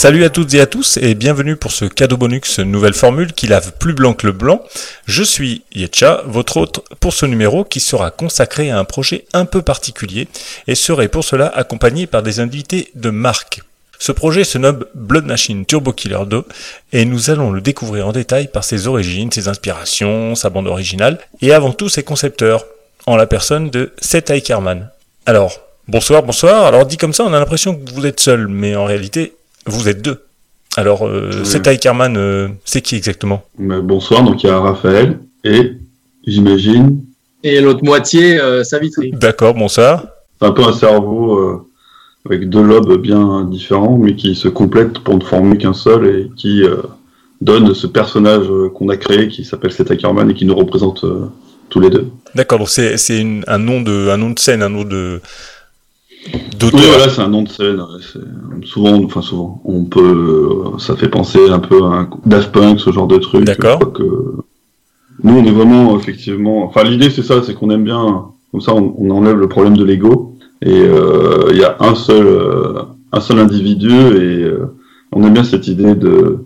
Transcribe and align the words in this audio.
Salut 0.00 0.24
à 0.24 0.30
toutes 0.30 0.54
et 0.54 0.60
à 0.62 0.66
tous 0.66 0.96
et 0.96 1.14
bienvenue 1.14 1.56
pour 1.56 1.72
ce 1.72 1.84
cadeau 1.84 2.16
bonus 2.16 2.58
nouvelle 2.60 2.94
formule 2.94 3.34
qui 3.34 3.46
lave 3.46 3.72
plus 3.78 3.92
blanc 3.92 4.14
que 4.14 4.26
le 4.26 4.32
blanc. 4.32 4.62
Je 5.04 5.22
suis 5.22 5.62
Yetcha, 5.74 6.22
votre 6.24 6.56
hôte 6.56 6.80
pour 7.00 7.12
ce 7.12 7.26
numéro 7.26 7.64
qui 7.64 7.80
sera 7.80 8.10
consacré 8.10 8.70
à 8.70 8.78
un 8.78 8.84
projet 8.84 9.26
un 9.34 9.44
peu 9.44 9.60
particulier 9.60 10.26
et 10.66 10.74
serai 10.74 11.08
pour 11.08 11.22
cela 11.22 11.48
accompagné 11.48 12.06
par 12.06 12.22
des 12.22 12.40
invités 12.40 12.90
de 12.94 13.10
marque. 13.10 13.60
Ce 13.98 14.10
projet 14.10 14.44
se 14.44 14.56
nomme 14.56 14.86
Blood 14.94 15.26
Machine 15.26 15.66
Turbo 15.66 15.92
Killer 15.92 16.24
2 16.26 16.44
et 16.94 17.04
nous 17.04 17.28
allons 17.28 17.50
le 17.50 17.60
découvrir 17.60 18.08
en 18.08 18.12
détail 18.12 18.48
par 18.48 18.64
ses 18.64 18.86
origines, 18.86 19.30
ses 19.30 19.48
inspirations, 19.48 20.34
sa 20.34 20.48
bande 20.48 20.66
originale 20.66 21.18
et 21.42 21.52
avant 21.52 21.72
tout 21.72 21.90
ses 21.90 22.04
concepteurs, 22.04 22.64
en 23.04 23.16
la 23.16 23.26
personne 23.26 23.68
de 23.68 23.92
Seth 24.00 24.30
Eicherman. 24.30 24.88
Alors, 25.26 25.60
bonsoir, 25.88 26.22
bonsoir. 26.22 26.64
Alors 26.64 26.86
dit 26.86 26.96
comme 26.96 27.12
ça, 27.12 27.24
on 27.24 27.34
a 27.34 27.38
l'impression 27.38 27.76
que 27.76 27.92
vous 27.92 28.06
êtes 28.06 28.20
seul, 28.20 28.48
mais 28.48 28.74
en 28.76 28.86
réalité, 28.86 29.34
vous 29.70 29.88
êtes 29.88 30.02
deux. 30.02 30.22
Alors, 30.76 31.06
euh, 31.06 31.30
Oui. 31.40 31.46
Seth 31.46 31.66
Eicherman, 31.66 32.16
euh, 32.16 32.48
c'est 32.64 32.80
qui 32.80 32.96
exactement? 32.96 33.42
Mais 33.58 33.80
bonsoir, 33.80 34.22
donc 34.22 34.42
il 34.42 34.46
y 34.46 34.50
a 34.50 34.58
Raphaël 34.60 35.18
et 35.44 35.72
j'imagine, 36.26 37.00
Et 37.42 37.60
l'autre 37.60 37.82
moitié, 37.84 38.38
euh, 38.40 38.62
Savitri. 38.64 39.10
D'accord, 39.12 39.54
bonsoir. 39.54 40.04
c'est 40.40 40.46
un 40.46 40.52
peu 40.52 40.62
un 40.62 40.72
cerveau 40.72 41.38
euh, 41.38 41.66
avec 42.26 42.48
deux 42.50 42.62
lobes 42.62 43.00
bien 43.00 43.44
différents, 43.44 43.96
mais 43.98 44.14
qui 44.14 44.34
se 44.34 44.46
complètent 44.48 44.98
pour 45.00 45.16
ne 45.16 45.24
former 45.24 45.56
qu'un 45.56 45.72
seul 45.72 46.06
et 46.06 46.30
qui 46.36 46.62
euh, 46.62 46.76
donne 47.40 47.74
ce 47.74 47.86
personnage 47.86 48.46
qu'on 48.74 48.90
a 48.90 48.96
créé 48.96 49.28
qui 49.28 49.44
s'appelle 49.44 49.72
Seth 49.72 49.90
Ackerman 49.90 50.30
et 50.30 50.34
qui 50.34 50.44
nous 50.44 50.54
représente 50.54 51.02
euh, 51.04 51.26
tous 51.70 51.80
les 51.80 51.88
deux. 51.90 52.06
D'accord, 52.34 52.58
donc 52.58 52.68
c'est 52.68 52.94
un 53.46 53.58
nom 53.58 53.80
de 53.80 54.08
un 54.10 54.16
nom 54.18 54.30
de 54.30 54.38
scène, 54.38 54.62
un 54.62 54.68
nom 54.68 54.84
de 54.84 55.20
Oui, 56.62 56.82
voilà, 56.88 57.08
c'est 57.08 57.22
un 57.22 57.28
nom 57.28 57.42
de 57.42 57.48
scène. 57.48 57.80
Souvent, 58.64 59.02
enfin 59.04 59.22
souvent, 59.22 59.60
on 59.64 59.84
peut, 59.84 60.00
euh, 60.74 60.78
ça 60.78 60.94
fait 60.94 61.08
penser 61.08 61.48
un 61.50 61.58
peu 61.58 61.82
à 61.84 61.86
un 61.86 62.10
Daft 62.26 62.52
Punk, 62.52 62.78
ce 62.80 62.92
genre 62.92 63.06
de 63.06 63.16
truc. 63.16 63.44
D'accord. 63.44 63.92
Que 63.92 64.02
nous, 65.22 65.34
on 65.38 65.44
est 65.44 65.50
vraiment 65.50 65.98
effectivement. 65.98 66.64
Enfin, 66.64 66.84
l'idée 66.84 67.10
c'est 67.10 67.22
ça, 67.22 67.42
c'est 67.42 67.54
qu'on 67.54 67.70
aime 67.70 67.84
bien. 67.84 68.26
Comme 68.50 68.60
ça, 68.60 68.74
on, 68.74 68.94
on 68.98 69.10
enlève 69.10 69.36
le 69.36 69.48
problème 69.48 69.76
de 69.76 69.84
l'ego. 69.84 70.36
Et 70.62 70.82
euh, 70.82 71.48
il 71.52 71.56
y 71.56 71.64
a 71.64 71.76
un 71.80 71.94
seul, 71.94 72.26
euh, 72.26 72.82
un 73.12 73.20
seul 73.20 73.38
individu 73.38 73.88
et 73.90 74.44
euh, 74.44 74.74
on 75.12 75.24
aime 75.24 75.32
bien 75.32 75.44
cette 75.44 75.68
idée 75.68 75.94
de, 75.94 76.38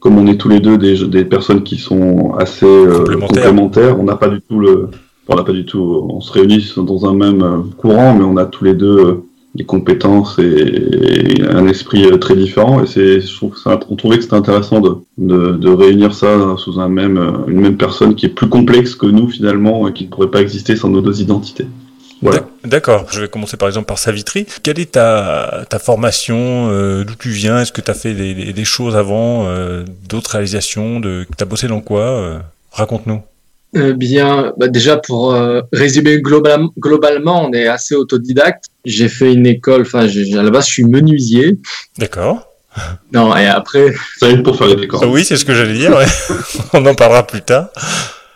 comme 0.00 0.18
on 0.18 0.26
est 0.26 0.36
tous 0.36 0.48
les 0.48 0.58
deux 0.58 0.78
des, 0.78 1.06
des 1.06 1.24
personnes 1.24 1.62
qui 1.62 1.76
sont 1.76 2.34
assez 2.34 2.66
Complémentaires. 2.66 3.28
complémentaires, 3.44 4.00
on 4.00 4.02
n'a 4.02 4.16
pas 4.16 4.28
du 4.28 4.40
tout 4.40 4.58
le, 4.58 4.88
on 5.28 5.36
n'a 5.36 5.44
pas 5.44 5.52
du 5.52 5.64
tout, 5.64 6.06
on 6.10 6.20
se 6.20 6.32
réunit 6.32 6.72
dans 6.76 7.06
un 7.06 7.14
même 7.14 7.42
euh, 7.42 7.58
courant, 7.78 8.14
mais 8.14 8.24
on 8.24 8.36
a 8.36 8.44
tous 8.44 8.64
les 8.64 8.74
deux 8.74 8.98
euh, 8.98 9.24
des 9.54 9.64
compétences 9.64 10.38
et, 10.38 11.42
un 11.48 11.66
esprit 11.68 12.04
euh, 12.06 12.16
très 12.18 12.34
différent. 12.34 12.82
Et 12.82 12.86
c'est, 12.86 13.20
je 13.20 13.34
trouve 13.36 13.54
on 13.88 13.96
trouvait 13.96 14.16
que 14.16 14.22
c'était 14.22 14.34
intéressant 14.36 14.80
de, 14.80 14.96
de, 15.18 15.52
de 15.52 15.68
réunir 15.70 16.14
ça 16.14 16.56
sous 16.58 16.80
un 16.80 16.88
même, 16.88 17.18
une 17.48 17.60
même 17.60 17.76
personne 17.76 18.14
qui 18.14 18.26
est 18.26 18.30
plus 18.30 18.48
complexe 18.48 18.94
que 18.94 19.06
nous 19.06 19.28
finalement 19.28 19.86
et 19.88 19.92
qui 19.92 20.04
ne 20.04 20.10
pourrait 20.10 20.30
pas 20.30 20.40
exister 20.40 20.74
sans 20.76 20.88
nos 20.88 21.00
deux 21.00 21.20
identités. 21.20 21.66
Voilà. 22.22 22.38
D'ac- 22.38 22.48
D'accord, 22.64 23.06
je 23.10 23.20
vais 23.20 23.28
commencer 23.28 23.56
par 23.56 23.68
exemple 23.68 23.86
par 23.86 23.98
Savitri. 23.98 24.46
Quelle 24.62 24.78
est 24.78 24.92
ta, 24.92 25.64
ta 25.68 25.78
formation 25.78 26.68
D'où 27.04 27.14
tu 27.18 27.30
viens? 27.30 27.60
Est-ce 27.60 27.72
que 27.72 27.80
tu 27.80 27.90
as 27.90 27.94
fait 27.94 28.14
des, 28.14 28.52
des- 28.52 28.64
choses 28.64 28.96
avant 28.96 29.46
D'autres 30.08 30.30
réalisations 30.30 31.00
de... 31.00 31.26
Tu 31.36 31.42
as 31.42 31.46
bossé 31.46 31.66
dans 31.66 31.80
quoi 31.80 32.40
Raconte-nous. 32.70 33.20
Euh, 33.74 33.94
bien, 33.94 34.52
bah, 34.58 34.68
déjà 34.68 34.98
pour 34.98 35.32
euh, 35.32 35.62
résumer 35.72 36.18
global- 36.20 36.66
globalement, 36.78 37.46
on 37.48 37.52
est 37.52 37.66
assez 37.66 37.94
autodidacte. 37.94 38.64
J'ai 38.84 39.08
fait 39.08 39.32
une 39.32 39.46
école, 39.46 39.82
enfin, 39.82 40.06
à 40.06 40.42
la 40.42 40.50
base, 40.50 40.66
je 40.66 40.72
suis 40.72 40.84
menuisier. 40.84 41.58
D'accord. 41.98 42.48
Non, 43.12 43.34
et 43.36 43.46
après, 43.46 43.92
Ça 44.18 44.28
aide 44.30 44.42
pour 44.42 44.56
faire 44.56 44.66
les 44.68 44.76
décors. 44.76 45.02
Ah 45.04 45.08
oui, 45.08 45.24
c'est 45.24 45.36
ce 45.36 45.44
que 45.44 45.54
j'allais 45.54 45.74
dire. 45.74 45.96
ouais. 45.96 46.04
On 46.74 46.84
en 46.84 46.94
parlera 46.94 47.26
plus 47.26 47.40
tard. 47.42 47.68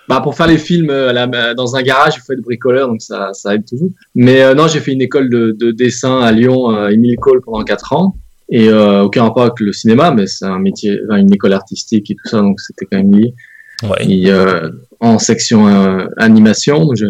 bah, 0.09 0.21
pour 0.23 0.35
faire 0.37 0.47
les 0.47 0.57
films 0.59 0.89
euh, 0.91 1.13
la- 1.13 1.53
dans 1.55 1.77
un 1.77 1.83
garage, 1.83 2.15
il 2.17 2.21
faut 2.21 2.33
être 2.33 2.41
bricoleur, 2.43 2.89
donc 2.89 3.03
ça, 3.03 3.31
ça 3.35 3.55
aide 3.55 3.67
toujours. 3.69 3.91
Mais 4.15 4.41
euh, 4.43 4.55
non, 4.55 4.69
j'ai 4.69 4.81
fait 4.81 4.93
une 4.93 5.03
école 5.03 5.29
de, 5.29 5.55
de 5.59 5.71
dessin 5.71 6.21
à 6.21 6.33
Lyon, 6.33 6.71
euh, 6.75 6.89
Émile 6.89 7.17
Cole, 7.17 7.41
pendant 7.43 7.63
quatre 7.65 7.93
ans. 7.93 8.17
Et 8.49 8.69
euh, 8.69 9.03
aucun 9.03 9.25
rapport 9.25 9.43
avec 9.43 9.59
le 9.61 9.73
cinéma, 9.73 10.13
mais 10.13 10.27
c'est 10.29 10.45
un 10.47 10.61
métier, 10.61 10.99
enfin, 11.09 11.19
une 11.19 11.35
école 11.35 11.53
artistique 11.53 12.11
et 12.11 12.15
tout 12.15 12.29
ça, 12.31 12.39
donc 12.39 12.61
c'était 12.61 12.87
quand 12.91 12.97
même 12.99 13.13
lié. 13.13 13.35
Ouais. 13.83 14.07
Et, 14.09 14.31
euh, 14.31 14.71
en 15.01 15.19
section 15.19 15.67
euh, 15.69 16.07
animation. 16.17 16.89
Je- 16.95 17.07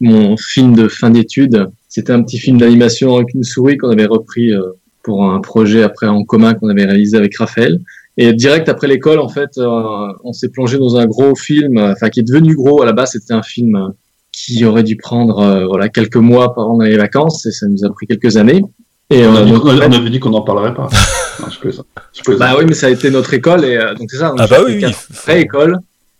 mon 0.00 0.36
film 0.36 0.74
de 0.74 0.88
fin 0.88 1.10
d'études, 1.10 1.66
c'était 1.88 2.12
un 2.12 2.22
petit 2.22 2.38
film 2.38 2.58
d'animation 2.58 3.16
avec 3.16 3.34
une 3.34 3.42
souris 3.44 3.76
qu'on 3.76 3.90
avait 3.90 4.06
repris 4.06 4.52
euh, 4.52 4.60
pour 5.02 5.24
un 5.30 5.40
projet 5.40 5.82
après 5.82 6.06
en 6.06 6.24
commun 6.24 6.54
qu'on 6.54 6.68
avait 6.68 6.84
réalisé 6.84 7.16
avec 7.16 7.36
Raphaël. 7.36 7.78
Et 8.16 8.32
direct 8.32 8.68
après 8.68 8.86
l'école, 8.86 9.18
en 9.18 9.28
fait, 9.28 9.50
euh, 9.58 10.08
on 10.22 10.32
s'est 10.32 10.48
plongé 10.48 10.78
dans 10.78 10.96
un 10.96 11.06
gros 11.06 11.34
film, 11.34 11.78
enfin 11.78 12.08
qui 12.10 12.20
est 12.20 12.22
devenu 12.22 12.54
gros. 12.54 12.80
À 12.82 12.86
la 12.86 12.92
base, 12.92 13.10
c'était 13.12 13.34
un 13.34 13.42
film 13.42 13.92
qui 14.32 14.64
aurait 14.64 14.82
dû 14.84 14.96
prendre 14.96 15.40
euh, 15.40 15.66
voilà 15.66 15.88
quelques 15.88 16.16
mois 16.16 16.54
pendant 16.54 16.78
les 16.80 16.96
vacances, 16.96 17.44
et 17.46 17.50
ça 17.52 17.66
nous 17.66 17.84
a 17.84 17.92
pris 17.92 18.06
quelques 18.06 18.36
années. 18.36 18.62
Et 19.10 19.26
On, 19.26 19.34
a 19.34 19.40
euh, 19.40 19.44
dit 19.44 19.50
fait, 19.52 19.58
on 19.64 19.92
avait 19.92 20.10
dit 20.10 20.20
qu'on 20.20 20.30
n'en 20.30 20.42
parlerait 20.42 20.74
pas. 20.74 20.88
non, 21.40 21.46
je 21.50 21.58
plaisante. 21.58 21.86
Je 22.12 22.22
plaisante. 22.22 22.40
bah 22.40 22.54
oui, 22.58 22.64
mais 22.66 22.74
ça 22.74 22.86
a 22.86 22.90
été 22.90 23.10
notre 23.10 23.34
école, 23.34 23.64
et 23.64 23.76
euh, 23.76 23.94
donc 23.94 24.10
c'est 24.10 24.16
ça. 24.18 24.28
donc 24.30 24.38
Ah 24.40 24.46
bah 24.48 24.58
oui, 24.64 24.76
oui. 24.76 24.84
après 24.84 25.42
école 25.42 25.78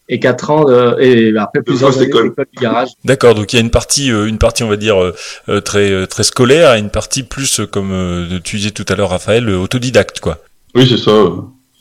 et 0.08 0.20
quatre 0.20 0.50
ans 0.50 0.64
de, 0.64 1.00
et 1.00 1.36
après 1.38 1.62
plusieurs 1.62 1.96
années 1.96 2.06
école. 2.06 2.28
d'école 2.30 2.46
du 2.54 2.62
garage. 2.62 2.88
D'accord, 3.04 3.34
donc 3.34 3.52
il 3.52 3.56
y 3.56 3.58
a 3.58 3.62
une 3.62 3.70
partie, 3.70 4.10
euh, 4.12 4.26
une 4.26 4.38
partie, 4.38 4.62
on 4.62 4.68
va 4.68 4.76
dire 4.76 5.02
euh, 5.02 5.14
euh, 5.48 5.60
très 5.60 5.90
euh, 5.90 6.06
très 6.06 6.24
scolaire, 6.24 6.74
et 6.74 6.78
une 6.78 6.90
partie 6.90 7.22
plus 7.22 7.60
euh, 7.60 7.66
comme 7.66 7.90
euh, 7.92 8.38
tu 8.44 8.56
disais 8.56 8.70
tout 8.70 8.84
à 8.88 8.94
l'heure, 8.96 9.10
Raphaël, 9.10 9.48
euh, 9.48 9.56
autodidacte, 9.56 10.20
quoi. 10.20 10.38
Oui, 10.74 10.86
c'est 10.88 10.98
ça. 10.98 11.10
euh, 11.10 11.30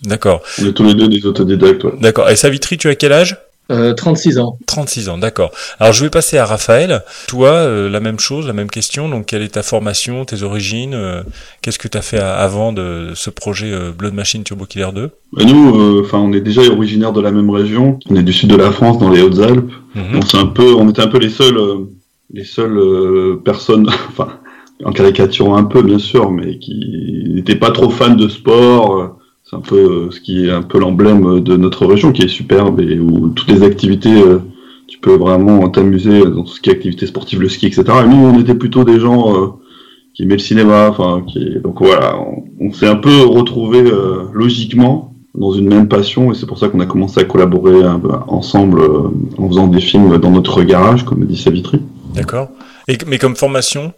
D'accord, 0.03 0.41
On 0.61 0.65
est 0.67 0.73
tous 0.73 0.83
les 0.83 0.93
deux 0.93 1.07
des 1.07 1.25
autodidactes. 1.25 1.83
ouais. 1.85 1.93
d'accord. 1.99 2.29
Et 2.29 2.35
Savitri, 2.35 2.77
tu 2.77 2.89
as 2.89 2.95
quel 2.95 3.13
âge? 3.13 3.37
Euh, 3.71 3.93
36 3.93 4.39
ans. 4.39 4.57
36 4.67 5.07
ans, 5.09 5.17
d'accord. 5.17 5.51
Alors 5.79 5.93
je 5.93 6.03
vais 6.03 6.09
passer 6.09 6.37
à 6.37 6.45
Raphaël. 6.45 7.01
Toi, 7.27 7.47
euh, 7.49 7.89
la 7.89 8.01
même 8.01 8.19
chose, 8.19 8.45
la 8.45 8.51
même 8.53 8.69
question. 8.69 9.07
Donc 9.07 9.27
quelle 9.27 9.41
est 9.41 9.53
ta 9.53 9.63
formation, 9.63 10.25
tes 10.25 10.43
origines 10.43 10.93
euh, 10.93 11.23
Qu'est-ce 11.61 11.79
que 11.79 11.87
tu 11.87 11.97
as 11.97 12.01
fait 12.01 12.19
à- 12.19 12.35
avant 12.35 12.73
de 12.73 13.11
ce 13.15 13.29
projet 13.29 13.71
euh, 13.71 13.91
Blood 13.97 14.13
Machine 14.13 14.43
Turbo 14.43 14.65
Killer 14.65 14.89
2 14.93 15.09
Et 15.39 15.45
nous, 15.45 15.79
euh, 15.79 16.01
enfin, 16.05 16.17
on 16.19 16.33
est 16.33 16.41
déjà 16.41 16.61
originaire 16.63 17.13
de 17.13 17.21
la 17.21 17.31
même 17.31 17.49
région. 17.49 17.99
On 18.09 18.15
est 18.17 18.23
du 18.23 18.33
sud 18.33 18.49
de 18.49 18.57
la 18.57 18.71
France, 18.71 18.99
dans 18.99 19.09
les 19.09 19.21
Hautes-Alpes. 19.21 19.71
On 19.95 20.21
s'est 20.21 20.37
un 20.37 20.47
peu, 20.47 20.73
on 20.75 20.89
était 20.89 21.01
un 21.01 21.07
peu 21.07 21.19
les 21.19 21.29
seuls, 21.29 21.57
euh, 21.57 21.85
les 22.33 22.43
seules 22.43 22.77
euh, 22.77 23.41
personnes, 23.45 23.87
enfin, 24.09 24.39
en 24.83 24.91
caricaturant 24.91 25.55
un 25.55 25.63
peu 25.63 25.81
bien 25.83 25.99
sûr, 25.99 26.31
mais 26.31 26.59
qui 26.59 27.23
n'étaient 27.29 27.55
pas 27.55 27.71
trop 27.71 27.89
fans 27.89 28.15
de 28.15 28.27
sport. 28.27 29.17
C'est 29.43 29.57
un 29.57 29.61
peu 29.61 29.75
euh, 29.75 30.11
ce 30.11 30.21
qui 30.21 30.45
est 30.45 30.51
un 30.51 30.61
peu 30.61 30.79
l'emblème 30.79 31.41
de 31.41 31.57
notre 31.57 31.85
région, 31.85 32.13
qui 32.13 32.21
est 32.21 32.27
superbe 32.29 32.79
et 32.79 32.97
où 32.97 33.29
toutes 33.29 33.49
les 33.49 33.63
activités, 33.63 34.21
euh, 34.21 34.39
tu 34.87 34.99
peux 34.99 35.15
vraiment 35.15 35.67
t'amuser 35.69 36.21
dans 36.21 36.45
ce 36.45 36.61
qui 36.61 36.69
est 36.69 36.73
activité 36.73 37.05
sportive, 37.05 37.41
le 37.41 37.49
ski, 37.49 37.67
etc. 37.67 37.83
Et 38.05 38.07
nous, 38.07 38.15
on 38.15 38.39
était 38.39 38.55
plutôt 38.55 38.85
des 38.85 39.01
gens 39.01 39.35
euh, 39.35 39.47
qui 40.13 40.23
aimaient 40.23 40.35
le 40.35 40.39
cinéma, 40.39 40.87
enfin, 40.89 41.23
qui, 41.27 41.59
donc 41.59 41.79
voilà, 41.79 42.15
on, 42.59 42.71
s'est 42.71 42.87
un 42.87 42.95
peu 42.95 43.23
retrouvés 43.23 43.83
logiquement 44.31 45.13
dans 45.33 45.51
une 45.51 45.67
même 45.67 45.87
passion 45.87 46.31
et 46.31 46.35
c'est 46.35 46.45
pour 46.45 46.59
ça 46.59 46.69
qu'on 46.69 46.79
a 46.79 46.85
commencé 46.85 47.19
à 47.19 47.23
collaborer 47.23 47.83
un 47.83 47.99
peu 47.99 48.11
ensemble 48.27 48.79
en 49.39 49.49
faisant 49.49 49.67
des 49.67 49.81
films 49.81 50.19
dans 50.19 50.29
notre 50.29 50.61
garage, 50.61 51.03
comme 51.03 51.25
dit 51.25 51.35
Savitri. 51.35 51.81
D'accord. 52.13 52.49
Et 52.87 52.97
mais 53.07 53.17
comme 53.17 53.35
formation, 53.35 53.91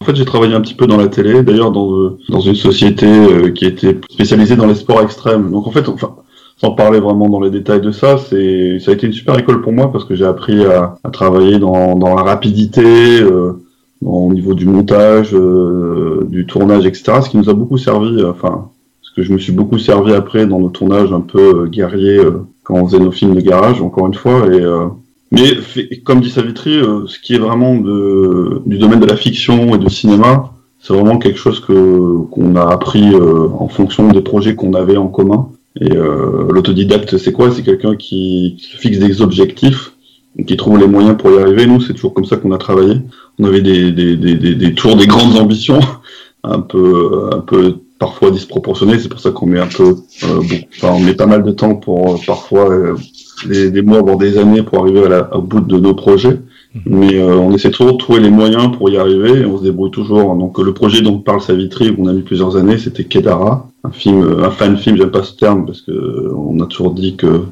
En 0.00 0.04
fait, 0.04 0.16
j'ai 0.16 0.24
travaillé 0.24 0.54
un 0.54 0.60
petit 0.62 0.74
peu 0.74 0.86
dans 0.86 0.96
la 0.96 1.08
télé, 1.08 1.42
d'ailleurs 1.42 1.72
dans, 1.72 1.92
euh, 1.92 2.18
une 2.30 2.54
société 2.54 3.06
euh, 3.06 3.50
qui 3.50 3.66
était 3.66 3.98
spécialisée 4.10 4.56
dans 4.56 4.66
les 4.66 4.74
sports 4.74 5.02
extrêmes. 5.02 5.50
Donc 5.50 5.66
en 5.66 5.70
fait, 5.70 5.88
enfin, 5.88 6.16
sans 6.56 6.70
parler 6.72 7.00
vraiment 7.00 7.28
dans 7.28 7.40
les 7.40 7.50
détails 7.50 7.82
de 7.82 7.90
ça, 7.90 8.16
c'est 8.16 8.78
ça 8.80 8.92
a 8.92 8.94
été 8.94 9.06
une 9.06 9.12
super 9.12 9.38
école 9.38 9.60
pour 9.60 9.72
moi 9.72 9.92
parce 9.92 10.04
que 10.04 10.14
j'ai 10.14 10.24
appris 10.24 10.64
à, 10.64 10.94
travailler 11.12 11.58
dans, 11.58 11.98
la 11.98 12.22
rapidité, 12.22 12.82
euh, 13.20 13.52
au 14.00 14.32
niveau 14.32 14.54
du 14.54 14.64
montage, 14.64 15.34
euh, 15.34 16.26
du 16.30 16.46
tournage, 16.46 16.86
etc. 16.86 17.20
Ce 17.22 17.28
qui 17.28 17.36
nous 17.36 17.50
a 17.50 17.54
beaucoup 17.54 17.76
servi, 17.78 18.24
enfin, 18.24 18.70
ce 19.02 19.10
que 19.14 19.22
je 19.22 19.34
me 19.34 19.38
suis 19.38 19.52
beaucoup 19.52 19.78
servi 19.78 20.14
après 20.14 20.46
dans 20.46 20.60
nos 20.60 20.70
tournages 20.70 21.12
un 21.12 21.20
peu 21.20 21.66
guerriers 21.66 22.20
quand 22.64 22.76
on 22.76 22.86
faisait 22.86 23.00
nos 23.00 23.12
films 23.12 23.34
de 23.34 23.42
garage, 23.42 23.82
encore 23.82 24.06
une 24.06 24.14
fois. 24.14 24.46
Et, 24.50 24.64
mais 25.32 25.56
comme 26.04 26.20
dit 26.20 26.30
Savitri, 26.30 26.76
euh, 26.76 27.06
ce 27.06 27.18
qui 27.18 27.34
est 27.34 27.38
vraiment 27.38 27.74
de, 27.76 28.62
du 28.66 28.78
domaine 28.78 29.00
de 29.00 29.06
la 29.06 29.16
fiction 29.16 29.74
et 29.74 29.78
du 29.78 29.88
cinéma, 29.88 30.52
c'est 30.78 30.92
vraiment 30.92 31.18
quelque 31.18 31.38
chose 31.38 31.60
que 31.60 32.18
qu'on 32.30 32.54
a 32.56 32.66
appris 32.70 33.14
euh, 33.14 33.48
en 33.58 33.68
fonction 33.68 34.08
des 34.08 34.20
projets 34.20 34.54
qu'on 34.54 34.74
avait 34.74 34.98
en 34.98 35.08
commun. 35.08 35.48
Et 35.80 35.90
euh, 35.90 36.48
l'autodidacte, 36.50 37.16
c'est 37.16 37.32
quoi? 37.32 37.50
C'est 37.50 37.62
quelqu'un 37.62 37.96
qui, 37.96 38.56
qui 38.58 38.76
fixe 38.76 38.98
des 38.98 39.22
objectifs, 39.22 39.92
qui 40.46 40.56
trouve 40.58 40.78
les 40.78 40.86
moyens 40.86 41.16
pour 41.16 41.30
y 41.30 41.38
arriver. 41.38 41.66
Nous, 41.66 41.80
c'est 41.80 41.94
toujours 41.94 42.12
comme 42.12 42.26
ça 42.26 42.36
qu'on 42.36 42.52
a 42.52 42.58
travaillé. 42.58 42.96
On 43.38 43.44
avait 43.44 43.62
des, 43.62 43.90
des, 43.90 44.16
des, 44.16 44.34
des, 44.36 44.54
des 44.54 44.70
des 44.70 45.06
grandes 45.06 45.38
ambitions, 45.38 45.80
un 46.44 46.60
peu, 46.60 47.30
un 47.32 47.40
peu 47.40 47.76
parfois 48.02 48.32
disproportionnées. 48.32 48.98
C'est 48.98 49.08
pour 49.08 49.20
ça 49.20 49.30
qu'on 49.30 49.46
met 49.46 49.60
un 49.60 49.68
peu, 49.68 49.96
euh, 50.24 50.42
enfin, 50.74 50.90
on 50.92 50.98
met 50.98 51.14
pas 51.14 51.26
mal 51.26 51.44
de 51.44 51.52
temps 51.52 51.76
pour 51.76 52.14
euh, 52.14 52.16
parfois 52.26 52.68
euh, 52.68 52.96
des, 53.48 53.70
des 53.70 53.82
mois 53.82 54.00
voire 54.02 54.16
des 54.16 54.38
années 54.38 54.62
pour 54.62 54.80
arriver 54.80 55.04
à 55.04 55.08
la, 55.08 55.36
au 55.36 55.42
bout 55.42 55.60
de 55.60 55.78
nos 55.78 55.94
projets. 55.94 56.38
Mais 56.86 57.18
euh, 57.18 57.36
on 57.36 57.52
essaie 57.52 57.70
toujours 57.70 57.92
de 57.92 57.98
trouver 57.98 58.20
les 58.20 58.30
moyens 58.30 58.72
pour 58.76 58.88
y 58.88 58.96
arriver 58.96 59.40
et 59.40 59.44
on 59.44 59.58
se 59.58 59.62
débrouille 59.62 59.90
toujours. 59.90 60.34
Donc 60.36 60.58
le 60.58 60.72
projet 60.72 61.02
dont 61.02 61.18
parle 61.18 61.42
Savitri, 61.42 61.94
on 61.98 62.06
a 62.06 62.12
mis 62.12 62.22
plusieurs 62.22 62.56
années, 62.56 62.78
c'était 62.78 63.04
Kedara, 63.04 63.68
un 63.84 63.90
film, 63.90 64.22
euh, 64.22 64.44
un 64.44 64.50
fan 64.50 64.76
film. 64.78 64.96
J'aime 64.96 65.10
pas 65.10 65.22
ce 65.22 65.36
terme 65.36 65.66
parce 65.66 65.82
que 65.82 65.92
euh, 65.92 66.32
on 66.34 66.58
a 66.60 66.66
toujours 66.66 66.92
dit 66.92 67.16
que 67.16 67.42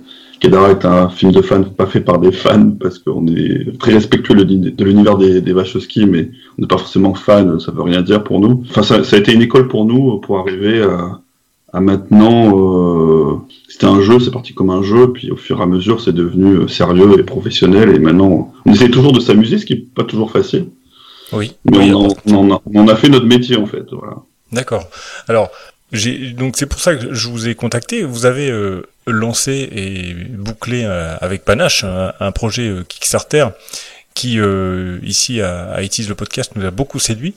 Kedara 0.41 0.71
est 0.71 0.87
un 0.87 1.11
film 1.11 1.33
de 1.33 1.43
fans, 1.43 1.63
pas 1.63 1.85
fait 1.85 2.01
par 2.01 2.19
des 2.19 2.33
fans, 2.33 2.71
parce 2.81 2.99
qu'on 2.99 3.27
est 3.27 3.79
très 3.79 3.93
respectueux 3.93 4.35
de 4.35 4.85
l'univers 4.85 5.19
des, 5.19 5.43
des 5.43 5.53
Wachowski, 5.53 6.07
mais 6.07 6.31
on 6.57 6.63
n'est 6.63 6.69
pas 6.69 6.79
forcément 6.79 7.13
fan, 7.13 7.61
ça 7.61 7.73
veut 7.73 7.83
rien 7.83 8.01
dire 8.01 8.25
pour 8.25 8.41
nous. 8.41 8.65
Enfin, 8.71 8.83
ça, 8.83 9.05
ça 9.05 9.17
a 9.17 9.19
été 9.19 9.35
une 9.35 9.43
école 9.43 9.69
pour 9.69 9.85
nous 9.85 10.17
pour 10.21 10.39
arriver 10.39 10.81
à, 10.81 11.21
à 11.73 11.81
maintenant. 11.81 12.57
euh, 12.59 13.37
c'était 13.69 13.87
un 13.87 14.01
jeu, 14.03 14.19
c'est 14.21 14.31
parti 14.33 14.53
comme 14.55 14.71
un 14.71 14.83
jeu, 14.83 15.13
puis 15.13 15.31
au 15.31 15.37
fur 15.37 15.61
et 15.61 15.63
à 15.63 15.67
mesure, 15.67 16.01
c'est 16.01 16.13
devenu 16.13 16.57
euh, 16.57 16.69
sérieux 16.69 17.19
et 17.19 17.23
professionnel, 17.23 17.95
et 17.95 17.99
maintenant, 17.99 18.53
on 18.67 18.73
essaie 18.73 18.91
toujours 18.91 19.13
de 19.13 19.21
s'amuser, 19.21 19.59
ce 19.59 19.65
qui 19.67 19.73
est 19.75 19.85
pas 19.95 20.05
toujours 20.05 20.31
facile, 20.33 20.67
Oui. 21.33 21.53
mais 21.65 21.79
Oui, 21.79 21.93
on, 21.95 22.07
en, 22.09 22.15
on, 22.27 22.35
en 22.51 22.55
a, 22.57 22.63
on 22.75 22.81
en 22.83 22.89
a 22.89 22.97
fait 22.97 23.09
notre 23.09 23.27
métier 23.27 23.57
en 23.57 23.67
fait. 23.67 23.85
Voilà. 23.93 24.17
D'accord. 24.53 24.89
Alors, 25.29 25.51
j'ai 25.93 26.33
donc 26.33 26.55
c'est 26.57 26.67
pour 26.67 26.81
ça 26.81 26.95
que 26.97 27.15
je 27.15 27.29
vous 27.29 27.49
ai 27.49 27.55
contacté. 27.55 28.03
Vous 28.05 28.27
avez 28.27 28.51
euh, 28.51 28.83
lancé 29.07 29.69
et 29.73 30.15
bouclé 30.15 30.83
euh, 30.85 31.17
avec 31.21 31.45
panache 31.45 31.85
un, 31.85 32.13
un 32.21 32.33
projet 32.33 32.69
euh, 32.69 32.85
Kickstarter 32.87 33.47
qui 34.15 34.39
euh, 34.41 34.99
ici 35.05 35.41
à, 35.41 35.71
à 35.71 35.83
It 35.83 35.99
Is 35.99 36.07
le 36.09 36.15
podcast 36.17 36.53
nous 36.57 36.65
a 36.67 36.71
beaucoup 36.71 36.99
séduit, 36.99 37.35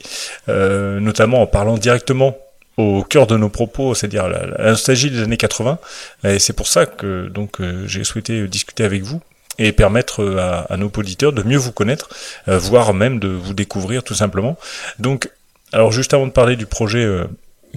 euh, 0.48 0.98
notamment 1.00 1.40
en 1.42 1.46
parlant 1.46 1.78
directement 1.78 2.36
au 2.76 3.02
cœur 3.02 3.26
de 3.26 3.36
nos 3.36 3.48
propos, 3.48 3.94
c'est-à-dire 3.94 4.28
la, 4.28 4.46
la 4.46 4.74
des 4.74 5.22
années 5.22 5.36
80. 5.36 5.78
Et 6.24 6.38
c'est 6.38 6.52
pour 6.52 6.66
ça 6.66 6.86
que 6.86 7.28
donc 7.28 7.60
euh, 7.60 7.84
j'ai 7.86 8.04
souhaité 8.04 8.46
discuter 8.48 8.84
avec 8.84 9.02
vous 9.02 9.20
et 9.58 9.72
permettre 9.72 10.22
euh, 10.22 10.64
à, 10.68 10.76
nos 10.76 10.90
auditeurs 10.96 11.32
de 11.32 11.42
mieux 11.42 11.58
vous 11.58 11.72
connaître, 11.72 12.08
euh, 12.48 12.58
voire 12.58 12.92
même 12.94 13.20
de 13.20 13.28
vous 13.28 13.54
découvrir 13.54 14.02
tout 14.02 14.14
simplement. 14.14 14.56
Donc, 14.98 15.30
alors 15.72 15.92
juste 15.92 16.14
avant 16.14 16.26
de 16.26 16.32
parler 16.32 16.56
du 16.56 16.66
projet 16.66 17.04
euh, 17.04 17.24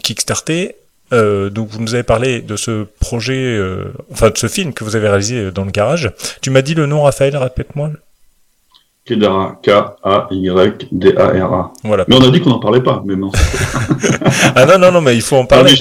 Kickstarter, 0.02 0.76
euh, 1.14 1.50
donc 1.50 1.70
vous 1.70 1.80
nous 1.80 1.94
avez 1.94 2.04
parlé 2.04 2.42
de 2.42 2.56
ce 2.56 2.86
projet, 3.00 3.56
euh, 3.56 3.94
enfin 4.12 4.30
de 4.30 4.38
ce 4.38 4.48
film 4.48 4.74
que 4.74 4.84
vous 4.84 4.96
avez 4.96 5.08
réalisé 5.08 5.36
euh, 5.38 5.52
dans 5.52 5.64
le 5.64 5.72
garage. 5.72 6.12
Tu 6.42 6.50
m'as 6.50 6.62
dit 6.62 6.74
le 6.74 6.86
nom, 6.86 7.04
Raphaël, 7.04 7.36
répète-moi. 7.38 7.92
Kedara, 9.08 9.60
K-A-Y-D-A-R-A. 10.52 11.72
Voilà. 11.84 12.06
Mais 12.08 12.16
on 12.16 12.22
a 12.22 12.30
dit 12.30 12.40
qu'on 12.42 12.50
n'en 12.52 12.60
parlait 12.60 12.82
pas, 12.84 13.02
mais 13.06 13.16
non. 13.16 13.32
Ah 14.56 14.66
non, 14.66 14.78
non, 14.80 14.92
non, 14.92 15.02
mais 15.02 15.16
il 15.16 15.22
faut 15.22 15.36
en 15.38 15.46
parler. 15.46 15.72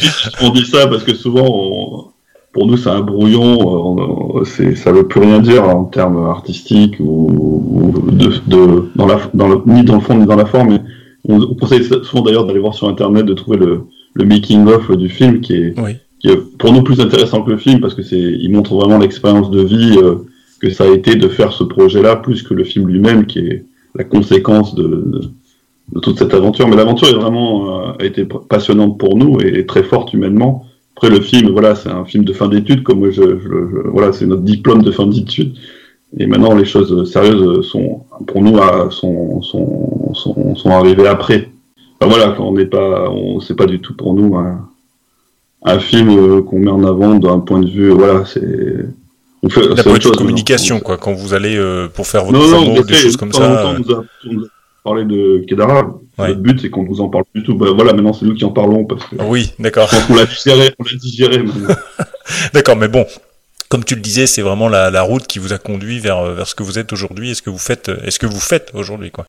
on 0.43 0.51
dit 0.51 0.65
ça 0.65 0.87
parce 0.87 1.03
que 1.05 1.15
souvent, 1.15 1.45
on- 1.47 2.05
pour 2.53 2.67
nous, 2.67 2.77
c'est 2.77 2.89
un 2.91 3.01
brouillon. 3.01 3.59
on- 3.61 4.45
ça 4.45 4.93
veut 4.93 5.07
plus 5.09 5.21
rien 5.21 5.41
dire 5.41 5.65
en 5.69 5.85
termes 5.85 6.25
artistiques 6.27 6.97
ou, 7.01 7.93
de, 8.11 8.29
de- 8.47 8.91
dans 8.97 9.07
la, 9.07 9.19
dans 9.35 9.49
le, 9.49 9.61
ni 9.67 9.83
dans 9.85 9.97
le 9.97 10.01
fond 10.01 10.15
ni 10.17 10.25
dans 10.27 10.37
la 10.37 10.47
forme. 10.47 10.69
Mais 10.71 10.81
on, 11.29 11.41
on 11.43 11.55
conseille 11.55 11.85
souvent 12.05 12.23
d'ailleurs 12.23 12.47
d'aller 12.47 12.61
voir 12.61 12.75
sur 12.75 12.89
Internet 12.89 13.27
de 13.27 13.35
trouver 13.35 13.59
le, 13.59 13.83
le 14.15 14.25
making 14.25 14.67
of 14.69 14.91
du 14.97 15.09
film 15.09 15.41
qui 15.41 15.55
est, 15.55 15.75
Oui. 15.79 15.97
qui 16.21 16.29
est 16.29 16.37
pour 16.59 16.73
nous 16.73 16.83
plus 16.83 17.01
intéressant 17.01 17.43
que 17.43 17.51
le 17.51 17.59
film 17.59 17.81
parce 17.81 17.95
que 17.95 18.03
c'est, 18.03 18.19
il 18.19 18.51
montre 18.53 18.75
vraiment 18.75 18.99
l'expérience 18.99 19.51
de 19.51 19.63
vie 19.63 19.99
euh, 19.99 20.27
que 20.59 20.71
ça 20.71 20.85
a 20.85 20.89
été 20.89 21.17
de 21.17 21.29
faire 21.29 21.53
ce 21.53 21.65
projet-là 21.65 22.17
plus 22.17 22.43
que 22.43 22.55
le 22.55 22.65
film 22.65 22.89
lui-même 22.89 23.27
qui 23.27 23.41
est 23.41 23.65
la 23.95 24.05
conséquence 24.05 24.75
de, 24.75 25.23
toute 26.03 26.19
cette 26.19 26.35
aventure. 26.35 26.69
Mais 26.69 26.77
l'aventure 26.77 27.09
est 27.09 27.15
vraiment 27.15 27.89
euh, 27.89 27.93
a 27.99 28.05
été 28.05 28.25
passionnante 28.25 28.99
pour 28.99 29.17
nous 29.17 29.39
et 29.41 29.67
très 29.67 29.83
forte 29.83 30.13
humainement. 30.13 30.67
Après 30.97 31.11
le 31.11 31.21
film, 31.21 31.51
voilà, 31.51 31.75
c'est 31.75 31.91
un 31.91 32.05
film 32.05 32.25
de 32.25 32.33
fin 32.33 32.49
d'études, 32.49 32.83
comme 32.83 33.11
je, 33.11 33.23
je, 33.23 33.89
voilà, 33.89 34.13
c'est 34.13 34.27
notre 34.27 34.43
diplôme 34.43 34.83
de 34.83 34.91
fin 34.91 35.07
d'études. 35.07 35.55
Et 36.19 36.27
maintenant, 36.27 36.55
les 36.55 36.65
choses 36.65 37.11
sérieuses 37.11 37.69
sont, 37.69 38.05
pour 38.27 38.41
nous, 38.41 38.59
à- 38.59 38.89
sont, 38.91 39.43
sont, 39.43 40.15
sont, 40.15 40.71
arrivées 40.71 41.07
après. 41.07 41.51
Enfin, 42.01 42.11
voilà, 42.11 42.41
on 42.41 42.53
n'est 42.53 42.67
pas, 42.67 43.11
on, 43.11 43.41
c'est 43.41 43.57
pas 43.57 43.67
du 43.67 43.81
tout 43.81 43.95
pour 43.95 44.15
nous 44.15 44.37
un, 44.37 44.67
un 45.63 45.79
film 45.79 46.09
euh, 46.09 46.43
qu'on 46.43 46.61
met 46.61 46.71
en 46.71 46.85
avant 46.85 47.17
d'un 47.17 47.41
point 47.41 47.61
de 47.61 47.69
vue, 47.69 47.91
voilà, 47.91 48.25
c'est, 48.25 48.87
La 49.49 49.77
c'est 49.77 49.83
point 49.83 49.93
autre 49.93 49.99
de 49.99 50.03
chose, 50.03 50.17
communication, 50.17 50.77
on- 50.77 50.81
quoi, 50.81 50.97
quand 50.99 51.13
vous 51.13 51.35
allez 51.35 51.57
euh, 51.57 51.89
pour 51.89 52.07
faire 52.07 52.25
votre 52.25 52.39
non, 52.39 52.65
promo, 52.65 52.83
des 52.83 52.95
fait, 52.95 53.01
choses 53.03 53.17
comme 53.17 53.31
temps 53.31 53.39
ça. 53.41 53.63
temps, 53.63 53.75
on 53.77 53.79
nous 53.79 53.93
a, 53.95 54.05
on 54.29 54.33
nous 54.33 54.45
a 54.45 54.49
parlé 54.85 55.05
de 55.05 55.45
Kedara. 55.49 55.95
Ouais. 56.19 56.29
Le 56.29 56.35
but, 56.35 56.61
c'est 56.61 56.71
qu'on 56.71 56.85
nous 56.85 57.01
en 57.01 57.09
parle 57.09 57.25
du 57.35 57.43
tout. 57.43 57.55
Bah, 57.55 57.67
voilà, 57.75 57.93
maintenant, 57.93 58.13
c'est 58.13 58.25
nous 58.25 58.35
qui 58.35 58.45
en 58.45 58.51
parlons 58.51 58.85
parce 58.85 59.05
que 59.05 59.17
euh, 59.17 59.25
Oui, 59.27 59.53
d'accord. 59.59 59.89
je 59.91 59.97
pense 59.97 60.07
qu'on 60.07 60.15
l'a 60.17 60.25
digéré, 60.27 60.71
on 60.79 60.85
l'a 60.85 60.97
digéré. 60.99 61.45
D'accord, 62.55 62.77
mais 62.77 62.89
bon, 62.89 63.05
comme 63.69 63.85
tu 63.85 63.95
le 63.95 64.01
disais, 64.01 64.27
c'est 64.27 64.43
vraiment 64.43 64.69
la, 64.69 64.91
la 64.91 65.03
route 65.03 65.27
qui 65.27 65.39
vous 65.39 65.53
a 65.53 65.59
conduit 65.59 65.99
vers, 65.99 66.19
euh, 66.19 66.35
vers 66.35 66.47
ce 66.47 66.55
que 66.55 66.63
vous 66.63 66.79
êtes 66.79 66.93
aujourd'hui 66.93 67.31
et 67.31 67.35
ce 67.35 67.43
que 67.43 67.51
vous 67.51 67.59
faites, 67.59 67.89
euh, 67.89 67.97
et 68.05 68.11
ce 68.11 68.19
que 68.19 68.27
vous 68.27 68.41
faites 68.41 68.71
aujourd'hui, 68.75 69.11
quoi. 69.11 69.27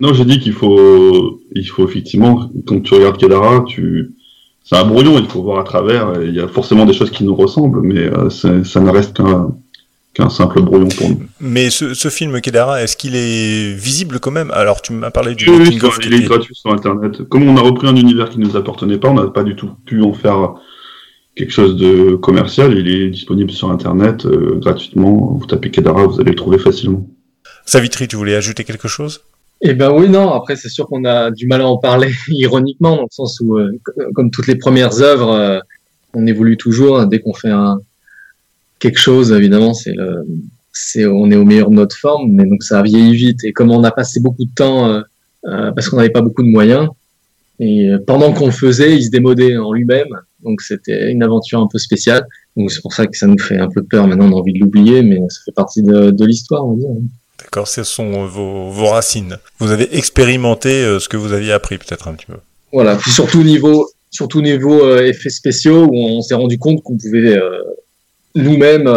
Non, 0.00 0.14
j'ai 0.14 0.24
dit 0.24 0.38
qu'il 0.38 0.52
faut, 0.52 1.40
il 1.56 1.66
faut 1.66 1.88
effectivement, 1.88 2.48
quand 2.66 2.80
tu 2.80 2.94
regardes 2.94 3.18
Kedara, 3.18 3.64
tu, 3.66 4.12
c'est 4.68 4.76
un 4.76 4.84
brouillon, 4.84 5.18
il 5.18 5.26
faut 5.28 5.42
voir 5.42 5.60
à 5.60 5.64
travers. 5.64 6.20
Il 6.22 6.34
y 6.34 6.40
a 6.40 6.48
forcément 6.48 6.84
des 6.84 6.92
choses 6.92 7.10
qui 7.10 7.24
nous 7.24 7.34
ressemblent, 7.34 7.80
mais 7.82 8.00
euh, 8.00 8.28
ça 8.30 8.80
ne 8.80 8.90
reste 8.90 9.16
qu'un, 9.16 9.48
qu'un 10.14 10.28
simple 10.28 10.60
brouillon 10.60 10.88
pour 10.88 11.08
nous. 11.08 11.22
Mais 11.40 11.70
ce, 11.70 11.94
ce 11.94 12.08
film 12.10 12.40
Kedara, 12.42 12.82
est-ce 12.82 12.96
qu'il 12.96 13.16
est 13.16 13.72
visible 13.74 14.20
quand 14.20 14.30
même? 14.30 14.50
Alors, 14.50 14.82
tu 14.82 14.92
m'as 14.92 15.10
parlé 15.10 15.34
du 15.34 15.48
Oui, 15.48 15.56
oui, 15.60 15.78
sur- 15.78 15.98
il 16.04 16.12
est 16.14 16.22
gratuit 16.24 16.54
sur 16.54 16.70
Internet. 16.72 17.26
Comme 17.28 17.48
on 17.48 17.56
a 17.56 17.60
repris 17.62 17.88
un 17.88 17.96
univers 17.96 18.28
qui 18.28 18.38
ne 18.40 18.44
nous 18.46 18.56
appartenait 18.56 18.98
pas, 18.98 19.08
on 19.08 19.14
n'a 19.14 19.26
pas 19.28 19.44
du 19.44 19.56
tout 19.56 19.70
pu 19.86 20.02
en 20.02 20.12
faire 20.12 20.54
quelque 21.36 21.52
chose 21.52 21.76
de 21.76 22.16
commercial. 22.16 22.76
Il 22.76 22.88
est 22.88 23.08
disponible 23.10 23.50
sur 23.52 23.70
Internet 23.70 24.26
euh, 24.26 24.58
gratuitement. 24.60 25.38
Vous 25.40 25.46
tapez 25.46 25.70
Kedara, 25.70 26.04
vous 26.06 26.20
allez 26.20 26.30
le 26.32 26.36
trouver 26.36 26.58
facilement. 26.58 27.06
Savitri, 27.64 28.08
tu 28.08 28.16
voulais 28.16 28.34
ajouter 28.34 28.64
quelque 28.64 28.88
chose? 28.88 29.20
Eh 29.60 29.74
ben 29.74 29.90
oui, 29.92 30.08
non. 30.08 30.32
Après, 30.32 30.56
c'est 30.56 30.68
sûr 30.68 30.86
qu'on 30.86 31.04
a 31.04 31.30
du 31.30 31.46
mal 31.46 31.60
à 31.62 31.66
en 31.68 31.78
parler 31.78 32.10
ironiquement, 32.28 32.96
dans 32.96 33.02
le 33.02 33.08
sens 33.10 33.40
où, 33.40 33.58
euh, 33.58 33.70
co- 33.84 33.92
comme 34.14 34.30
toutes 34.30 34.46
les 34.46 34.56
premières 34.56 35.00
œuvres, 35.02 35.32
euh, 35.32 35.58
on 36.14 36.26
évolue 36.26 36.56
toujours. 36.56 37.06
Dès 37.06 37.20
qu'on 37.20 37.34
fait 37.34 37.50
un 37.50 37.78
quelque 38.78 38.98
chose, 38.98 39.32
évidemment, 39.32 39.74
c'est 39.74 39.92
le, 39.92 40.24
c'est, 40.72 41.06
on 41.06 41.30
est 41.30 41.36
au 41.36 41.44
meilleur 41.44 41.70
de 41.70 41.74
notre 41.76 41.96
forme, 41.96 42.30
mais 42.30 42.44
donc 42.46 42.62
ça 42.62 42.82
vieillit 42.82 43.16
vite. 43.16 43.44
Et 43.44 43.52
comme 43.52 43.70
on 43.72 43.82
a 43.84 43.90
passé 43.90 44.20
beaucoup 44.20 44.44
de 44.44 44.54
temps, 44.54 44.86
euh, 44.88 45.00
euh, 45.46 45.72
parce 45.72 45.88
qu'on 45.88 45.96
n'avait 45.96 46.10
pas 46.10 46.22
beaucoup 46.22 46.42
de 46.42 46.48
moyens, 46.48 46.88
et 47.60 47.90
pendant 48.06 48.32
qu'on 48.32 48.46
le 48.46 48.52
faisait, 48.52 48.94
il 48.96 49.02
se 49.04 49.10
démodait 49.10 49.56
en 49.56 49.72
lui-même. 49.72 50.06
Donc 50.44 50.60
c'était 50.62 51.10
une 51.10 51.24
aventure 51.24 51.60
un 51.60 51.66
peu 51.66 51.78
spéciale. 51.78 52.24
Donc 52.56 52.70
c'est 52.70 52.80
pour 52.80 52.92
ça 52.92 53.06
que 53.06 53.16
ça 53.18 53.26
nous 53.26 53.38
fait 53.38 53.58
un 53.58 53.68
peu 53.68 53.82
peur. 53.82 54.06
Maintenant, 54.06 54.26
on 54.30 54.36
a 54.36 54.40
envie 54.40 54.52
de 54.52 54.60
l'oublier, 54.60 55.02
mais 55.02 55.18
ça 55.28 55.40
fait 55.44 55.52
partie 55.52 55.82
de, 55.82 56.12
de 56.12 56.24
l'histoire, 56.24 56.64
on 56.64 56.74
va 56.74 56.78
dire. 56.78 56.88
D'accord, 57.38 57.68
ce 57.68 57.84
sont 57.84 58.24
euh, 58.24 58.26
vos, 58.26 58.86
racines. 58.86 59.38
Vous 59.58 59.70
avez 59.70 59.96
expérimenté 59.96 60.70
euh, 60.70 60.98
ce 60.98 61.08
que 61.08 61.16
vous 61.16 61.32
aviez 61.32 61.52
appris, 61.52 61.78
peut-être 61.78 62.08
un 62.08 62.14
petit 62.14 62.26
peu. 62.26 62.38
Voilà, 62.72 62.98
surtout 62.98 63.42
niveau, 63.42 63.88
niveau 64.34 64.84
euh, 64.84 65.06
effets 65.06 65.30
spéciaux, 65.30 65.84
où 65.84 65.96
on 65.96 66.20
s'est 66.20 66.34
rendu 66.34 66.58
compte 66.58 66.82
qu'on 66.82 66.96
pouvait 66.96 67.40
nous-mêmes 68.34 68.88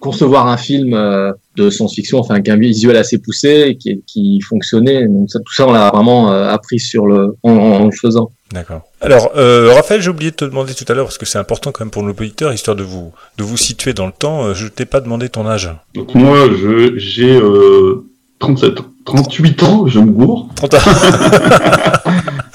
concevoir 0.00 0.46
un 0.48 0.56
film 0.56 0.94
euh, 0.94 1.32
de 1.56 1.70
science-fiction, 1.70 2.18
enfin 2.18 2.34
avec 2.34 2.48
un 2.48 2.56
visuel 2.56 2.96
assez 2.96 3.18
poussé 3.18 3.64
et 3.68 3.76
qui, 3.76 4.02
qui 4.06 4.40
fonctionnait. 4.40 5.06
Donc 5.08 5.30
ça, 5.30 5.38
tout 5.40 5.54
ça, 5.54 5.66
on 5.66 5.72
l'a 5.72 5.90
vraiment 5.90 6.30
euh, 6.32 6.48
appris 6.48 6.78
sur 6.78 7.06
le, 7.06 7.36
en, 7.42 7.50
en 7.52 7.84
le 7.86 7.92
faisant. 7.92 8.30
D'accord. 8.52 8.82
Alors, 9.00 9.32
euh, 9.36 9.72
Raphaël, 9.74 10.00
j'ai 10.00 10.10
oublié 10.10 10.30
de 10.30 10.36
te 10.36 10.44
demander 10.44 10.72
tout 10.74 10.84
à 10.88 10.94
l'heure, 10.94 11.06
parce 11.06 11.18
que 11.18 11.26
c'est 11.26 11.38
important 11.38 11.72
quand 11.72 11.84
même 11.84 11.90
pour 11.90 12.02
nos 12.04 12.10
auditeurs, 12.12 12.52
histoire 12.52 12.76
de 12.76 12.84
vous, 12.84 13.12
de 13.38 13.42
vous 13.42 13.56
situer 13.56 13.92
dans 13.92 14.06
le 14.06 14.12
temps. 14.12 14.44
euh, 14.46 14.54
Je 14.54 14.68
t'ai 14.68 14.84
pas 14.86 15.00
demandé 15.00 15.28
ton 15.28 15.46
âge. 15.46 15.70
Donc 15.94 16.14
moi, 16.14 16.46
je, 16.50 16.92
j'ai 16.96 17.34
euh, 17.36 18.04
37, 18.38 18.74
38 19.04 19.62
ans, 19.64 19.86
je 19.88 19.98
me 19.98 20.10
gourre. 20.12 20.48
30 20.56 20.74
ans. 20.74 20.78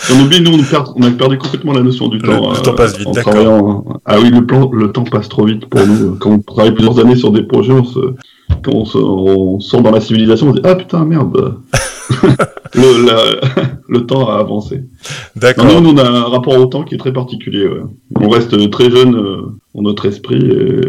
On 0.10 0.24
oublie, 0.25 0.41
nous, 0.41 0.53
on, 0.58 0.63
perd, 0.63 0.88
on 0.96 1.03
a 1.03 1.12
perdu 1.12 1.38
complètement 1.38 1.74
la 1.74 1.81
notion 1.81 2.08
du 2.08 2.17
Le- 2.17 2.24
temps. 2.24 2.51
le 2.51 2.58
euh, 2.58 2.62
temps 2.62 2.74
passe 2.74 2.98
vite, 2.98 3.12
d'accord. 3.13 3.34
travaillant. 3.34 3.86
Ah 4.05 4.17
oui, 4.22 4.29
le, 4.31 4.46
plan, 4.46 4.70
le 4.72 4.91
temps 4.91 5.03
passe 5.03 5.29
trop 5.29 5.46
vite 5.46 5.65
pour 5.67 5.86
nous. 5.86 6.15
Quand 6.15 6.31
on 6.31 6.39
travaille 6.39 6.74
plusieurs 6.74 7.00
années 7.00 7.15
sur 7.15 7.31
des 7.31 7.43
projets, 7.43 7.72
on 7.74 7.84
se, 7.84 8.00
quand 8.63 8.74
on, 8.74 8.86
se, 8.86 8.98
on 8.98 9.60
sort 9.60 9.81
dans 9.81 9.91
la 9.91 10.01
civilisation, 10.01 10.48
on 10.48 10.55
se 10.55 10.60
dit 10.60 10.67
ah 10.67 10.75
putain 10.75 11.05
merde, 11.05 11.55
le, 12.74 13.05
la- 13.05 13.70
le 13.88 14.05
temps 14.05 14.27
a 14.29 14.39
avancé. 14.39 14.84
D'accord. 15.36 15.65
Nous, 15.81 15.89
on 15.89 15.98
a 15.98 16.03
un 16.10 16.24
rapport 16.24 16.58
au 16.58 16.65
temps 16.65 16.84
qui 16.84 16.96
est 16.96 16.98
très 16.98 17.13
particulier. 17.13 17.67
ouais. 17.67 17.81
On 18.20 18.29
reste 18.29 18.70
très 18.72 18.89
jeune 18.89 19.15
euh, 19.15 19.41
dans 19.75 19.81
notre 19.84 20.05
esprit. 20.08 20.39
Et, 20.39 20.81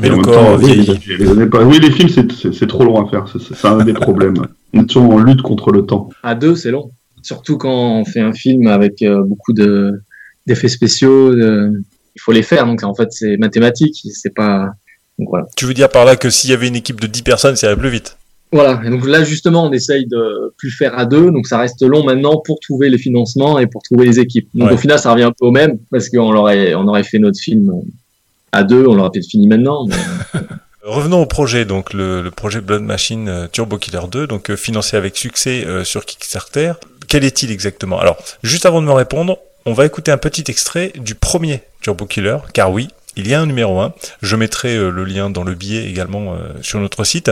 Mais 0.00 0.06
et 0.06 0.10
le 0.10 0.18
corps 0.22 0.58
oui, 0.58 0.64
vieillit. 0.72 0.98
les- 1.08 1.16
les 1.18 1.30
années 1.30 1.46
pas- 1.46 1.62
oui, 1.62 1.78
les 1.80 1.90
films, 1.90 2.08
c'est- 2.08 2.30
c'est 2.32 2.54
c'est 2.54 2.66
trop 2.66 2.84
long 2.84 3.04
à 3.04 3.08
faire. 3.10 3.26
C'est- 3.32 3.38
C'est 3.40 3.54
c'est 3.54 3.68
un 3.68 3.84
des 3.84 3.92
problèmes. 3.92 4.34
On 4.74 4.80
est 4.82 4.86
toujours 4.86 5.12
en 5.12 5.18
lutte 5.18 5.42
contre 5.42 5.72
le 5.72 5.84
temps. 5.86 6.08
À 6.22 6.34
deux, 6.34 6.54
c'est 6.56 6.70
long. 6.70 6.90
Surtout 7.28 7.58
quand 7.58 8.00
on 8.00 8.04
fait 8.06 8.20
un 8.20 8.32
film 8.32 8.66
avec 8.68 9.02
euh, 9.02 9.22
beaucoup 9.22 9.52
de 9.52 10.00
d'effets 10.46 10.68
spéciaux, 10.68 11.36
il 11.36 12.20
faut 12.20 12.32
les 12.32 12.42
faire. 12.42 12.64
Donc 12.64 12.82
en 12.82 12.94
fait, 12.94 13.08
c'est 13.10 13.36
mathématique, 13.36 13.96
c'est 14.14 14.34
pas. 14.34 14.70
Donc, 15.18 15.28
voilà. 15.28 15.46
Tu 15.56 15.66
veux 15.66 15.74
dire 15.74 15.90
par 15.90 16.04
là 16.06 16.16
que 16.16 16.30
s'il 16.30 16.50
y 16.50 16.54
avait 16.54 16.68
une 16.68 16.76
équipe 16.76 17.00
de 17.00 17.06
10 17.06 17.22
personnes, 17.22 17.56
ça 17.56 17.66
irait 17.66 17.76
plus 17.76 17.90
vite? 17.90 18.16
Voilà. 18.50 18.80
Et 18.86 18.88
donc 18.88 19.06
là, 19.06 19.24
justement, 19.24 19.66
on 19.66 19.72
essaye 19.72 20.06
de 20.06 20.54
plus 20.56 20.70
faire 20.70 20.98
à 20.98 21.04
deux. 21.04 21.30
Donc 21.30 21.46
ça 21.46 21.58
reste 21.58 21.82
long 21.82 22.02
maintenant 22.02 22.40
pour 22.42 22.60
trouver 22.60 22.88
les 22.88 22.96
financements 22.96 23.58
et 23.58 23.66
pour 23.66 23.82
trouver 23.82 24.06
les 24.06 24.18
équipes. 24.20 24.48
Donc 24.54 24.72
au 24.72 24.78
final, 24.78 24.98
ça 24.98 25.12
revient 25.12 25.24
un 25.24 25.34
peu 25.38 25.44
au 25.44 25.50
même 25.50 25.78
parce 25.90 26.08
qu'on 26.08 26.34
aurait, 26.34 26.74
on 26.74 26.88
aurait 26.88 27.04
fait 27.04 27.18
notre 27.18 27.38
film 27.38 27.70
à 28.52 28.64
deux, 28.64 28.86
on 28.86 28.94
l'aurait 28.94 29.10
peut-être 29.12 29.30
fini 29.30 29.46
maintenant. 29.46 29.86
Mais... 29.86 29.96
Revenons 30.88 31.20
au 31.20 31.26
projet, 31.26 31.66
donc 31.66 31.92
le, 31.92 32.30
projet 32.34 32.62
Blood 32.62 32.82
Machine 32.82 33.28
euh, 33.28 33.46
Turbo 33.46 33.76
Killer 33.76 34.00
2, 34.10 34.26
donc 34.26 34.48
euh, 34.48 34.56
financé 34.56 34.96
avec 34.96 35.18
succès 35.18 35.66
euh, 35.66 35.84
sur 35.84 36.06
Kickstarter. 36.06 36.72
Quel 37.08 37.24
est-il 37.24 37.50
exactement? 37.50 37.98
Alors, 37.98 38.18
juste 38.42 38.66
avant 38.66 38.82
de 38.82 38.86
me 38.86 38.92
répondre, 38.92 39.38
on 39.64 39.72
va 39.72 39.86
écouter 39.86 40.10
un 40.10 40.18
petit 40.18 40.44
extrait 40.48 40.92
du 40.96 41.14
premier 41.14 41.62
Turbo 41.80 42.04
Killer, 42.06 42.36
car 42.52 42.70
oui, 42.70 42.88
il 43.16 43.26
y 43.26 43.34
a 43.34 43.40
un 43.40 43.46
numéro 43.46 43.80
1. 43.80 43.94
Je 44.22 44.36
mettrai 44.36 44.76
le 44.76 45.04
lien 45.04 45.30
dans 45.30 45.42
le 45.42 45.54
billet 45.54 45.88
également 45.88 46.36
sur 46.62 46.78
notre 46.78 47.04
site. 47.04 47.30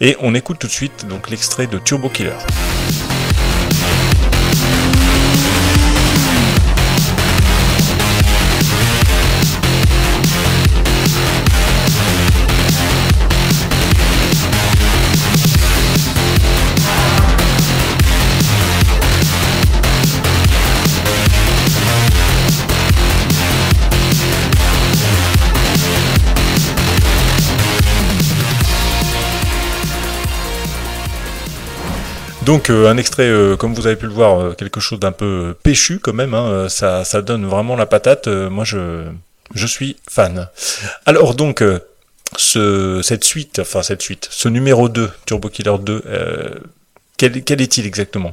Et 0.00 0.16
on 0.20 0.34
écoute 0.34 0.58
tout 0.58 0.66
de 0.66 0.72
suite 0.72 1.06
donc 1.06 1.30
l'extrait 1.30 1.66
de 1.66 1.78
Turbo 1.78 2.08
Killer. 2.08 2.32
Donc 32.46 32.70
euh, 32.70 32.90
un 32.90 32.96
extrait, 32.96 33.28
euh, 33.28 33.56
comme 33.56 33.74
vous 33.74 33.86
avez 33.86 33.96
pu 33.96 34.06
le 34.06 34.12
voir, 34.12 34.40
euh, 34.40 34.52
quelque 34.56 34.80
chose 34.80 34.98
d'un 34.98 35.12
peu 35.12 35.54
péchu 35.62 35.98
quand 35.98 36.14
même. 36.14 36.34
Hein, 36.34 36.68
ça, 36.68 37.04
ça 37.04 37.20
donne 37.20 37.44
vraiment 37.44 37.76
la 37.76 37.86
patate. 37.86 38.28
moi, 38.28 38.64
je, 38.64 39.04
je 39.54 39.66
suis 39.66 39.96
fan. 40.08 40.48
Alors 41.04 41.34
donc, 41.34 41.62
ce, 42.36 43.00
cette 43.02 43.24
suite, 43.24 43.58
enfin 43.60 43.82
cette 43.82 44.02
suite, 44.02 44.28
ce 44.30 44.48
numéro 44.48 44.88
2, 44.88 45.10
Turbo 45.26 45.48
Killer 45.48 45.76
2, 45.84 46.02
quel, 47.18 47.44
quel 47.44 47.60
est-il 47.60 47.86
exactement? 47.86 48.32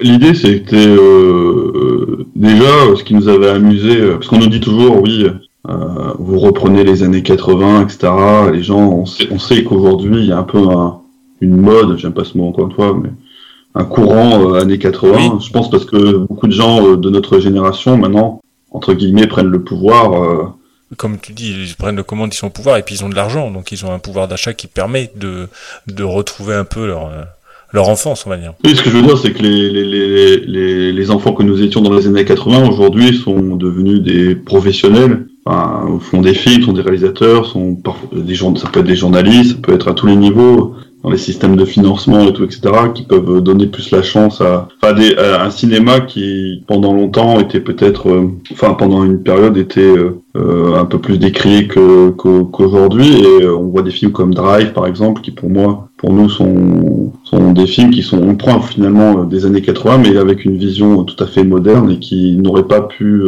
L'idée, 0.00 0.34
c'était 0.34 0.96
déjà 2.34 2.96
ce 2.96 3.04
qui 3.04 3.14
nous 3.14 3.28
avait 3.28 3.50
amusé, 3.50 4.00
parce 4.12 4.28
qu'on 4.28 4.38
nous 4.38 4.48
dit 4.48 4.60
toujours, 4.60 5.02
oui, 5.02 5.26
vous 6.18 6.38
reprenez 6.38 6.84
les 6.84 7.02
années 7.02 7.22
80, 7.22 7.82
etc. 7.82 8.12
Les 8.52 8.62
gens, 8.62 8.80
on 8.80 9.04
sait, 9.04 9.28
on 9.30 9.38
sait 9.38 9.62
qu'aujourd'hui, 9.62 10.20
il 10.20 10.26
y 10.26 10.32
a 10.32 10.38
un 10.38 10.44
peu 10.44 10.58
une 11.40 11.56
mode, 11.56 11.98
j'aime 11.98 12.14
pas 12.14 12.24
ce 12.24 12.38
mot 12.38 12.48
encore 12.48 12.66
une 12.66 12.74
fois, 12.74 12.98
mais 13.00 13.10
un 13.76 13.84
courant 13.84 14.54
euh, 14.54 14.60
années 14.60 14.78
80. 14.78 15.38
Je 15.40 15.50
pense 15.50 15.70
parce 15.70 15.84
que 15.84 16.16
beaucoup 16.16 16.46
de 16.46 16.52
gens 16.52 16.84
euh, 16.84 16.96
de 16.96 17.10
notre 17.10 17.38
génération 17.38 17.96
maintenant, 17.98 18.40
entre 18.70 18.94
guillemets, 18.94 19.26
prennent 19.26 19.48
le 19.50 19.62
pouvoir. 19.62 20.22
Euh, 20.22 20.44
Comme 20.96 21.18
tu 21.18 21.32
dis, 21.32 21.50
ils 21.50 21.76
prennent 21.76 21.96
le 21.96 22.02
commande, 22.02 22.32
ils 22.32 22.36
sont 22.36 22.46
au 22.46 22.50
pouvoir 22.50 22.78
et 22.78 22.82
puis 22.82 22.94
ils 22.94 23.04
ont 23.04 23.10
de 23.10 23.14
l'argent, 23.14 23.50
donc 23.50 23.72
ils 23.72 23.84
ont 23.84 23.92
un 23.92 23.98
pouvoir 23.98 24.28
d'achat 24.28 24.54
qui 24.54 24.66
permet 24.66 25.10
de, 25.16 25.48
de 25.88 26.04
retrouver 26.04 26.54
un 26.54 26.64
peu 26.64 26.86
leur, 26.86 27.10
leur 27.72 27.88
enfance, 27.90 28.24
on 28.26 28.30
va 28.30 28.38
dire. 28.38 28.54
Oui, 28.64 28.74
ce 28.74 28.82
que 28.82 28.88
je 28.88 28.96
veux 28.96 29.02
dire, 29.02 29.18
c'est 29.18 29.32
que 29.32 29.42
les, 29.42 29.70
les, 29.70 30.38
les, 30.38 30.92
les, 30.92 31.10
enfants 31.10 31.34
que 31.34 31.42
nous 31.42 31.62
étions 31.62 31.82
dans 31.82 31.92
les 31.92 32.06
années 32.06 32.24
80 32.24 32.68
aujourd'hui 32.68 33.14
sont 33.18 33.56
devenus 33.56 34.00
des 34.00 34.34
professionnels. 34.34 35.26
Enfin, 35.44 35.98
font 36.00 36.22
des 36.22 36.34
films, 36.34 36.62
sont 36.62 36.72
des 36.72 36.82
réalisateurs, 36.82 37.46
sont 37.46 37.76
des 38.12 38.34
gens, 38.34 38.56
ça 38.56 38.68
peut 38.68 38.80
être 38.80 38.86
des 38.86 38.96
journalistes, 38.96 39.52
ça 39.52 39.58
peut 39.62 39.74
être 39.74 39.88
à 39.88 39.94
tous 39.94 40.06
les 40.06 40.16
niveaux 40.16 40.74
dans 41.06 41.12
les 41.12 41.18
systèmes 41.18 41.54
de 41.54 41.64
financement 41.64 42.26
et 42.26 42.32
tout, 42.32 42.42
etc., 42.42 42.62
qui 42.92 43.04
peuvent 43.04 43.40
donner 43.40 43.68
plus 43.68 43.92
la 43.92 44.02
chance 44.02 44.40
à, 44.40 44.92
des, 44.92 45.14
un 45.16 45.50
cinéma 45.50 46.00
qui, 46.00 46.64
pendant 46.66 46.92
longtemps, 46.92 47.38
était 47.38 47.60
peut-être, 47.60 48.08
euh, 48.08 48.32
enfin, 48.50 48.74
pendant 48.74 49.04
une 49.04 49.22
période, 49.22 49.56
était 49.56 49.80
euh, 49.80 50.20
euh, 50.36 50.74
un 50.74 50.84
peu 50.84 50.98
plus 50.98 51.18
décrié 51.18 51.68
qu'aujourd'hui. 51.68 53.22
et 53.22 53.46
on 53.46 53.68
voit 53.68 53.82
des 53.82 53.92
films 53.92 54.10
comme 54.10 54.34
Drive, 54.34 54.72
par 54.72 54.88
exemple, 54.88 55.20
qui 55.20 55.30
pour 55.30 55.48
moi, 55.48 55.88
pour 55.96 56.12
nous, 56.12 56.28
sont, 56.28 57.12
sont 57.22 57.52
des 57.52 57.68
films 57.68 57.92
qui 57.92 58.02
sont, 58.02 58.20
on 58.20 58.34
prend 58.34 58.60
finalement 58.60 59.22
des 59.22 59.46
années 59.46 59.62
80, 59.62 59.98
mais 59.98 60.16
avec 60.16 60.44
une 60.44 60.56
vision 60.56 61.04
tout 61.04 61.22
à 61.22 61.28
fait 61.28 61.44
moderne 61.44 61.88
et 61.88 62.00
qui 62.00 62.36
n'auraient 62.36 62.66
pas 62.66 62.80
pu 62.80 63.22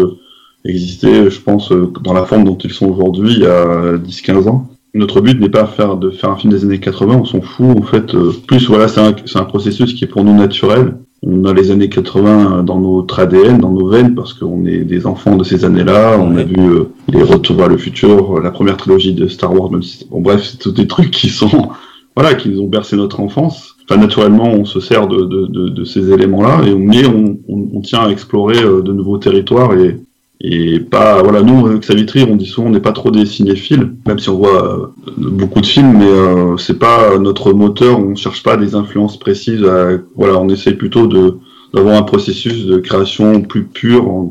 exister, 0.65 1.31
je 1.31 1.41
pense, 1.41 1.73
dans 2.03 2.13
la 2.13 2.25
forme 2.25 2.43
dont 2.43 2.59
ils 2.59 2.73
sont 2.73 2.87
aujourd'hui, 2.87 3.35
il 3.35 3.43
y 3.43 3.47
a 3.47 3.97
10-15 3.99 4.49
ans 4.49 4.69
notre 4.95 5.21
but 5.21 5.41
n'est 5.41 5.49
pas 5.49 5.67
faire, 5.67 5.97
de 5.97 6.11
faire 6.11 6.31
un 6.31 6.37
film 6.37 6.53
des 6.53 6.65
années 6.65 6.81
80, 6.81 7.19
on 7.21 7.25
s'en 7.25 7.41
fout. 7.41 7.77
En 7.79 7.83
fait, 7.83 8.15
euh, 8.15 8.33
plus 8.47 8.69
voilà, 8.69 8.89
c'est 8.89 9.01
un, 9.01 9.15
un, 9.35 9.45
processus 9.45 9.95
qui 9.95 10.05
est 10.05 10.09
pour 10.09 10.25
nous 10.25 10.35
naturel. 10.35 10.99
On 11.23 11.45
a 11.45 11.53
les 11.53 11.71
années 11.71 11.89
80 11.89 12.63
dans 12.63 12.81
notre 12.81 13.19
ADN, 13.19 13.59
dans 13.59 13.73
nos 13.73 13.89
veines, 13.89 14.15
parce 14.15 14.33
qu'on 14.35 14.65
est 14.65 14.85
des 14.85 15.07
enfants 15.07 15.37
de 15.37 15.45
ces 15.45 15.65
années-là. 15.65 16.19
On 16.19 16.37
a 16.37 16.45
vu 16.45 16.57
euh, 16.59 16.85
les 17.09 17.23
Retours 17.23 17.57
vers 17.57 17.69
le 17.69 17.77
futur, 17.77 18.41
la 18.41 18.51
première 18.51 18.77
trilogie 18.77 19.15
de 19.15 19.27
Star 19.27 19.53
Wars. 19.53 19.71
Même 19.71 19.83
si, 19.83 20.07
bon, 20.09 20.21
bref, 20.21 20.43
c'est 20.45 20.59
tous 20.59 20.73
des 20.73 20.87
trucs 20.87 21.11
qui 21.11 21.29
sont, 21.29 21.71
voilà, 22.17 22.35
qui 22.35 22.49
nous 22.49 22.63
ont 22.63 22.69
bercé 22.69 22.97
notre 22.97 23.21
enfance. 23.21 23.75
Enfin, 23.91 24.01
naturellement, 24.01 24.49
on 24.49 24.65
se 24.65 24.81
sert 24.81 25.07
de, 25.07 25.25
de, 25.25 25.47
de, 25.47 25.69
de 25.71 25.85
ces 25.85 26.13
éléments-là, 26.13 26.61
et 26.67 26.75
mais 26.75 27.07
on, 27.07 27.39
on, 27.49 27.69
on, 27.75 27.81
tient 27.81 28.01
à 28.01 28.11
explorer 28.11 28.63
euh, 28.63 28.83
de 28.83 28.93
nouveaux 28.93 29.19
territoires 29.19 29.75
et, 29.75 29.97
et 30.41 30.79
pas 30.79 31.21
voilà 31.23 31.43
nous 31.43 31.67
avec 31.67 31.83
Savitri 31.83 32.23
on 32.23 32.37
dit 32.37 32.47
souvent 32.47 32.69
on 32.69 32.71
n'est 32.71 32.81
pas 32.81 32.93
trop 32.93 33.11
des 33.11 33.27
cinéphiles 33.27 33.95
même 34.07 34.21
si 34.21 34.29
on 34.29 34.37
voit 34.37 34.65
euh, 34.65 34.87
beaucoup 35.17 35.61
de 35.61 35.67
films 35.67 35.99
mais 35.99 36.07
euh, 36.07 36.57
c'est 36.57 36.79
pas 36.79 37.19
notre 37.19 37.53
moteur 37.53 37.99
on 37.99 38.15
cherche 38.15 38.45
pas 38.45 38.57
des 38.57 38.77
influences 38.77 39.19
précises 39.19 39.67
voilà 40.15 40.39
on 40.39 40.49
essaie 40.49 40.73
plutôt 40.73 41.09
de 41.09 41.39
d'avoir 41.75 41.97
un 41.97 42.03
processus 42.03 42.67
de 42.67 42.79
création 42.79 43.43
plus 43.43 43.65
pur 43.65 44.31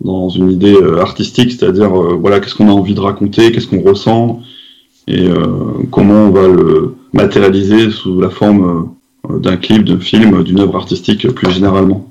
dans 0.00 0.28
une 0.28 0.50
idée 0.50 0.76
euh, 0.76 1.00
artistique 1.00 1.52
c'est-à-dire 1.52 1.90
voilà 1.90 2.40
qu'est-ce 2.40 2.54
qu'on 2.54 2.68
a 2.68 2.72
envie 2.72 2.94
de 2.94 3.00
raconter 3.00 3.50
qu'est-ce 3.50 3.68
qu'on 3.68 3.82
ressent 3.82 4.42
et 5.10 5.26
comment 5.90 6.26
on 6.26 6.30
va 6.30 6.46
le 6.46 6.94
matérialiser 7.14 7.90
sous 7.90 8.20
la 8.20 8.28
forme 8.28 8.90
d'un 9.26 9.56
clip 9.56 9.84
d'un 9.84 9.98
film 9.98 10.44
d'une 10.44 10.60
œuvre 10.60 10.76
artistique 10.76 11.26
plus 11.32 11.50
généralement 11.50 12.10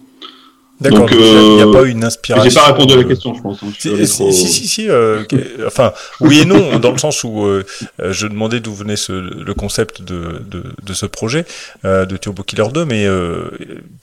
D'accord, 0.79 1.07
il 1.11 1.17
n'y 1.17 1.61
a, 1.61 1.65
euh, 1.65 1.73
pas 1.73 1.83
eu 1.83 1.89
une 1.89 2.03
inspiration. 2.03 2.49
J'ai 2.49 2.55
pas 2.55 2.67
répondu 2.67 2.93
à 2.93 2.97
la 2.97 3.03
question, 3.03 3.33
je 3.33 3.41
pense. 3.41 3.57
Hein. 3.63 3.71
Si, 3.79 4.07
si, 4.07 4.33
si, 4.33 4.67
si, 4.67 4.89
euh, 4.89 5.23
enfin, 5.65 5.91
oui 6.19 6.41
et 6.41 6.45
non, 6.45 6.77
dans 6.77 6.91
le 6.91 6.99
sens 6.99 7.23
où 7.23 7.45
euh, 7.45 7.65
je 7.99 8.27
demandais 8.27 8.59
d'où 8.59 8.75
venait 8.75 8.95
ce, 8.95 9.11
le 9.11 9.53
concept 9.55 10.03
de, 10.03 10.43
de, 10.47 10.63
de 10.83 10.93
ce 10.93 11.07
projet 11.07 11.45
de 11.83 12.17
Turbo 12.17 12.43
Killer 12.43 12.67
2, 12.71 12.85
mais 12.85 13.07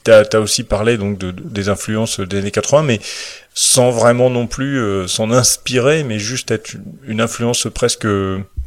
tu 0.03 0.11
as, 0.11 0.25
as, 0.33 0.39
aussi 0.39 0.63
parlé 0.63 0.97
donc 0.97 1.17
de, 1.17 1.31
des 1.31 1.69
influences 1.69 2.19
des 2.19 2.39
années 2.39 2.51
80, 2.51 2.83
mais 2.83 2.99
sans 3.53 3.91
vraiment 3.91 4.29
non 4.29 4.47
plus 4.47 5.07
s'en 5.07 5.31
inspirer, 5.31 6.03
mais 6.03 6.19
juste 6.19 6.51
être 6.51 6.75
une 7.07 7.21
influence 7.21 7.67
presque 7.73 8.07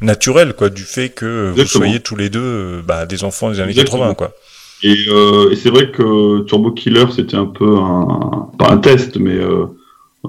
naturelle, 0.01 0.55
quoi, 0.55 0.71
du 0.71 0.85
fait 0.85 1.11
que 1.11 1.53
vous 1.55 1.67
soyez 1.67 2.01
tous 2.01 2.17
les 2.17 2.31
deux 2.31 2.81
bah, 2.87 3.05
des 3.05 3.23
enfants 3.23 3.51
des 3.51 3.61
années 3.61 3.75
80, 3.75 4.15
quoi. 4.15 4.33
Et, 4.83 4.97
euh, 5.09 5.51
et 5.51 5.57
c'est 5.57 5.71
vrai 5.71 5.91
que 5.91 6.43
Turbo 6.43 6.71
Killer, 6.71 7.07
c'était 7.15 7.37
un 7.37 7.47
peu 7.47 7.79
un, 7.79 8.49
pas 8.59 8.71
un 8.71 8.79
test, 8.79 9.19
mais 9.19 9.35
euh, 9.35 9.67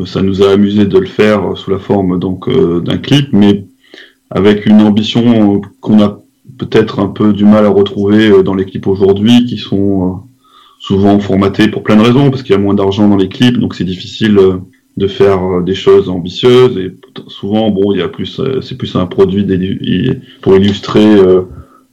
ça 0.05 0.21
nous 0.21 0.43
a 0.43 0.51
amusé 0.51 0.85
de 0.85 0.97
le 0.97 1.07
faire 1.07 1.57
sous 1.57 1.71
la 1.71 1.79
forme 1.79 2.19
donc 2.19 2.47
euh, 2.47 2.79
d'un 2.79 2.97
clip, 2.97 3.29
mais 3.33 3.65
avec 4.29 4.65
une 4.65 4.81
ambition 4.81 5.61
qu'on 5.81 6.01
a 6.01 6.19
peut-être 6.57 6.99
un 6.99 7.07
peu 7.07 7.33
du 7.33 7.45
mal 7.45 7.65
à 7.65 7.69
retrouver 7.69 8.29
euh, 8.29 8.43
dans 8.43 8.53
les 8.55 8.65
clips 8.65 8.87
aujourd'hui, 8.87 9.45
qui 9.45 9.57
sont 9.57 10.07
euh, 10.07 10.13
souvent 10.79 11.19
formatés 11.19 11.67
pour 11.67 11.83
plein 11.83 11.95
de 11.95 12.01
raisons, 12.01 12.29
parce 12.29 12.43
qu'il 12.43 12.51
y 12.51 12.57
a 12.57 12.61
moins 12.61 12.75
d'argent 12.75 13.07
dans 13.07 13.17
les 13.17 13.29
clips, 13.29 13.57
donc 13.57 13.75
c'est 13.75 13.83
difficile 13.83 14.39
de 14.97 15.07
faire 15.07 15.61
des 15.61 15.75
choses 15.75 16.09
ambitieuses 16.09 16.77
et 16.77 16.93
souvent 17.27 17.69
bon 17.69 17.93
il 17.93 17.99
y 17.99 18.01
a 18.01 18.09
plus 18.09 18.41
c'est 18.61 18.77
plus 18.77 18.97
un 18.97 19.05
produit 19.05 19.45
pour 20.41 20.57
illustrer 20.57 21.15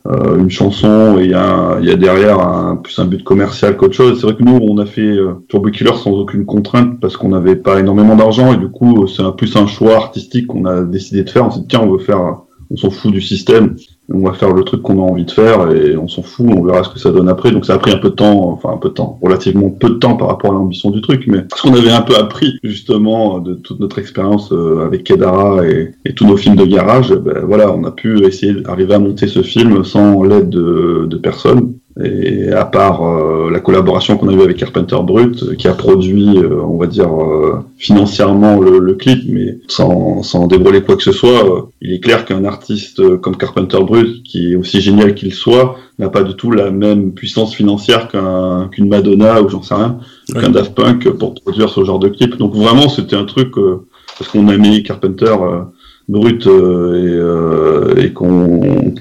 euh, 0.08 0.38
une 0.38 0.50
chanson 0.50 1.18
et 1.18 1.24
il 1.24 1.30
y 1.30 1.34
a, 1.34 1.96
derrière 1.96 2.40
un, 2.40 2.76
plus 2.76 2.98
un 2.98 3.06
but 3.06 3.24
commercial 3.24 3.76
qu'autre 3.76 3.94
chose. 3.94 4.20
C'est 4.20 4.26
vrai 4.26 4.36
que 4.36 4.42
nous, 4.42 4.58
on 4.62 4.78
a 4.78 4.86
fait 4.86 5.00
euh, 5.00 5.44
Turbo 5.48 5.70
Killer 5.70 5.94
sans 5.96 6.12
aucune 6.12 6.44
contrainte 6.44 7.00
parce 7.00 7.16
qu'on 7.16 7.30
n'avait 7.30 7.56
pas 7.56 7.80
énormément 7.80 8.14
d'argent 8.14 8.52
et 8.52 8.56
du 8.56 8.68
coup, 8.68 9.06
c'est 9.06 9.22
plus 9.36 9.56
un 9.56 9.66
choix 9.66 9.96
artistique 9.96 10.46
qu'on 10.46 10.64
a 10.64 10.82
décidé 10.82 11.24
de 11.24 11.30
faire. 11.30 11.46
On 11.46 11.50
s'est 11.50 11.60
dit, 11.60 11.66
tiens, 11.68 11.80
on 11.82 11.90
veut 11.90 11.98
faire, 11.98 12.42
on 12.70 12.76
s'en 12.76 12.90
fout 12.90 13.12
du 13.12 13.20
système 13.20 13.76
on 14.12 14.20
va 14.20 14.34
faire 14.34 14.52
le 14.52 14.62
truc 14.62 14.82
qu'on 14.82 15.00
a 15.00 15.10
envie 15.10 15.24
de 15.24 15.30
faire 15.30 15.72
et 15.72 15.96
on 15.96 16.06
s'en 16.06 16.22
fout, 16.22 16.46
on 16.48 16.62
verra 16.62 16.84
ce 16.84 16.90
que 16.90 16.98
ça 16.98 17.10
donne 17.10 17.28
après. 17.28 17.50
Donc 17.50 17.66
ça 17.66 17.74
a 17.74 17.78
pris 17.78 17.92
un 17.92 17.98
peu 17.98 18.10
de 18.10 18.14
temps, 18.14 18.50
enfin 18.50 18.70
un 18.72 18.76
peu 18.76 18.88
de 18.88 18.94
temps, 18.94 19.18
relativement 19.20 19.70
peu 19.70 19.88
de 19.88 19.94
temps 19.94 20.16
par 20.16 20.28
rapport 20.28 20.52
à 20.52 20.54
l'ambition 20.54 20.90
du 20.90 21.00
truc, 21.00 21.24
mais 21.26 21.42
parce 21.42 21.62
qu'on 21.62 21.74
avait 21.74 21.90
un 21.90 22.02
peu 22.02 22.14
appris 22.16 22.58
justement 22.62 23.40
de 23.40 23.54
toute 23.54 23.80
notre 23.80 23.98
expérience 23.98 24.52
euh, 24.52 24.84
avec 24.86 25.04
Kedara 25.04 25.66
et, 25.66 25.94
tous 26.14 26.26
nos 26.26 26.36
films 26.36 26.56
de 26.56 26.64
garage, 26.64 27.12
ben, 27.12 27.44
voilà, 27.44 27.70
on 27.72 27.84
a 27.84 27.90
pu 27.90 28.24
essayer 28.24 28.54
d'arriver 28.54 28.94
à 28.94 28.98
monter 28.98 29.26
ce 29.26 29.42
film 29.42 29.84
sans 29.84 30.22
l'aide 30.22 30.48
de, 30.48 31.06
de 31.06 31.16
personne. 31.16 31.74
Et 32.04 32.52
à 32.52 32.66
part 32.66 33.02
euh, 33.02 33.50
la 33.50 33.60
collaboration 33.60 34.18
qu'on 34.18 34.28
a 34.28 34.32
eue 34.32 34.42
avec 34.42 34.58
Carpenter 34.58 34.98
Brut, 35.02 35.42
euh, 35.42 35.54
qui 35.54 35.66
a 35.66 35.72
produit, 35.72 36.36
euh, 36.36 36.60
on 36.62 36.76
va 36.76 36.86
dire, 36.86 37.08
financièrement 37.78 38.60
le, 38.60 38.94
clip, 38.94 39.24
mais 39.28 39.58
sans, 39.68 40.22
sans 40.22 40.46
dévoiler 40.46 40.82
quoi 40.82 40.96
que 40.96 41.02
ce 41.02 41.12
soit, 41.12 41.70
il 41.80 41.94
est 41.94 42.00
clair 42.00 42.24
qu'un 42.26 42.44
artiste 42.44 43.18
comme 43.18 43.36
Carpenter 43.36 43.78
Brut, 43.80 44.22
qui 44.24 44.52
est 44.52 44.56
aussi 44.56 44.80
génial 44.80 45.14
qu'il 45.14 45.32
soit, 45.32 45.76
n'a 45.98 46.10
pas 46.10 46.22
du 46.22 46.34
tout 46.34 46.50
la 46.50 46.70
même 46.70 47.12
puissance 47.12 47.54
financière 47.54 48.08
qu'un 48.08 48.68
qu'une 48.70 48.88
Madonna 48.88 49.40
ou 49.40 49.48
j'en 49.48 49.62
sais 49.62 49.74
rien, 49.74 49.98
qu'un 50.34 50.50
Daft 50.50 50.74
Punk 50.74 51.08
pour 51.10 51.34
produire 51.34 51.70
ce 51.70 51.82
genre 51.84 51.98
de 51.98 52.08
clip. 52.08 52.36
Donc 52.36 52.54
vraiment, 52.54 52.88
c'était 52.88 53.16
un 53.16 53.24
truc 53.24 53.54
parce 54.18 54.30
qu'on 54.30 54.48
a 54.48 54.56
mis 54.56 54.82
Carpenter 54.82 55.34
Brut 56.08 56.46
et, 56.46 58.02
et 58.02 58.12
qu'on 58.12 58.94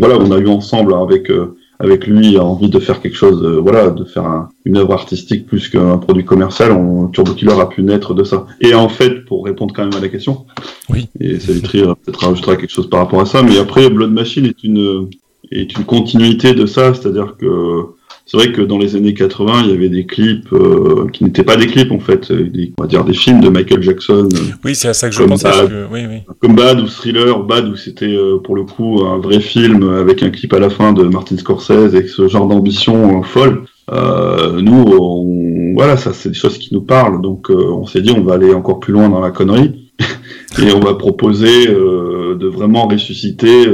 voilà, 0.00 0.18
on 0.18 0.30
a 0.30 0.38
eu 0.38 0.48
ensemble 0.48 0.94
avec 0.94 1.30
avec 1.78 2.06
lui 2.06 2.36
a 2.36 2.44
envie 2.44 2.68
de 2.68 2.78
faire 2.78 3.00
quelque 3.00 3.16
chose, 3.16 3.42
euh, 3.44 3.60
voilà, 3.60 3.90
de 3.90 4.04
faire 4.04 4.48
une 4.64 4.76
œuvre 4.76 4.92
artistique 4.92 5.46
plus 5.46 5.68
qu'un 5.68 5.98
produit 5.98 6.24
commercial, 6.24 6.72
on, 6.72 7.08
Turbo 7.08 7.32
Killer 7.32 7.60
a 7.60 7.66
pu 7.66 7.82
naître 7.82 8.14
de 8.14 8.24
ça. 8.24 8.46
Et 8.60 8.74
en 8.74 8.88
fait, 8.88 9.24
pour 9.24 9.44
répondre 9.44 9.72
quand 9.74 9.84
même 9.84 9.94
à 9.94 10.00
la 10.00 10.08
question, 10.08 10.46
oui. 10.88 11.08
et 11.20 11.38
Savitri 11.38 11.82
peut-être 11.82 12.24
rajoutera 12.24 12.56
quelque 12.56 12.72
chose 12.72 12.90
par 12.90 13.00
rapport 13.00 13.20
à 13.20 13.26
ça, 13.26 13.42
mais 13.42 13.58
après 13.58 13.88
Blood 13.90 14.12
Machine 14.12 14.46
est 14.46 14.64
une 14.64 15.08
est 15.50 15.76
une 15.78 15.84
continuité 15.84 16.52
de 16.52 16.66
ça, 16.66 16.92
c'est-à-dire 16.94 17.36
que 17.38 17.86
c'est 18.30 18.36
vrai 18.36 18.52
que 18.52 18.60
dans 18.60 18.76
les 18.76 18.94
années 18.94 19.14
80, 19.14 19.62
il 19.64 19.70
y 19.70 19.72
avait 19.72 19.88
des 19.88 20.04
clips 20.04 20.52
euh, 20.52 21.06
qui 21.10 21.24
n'étaient 21.24 21.44
pas 21.44 21.56
des 21.56 21.66
clips 21.66 21.90
en 21.90 21.98
fait, 21.98 22.30
euh, 22.30 22.46
des, 22.46 22.74
on 22.76 22.82
va 22.82 22.86
dire 22.86 23.02
des 23.02 23.14
films 23.14 23.40
de 23.40 23.48
Michael 23.48 23.82
Jackson. 23.82 24.28
Euh, 24.30 24.52
oui, 24.66 24.74
c'est 24.74 24.88
à 24.88 24.92
ça 24.92 25.08
que 25.08 25.14
je 25.14 25.22
pensais. 25.22 25.48
Oui, 25.90 26.00
oui. 26.06 26.18
Comme 26.38 26.54
Bad 26.54 26.78
ou 26.78 26.86
Thriller, 26.86 27.42
Bad 27.42 27.68
où 27.68 27.76
c'était 27.76 28.14
pour 28.44 28.54
le 28.54 28.64
coup 28.64 29.02
un 29.06 29.16
vrai 29.16 29.40
film 29.40 29.82
avec 29.98 30.22
un 30.22 30.28
clip 30.28 30.52
à 30.52 30.58
la 30.58 30.68
fin 30.68 30.92
de 30.92 31.04
Martin 31.04 31.38
Scorsese 31.38 31.94
et 31.94 32.06
ce 32.06 32.28
genre 32.28 32.46
d'ambition 32.46 33.22
folle. 33.22 33.64
nous, 33.90 34.84
on, 35.00 35.72
voilà, 35.74 35.96
ça 35.96 36.12
c'est 36.12 36.28
des 36.28 36.34
choses 36.34 36.58
qui 36.58 36.74
nous 36.74 36.82
parlent, 36.82 37.22
donc 37.22 37.48
on 37.48 37.86
s'est 37.86 38.02
dit 38.02 38.10
on 38.10 38.24
va 38.24 38.34
aller 38.34 38.52
encore 38.52 38.78
plus 38.78 38.92
loin 38.92 39.08
dans 39.08 39.20
la 39.20 39.30
connerie 39.30 39.90
et 40.62 40.70
on 40.74 40.80
va 40.80 40.92
proposer 40.96 41.66
de 41.66 42.46
vraiment 42.46 42.88
ressusciter 42.88 43.64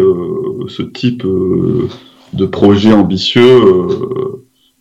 ce 0.69 0.83
type 0.83 1.25
de 2.33 2.47
projet 2.47 2.93
ambitieux 2.93 3.61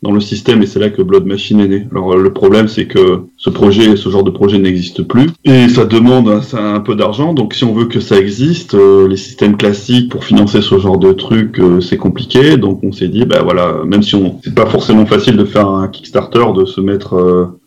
dans 0.03 0.11
le 0.11 0.19
système 0.19 0.61
et 0.61 0.67
c'est 0.67 0.79
là 0.79 0.89
que 0.89 1.01
Blood 1.01 1.25
Machine 1.25 1.61
est 1.61 1.67
né. 1.67 1.87
Alors 1.91 2.15
le 2.15 2.33
problème 2.33 2.67
c'est 2.67 2.85
que 2.85 3.21
ce 3.37 3.49
projet, 3.49 3.95
ce 3.95 4.09
genre 4.09 4.23
de 4.23 4.29
projet 4.29 4.59
n'existe 4.59 5.01
plus 5.03 5.29
et 5.45 5.69
ça 5.69 5.85
demande 5.85 6.27
un, 6.27 6.75
un 6.75 6.79
peu 6.81 6.95
d'argent. 6.95 7.33
Donc 7.33 7.53
si 7.53 7.63
on 7.63 7.73
veut 7.73 7.85
que 7.85 8.01
ça 8.01 8.17
existe, 8.19 8.75
euh, 8.75 9.07
les 9.07 9.17
systèmes 9.17 9.55
classiques 9.55 10.11
pour 10.11 10.25
financer 10.25 10.61
ce 10.61 10.77
genre 10.77 10.97
de 10.97 11.13
truc 11.13 11.59
euh, 11.59 11.79
c'est 11.79 11.97
compliqué. 11.97 12.57
Donc 12.57 12.81
on 12.83 12.91
s'est 12.91 13.07
dit 13.07 13.25
bah 13.25 13.41
voilà, 13.43 13.77
même 13.85 14.03
si 14.03 14.15
on 14.15 14.39
c'est 14.43 14.53
pas 14.53 14.65
forcément 14.65 15.05
facile 15.05 15.37
de 15.37 15.45
faire 15.45 15.67
un 15.67 15.87
Kickstarter, 15.87 16.45
de 16.55 16.65
se 16.65 16.81
mettre 16.81 17.15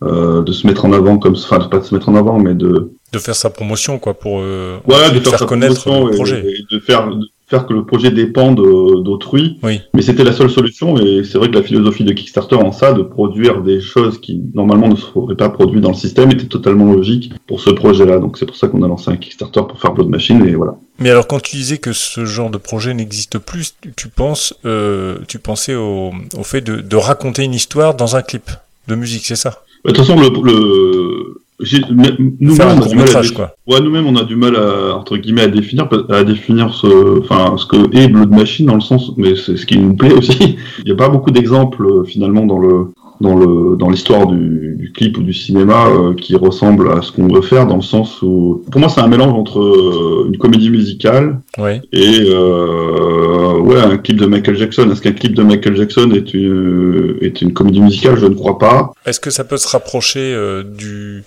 euh, 0.03 0.43
de 0.43 0.53
se 0.53 0.67
mettre 0.67 0.85
en 0.85 0.93
avant 0.93 1.17
comme 1.19 1.35
enfin 1.35 1.59
pas 1.61 1.79
de 1.79 1.85
se 1.85 1.95
mettre 1.95 2.11
en 2.11 2.15
avant 2.15 2.39
mais 2.39 2.55
de 2.55 2.93
de 3.13 3.19
faire 3.19 3.35
sa 3.35 3.49
promotion 3.49 3.99
quoi 3.99 4.13
pour 4.15 4.35
ouais, 4.35 5.11
de, 5.15 5.21
faire, 5.21 5.47
connaître 5.47 5.89
le 5.89 6.11
projet 6.15 6.45
et, 6.47 6.75
de 6.75 6.81
faire 6.81 7.09
faire 7.49 7.67
que 7.67 7.73
le 7.73 7.85
projet 7.85 8.11
dépende 8.11 8.57
d'autrui. 8.57 9.59
Oui. 9.63 9.81
Mais 9.95 10.03
c'était 10.03 10.25
la 10.25 10.33
seule 10.33 10.51
solution 10.51 10.99
et 10.99 11.23
c'est 11.25 11.39
vrai 11.39 11.49
que 11.49 11.55
la 11.55 11.63
philosophie 11.63 12.05
de 12.05 12.13
Kickstarter 12.13 12.57
en 12.57 12.73
ça, 12.73 12.93
de 12.93 13.03
produire 13.03 13.63
des 13.63 13.81
choses 13.81 14.21
qui 14.21 14.43
normalement 14.55 14.89
ne 14.89 14.97
seraient 14.97 15.37
pas 15.37 15.49
produites 15.49 15.81
dans 15.81 15.91
le 15.91 15.97
système, 15.97 16.31
était 16.33 16.47
totalement 16.47 16.93
logique 16.93 17.33
pour 17.47 17.61
ce 17.61 17.71
projet-là. 17.71 18.19
Donc 18.19 18.39
c'est 18.39 18.47
pour 18.47 18.57
ça 18.57 18.69
qu'on 18.69 18.83
a 18.83 18.89
lancé 18.89 19.11
un 19.11 19.17
Kickstarter 19.17 19.63
pour 19.69 19.81
faire 19.81 19.93
Blood 19.93 20.09
Machine 20.09 20.45
et 20.47 20.55
voilà. 20.55 20.77
Mais 20.99 21.11
alors 21.11 21.27
quand 21.27 21.41
tu 21.41 21.57
disais 21.57 21.79
que 21.79 21.93
ce 21.93 22.25
genre 22.25 22.51
de 22.51 22.59
projet 22.59 22.95
n'existe 22.95 23.39
plus, 23.39 23.75
tu 23.97 24.09
penses, 24.09 24.55
euh, 24.65 25.19
tu 25.29 25.39
pensais 25.39 25.75
au, 25.75 26.13
au 26.37 26.43
fait 26.43 26.63
de, 26.63 26.81
de, 26.81 26.97
raconter 26.97 27.45
une 27.45 27.55
histoire 27.55 27.95
dans 27.95 28.17
un 28.17 28.23
clip 28.23 28.51
de 28.89 28.95
musique, 28.95 29.25
c'est 29.27 29.37
ça? 29.37 29.63
De 29.85 29.93
toute 29.93 29.99
façon, 29.99 30.19
le, 30.19 30.29
le 30.29 31.43
nous-mêmes, 31.61 32.37
on 32.41 32.83
a 32.83 32.89
du 32.89 32.97
mal 32.97 33.17
à 33.17 33.23
quoi. 33.35 33.57
Ouais, 33.67 33.81
nous-mêmes, 33.81 34.07
on 34.07 34.17
a 34.17 34.25
du 34.25 34.37
mal 34.37 34.57
à 34.57 34.97
entre 34.97 35.17
guillemets 35.17 35.43
à 35.43 35.49
définir, 35.49 35.89
à 36.11 36.25
définir 36.25 36.75
ce, 36.75 37.21
enfin, 37.21 37.57
ce 37.57 37.67
que 37.67 37.97
est 37.97 38.09
Blood 38.09 38.31
Machine 38.31 38.67
dans 38.67 38.75
le 38.75 38.81
sens, 38.81 39.13
mais 39.17 39.37
c'est 39.37 39.57
ce 39.57 39.65
qui 39.65 39.79
nous 39.79 39.95
plaît 39.95 40.13
aussi. 40.13 40.59
Il 40.79 40.85
n'y 40.85 40.93
a 40.93 40.97
pas 40.97 41.09
beaucoup 41.09 41.31
d'exemples 41.31 41.85
euh, 41.87 42.05
finalement 42.05 42.45
dans 42.45 42.59
le 42.59 42.89
dans 43.21 43.35
le 43.35 43.77
dans 43.77 43.91
l'histoire 43.91 44.27
du, 44.27 44.77
du, 44.79 44.93
clip 44.93 45.19
ou 45.19 45.23
du 45.23 45.33
cinéma 45.33 45.87
euh, 45.87 46.15
qui 46.15 46.37
ressemble 46.37 46.91
à 46.93 47.03
ce 47.03 47.13
qu'on 47.13 47.29
veut 47.29 47.43
faire 47.43 47.67
dans 47.67 47.77
le 47.77 47.83
sens 47.83 48.21
où 48.23 48.63
pour 48.71 48.81
moi 48.81 48.89
c'est 48.89 49.01
un 49.01 49.09
mélange 49.09 49.33
entre 49.33 49.61
euh, 49.61 50.29
une 50.29 50.39
comédie 50.39 50.71
musicale 50.71 51.41
ouais. 51.59 51.81
et 51.93 52.21
euh, 52.29 53.59
ouais 53.59 53.81
un 53.81 53.97
clip 53.97 54.19
de 54.19 54.27
Michael 54.27 54.57
Jackson. 54.57 54.91
Est-ce 54.91 55.01
qu'un 55.01 55.13
clip 55.13 55.35
de 55.35 55.43
Michael 55.43 55.77
Jackson 55.77 56.11
est 56.13 56.35
une 56.35 57.17
est 57.21 57.41
une 57.43 57.53
comédie 57.53 57.81
musicale? 57.81 58.19
Je 58.19 58.27
ne 58.27 58.35
crois 58.35 58.59
pas. 58.59 58.93
Est-ce 59.07 59.21
que 59.21 59.31
ça 59.31 59.45
peut 59.45 59.57
se 59.57 59.69
rapprocher 59.69 60.37
du 60.65 61.23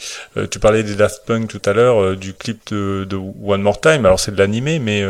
tu 0.51 0.59
parlais 0.59 0.83
des 0.83 0.95
Daft 0.95 1.23
Punk 1.25 1.47
tout 1.47 1.69
à 1.69 1.73
l'heure 1.73 2.15
du 2.15 2.33
clip 2.33 2.59
de, 2.71 3.05
de, 3.09 3.17
One 3.43 3.61
More 3.61 3.79
Time. 3.79 4.05
Alors 4.05 4.19
c'est 4.19 4.33
de 4.33 4.37
l'animé 4.37 4.79
mais 4.79 5.03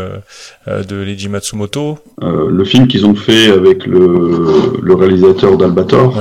de 0.67 0.95
Leiji 0.95 1.29
Matsumoto. 1.29 1.97
Le 2.21 2.63
film 2.63 2.87
qu'ils 2.87 3.05
ont 3.05 3.15
fait 3.15 3.51
avec 3.51 3.85
le, 3.85 4.79
le 4.81 4.95
réalisateur 4.95 5.57
d'Albator. 5.57 6.19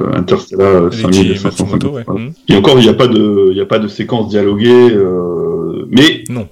Euh, 0.00 0.16
Interstellar 0.16 0.92
5550. 0.92 1.84
Euh, 1.84 2.12
mm. 2.12 2.32
Et 2.48 2.56
encore, 2.56 2.78
il 2.78 2.82
n'y 2.82 2.88
a 2.88 2.94
pas 2.94 3.08
de, 3.08 3.50
il 3.52 3.60
a 3.60 3.66
pas 3.66 3.78
de 3.78 3.88
séquence 3.88 4.28
dialoguée, 4.28 4.90
euh, 4.92 5.86
mais 5.90 6.24
non. 6.28 6.48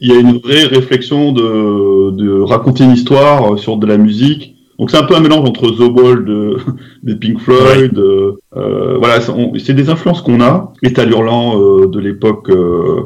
Il 0.00 0.08
y 0.08 0.12
a 0.12 0.18
une 0.18 0.38
vraie 0.38 0.64
réflexion 0.64 1.32
de, 1.32 2.10
de 2.10 2.40
raconter 2.40 2.82
une 2.82 2.90
histoire 2.90 3.56
sur 3.58 3.76
de 3.76 3.86
la 3.86 3.98
musique. 3.98 4.56
Donc 4.78 4.90
c'est 4.90 4.96
un 4.96 5.04
peu 5.04 5.14
un 5.14 5.20
mélange 5.20 5.48
entre 5.48 5.70
The 5.70 5.92
Wall 5.92 6.24
de, 6.24 6.56
des 7.04 7.14
Pink 7.14 7.38
Floyd. 7.38 7.96
Euh, 7.96 8.98
voilà, 8.98 9.20
c'est 9.20 9.74
des 9.74 9.90
influences 9.90 10.22
qu'on 10.22 10.40
a. 10.40 10.72
État 10.82 11.04
hurlant 11.04 11.60
euh, 11.60 11.86
de 11.86 12.00
l'époque 12.00 12.50
euh, 12.50 13.02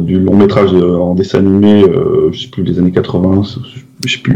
du 0.00 0.18
long 0.18 0.36
métrage 0.36 0.72
en 0.74 1.14
dessin 1.14 1.38
animé, 1.38 1.84
je 2.32 2.38
sais 2.38 2.48
plus 2.48 2.62
les 2.62 2.78
années 2.78 2.92
80, 2.92 3.42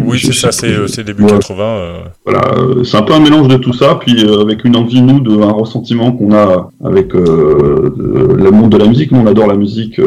oui, 0.04 0.18
c'est 0.20 0.32
ça, 0.32 0.52
c'est 0.52 0.72
euh, 0.72 0.86
début 1.04 1.26
80. 1.26 1.64
Euh. 1.64 1.98
Voilà, 2.24 2.40
euh, 2.56 2.84
c'est 2.84 2.96
un 2.96 3.02
peu 3.02 3.12
un 3.12 3.20
mélange 3.20 3.48
de 3.48 3.56
tout 3.56 3.72
ça, 3.72 3.98
puis 4.00 4.24
avec 4.28 4.64
une 4.64 4.76
envie, 4.76 5.02
nous, 5.02 5.20
de, 5.20 5.40
un 5.42 5.52
ressentiment 5.52 6.12
qu'on 6.12 6.32
a 6.34 6.70
avec 6.84 7.14
le 7.14 8.50
monde 8.50 8.70
de 8.70 8.76
la 8.76 8.86
musique. 8.86 9.10
Nous, 9.10 9.18
on 9.18 9.26
adore 9.26 9.48
la 9.48 9.56
musique. 9.56 10.00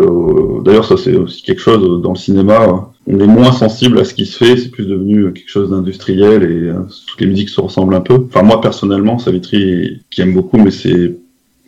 D'ailleurs, 0.63 0.85
ça, 0.85 0.95
c'est 0.97 1.15
aussi 1.15 1.43
quelque 1.43 1.61
chose 1.61 2.01
dans 2.01 2.11
le 2.11 2.17
cinéma. 2.17 2.89
On 3.07 3.19
est 3.19 3.27
moins 3.27 3.51
sensible 3.51 3.99
à 3.99 4.05
ce 4.05 4.13
qui 4.13 4.25
se 4.25 4.37
fait, 4.37 4.55
c'est 4.55 4.69
plus 4.69 4.85
devenu 4.85 5.33
quelque 5.33 5.49
chose 5.49 5.71
d'industriel 5.71 6.43
et 6.43 6.71
toutes 7.07 7.21
les 7.21 7.27
musiques 7.27 7.49
se 7.49 7.59
ressemblent 7.59 7.95
un 7.95 8.01
peu. 8.01 8.25
Enfin, 8.27 8.43
moi, 8.43 8.61
personnellement, 8.61 9.17
Savitri, 9.17 10.01
qui 10.11 10.21
aime 10.21 10.33
beaucoup, 10.33 10.57
mais 10.57 10.71
c'est 10.71 11.17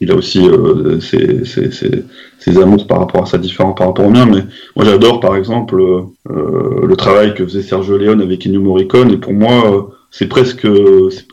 il 0.02 0.12
a 0.12 0.16
aussi 0.16 0.46
euh, 0.48 1.00
ses, 1.00 1.46
ses, 1.46 1.72
ses, 1.72 2.04
ses, 2.40 2.62
amours 2.62 2.88
par 2.88 3.00
rapport 3.00 3.24
à 3.24 3.26
ça 3.28 3.38
différent 3.38 3.74
par 3.74 3.88
rapport 3.88 4.06
au 4.06 4.10
mien 4.10 4.26
mais 4.26 4.42
moi 4.76 4.84
j'adore 4.84 5.20
par 5.20 5.36
exemple 5.36 5.80
euh, 5.80 6.86
le 6.86 6.96
travail 6.98 7.36
que 7.36 7.46
faisait 7.46 7.62
Sergio 7.62 7.98
Leone 7.98 8.22
avec 8.22 8.46
Ennio 8.46 8.62
Morricone 8.62 9.12
et 9.12 9.18
pour 9.18 9.34
moi 9.34 9.72
euh, 9.72 9.82
c'est 10.10 10.28
presque 10.28 10.68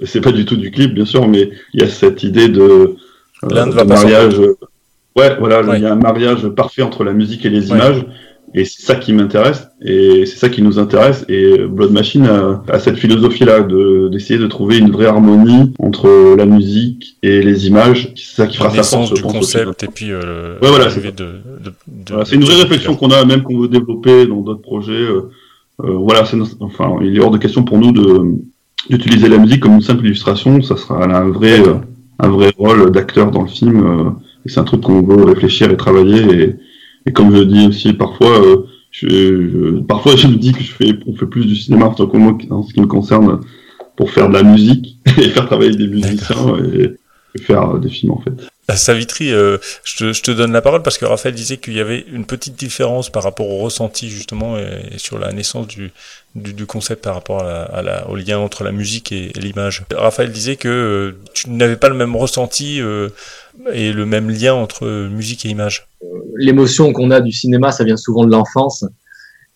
c'est 0.05 0.21
pas 0.21 0.33
du 0.33 0.45
tout 0.45 0.57
du 0.57 0.71
clip 0.71 0.95
bien 0.95 1.07
sûr 1.07 1.27
mais 1.27 1.51
il 1.73 1.81
y 1.81 1.83
a 1.83 1.89
cette 1.89 2.23
idée 2.23 2.49
de, 2.49 2.61
euh, 2.61 2.97
de 3.43 3.83
mariage 3.85 4.39
ouais 5.17 5.37
voilà 5.39 5.63
il 5.77 5.83
y 5.83 5.87
a 5.87 5.93
un 5.93 5.97
mariage 5.97 6.47
parfait 6.49 6.83
entre 6.83 7.05
la 7.05 7.15
musique 7.15 7.47
et 7.47 7.51
les 7.51 7.71
images 7.71 8.05
et 8.55 8.65
c'est 8.65 8.83
ça 8.83 8.95
qui 8.95 9.13
m'intéresse 9.13 9.69
et 9.83 10.25
c'est 10.27 10.37
ça 10.37 10.49
qui 10.49 10.63
nous 10.63 10.79
intéresse. 10.79 11.25
Et 11.29 11.59
Blood 11.59 11.93
Machine 11.93 12.27
a, 12.27 12.79
cette 12.79 12.97
philosophie-là 12.97 13.61
de 13.61 14.09
d'essayer 14.09 14.39
de 14.39 14.47
trouver 14.47 14.79
une 14.79 14.91
vraie 14.91 15.07
harmonie 15.07 15.73
entre 15.79 16.37
la 16.37 16.47
musique 16.47 17.17
et 17.23 17.43
les 17.43 17.67
images. 17.67 18.13
C'est 18.17 18.37
ça 18.43 18.47
qui 18.47 18.57
fera 18.57 18.71
sa 18.71 18.83
force. 18.83 19.13
du 19.13 19.23
concept 19.23 19.83
et 19.83 19.89
puis 19.89 20.13
euh, 20.13 20.59
ouais, 20.61 20.69
voilà, 20.69 20.91
c'est 20.91 21.15
de, 21.15 21.41
voilà, 22.09 22.25
une 22.33 22.45
vraie 22.45 22.63
réflexion 22.63 22.97
qu'on 22.97 23.11
a, 23.11 23.25
même 23.25 23.43
qu'on 23.43 23.59
veut 23.61 23.69
développer 23.69 24.27
dans 24.27 24.41
d'autres 24.41 24.63
projets. 24.63 24.93
Euh, 24.93 25.31
euh, 25.85 25.93
voilà, 25.93 26.25
enfin, 26.61 26.97
il 27.03 27.17
est 27.17 27.21
hors 27.21 27.31
de 27.31 27.39
question 27.39 27.63
pour 27.63 27.79
nous 27.79 27.93
de 27.93 28.39
d'utiliser 28.89 29.29
la 29.29 29.39
musique 29.39 29.61
comme 29.61 29.75
une 29.75 29.83
simple 29.83 30.07
illustration. 30.07 30.63
Ça 30.63 30.77
sera 30.77 31.05
un 31.05 31.29
vrai 31.29 31.63
un 32.21 32.29
vrai 32.29 32.53
rôle 32.57 32.91
d'acteur 32.91 33.31
dans 33.31 33.43
le 33.43 33.49
film. 33.49 33.85
Euh, 33.85 34.11
et 34.45 34.49
c'est 34.49 34.61
un 34.61 34.65
truc 34.65 34.83
qu'on 34.83 35.03
veut 35.03 35.25
réfléchir 35.25 35.71
et 35.71 35.77
travailler 35.77 36.43
et 36.43 36.57
et 37.09 37.13
comme 37.13 37.35
je 37.35 37.43
dis 37.43 37.67
aussi 37.67 37.95
parfois, 37.95 38.45
euh, 38.45 38.67
je, 38.91 39.81
parfois 39.81 40.15
je 40.15 40.27
me 40.27 40.37
dis 40.37 40.53
que 40.53 40.63
je 40.63 40.73
fais, 40.73 40.93
on 41.07 41.15
fait 41.15 41.27
plus 41.27 41.47
du 41.47 41.57
cinéma 41.57 41.87
en, 41.87 42.51
en 42.51 42.63
ce 42.63 42.75
qui 42.75 42.81
me 42.83 42.87
concerne 42.87 43.41
pour 43.97 44.11
faire 44.11 44.29
de 44.29 44.35
la 44.35 44.43
musique 44.43 44.99
et 45.07 45.31
faire 45.31 45.47
travailler 45.47 45.75
des 45.75 45.89
musiciens 45.89 46.57
et, 46.75 46.97
faire 47.41 47.79
des 47.79 47.89
films 47.89 48.13
en 48.13 48.21
fait. 48.21 48.49
Savitri, 48.77 49.33
euh, 49.33 49.57
je, 49.83 50.21
te, 50.21 50.31
donne 50.31 50.53
la 50.53 50.61
parole 50.61 50.83
parce 50.83 50.99
que 50.99 51.07
Raphaël 51.07 51.35
disait 51.35 51.57
qu'il 51.57 51.73
y 51.73 51.81
avait 51.81 52.05
une 52.13 52.27
petite 52.27 52.55
différence 52.55 53.09
par 53.09 53.23
rapport 53.23 53.49
au 53.49 53.59
ressenti 53.59 54.11
justement 54.11 54.59
et, 54.59 54.99
sur 54.99 55.19
la 55.19 55.33
naissance 55.33 55.67
du, 55.67 55.91
concept 56.67 57.03
par 57.03 57.15
rapport 57.15 57.43
au 58.09 58.17
lien 58.17 58.39
entre 58.39 58.65
la 58.65 58.73
musique 58.73 59.11
et, 59.11 59.33
l'image. 59.37 59.85
Raphaël 59.95 60.31
disait 60.31 60.57
que 60.57 60.69
euh, 60.69 61.19
tu 61.33 61.51
n'avais 61.51 61.77
pas 61.77 61.89
le 61.89 61.95
même 61.95 62.15
ressenti 62.15 62.81
euh, 62.81 63.09
et 63.73 63.93
le 63.93 64.05
même 64.05 64.29
lien 64.29 64.53
entre 64.53 65.09
musique 65.09 65.47
et 65.47 65.49
image. 65.49 65.89
L'émotion 66.37 66.93
qu'on 66.93 67.11
a 67.11 67.21
du 67.21 67.33
cinéma, 67.33 67.73
ça 67.73 67.85
vient 67.85 67.97
souvent 67.97 68.25
de 68.25 68.31
l'enfance. 68.31 68.85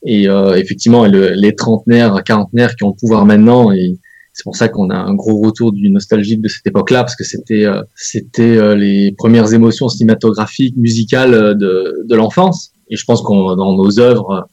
Et 0.04 0.24
effectivement, 0.56 1.06
le, 1.06 1.28
les 1.28 1.54
trentenaires, 1.54 2.24
quarantenaires 2.24 2.74
qui 2.74 2.82
ont 2.82 2.88
le 2.88 2.98
pouvoir 2.98 3.24
maintenant, 3.24 3.70
et 3.70 3.98
c'est 4.32 4.44
pour 4.44 4.56
ça 4.56 4.68
qu'on 4.68 4.88
a 4.90 4.96
un 4.96 5.14
gros 5.14 5.40
retour 5.40 5.72
du 5.72 5.90
nostalgique 5.90 6.40
de 6.40 6.48
cette 6.48 6.66
époque-là, 6.66 7.02
parce 7.04 7.16
que 7.16 7.24
c'était 7.24 7.64
euh, 7.64 7.82
c'était 7.94 8.56
euh, 8.56 8.74
les 8.74 9.12
premières 9.12 9.52
émotions 9.52 9.88
cinématographiques, 9.88 10.76
musicales 10.76 11.34
euh, 11.34 11.54
de, 11.54 12.02
de 12.04 12.14
l'enfance. 12.14 12.72
Et 12.88 12.96
je 12.96 13.04
pense 13.04 13.20
qu'on 13.22 13.54
dans 13.56 13.76
nos 13.76 14.00
œuvres, 14.00 14.46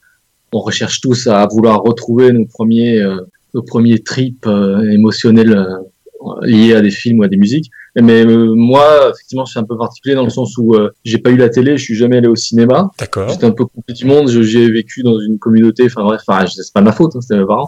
on 0.52 0.60
recherche 0.60 1.02
tous 1.02 1.28
à 1.28 1.48
vouloir 1.48 1.82
retrouver 1.82 2.32
nos 2.32 2.46
premiers 2.46 3.04
nos 3.54 3.64
premiers 3.64 4.00
trips 4.00 4.48
émotionnels 4.92 5.68
liés 6.44 6.74
à 6.74 6.82
des 6.82 6.90
films 6.90 7.20
ou 7.20 7.24
à 7.24 7.28
des 7.28 7.36
musiques. 7.36 7.70
Mais 8.00 8.24
moi, 8.26 9.12
effectivement, 9.14 9.44
je 9.44 9.52
suis 9.52 9.60
un 9.60 9.66
peu 9.66 9.78
particulier 9.78 10.16
dans 10.16 10.24
le 10.24 10.30
sens 10.30 10.58
où 10.58 10.74
j'ai 11.04 11.18
pas 11.18 11.32
eu 11.32 11.36
la 11.36 11.50
télé, 11.50 11.76
je 11.76 11.84
suis 11.84 11.96
jamais 11.96 12.18
allé 12.18 12.28
au 12.28 12.36
cinéma. 12.36 12.90
D'accord. 12.98 13.28
J'étais 13.28 13.46
un 13.46 13.52
peu 13.52 13.66
coupé 13.66 13.92
du 13.92 14.06
monde, 14.06 14.30
j'ai 14.30 14.72
vécu 14.72 15.04
dans 15.04 15.20
une 15.20 15.38
communauté, 15.38 15.88
enfin 15.88 16.04
bref, 16.04 16.22
enfin, 16.26 16.46
c'est 16.48 16.74
pas 16.74 16.82
ma 16.82 16.94
faute, 16.94 17.18
hein, 17.18 17.22
c'était 17.22 17.40
mes 17.40 17.46
parents. 17.46 17.68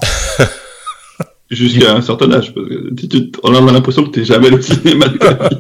Jusqu'à 1.52 1.94
un 1.96 2.02
certain 2.02 2.32
âge, 2.32 2.54
parce 2.54 2.68
que 2.68 2.94
tu, 2.96 3.08
tu, 3.10 3.32
on 3.44 3.54
a 3.54 3.72
l'impression 3.72 4.04
que 4.06 4.10
t'es 4.12 4.24
jamais 4.24 4.48
allé 4.48 4.58
au 4.58 4.62
cinéma 4.62 5.08
de 5.10 5.18
ta 5.18 5.34
vie. 5.50 5.58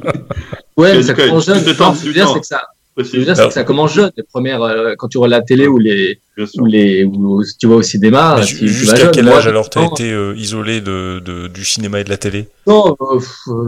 Ouais, 0.77 0.95
mais 0.95 1.03
ça 1.03 1.13
commence 1.13 1.45
jeune. 1.45 1.59
c'est 1.59 1.71
que 1.71 1.73
ça, 1.75 2.61
dire, 3.03 3.35
c'est 3.35 3.47
que 3.47 3.53
ça 3.53 3.63
commence 3.65 3.93
jeune. 3.93 4.09
Les 4.15 4.23
premières, 4.23 4.61
euh, 4.63 4.93
quand 4.97 5.09
tu 5.09 5.17
vois 5.17 5.27
la 5.27 5.41
télé 5.41 5.67
ou 5.67 5.77
les, 5.77 6.19
ou 6.57 6.65
les, 6.65 7.03
ou 7.03 7.41
tu 7.59 7.67
vas 7.67 7.75
au 7.75 7.81
cinéma, 7.81 8.39
tu, 8.45 8.57
tu 8.57 8.67
Jusqu'à 8.69 8.95
jeune. 8.95 9.11
quel 9.11 9.25
Moi, 9.25 9.37
âge 9.37 9.47
alors 9.47 9.69
t'as 9.69 9.81
non, 9.81 9.89
été 9.91 10.11
euh, 10.11 10.33
isolé 10.37 10.79
de, 10.81 11.19
de- 11.19 11.47
du 11.47 11.65
cinéma 11.65 11.99
et 11.99 12.03
de 12.05 12.09
la 12.09 12.17
télé? 12.17 12.47
Non, 12.67 12.95
euh, 13.01 13.19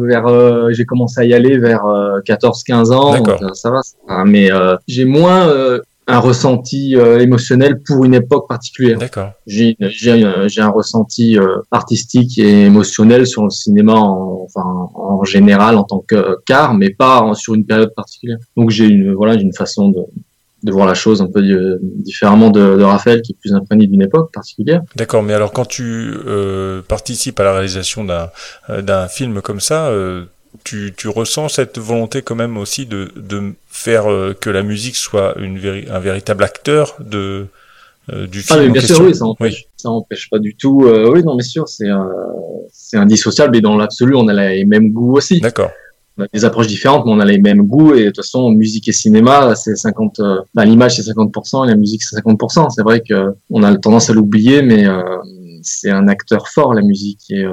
vers, 0.08 0.26
euh, 0.28 0.70
j'ai 0.72 0.86
commencé 0.86 1.20
à 1.20 1.26
y 1.26 1.34
aller 1.34 1.58
vers 1.58 1.84
14-15 2.26 2.94
ans. 2.94 3.12
D'accord. 3.14 3.40
donc, 3.40 3.56
ça 3.56 3.70
va. 3.70 3.82
ça 3.84 3.96
va. 4.08 4.24
mais 4.26 4.52
euh, 4.52 4.76
j'ai 4.88 5.06
moins 5.06 5.48
euh, 5.50 5.80
un 6.08 6.20
ressenti 6.20 6.96
euh, 6.96 7.20
émotionnel 7.20 7.82
pour 7.82 8.04
une 8.04 8.14
époque 8.14 8.48
particulière. 8.50 8.98
D'accord. 9.00 9.32
J'ai 9.48 9.78
j'ai 9.80 10.12
un, 10.62 10.70
ressenti 10.70 11.38
euh, 11.38 11.58
artistique 11.72 12.38
et 12.38 12.66
émotionnel 12.66 13.26
sur 13.26 13.44
le 13.44 13.50
cinéma 13.50 13.94
en, 13.94 14.46
enfin, 14.46 14.90
en 14.96 15.24
général 15.24 15.78
en 15.78 15.84
tant 15.84 16.00
que 16.00 16.38
qu'art, 16.46 16.74
mais 16.74 16.90
pas 16.90 17.22
en- 17.22 17.34
sur 17.34 17.54
une 17.54 17.66
période 17.66 17.94
particulière. 17.96 18.38
Donc 18.58 18.70
j'ai 18.70 18.86
une 18.86 19.14
voilà 19.14 19.36
une 19.36 19.54
façon 19.54 19.90
de, 19.90 20.02
de 20.64 20.72
voir 20.72 20.88
la 20.88 20.94
chose 20.94 21.22
un 21.22 21.28
peu 21.28 21.40
euh, 21.42 21.78
différemment 21.82 22.50
de, 22.50 22.78
de 22.78 22.84
Raphaël 22.84 23.22
qui 23.22 23.32
est 23.34 23.38
plus 23.40 23.54
imprégné 23.54 23.88
d'une 23.88 24.02
époque 24.02 24.32
particulière. 24.34 24.82
D'accord, 24.96 25.24
mais 25.24 25.34
alors 25.34 25.52
quand 25.54 25.66
tu 25.66 26.14
euh, 26.26 26.82
participes 26.82 27.40
à 27.40 27.44
la 27.44 27.54
réalisation 27.54 28.04
d'un 28.04 28.30
euh, 28.70 28.82
d'un 28.82 29.08
film 29.08 29.42
comme 29.42 29.60
ça, 29.62 29.88
euh, 29.88 30.26
tu, 30.64 30.94
tu 30.96 31.08
ressens 31.08 31.50
cette 31.50 31.78
volonté 31.78 32.22
quand 32.22 32.36
même 32.36 32.58
aussi 32.58 32.86
de, 32.86 33.12
de 33.16 33.54
faire 33.70 34.12
euh, 34.12 34.34
que 34.40 34.50
la 34.50 34.64
musique 34.64 34.96
soit 34.96 35.36
une 35.40 35.60
un 35.90 36.00
véritable 36.00 36.44
acteur 36.44 36.96
de 37.00 37.48
euh, 38.12 38.28
du 38.28 38.44
Ah 38.50 38.56
film 38.56 38.64
mais 38.64 38.70
en 38.70 38.72
bien 38.74 38.82
sûr 38.82 39.02
oui 39.02 39.16
ça 39.16 39.26
empêche 39.26 39.66
ça 39.78 39.90
empêche 39.90 40.30
pas 40.30 40.40
du 40.40 40.56
tout. 40.56 40.86
euh, 40.86 41.10
oui 41.12 41.24
non 41.24 41.36
mais 41.36 41.44
sûr 41.44 41.68
c'est 41.70 41.90
euh, 41.90 42.04
c'est 42.72 42.98
indissociable 42.98 43.56
et 43.58 43.62
dans 43.62 43.78
l'absolu 43.78 44.16
on 44.16 44.28
a 44.28 44.34
les 44.34 44.66
mêmes 44.66 44.92
goûts 44.92 45.16
aussi. 45.16 45.40
D'accord. 45.40 45.72
on 46.18 46.24
a 46.24 46.28
des 46.34 46.46
approches 46.46 46.68
différentes, 46.68 47.06
mais 47.06 47.12
on 47.12 47.20
a 47.20 47.26
les 47.26 47.40
mêmes 47.40 47.66
goûts. 47.66 47.96
Et 47.96 48.02
de 48.02 48.06
toute 48.08 48.18
façon, 48.18 48.52
musique 48.52 48.88
et 48.88 48.92
cinéma, 48.92 49.56
c'est 49.56 49.76
50. 49.76 50.20
Euh, 50.20 50.42
bah, 50.54 50.64
l'image 50.66 50.98
c'est 50.98 51.02
50%, 51.02 51.66
et 51.66 51.70
la 51.70 51.76
musique 51.76 52.04
c'est 52.04 52.18
50%. 52.18 52.70
C'est 52.70 52.84
vrai 52.84 53.02
que 53.02 53.34
on 53.50 53.64
a 53.64 53.76
tendance 53.78 54.10
à 54.10 54.14
l'oublier, 54.14 54.62
mais 54.62 54.86
c'est 55.64 55.90
un 55.90 56.08
acteur 56.08 56.50
fort 56.50 56.74
la 56.74 56.82
musique 56.82 57.22
et, 57.30 57.44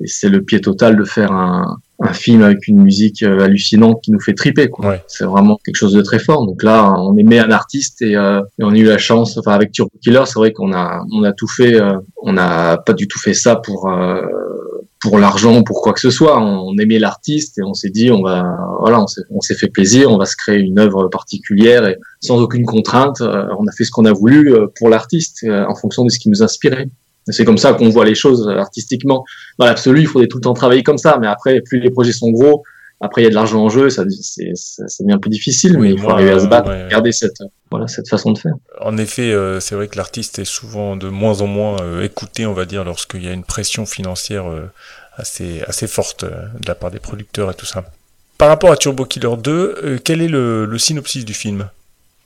et 0.00 0.06
c'est 0.06 0.28
le 0.28 0.42
pied 0.42 0.60
total 0.60 0.96
de 0.96 1.04
faire 1.04 1.32
un, 1.32 1.76
un 2.02 2.12
film 2.12 2.42
avec 2.42 2.66
une 2.66 2.82
musique 2.82 3.22
euh, 3.22 3.40
hallucinante 3.40 4.00
qui 4.02 4.10
nous 4.10 4.20
fait 4.20 4.34
triper. 4.34 4.68
Quoi. 4.68 4.88
Ouais. 4.88 5.02
C'est 5.06 5.24
vraiment 5.24 5.58
quelque 5.64 5.76
chose 5.76 5.92
de 5.92 6.02
très 6.02 6.18
fort. 6.18 6.44
Donc 6.46 6.62
là, 6.62 6.92
on 6.98 7.16
aimait 7.16 7.38
un 7.38 7.50
artiste 7.50 8.02
et, 8.02 8.16
euh, 8.16 8.40
et 8.58 8.64
on 8.64 8.70
a 8.70 8.76
eu 8.76 8.84
la 8.84 8.98
chance. 8.98 9.38
Enfin, 9.38 9.52
avec 9.52 9.70
Turbo 9.72 9.92
Killer, 10.02 10.22
c'est 10.26 10.38
vrai 10.38 10.52
qu'on 10.52 10.72
a 10.72 11.04
on 11.12 11.22
a 11.22 11.32
tout 11.32 11.48
fait. 11.48 11.80
euh, 11.80 11.92
on 12.20 12.32
n'a 12.32 12.76
pas 12.78 12.92
du 12.92 13.06
tout 13.06 13.18
fait 13.18 13.34
ça 13.34 13.56
pour 13.56 13.88
euh, 13.88 14.20
pour 15.00 15.18
l'argent 15.18 15.58
ou 15.58 15.62
pour 15.64 15.80
quoi 15.82 15.92
que 15.92 16.00
ce 16.00 16.10
soit. 16.10 16.40
On 16.40 16.76
aimait 16.78 16.98
l'artiste 16.98 17.58
et 17.58 17.62
on 17.62 17.74
s'est 17.74 17.90
dit, 17.90 18.10
on 18.10 18.22
va, 18.22 18.56
voilà, 18.80 19.00
on 19.02 19.06
s'est, 19.08 19.22
on 19.30 19.40
s'est 19.40 19.56
fait 19.56 19.68
plaisir, 19.68 20.10
on 20.12 20.18
va 20.18 20.26
se 20.26 20.36
créer 20.36 20.60
une 20.60 20.78
œuvre 20.78 21.08
particulière 21.08 21.86
et 21.86 21.96
sans 22.20 22.40
aucune 22.40 22.64
contrainte. 22.64 23.20
on 23.20 23.66
a 23.66 23.72
fait 23.76 23.82
ce 23.84 23.90
qu'on 23.90 24.04
a 24.04 24.12
voulu 24.12 24.54
pour 24.78 24.88
l'artiste 24.88 25.44
en 25.44 25.74
fonction 25.74 26.04
de 26.04 26.10
ce 26.10 26.20
qui 26.20 26.30
nous 26.30 26.44
inspirait. 26.44 26.86
C'est 27.26 27.44
comme 27.44 27.58
ça 27.58 27.72
qu'on 27.74 27.88
voit 27.88 28.04
les 28.04 28.14
choses 28.14 28.48
euh, 28.48 28.58
artistiquement. 28.58 29.24
Dans 29.58 29.66
l'absolu, 29.66 30.00
il 30.02 30.06
faudrait 30.06 30.28
tout 30.28 30.38
le 30.38 30.42
temps 30.42 30.54
travailler 30.54 30.82
comme 30.82 30.98
ça, 30.98 31.18
mais 31.20 31.26
après, 31.26 31.60
plus 31.60 31.80
les 31.80 31.90
projets 31.90 32.12
sont 32.12 32.30
gros, 32.30 32.62
après 33.00 33.22
il 33.22 33.24
y 33.24 33.26
a 33.26 33.30
de 33.30 33.34
l'argent 33.34 33.62
en 33.64 33.68
jeu, 33.68 33.90
ça, 33.90 34.04
c'est, 34.20 34.52
ça, 34.54 34.86
ça 34.86 35.02
devient 35.02 35.14
un 35.14 35.18
peu 35.18 35.28
difficile, 35.30 35.76
Oui, 35.76 35.88
mais 35.88 35.94
il 35.94 36.00
faut 36.00 36.10
arriver 36.10 36.30
à 36.30 36.38
se 36.40 36.46
battre, 36.46 36.70
ouais. 36.70 36.88
garder 36.90 37.10
cette, 37.12 37.40
euh, 37.40 37.46
voilà, 37.70 37.88
cette 37.88 38.08
façon 38.08 38.30
de 38.32 38.38
faire. 38.38 38.54
En 38.80 38.96
effet, 38.96 39.32
euh, 39.32 39.58
c'est 39.60 39.74
vrai 39.74 39.88
que 39.88 39.96
l'artiste 39.96 40.38
est 40.38 40.44
souvent 40.44 40.96
de 40.96 41.08
moins 41.08 41.40
en 41.40 41.46
moins 41.48 41.76
euh, 41.82 42.02
écouté, 42.02 42.46
on 42.46 42.52
va 42.52 42.64
dire, 42.64 42.84
lorsqu'il 42.84 43.24
y 43.24 43.28
a 43.28 43.32
une 43.32 43.44
pression 43.44 43.86
financière 43.86 44.48
euh, 44.48 44.70
assez, 45.16 45.62
assez 45.66 45.86
forte 45.86 46.24
de 46.24 46.66
la 46.68 46.74
part 46.74 46.90
des 46.90 47.00
producteurs 47.00 47.50
et 47.50 47.54
tout 47.54 47.66
ça. 47.66 47.84
Par 48.38 48.48
rapport 48.48 48.70
à 48.72 48.76
Turbo 48.76 49.04
Killer 49.04 49.36
2, 49.36 49.50
euh, 49.84 49.98
quel 50.02 50.22
est 50.22 50.28
le, 50.28 50.64
le 50.64 50.78
synopsis 50.78 51.24
du 51.24 51.34
film? 51.34 51.68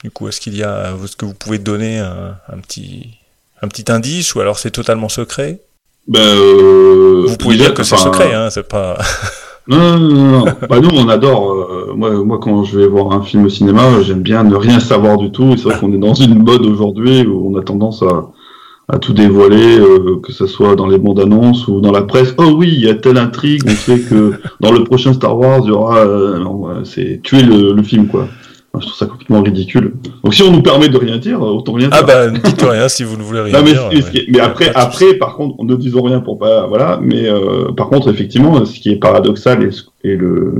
Du 0.05 0.11
coup, 0.11 0.29
est-ce 0.29 0.41
qu'il 0.41 0.57
y 0.57 0.63
a, 0.63 0.95
est-ce 1.05 1.17
que 1.17 1.25
vous 1.25 1.35
pouvez 1.35 1.59
donner 1.59 1.99
un, 1.99 2.37
un 2.53 2.59
petit, 2.59 3.17
un 3.63 3.69
petit 3.69 3.91
indice 3.91 4.35
ou 4.35 4.41
alors 4.41 4.59
c'est 4.59 4.71
totalement 4.71 5.09
secret? 5.09 5.61
Ben, 6.09 6.21
euh, 6.21 7.25
Vous 7.27 7.37
pouvez 7.37 7.57
dire 7.57 7.75
que 7.75 7.83
c'est 7.83 7.97
secret, 7.97 8.33
hein, 8.35 8.49
c'est 8.51 8.69
pas. 8.69 8.99
Non, 9.69 9.99
non, 9.99 9.99
non, 9.99 10.45
non. 10.45 10.45
bah, 10.71 10.79
nous, 10.79 10.91
on 10.93 11.09
adore. 11.09 11.53
euh, 11.53 11.93
moi, 11.97 12.11
moi, 12.25 12.39
quand 12.41 12.63
je 12.63 12.79
vais 12.79 12.87
voir 12.87 13.11
un 13.11 13.23
film 13.23 13.47
au 13.47 13.49
cinéma, 13.49 13.83
j'aime 14.01 14.21
bien 14.23 14.45
ne 14.45 14.55
rien 14.55 14.79
savoir 14.79 15.19
du 15.19 15.33
tout. 15.33 15.55
Et 15.55 15.57
c'est 15.57 15.65
vrai 15.65 15.77
qu'on 15.81 15.93
est 15.93 15.99
dans 15.99 16.15
une 16.15 16.41
mode 16.41 16.65
aujourd'hui 16.65 17.27
où 17.27 17.51
on 17.53 17.59
a 17.59 17.63
tendance 17.65 18.01
à, 18.05 18.31
à 18.89 18.99
tout 19.01 19.13
dévoiler, 19.13 19.77
euh, 19.81 20.21
que 20.23 20.31
ce 20.33 20.47
soit 20.47 20.77
dans 20.77 20.87
les 20.87 20.99
bandes 20.99 21.19
annonces 21.19 21.67
ou 21.67 21.81
dans 21.81 21.91
la 21.91 22.03
presse. 22.03 22.33
Oh 22.39 22.55
oui, 22.57 22.71
il 22.73 22.81
y 22.85 22.89
a 22.89 22.95
telle 22.95 23.19
intrigue. 23.19 23.63
On 23.67 23.75
sait 23.75 23.99
que 24.03 24.35
dans 24.61 24.71
le 24.71 24.85
prochain 24.85 25.13
Star 25.13 25.37
Wars, 25.37 25.63
il 25.65 25.71
y 25.71 25.73
aura. 25.73 25.97
euh, 25.99 26.39
non, 26.39 26.85
c'est 26.85 27.21
tuer 27.25 27.43
le, 27.43 27.73
le 27.73 27.83
film, 27.83 28.07
quoi. 28.07 28.29
Enfin, 28.77 28.81
je 28.81 28.87
trouve 28.87 28.99
ça 28.99 29.07
complètement 29.07 29.43
ridicule. 29.43 29.95
Donc, 30.23 30.35
si 30.35 30.43
on 30.43 30.51
nous 30.51 30.63
permet 30.63 30.89
de 30.89 30.99
rien 30.99 31.17
dire, 31.17 31.41
autant 31.41 31.73
rien 31.73 31.89
dire. 31.89 31.97
Ah 31.99 32.03
bah, 32.05 32.31
ne 32.31 32.39
dites 32.39 32.63
rien 32.63 32.89
si 32.89 33.05
vous 33.05 33.17
ne 33.17 33.23
voulez 33.23 33.41
rien 33.41 33.59
Non, 33.59 33.65
mais, 33.65 33.73
dire. 33.73 33.89
ouais. 33.89 34.27
mais 34.29 34.41
après, 34.41 34.71
après, 34.75 35.15
par 35.15 35.37
contre, 35.37 35.63
ne 35.65 35.75
disons 35.77 36.03
rien 36.03 36.21
pour 36.21 36.39
pas, 36.39 36.67
voilà. 36.67 36.99
Mais 37.03 37.27
euh, 37.29 37.73
par 37.77 37.89
contre, 37.89 38.11
effectivement, 38.11 38.65
ce 38.65 38.79
qui 38.79 38.91
est 38.91 38.97
paradoxal 38.97 39.71
et, 40.05 40.15
le, 40.17 40.55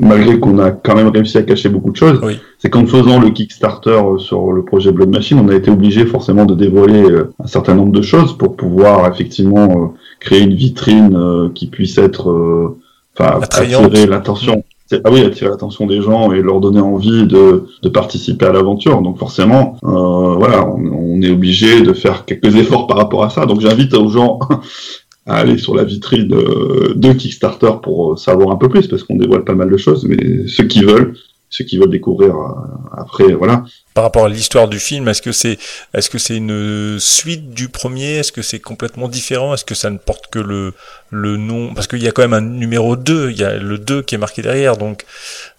malgré 0.00 0.38
qu'on 0.38 0.58
a 0.58 0.70
quand 0.70 0.94
même 0.94 1.08
réussi 1.08 1.38
à 1.38 1.42
cacher 1.42 1.68
beaucoup 1.68 1.90
de 1.90 1.96
choses, 1.96 2.20
Oui. 2.22 2.38
c'est 2.58 2.68
qu'en 2.70 2.86
faisant 2.86 3.20
le 3.20 3.30
Kickstarter 3.30 3.90
euh, 3.90 4.18
sur 4.18 4.52
le 4.52 4.64
projet 4.64 4.92
Blood 4.92 5.10
Machine, 5.10 5.38
on 5.40 5.48
a 5.48 5.54
été 5.54 5.70
obligé 5.70 6.06
forcément 6.06 6.44
de 6.44 6.54
dévoiler 6.54 7.02
euh, 7.02 7.32
un 7.42 7.46
certain 7.46 7.74
nombre 7.74 7.92
de 7.92 8.02
choses 8.02 8.36
pour 8.36 8.56
pouvoir 8.56 9.10
effectivement 9.12 9.68
euh, 9.70 9.86
créer 10.20 10.40
une 10.42 10.54
vitrine 10.54 11.50
qui 11.54 11.66
puisse 11.66 11.96
être, 11.98 12.74
enfin, 13.18 13.40
attirer 13.42 14.06
l'attention. 14.06 14.62
Ah 14.92 15.10
oui, 15.10 15.20
attirer 15.20 15.50
l'attention 15.50 15.86
des 15.86 16.02
gens 16.02 16.32
et 16.32 16.42
leur 16.42 16.60
donner 16.60 16.80
envie 16.80 17.26
de, 17.26 17.64
participer 17.92 18.46
à 18.46 18.52
l'aventure. 18.52 19.00
Donc 19.02 19.18
forcément, 19.18 19.76
euh, 19.84 20.34
voilà, 20.36 20.66
on, 20.66 20.80
on 21.18 21.22
est 21.22 21.30
obligé 21.30 21.82
de 21.82 21.92
faire 21.92 22.24
quelques 22.24 22.56
efforts 22.56 22.86
par 22.86 22.96
rapport 22.96 23.24
à 23.24 23.30
ça. 23.30 23.46
Donc 23.46 23.60
j'invite 23.60 23.94
aux 23.94 24.08
gens 24.08 24.40
à 25.26 25.36
aller 25.36 25.58
sur 25.58 25.74
la 25.74 25.84
vitrine 25.84 26.28
de 26.28 27.12
Kickstarter 27.12 27.72
pour 27.82 28.18
savoir 28.18 28.50
un 28.50 28.56
peu 28.56 28.68
plus, 28.68 28.88
parce 28.88 29.04
qu'on 29.04 29.16
dévoile 29.16 29.44
pas 29.44 29.54
mal 29.54 29.70
de 29.70 29.76
choses. 29.76 30.04
Mais 30.04 30.46
ceux 30.48 30.64
qui 30.64 30.82
veulent, 30.82 31.14
ceux 31.50 31.64
qui 31.64 31.76
veulent 31.78 31.90
découvrir 31.90 32.34
euh, 32.36 32.48
après, 32.96 33.32
voilà. 33.32 33.64
Par 33.92 34.04
rapport 34.04 34.24
à 34.24 34.28
l'histoire 34.28 34.68
du 34.68 34.78
film, 34.78 35.08
est-ce 35.08 35.20
que 35.20 35.32
c'est 35.32 35.58
est-ce 35.94 36.08
que 36.08 36.18
c'est 36.18 36.36
une 36.36 36.96
suite 37.00 37.50
du 37.50 37.68
premier? 37.68 38.18
Est-ce 38.18 38.30
que 38.32 38.40
c'est 38.40 38.60
complètement 38.60 39.08
différent? 39.08 39.52
Est-ce 39.52 39.64
que 39.64 39.74
ça 39.74 39.90
ne 39.90 39.98
porte 39.98 40.28
que 40.30 40.38
le 40.38 40.72
le 41.10 41.36
nom? 41.36 41.74
Parce 41.74 41.88
qu'il 41.88 42.02
y 42.02 42.06
a 42.08 42.12
quand 42.12 42.22
même 42.22 42.32
un 42.32 42.40
numéro 42.40 42.94
2, 42.96 43.30
il 43.32 43.38
y 43.38 43.44
a 43.44 43.56
le 43.58 43.78
2 43.78 44.02
qui 44.02 44.14
est 44.14 44.18
marqué 44.18 44.42
derrière, 44.42 44.76
donc 44.76 45.04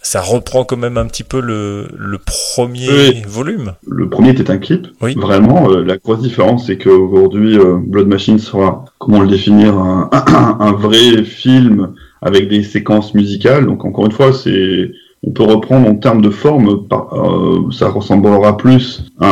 ça 0.01 0.21
reprend 0.21 0.63
quand 0.63 0.77
même 0.77 0.97
un 0.97 1.05
petit 1.07 1.23
peu 1.23 1.41
le, 1.41 1.87
le 1.97 2.17
premier 2.17 2.89
Oui. 2.89 3.21
volume. 3.27 3.73
Le 3.85 4.09
premier 4.09 4.29
était 4.29 4.49
un 4.49 4.57
clip. 4.57 4.87
Oui. 5.01 5.13
Vraiment, 5.15 5.69
euh, 5.69 5.83
la 5.83 5.97
grosse 5.97 6.21
différence, 6.21 6.67
c'est 6.67 6.77
qu'aujourd'hui, 6.77 7.59
euh, 7.59 7.75
Blood 7.85 8.07
Machine 8.07 8.39
sera, 8.39 8.85
comment 8.97 9.19
le 9.21 9.27
définir, 9.27 9.77
un, 9.77 10.09
un 10.59 10.71
vrai 10.71 11.23
film 11.25 11.93
avec 12.21 12.47
des 12.47 12.63
séquences 12.63 13.13
musicales. 13.13 13.65
Donc 13.65 13.83
encore 13.83 14.05
une 14.05 14.11
fois, 14.13 14.31
c'est 14.33 14.91
on 15.23 15.31
peut 15.31 15.43
reprendre 15.43 15.87
en 15.87 15.95
termes 15.95 16.21
de 16.23 16.31
forme, 16.31 16.67
euh, 16.91 17.71
ça 17.71 17.89
ressemblera 17.89 18.57
plus 18.57 19.05
à 19.19 19.27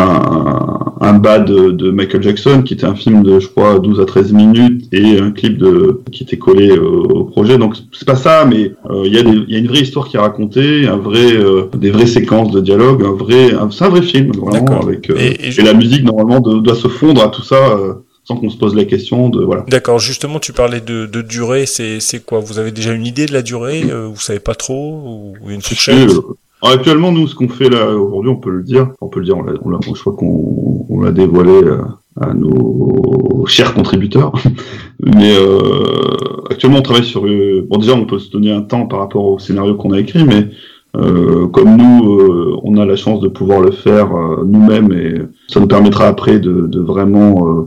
un, 1.01 1.07
un 1.07 1.13
bad 1.13 1.45
de, 1.45 1.71
de 1.71 1.89
Michael 1.89 2.21
Jackson, 2.21 2.61
qui 2.63 2.75
était 2.75 2.85
un 2.85 2.93
film 2.93 3.23
de, 3.23 3.39
je 3.39 3.47
crois, 3.47 3.79
12 3.79 3.99
à 3.99 4.05
13 4.05 4.31
minutes, 4.33 4.87
et 4.91 5.17
un 5.19 5.31
clip 5.31 5.57
de, 5.57 6.01
qui 6.11 6.23
était 6.23 6.37
collé 6.37 6.69
euh, 6.69 6.81
au 6.83 7.23
projet. 7.23 7.57
Donc 7.57 7.75
c'est 7.91 8.07
pas 8.07 8.15
ça, 8.15 8.45
mais 8.45 8.73
euh, 8.91 9.01
il 9.05 9.13
y, 9.13 9.17
a 9.17 9.21
y 9.21 9.57
une 9.59 9.67
vraie 9.67 9.81
histoire 9.81 10.07
qui 10.07 10.17
est 10.17 10.19
racontée, 10.19 10.87
un 10.87 10.97
vrai, 10.97 11.33
euh, 11.33 11.69
des 11.75 11.89
vraies 11.89 12.05
séquences 12.05 12.51
de 12.51 12.59
dialogue, 12.59 13.03
un 13.03 13.13
vrai, 13.13 13.53
un- 13.53 13.71
c'est 13.71 13.85
un 13.85 13.89
vrai 13.89 14.03
film, 14.03 14.31
vraiment, 14.33 14.81
avec 14.81 15.09
euh, 15.09 15.15
Et- 15.17 15.47
et 15.47 15.51
je- 15.51 15.61
et 15.61 15.63
la 15.63 15.73
musique 15.73 16.03
normalement 16.03 16.39
de- 16.39 16.59
doit 16.59 16.75
se 16.75 16.87
fondre 16.87 17.23
à 17.23 17.29
tout 17.29 17.41
ça 17.43 17.55
euh, 17.55 17.93
sans 18.29 18.35
qu'on 18.35 18.51
se 18.51 18.57
pose 18.57 18.75
la 18.75 18.85
question 18.85 19.29
de 19.29 19.43
voilà. 19.43 19.65
D'accord, 19.67 19.97
justement, 19.97 20.37
tu 20.37 20.53
parlais 20.53 20.81
de, 20.81 21.07
de 21.07 21.21
durée, 21.23 21.65
c'est 21.65 21.99
c'est 21.99 22.23
quoi? 22.23 22.39
Vous 22.39 22.59
avez 22.59 22.71
déjà 22.71 22.93
une 22.93 23.07
idée 23.07 23.25
de 23.25 23.33
la 23.33 23.41
durée 23.41 23.85
euh, 23.89 24.05
Vous 24.07 24.19
savez 24.19 24.39
pas 24.39 24.53
trop 24.53 25.33
Ou 25.43 25.49
une 25.49 25.63
fourchette? 25.63 26.11
euh, 26.11 26.21
Alors, 26.61 26.75
actuellement, 26.75 27.11
nous, 27.11 27.27
ce 27.27 27.33
qu'on 27.33 27.47
fait 27.49 27.69
là 27.69 27.89
aujourd'hui, 27.95 28.29
on 28.29 28.35
peut 28.35 28.51
le 28.51 28.61
dire, 28.61 28.89
on 29.01 29.07
peut 29.07 29.19
le 29.21 29.25
dire, 29.25 29.35
on 29.35 29.41
l'a, 29.41 29.53
on 29.63 29.69
l'a- 29.71 29.79
je 29.83 29.99
crois 29.99 30.13
qu'on 30.13 30.85
on 30.89 31.01
l'a 31.01 31.11
dévoilé 31.11 31.51
euh, 31.51 31.81
à 32.21 32.35
nos 32.35 33.45
chers 33.47 33.73
contributeurs. 33.73 34.31
Mais 35.03 35.33
euh, 35.35 36.45
actuellement, 36.51 36.77
on 36.77 36.81
travaille 36.83 37.05
sur. 37.05 37.25
euh, 37.25 37.65
bon, 37.67 37.77
déjà, 37.79 37.93
on 37.95 38.05
peut 38.05 38.19
se 38.19 38.29
donner 38.29 38.51
un 38.51 38.61
temps 38.61 38.85
par 38.85 38.99
rapport 38.99 39.25
au 39.25 39.39
scénario 39.39 39.73
qu'on 39.73 39.91
a 39.93 39.99
écrit, 39.99 40.23
mais 40.23 40.49
euh, 40.95 41.47
comme 41.47 41.77
nous, 41.77 42.19
euh, 42.19 42.59
on 42.63 42.77
a 42.77 42.85
la 42.85 42.95
chance 42.95 43.21
de 43.21 43.27
pouvoir 43.27 43.59
le 43.61 43.71
faire 43.71 44.15
euh, 44.15 44.43
nous-mêmes 44.45 44.91
et 44.91 45.13
ça 45.51 45.59
nous 45.59 45.67
permettra 45.67 46.05
après 46.07 46.37
de, 46.39 46.67
de 46.67 46.79
vraiment 46.79 47.31
euh, 47.47 47.61
euh, 47.61 47.63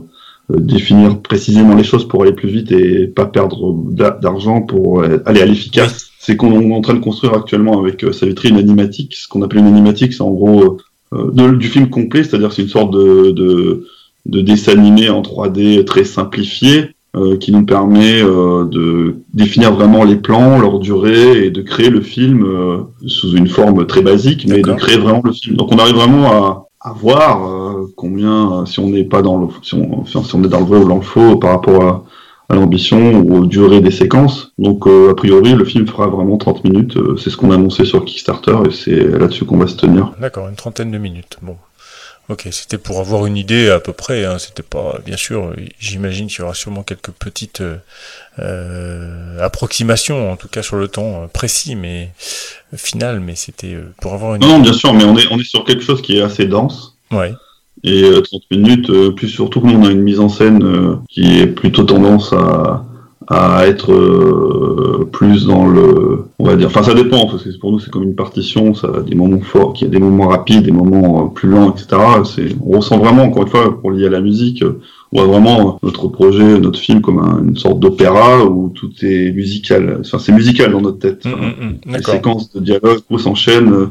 définir 0.49 1.19
précisément 1.21 1.75
les 1.75 1.83
choses 1.83 2.07
pour 2.07 2.23
aller 2.23 2.33
plus 2.33 2.49
vite 2.49 2.71
et 2.71 3.07
pas 3.07 3.25
perdre 3.25 3.73
d'a- 3.91 4.11
d'argent 4.21 4.61
pour 4.61 5.01
euh, 5.01 5.19
aller 5.25 5.41
à 5.41 5.45
l'efficace. 5.45 6.09
C'est 6.19 6.35
qu'on 6.37 6.59
est 6.59 6.73
en 6.73 6.81
train 6.81 6.93
de 6.93 6.99
construire 6.99 7.33
actuellement 7.33 7.79
avec 7.79 8.03
euh, 8.03 8.11
Savitri 8.13 8.49
une 8.49 8.57
animatique. 8.57 9.13
Ce 9.15 9.27
qu'on 9.27 9.41
appelle 9.41 9.59
une 9.59 9.67
animatique, 9.67 10.13
c'est 10.13 10.21
en 10.21 10.31
gros 10.31 10.77
euh, 11.13 11.31
de- 11.31 11.55
du 11.55 11.67
film 11.67 11.89
complet, 11.89 12.23
c'est-à-dire 12.23 12.51
c'est 12.51 12.61
une 12.63 12.67
sorte 12.69 12.91
de, 12.93 13.31
de, 13.31 13.85
de 14.25 14.41
dessin 14.41 14.73
animé 14.73 15.09
en 15.09 15.21
3D 15.21 15.83
très 15.85 16.03
simplifié 16.03 16.89
euh, 17.15 17.37
qui 17.37 17.51
nous 17.51 17.63
permet 17.65 18.21
euh, 18.21 18.65
de 18.65 19.17
définir 19.33 19.73
vraiment 19.73 20.03
les 20.03 20.15
plans, 20.15 20.59
leur 20.59 20.79
durée 20.79 21.45
et 21.45 21.51
de 21.51 21.61
créer 21.61 21.89
le 21.89 22.01
film 22.01 22.43
euh, 22.45 22.77
sous 23.07 23.35
une 23.35 23.47
forme 23.47 23.85
très 23.85 24.01
basique, 24.01 24.45
mais 24.47 24.61
de 24.61 24.71
créer 24.77 24.97
vraiment 24.97 25.21
le 25.23 25.31
film. 25.31 25.55
Donc 25.55 25.71
on 25.71 25.77
arrive 25.77 25.95
vraiment 25.95 26.25
à, 26.31 26.65
à 26.83 26.91
voir 26.91 27.49
euh, 27.49 27.87
combien, 27.95 28.51
euh, 28.51 28.65
si 28.65 28.79
on 28.79 28.89
n'est 28.89 29.05
pas 29.05 29.21
dans 29.21 29.37
le, 29.37 29.47
si 29.61 29.73
on, 29.73 30.05
si 30.05 30.35
on 30.35 30.43
est 30.43 30.49
dans 30.49 30.59
le 30.59 30.65
vrai 30.65 30.79
ou 30.79 30.87
dans 30.87 30.97
le 30.97 31.01
faux 31.01 31.37
par 31.37 31.51
rapport 31.51 31.83
à, 31.83 32.03
l'ambition 32.49 33.19
ou 33.21 33.37
aux 33.37 33.45
durées 33.47 33.81
des 33.81 33.89
séquences. 33.89 34.53
Donc 34.59 34.85
euh, 34.85 35.09
a 35.09 35.15
priori 35.15 35.55
le 35.55 35.65
film 35.65 35.87
fera 35.87 36.05
vraiment 36.05 36.37
30 36.37 36.65
minutes. 36.65 36.95
c'est 37.17 37.31
ce 37.31 37.37
qu'on 37.37 37.49
a 37.49 37.55
annoncé 37.55 37.83
sur 37.83 38.05
Kickstarter 38.05 38.55
et 38.67 38.71
c'est 38.71 39.17
là-dessus 39.17 39.45
qu'on 39.45 39.57
va 39.57 39.65
se 39.65 39.75
tenir. 39.75 40.11
D'accord, 40.19 40.47
une 40.49 40.55
trentaine 40.55 40.91
de 40.91 40.99
minutes. 40.99 41.37
Bon. 41.41 41.55
Ok, 42.29 42.47
c'était 42.51 42.77
pour 42.77 42.99
avoir 42.99 43.25
une 43.25 43.35
idée 43.35 43.69
à 43.69 43.79
peu 43.79 43.91
près. 43.91 44.23
Hein. 44.23 44.39
C'était 44.39 44.63
pas, 44.63 44.99
bien 45.05 45.17
sûr. 45.17 45.53
J'imagine 45.79 46.27
qu'il 46.27 46.39
y 46.39 46.41
aura 46.41 46.53
sûrement 46.53 46.83
quelques 46.83 47.11
petites 47.11 47.61
euh, 47.61 47.75
euh, 48.39 49.39
approximations, 49.41 50.31
en 50.31 50.37
tout 50.37 50.47
cas 50.47 50.63
sur 50.63 50.77
le 50.77 50.87
temps 50.87 51.23
euh, 51.23 51.27
précis, 51.27 51.75
mais 51.75 52.11
euh, 52.73 52.77
final. 52.77 53.19
Mais 53.19 53.35
c'était 53.35 53.77
pour 54.01 54.13
avoir 54.13 54.35
une. 54.35 54.41
Non, 54.41 54.47
non, 54.47 54.59
bien 54.59 54.73
sûr, 54.73 54.93
mais 54.93 55.03
on 55.03 55.17
est, 55.17 55.27
on 55.31 55.37
est 55.37 55.43
sur 55.43 55.65
quelque 55.65 55.83
chose 55.83 56.01
qui 56.01 56.17
est 56.17 56.21
assez 56.21 56.45
dense. 56.45 56.95
Ouais. 57.11 57.33
Et 57.83 58.03
euh, 58.03 58.21
30 58.21 58.41
minutes, 58.51 58.89
euh, 58.89 59.11
plus 59.11 59.27
surtout 59.27 59.59
que 59.59 59.67
nous, 59.67 59.77
on 59.77 59.85
a 59.85 59.91
une 59.91 60.01
mise 60.01 60.19
en 60.19 60.29
scène 60.29 60.63
euh, 60.63 60.95
qui 61.09 61.39
est 61.39 61.47
plutôt 61.47 61.83
tendance 61.83 62.31
à, 62.31 62.85
à 63.27 63.67
être 63.67 63.91
euh, 63.91 65.07
plus 65.11 65.45
dans 65.45 65.65
le... 65.67 66.25
On 66.39 66.45
va 66.45 66.55
dire... 66.55 66.67
Enfin, 66.67 66.83
ça 66.83 66.93
dépend, 66.93 67.25
parce 67.27 67.43
que 67.43 67.57
pour 67.59 67.71
nous, 67.71 67.79
c'est 67.79 67.89
comme 67.91 68.03
une 68.03 68.15
partition, 68.15 68.73
ça 68.73 68.87
a 68.97 69.01
des 69.01 69.15
moments 69.15 69.39
forts, 69.41 69.73
qui 69.73 69.85
a 69.85 69.87
des 69.87 69.99
moments 69.99 70.27
rapides, 70.27 70.63
des 70.63 70.71
moments 70.71 71.25
euh, 71.25 71.29
plus 71.33 71.49
lents, 71.49 71.71
etc. 71.71 72.01
C'est, 72.25 72.55
on 72.65 72.77
ressent 72.77 72.97
vraiment, 72.97 73.23
encore 73.23 73.43
une 73.43 73.49
fois, 73.49 73.79
pour 73.79 73.91
lier 73.91 74.07
à 74.07 74.09
la 74.09 74.21
musique, 74.21 74.63
euh, 74.63 74.79
on 75.11 75.19
voit 75.23 75.27
vraiment 75.39 75.79
notre 75.83 76.07
projet, 76.07 76.59
notre 76.59 76.79
film 76.79 77.01
comme 77.01 77.19
un- 77.19 77.43
une 77.47 77.55
sorte 77.57 77.79
d'opéra 77.79 78.45
où 78.45 78.69
tout 78.73 78.89
est 79.03 79.31
musical. 79.31 79.99
Enfin, 80.01 80.17
c'est 80.19 80.31
musical 80.31 80.71
dans 80.71 80.81
notre 80.81 80.99
tête. 80.99 81.23
Mm, 81.25 81.29
Enfin, 81.29 81.41
mm, 81.45 81.65
mm. 81.91 81.95
les 81.97 82.03
séquences 82.03 82.51
de 82.51 82.59
dialogue 82.59 82.99
où 83.11 83.19
s'enchaînent 83.19 83.71
euh, 83.73 83.85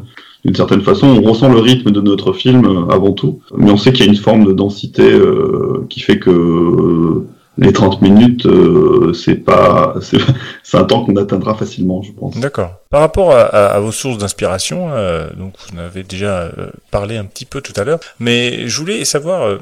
d'une 0.44 0.56
certaine 0.56 0.80
façon. 0.80 1.06
On 1.06 1.22
ressent 1.22 1.48
le 1.52 1.60
rythme 1.60 1.92
de 1.92 2.00
notre 2.00 2.32
film 2.32 2.64
euh, 2.64 2.92
avant 2.92 3.12
tout, 3.12 3.38
mais 3.56 3.70
on 3.70 3.76
sait 3.76 3.92
qu'il 3.92 4.04
y 4.04 4.08
a 4.08 4.12
une 4.12 4.18
forme 4.18 4.44
de 4.44 4.52
densité 4.52 5.08
euh, 5.12 5.86
qui 5.88 6.00
fait 6.00 6.18
que 6.18 6.30
euh, 6.30 7.24
les 7.58 7.72
30 7.72 8.00
minutes, 8.02 8.46
euh, 8.46 9.12
c'est 9.12 9.34
pas, 9.36 9.94
c'est 10.62 10.76
un 10.78 10.84
temps 10.84 11.04
qu'on 11.04 11.16
atteindra 11.16 11.54
facilement, 11.54 12.00
je 12.02 12.12
pense. 12.12 12.38
D'accord. 12.38 12.70
Par 12.90 13.00
rapport 13.00 13.32
à, 13.32 13.42
à- 13.42 13.66
à 13.66 13.80
vos 13.80 13.92
sources 13.92 14.18
d'inspiration, 14.18 14.90
euh, 14.92 15.28
donc 15.36 15.54
vous 15.58 15.76
en 15.76 15.80
avez 15.80 16.02
déjà 16.02 16.42
euh, 16.42 16.70
parlé 16.90 17.16
un 17.18 17.24
petit 17.24 17.44
peu 17.44 17.60
tout 17.60 17.74
à 17.76 17.84
l'heure, 17.84 18.00
mais 18.20 18.66
je 18.68 18.78
voulais 18.80 19.04
savoir 19.04 19.42
euh, 19.46 19.58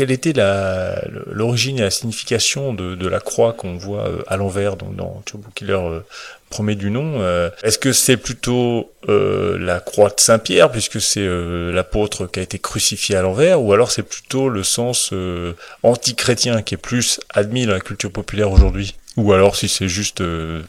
quelle 0.00 0.10
était 0.12 0.32
la 0.32 0.98
l'origine 1.26 1.78
et 1.78 1.82
la 1.82 1.90
signification 1.90 2.72
de, 2.72 2.94
de 2.94 3.06
la 3.06 3.20
croix 3.20 3.52
qu'on 3.52 3.76
voit 3.76 4.08
euh, 4.08 4.22
à 4.28 4.38
l'envers 4.38 4.76
dans, 4.76 4.88
dans 4.88 5.22
Turbo 5.26 5.46
Killer 5.54 5.74
euh, 5.74 6.00
premier 6.48 6.74
du 6.74 6.90
nom. 6.90 7.20
euh. 7.20 7.50
Est-ce 7.62 7.78
que 7.78 7.92
c'est 7.92 8.16
plutôt 8.16 8.90
euh, 9.10 9.58
la 9.58 9.78
croix 9.78 10.08
de 10.08 10.18
Saint-Pierre 10.18 10.70
puisque 10.70 11.02
c'est 11.02 11.20
euh, 11.20 11.70
l'apôtre 11.70 12.26
qui 12.26 12.40
a 12.40 12.42
été 12.42 12.58
crucifié 12.58 13.14
à 13.14 13.20
l'envers, 13.20 13.60
ou 13.60 13.74
alors 13.74 13.90
c'est 13.90 14.02
plutôt 14.02 14.48
le 14.48 14.62
sens 14.62 15.10
euh, 15.12 15.52
anti-chrétien 15.82 16.62
qui 16.62 16.76
est 16.76 16.78
plus 16.78 17.20
admis 17.28 17.66
dans 17.66 17.74
la 17.74 17.80
culture 17.80 18.10
populaire 18.10 18.50
aujourd'hui, 18.50 18.94
ou 19.18 19.34
alors 19.34 19.54
si 19.54 19.68
c'est 19.68 19.88
juste 19.88 20.22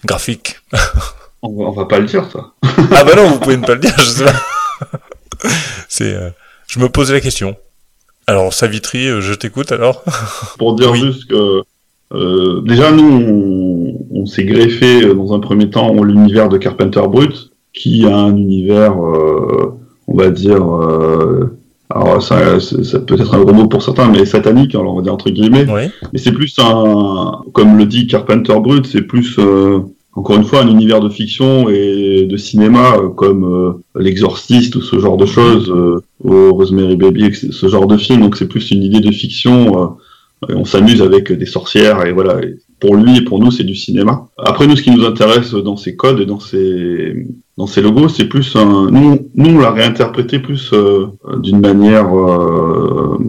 graphique? 0.03 0.59
On 1.43 1.55
va, 1.55 1.69
on 1.69 1.71
va 1.71 1.85
pas 1.85 1.99
le 1.99 2.05
dire, 2.05 2.29
ça. 2.31 2.51
Ah 2.91 3.03
bah 3.05 3.15
non, 3.15 3.29
vous 3.29 3.39
pouvez 3.39 3.55
ne 3.57 3.65
pas 3.65 3.75
le 3.75 3.79
dire, 3.79 3.95
je 3.97 4.03
sais 4.03 4.25
pas. 4.25 4.99
C'est, 5.89 6.15
je 6.67 6.79
me 6.79 6.87
posais 6.87 7.13
la 7.13 7.19
question. 7.21 7.55
Alors, 8.31 8.53
Savitri, 8.53 9.09
euh, 9.09 9.19
je 9.19 9.33
t'écoute 9.33 9.73
alors. 9.73 10.05
Pour 10.57 10.75
dire 10.75 10.91
Oui. 10.93 11.01
juste 11.01 11.25
que 11.25 11.63
euh, 12.13 12.61
déjà 12.61 12.89
nous, 12.89 13.03
on, 13.03 14.21
on 14.21 14.25
s'est 14.25 14.45
greffé 14.45 15.03
euh, 15.03 15.13
dans 15.13 15.33
un 15.33 15.39
premier 15.39 15.69
temps 15.69 16.01
l'univers 16.01 16.47
de 16.47 16.57
Carpenter 16.57 17.01
Brut, 17.09 17.51
qui 17.73 18.05
a 18.05 18.15
un 18.15 18.37
univers, 18.37 18.93
euh, 18.93 19.77
on 20.07 20.15
va 20.15 20.29
dire, 20.29 20.63
alors 21.89 22.23
ça, 22.23 22.37
peut 23.05 23.15
être 23.19 23.35
un 23.35 23.41
gros 23.41 23.53
mot 23.53 23.67
pour 23.67 23.83
certains, 23.83 24.07
mais 24.09 24.25
satanique, 24.25 24.75
alors 24.75 24.93
on 24.93 24.95
va 24.95 25.01
dire 25.01 25.13
entre 25.13 25.29
guillemets. 25.29 25.65
Oui. 25.69 25.89
Mais 26.13 26.19
c'est 26.19 26.31
plus 26.31 26.55
un, 26.57 27.41
comme 27.51 27.77
le 27.77 27.85
dit 27.85 28.07
Carpenter 28.07 28.57
Brut, 28.61 28.85
c'est 28.85 29.01
plus 29.01 29.37
encore 30.13 30.35
une 30.35 30.43
fois 30.43 30.61
un 30.61 30.67
univers 30.69 30.99
de 30.99 31.09
fiction 31.09 31.69
et 31.69 32.25
de 32.29 32.37
cinéma 32.37 32.97
euh, 32.97 33.09
comme 33.09 33.43
euh, 33.45 33.71
L'Exorciste 33.99 34.75
ou 34.75 34.81
ce 34.81 34.99
genre 34.99 35.17
de 35.17 35.25
choses, 35.25 35.69
euh, 35.69 36.01
ou 36.23 36.53
Rosemary 36.53 36.97
Baby, 36.97 37.33
ce 37.33 37.67
genre 37.67 37.87
de 37.87 37.97
film. 37.97 38.21
Donc 38.21 38.35
c'est 38.37 38.47
plus 38.47 38.71
une 38.71 38.83
idée 38.83 38.99
de 38.99 39.11
fiction. 39.11 39.81
euh, 39.81 39.87
on 40.49 40.65
s'amuse 40.65 41.01
avec 41.03 41.31
des 41.31 41.45
sorcières 41.45 42.05
et 42.05 42.11
voilà. 42.13 42.41
Pour 42.79 42.95
lui 42.95 43.17
et 43.17 43.21
pour 43.21 43.37
nous, 43.39 43.51
c'est 43.51 43.63
du 43.63 43.75
cinéma. 43.75 44.27
Après 44.39 44.65
nous, 44.65 44.75
ce 44.75 44.81
qui 44.81 44.89
nous 44.89 45.05
intéresse 45.05 45.53
dans 45.53 45.77
ces 45.77 45.95
codes 45.95 46.19
et 46.19 46.25
dans 46.25 46.39
ces 46.39 47.27
dans 47.57 47.67
ces 47.67 47.79
logos, 47.81 48.09
c'est 48.09 48.25
plus 48.25 48.55
un. 48.55 48.89
Nous, 48.89 49.29
nous 49.35 49.49
on 49.55 49.59
l'a 49.59 49.69
réinterprété 49.71 50.39
plus 50.39 50.71
euh, 50.73 51.05
d'une 51.37 51.59
manière 51.61 52.09
euh, 52.17 53.19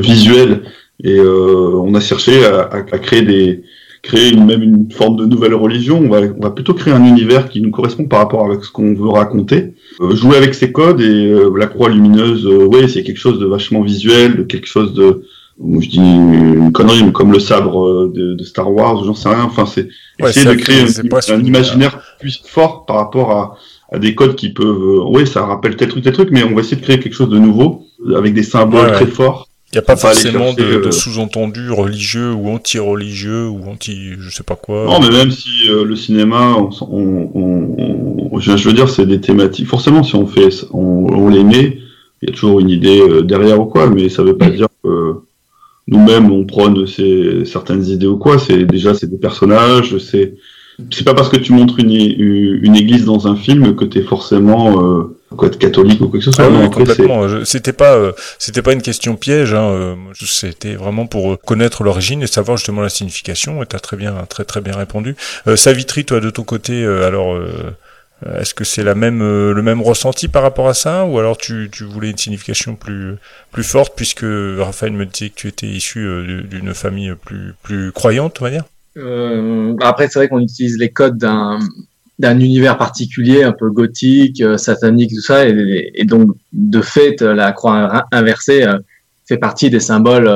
visuelle 0.00 0.62
et 1.02 1.18
on 1.20 1.94
a 1.94 2.00
cherché 2.00 2.44
à- 2.44 2.68
à 2.72 2.98
créer 2.98 3.22
des 3.22 3.62
créer 4.02 4.32
une, 4.32 4.44
même 4.46 4.62
une 4.62 4.90
forme 4.90 5.16
de 5.16 5.26
nouvelle 5.26 5.54
religion. 5.54 6.00
On 6.02 6.08
va, 6.08 6.20
on 6.38 6.42
va 6.42 6.50
plutôt 6.50 6.74
créer 6.74 6.92
un 6.94 7.04
univers 7.04 7.48
qui 7.48 7.60
nous 7.60 7.70
correspond 7.70 8.04
par 8.04 8.20
rapport 8.20 8.44
avec 8.46 8.64
ce 8.64 8.70
qu'on 8.70 8.94
veut 8.94 9.08
raconter. 9.08 9.74
Euh, 10.00 10.14
jouer 10.14 10.36
avec 10.36 10.54
ces 10.54 10.72
codes 10.72 11.00
et 11.00 11.26
euh, 11.26 11.50
la 11.56 11.66
croix 11.66 11.88
lumineuse, 11.88 12.46
euh, 12.46 12.64
ouais, 12.66 12.88
c'est 12.88 13.02
quelque 13.02 13.18
chose 13.18 13.38
de 13.38 13.46
vachement 13.46 13.82
visuel, 13.82 14.36
de 14.36 14.42
quelque 14.44 14.66
chose 14.66 14.94
de 14.94 15.22
je 15.62 15.88
dis 15.88 15.98
une 15.98 16.72
connerie, 16.72 17.04
mais 17.04 17.12
comme 17.12 17.32
le 17.32 17.38
sabre 17.38 17.86
euh, 17.86 18.12
de, 18.14 18.34
de 18.34 18.44
Star 18.44 18.72
Wars, 18.72 19.04
j'en 19.04 19.14
sais 19.14 19.28
rien. 19.28 19.42
Enfin, 19.44 19.66
c'est 19.66 19.88
Ouais, 20.20 20.30
essayer 20.30 20.46
de 20.46 20.54
créer 20.60 20.82
un, 21.30 21.40
imaginaire 21.44 22.00
plus 22.18 22.42
fort 22.44 22.84
par 22.86 22.96
rapport 22.96 23.30
à, 23.32 23.56
à 23.92 23.98
des 23.98 24.14
codes 24.14 24.36
qui 24.36 24.50
peuvent, 24.52 24.66
euh, 24.66 25.04
ouais, 25.10 25.26
ça 25.26 25.44
rappelle 25.44 25.76
tel 25.76 25.88
truc, 25.88 26.04
tel 26.04 26.12
truc, 26.12 26.28
mais 26.30 26.44
on 26.44 26.54
va 26.54 26.60
essayer 26.60 26.76
de 26.76 26.82
créer 26.82 26.98
quelque 26.98 27.14
chose 27.14 27.28
de 27.30 27.38
nouveau 27.38 27.86
avec 28.14 28.34
des 28.34 28.42
symboles 28.42 28.80
Ouais, 28.80 28.86
ouais. 28.86 28.92
très 28.92 29.06
forts. 29.06 29.48
Il 29.72 29.76
n'y 29.76 29.78
a 29.78 29.82
pas 29.82 29.96
forcément 29.96 30.52
de, 30.52 30.58
chercher, 30.62 30.80
de 30.80 30.86
euh, 30.88 30.90
sous-entendu 30.90 31.70
religieux 31.70 32.32
ou 32.32 32.48
anti-religieux 32.48 33.48
ou 33.48 33.68
anti, 33.68 34.14
je 34.18 34.28
sais 34.30 34.42
pas 34.42 34.56
quoi. 34.56 34.84
Non, 34.86 35.00
mais 35.00 35.10
même 35.10 35.30
si 35.30 35.68
euh, 35.68 35.84
le 35.84 35.94
cinéma, 35.94 36.56
on, 36.56 36.70
on, 37.34 38.30
on- 38.32 38.40
je, 38.40 38.52
veux 38.68 38.72
dire, 38.72 38.88
c'est 38.88 39.06
des 39.06 39.20
thématiques. 39.20 39.68
Forcément, 39.68 40.02
si 40.02 40.16
on 40.16 40.26
fait, 40.26 40.48
on, 40.72 41.06
on 41.12 41.28
les 41.28 41.44
met, 41.44 41.78
il 42.22 42.28
y 42.30 42.32
a 42.32 42.34
toujours 42.34 42.58
une 42.60 42.70
idée 42.70 43.00
euh, 43.00 43.22
derrière 43.22 43.60
ou 43.60 43.66
quoi, 43.66 43.88
mais 43.88 44.08
ça 44.08 44.24
veut 44.24 44.36
pas 44.36 44.50
dire 44.50 44.66
que 44.82 45.14
nous-mêmes 45.86 46.30
on 46.32 46.44
prône 46.44 46.86
ces, 46.86 47.44
certaines 47.44 47.84
idées 47.86 48.06
ou 48.06 48.16
quoi. 48.18 48.38
C'est 48.38 48.64
déjà 48.64 48.94
c'est 48.94 49.08
des 49.10 49.18
personnages, 49.18 49.98
c'est 49.98 50.34
c'est 50.90 51.04
pas 51.04 51.14
parce 51.14 51.28
que 51.28 51.36
tu 51.36 51.52
montres 51.52 51.78
une, 51.78 51.90
une 51.92 52.74
église 52.76 53.04
dans 53.04 53.28
un 53.28 53.36
film 53.36 53.76
que 53.76 53.84
t'es 53.84 54.02
forcément 54.02 54.82
euh, 54.82 55.19
quoi, 55.36 55.48
être 55.48 55.58
catholique 55.58 56.00
ou 56.00 56.08
quoi 56.08 56.18
que 56.18 56.24
ce 56.24 56.32
soit. 56.32 56.44
Ah 56.44 56.50
Non, 56.50 56.66
après, 56.66 56.84
complètement. 56.84 57.44
C'était 57.44 57.72
pas, 57.72 57.94
euh, 57.94 58.12
c'était 58.38 58.62
pas 58.62 58.72
une 58.72 58.82
question 58.82 59.16
piège. 59.16 59.54
Hein. 59.54 59.70
euh, 59.70 59.94
C'était 60.14 60.74
vraiment 60.74 61.06
pour 61.06 61.32
euh, 61.32 61.36
connaître 61.36 61.84
l'origine 61.84 62.22
et 62.22 62.26
savoir 62.26 62.56
justement 62.56 62.82
la 62.82 62.88
signification. 62.88 63.62
Et 63.62 63.66
t'as 63.66 63.78
très 63.78 63.96
bien, 63.96 64.14
très 64.28 64.44
très 64.44 64.60
bien 64.60 64.76
répondu. 64.76 65.16
Euh, 65.46 65.56
Savitri, 65.56 66.04
toi 66.04 66.20
de 66.20 66.30
ton 66.30 66.42
côté, 66.42 66.84
euh, 66.84 67.06
alors, 67.06 67.34
euh, 67.34 67.74
est-ce 68.38 68.52
que 68.52 68.64
c'est 68.64 68.82
la 68.82 68.94
même, 68.94 69.22
euh, 69.22 69.54
le 69.54 69.62
même 69.62 69.80
ressenti 69.80 70.28
par 70.28 70.42
rapport 70.42 70.68
à 70.68 70.74
ça, 70.74 71.06
ou 71.06 71.18
alors 71.18 71.38
tu, 71.38 71.70
tu 71.72 71.84
voulais 71.84 72.10
une 72.10 72.18
signification 72.18 72.74
plus, 72.74 73.16
plus 73.50 73.64
forte, 73.64 73.94
puisque 73.96 74.26
Raphaël 74.58 74.92
me 74.92 75.06
disait 75.06 75.30
que 75.30 75.36
tu 75.36 75.48
étais 75.48 75.66
issu 75.66 76.00
euh, 76.00 76.42
d'une 76.42 76.74
famille 76.74 77.14
plus, 77.24 77.54
plus 77.62 77.92
croyante, 77.92 78.38
on 78.40 78.44
va 78.44 78.50
dire? 78.50 78.64
Euh, 78.98 79.74
après, 79.80 80.08
c'est 80.08 80.18
vrai 80.18 80.28
qu'on 80.28 80.40
utilise 80.40 80.76
les 80.76 80.90
codes 80.90 81.16
d'un 81.16 81.60
d'un 82.20 82.38
univers 82.38 82.76
particulier, 82.76 83.42
un 83.42 83.52
peu 83.52 83.70
gothique, 83.70 84.42
euh, 84.42 84.58
satanique, 84.58 85.10
tout 85.14 85.22
ça, 85.22 85.48
et, 85.48 86.04
donc 86.04 86.36
de 86.52 86.82
fait, 86.82 87.22
euh, 87.22 87.32
la 87.32 87.50
croix 87.52 87.72
inver- 87.72 88.04
inversée 88.12 88.62
euh, 88.62 88.78
fait 89.26 89.38
partie 89.38 89.70
des 89.70 89.80
symboles, 89.80 90.28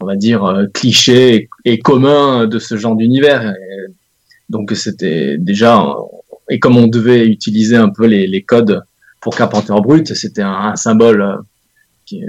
on 0.00 0.06
va 0.06 0.16
dire 0.16 0.66
clichés 0.74 1.48
et, 1.64 1.78
communs 1.78 2.46
de 2.46 2.58
ce 2.58 2.76
genre 2.76 2.96
d'univers. 2.96 3.54
Donc 4.48 4.72
c'était 4.74 5.36
déjà, 5.38 5.86
et 6.48 6.58
comme 6.58 6.76
on 6.76 6.88
devait 6.88 7.26
utiliser 7.26 7.76
un 7.76 7.90
peu 7.90 8.06
les, 8.06 8.42
codes 8.42 8.82
pour 9.20 9.36
Carpenter 9.36 9.74
Brut, 9.82 10.14
c'était 10.14 10.42
un, 10.42 10.74
symbole 10.76 11.40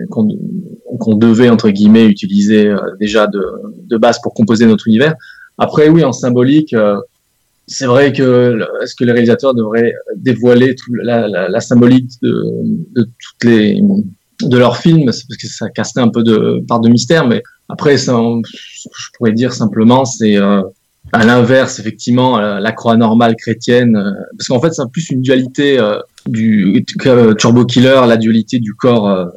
qu'on 0.10 1.16
devait 1.16 1.50
entre 1.50 1.70
guillemets 1.70 2.06
utiliser 2.06 2.76
déjà 3.00 3.26
de, 3.28 3.42
de, 3.88 3.98
base 3.98 4.20
pour 4.22 4.34
composer 4.34 4.66
notre 4.66 4.90
univers. 4.90 5.16
Après, 5.58 5.88
oui, 5.88 6.04
en 6.04 6.12
symbolique, 6.12 6.76
c'est 7.72 7.86
vrai 7.86 8.12
que 8.12 8.60
est-ce 8.84 8.96
que 8.96 9.06
les 9.06 9.14
réalisateurs 9.14 9.54
devraient 9.54 9.94
dévoiler 10.18 10.76
la, 11.04 11.60
symbolique 11.62 12.12
de, 12.22 12.44
de 12.96 13.04
toutes 13.04 13.50
les 13.50 13.82
de 14.42 14.58
leurs 14.58 14.78
films? 14.78 15.06
Parce 15.06 15.24
que 15.24 15.48
ça 15.48 15.70
castait 15.70 16.02
un 16.02 16.10
peu 16.10 16.24
de 16.24 16.64
part 16.68 16.82
de 16.82 16.90
mystère 16.90 17.28
mais 17.28 17.42
après 17.70 17.98
ça 17.98 18.20
je 18.54 19.08
pourrais 19.18 19.32
dire 19.32 19.54
simplement 19.54 20.04
c'est 20.04 20.38
euh, 20.38 20.62
à 21.14 21.26
l'inverse 21.26 21.80
effectivement 21.80 22.40
la 22.40 22.72
croix 22.74 22.98
normale 22.98 23.36
chrétienne 23.36 23.96
euh, 23.96 24.12
parce 24.38 24.48
qu'en 24.50 24.60
fait 24.60 24.74
c'est 24.74 24.84
plus 24.92 25.10
une 25.10 25.22
dualité 25.22 25.80
euh, 25.80 26.00
du 26.28 26.86
Turbo 27.38 27.66
Killer 27.66 28.02
la 28.06 28.18
dualité 28.18 28.60
du 28.60 28.74
corps 28.74 29.32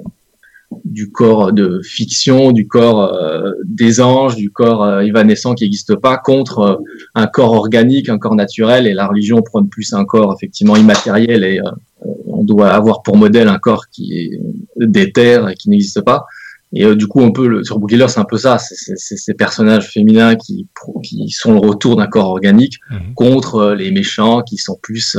du 0.84 1.10
corps 1.10 1.52
de 1.52 1.80
fiction, 1.82 2.52
du 2.52 2.66
corps 2.66 3.12
euh, 3.14 3.52
des 3.64 4.00
anges, 4.00 4.36
du 4.36 4.50
corps 4.50 4.82
euh, 4.82 5.00
évanescent 5.00 5.54
qui 5.54 5.64
n'existe 5.64 5.96
pas, 5.96 6.16
contre 6.16 6.58
euh, 6.58 6.76
un 7.14 7.26
corps 7.26 7.52
organique, 7.52 8.08
un 8.08 8.18
corps 8.18 8.34
naturel. 8.34 8.86
Et 8.86 8.94
la 8.94 9.06
religion 9.06 9.42
prône 9.42 9.68
plus 9.68 9.92
un 9.92 10.04
corps 10.04 10.34
effectivement 10.34 10.76
immatériel 10.76 11.44
et 11.44 11.60
on 12.26 12.44
doit 12.44 12.70
avoir 12.70 13.02
pour 13.02 13.16
modèle 13.16 13.48
un 13.48 13.58
corps 13.58 13.86
qui 13.90 14.18
est 14.18 14.40
d'éther 14.76 15.48
et 15.48 15.54
qui 15.54 15.70
n'existe 15.70 16.02
pas. 16.02 16.26
Et 16.76 16.92
du 16.96 17.06
coup, 17.06 17.20
on 17.20 17.30
peut 17.30 17.46
le, 17.46 17.62
sur 17.62 17.78
Book 17.78 17.92
c'est 17.92 18.18
un 18.18 18.24
peu 18.24 18.36
ça. 18.36 18.58
C'est 18.58 18.96
ces 18.96 19.34
personnages 19.34 19.88
féminins 19.88 20.34
qui, 20.34 20.66
qui 21.04 21.28
sont 21.30 21.52
le 21.52 21.60
retour 21.60 21.96
d'un 21.96 22.08
corps 22.08 22.30
organique 22.30 22.78
mhm. 22.90 23.14
contre 23.14 23.74
les 23.78 23.92
méchants 23.92 24.42
qui 24.42 24.56
sont 24.56 24.76
plus 24.82 25.16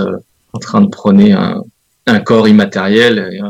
en 0.51 0.59
train 0.59 0.81
de 0.81 0.89
prôner 0.89 1.31
un, 1.31 1.63
un 2.07 2.19
corps 2.19 2.47
immatériel 2.47 3.41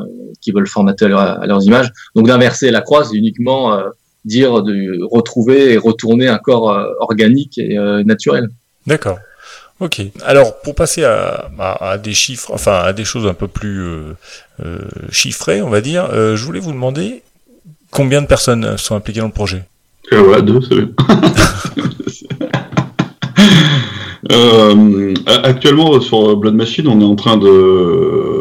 qui 0.46 0.52
veulent 0.52 0.68
formater 0.68 1.06
à, 1.06 1.42
leurs 1.48 1.64
images. 1.64 1.92
Donc 2.16 2.28
d'inverser 2.28 2.70
la 2.70 2.82
croix, 2.82 3.04
c'est 3.04 3.16
uniquement 3.16 3.74
euh, 3.74 3.90
dire 4.24 4.62
de 4.62 5.04
retrouver 5.12 5.74
et 5.74 5.78
retourner 5.78 6.28
un 6.28 6.38
corps 6.38 6.70
euh, 6.70 6.86
organique 7.00 7.58
et 7.58 7.78
euh, 7.78 8.04
naturel. 8.04 8.48
D'accord. 8.86 9.18
Ok. 9.80 10.02
Alors 10.24 10.62
pour 10.62 10.76
passer 10.76 11.04
à, 11.04 11.50
à, 11.60 11.98
des 11.98 12.14
chiffres, 12.14 12.52
enfin 12.54 12.76
à 12.76 12.94
des 12.94 13.04
choses 13.04 13.26
un 13.28 13.34
peu 13.34 13.48
plus 13.50 13.84
chiffrées, 15.12 15.62
on 15.62 15.70
va 15.70 15.82
dire, 15.82 16.08
je 16.14 16.42
voulais 16.46 16.62
vous 16.62 16.72
demander 16.72 17.24
combien 17.92 18.22
de 18.22 18.28
personnes 18.28 18.78
sont 18.78 18.96
impliquées 18.96 19.20
dans 19.20 19.26
le 19.26 19.34
projet? 19.34 19.66
voilà, 20.12 20.42
deux, 20.42 20.62
c'est 20.62 20.76
Euh, 24.32 25.14
actuellement, 25.28 26.00
sur 26.02 26.36
Blood 26.38 26.56
Machine, 26.56 26.88
on 26.88 27.00
est 27.00 27.06
en 27.06 27.16
train 27.16 27.38
de, 27.38 28.35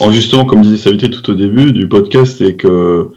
euh, 0.00 0.10
justement, 0.10 0.44
comme 0.44 0.62
disait 0.62 0.76
Savité 0.76 1.10
tout 1.10 1.30
au 1.30 1.34
début 1.34 1.72
du 1.72 1.88
podcast, 1.88 2.36
c'est 2.38 2.54
que 2.54 3.08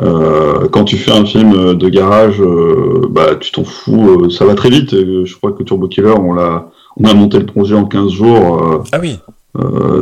euh, 0.00 0.68
quand 0.68 0.84
tu 0.84 0.96
fais 0.96 1.12
un 1.12 1.24
film 1.24 1.74
de 1.74 1.88
garage, 1.88 2.40
euh, 2.40 3.06
bah 3.10 3.34
tu 3.38 3.50
t'en 3.50 3.64
fous, 3.64 4.24
euh, 4.24 4.30
ça 4.30 4.44
va 4.44 4.54
très 4.54 4.70
vite. 4.70 4.90
Je 4.92 5.36
crois 5.36 5.52
que 5.52 5.62
Turbo 5.62 5.88
Killer, 5.88 6.14
on 6.18 6.32
l'a, 6.32 6.70
on 6.96 7.04
a 7.04 7.14
monté 7.14 7.38
le 7.38 7.46
projet 7.46 7.74
en 7.74 7.84
15 7.84 8.10
jours. 8.12 8.84
ah 8.92 8.98
oui. 9.00 9.18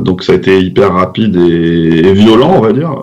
donc 0.03 0.23
ça 0.23 0.33
a 0.33 0.37
été 0.37 0.61
hyper 0.61 0.93
rapide 0.93 1.37
et, 1.37 2.09
et 2.09 2.13
violent, 2.13 2.55
on 2.57 2.61
va 2.61 2.73
dire. 2.73 3.03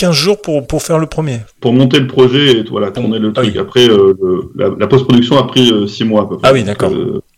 15 0.00 0.14
jours 0.14 0.40
pour, 0.40 0.66
pour 0.66 0.82
faire 0.82 0.98
le 0.98 1.04
premier. 1.04 1.40
Pour 1.60 1.74
monter 1.74 2.00
le 2.00 2.06
projet 2.06 2.52
et 2.52 2.64
voilà, 2.70 2.90
tourner 2.90 3.18
le 3.18 3.34
ah 3.36 3.42
truc. 3.42 3.56
Après, 3.58 3.86
euh, 3.86 4.14
la, 4.56 4.86
post-production 4.86 5.36
a 5.36 5.46
pris 5.46 5.70
6 5.86 6.02
euh, 6.02 6.06
mois 6.06 6.22
à 6.22 6.24
peu 6.24 6.38
près. 6.38 6.48
Ah 6.48 6.54
oui, 6.54 6.64
d'accord. 6.64 6.90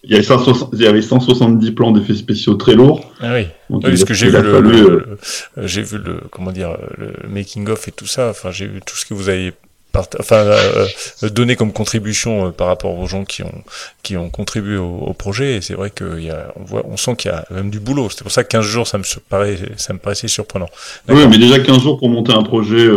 Il 0.05 0.11
y, 0.11 0.87
avait 0.87 1.03
170 1.03 1.71
plans 1.73 1.93
d'effets 1.93 2.15
spéciaux 2.15 2.55
très 2.55 2.75
lourds. 2.75 3.13
Ah 3.21 3.35
oui. 3.35 3.47
parce 3.81 4.05
que 4.05 4.15
j'ai 4.15 4.31
vu, 4.31 4.43
le, 4.43 5.19
j'ai 5.59 5.83
vu 5.83 5.99
le, 5.99 6.21
comment 6.31 6.51
dire, 6.51 6.77
le 6.99 7.29
making 7.29 7.69
of 7.69 7.87
et 7.87 7.93
tout 7.93 8.07
ça. 8.07 8.31
Enfin, 8.31 8.51
j'ai 8.51 8.67
vu 8.67 8.81
tout 8.85 8.97
ce 8.97 9.07
que 9.07 9.15
vous 9.15 9.29
avez 9.29 9.53
enfin 9.99 10.37
euh, 10.37 10.87
euh, 11.23 11.29
donner 11.29 11.57
comme 11.57 11.73
contribution 11.73 12.47
euh, 12.47 12.51
par 12.51 12.69
rapport 12.69 12.99
aux 12.99 13.07
gens 13.07 13.25
qui 13.25 13.43
ont 13.43 13.63
qui 14.03 14.17
ont 14.17 14.31
contribué 14.31 14.77
au, 14.77 15.13
projet 15.13 15.57
et 15.57 15.61
c'est 15.61 15.75
vrai 15.75 15.91
qu'il 15.91 16.25
y 16.25 16.31
a 16.31 16.53
on 16.57 16.65
voit 16.65 16.83
on 16.89 16.97
sent 16.97 17.17
qu'il 17.17 17.31
y 17.31 17.35
a 17.35 17.45
même 17.51 17.71
du 17.71 17.79
boulot 17.79 18.09
c'est 18.11 18.23
pour 18.23 18.33
ça 18.33 18.45
que 18.45 18.49
15 18.49 18.65
jours 18.65 18.87
ça 18.87 18.99
me 18.99 19.05
paraît 19.29 19.59
ça 19.77 19.93
me 19.93 19.99
paraissait 19.99 20.29
surprenant 20.29 20.69
oui 21.09 21.27
mais 21.29 21.39
déjà 21.39 21.59
15 21.59 21.81
jours 21.81 21.99
pour 21.99 22.09
monter 22.09 22.33
un 22.33 22.43
projet 22.43 22.89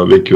avec 0.00 0.32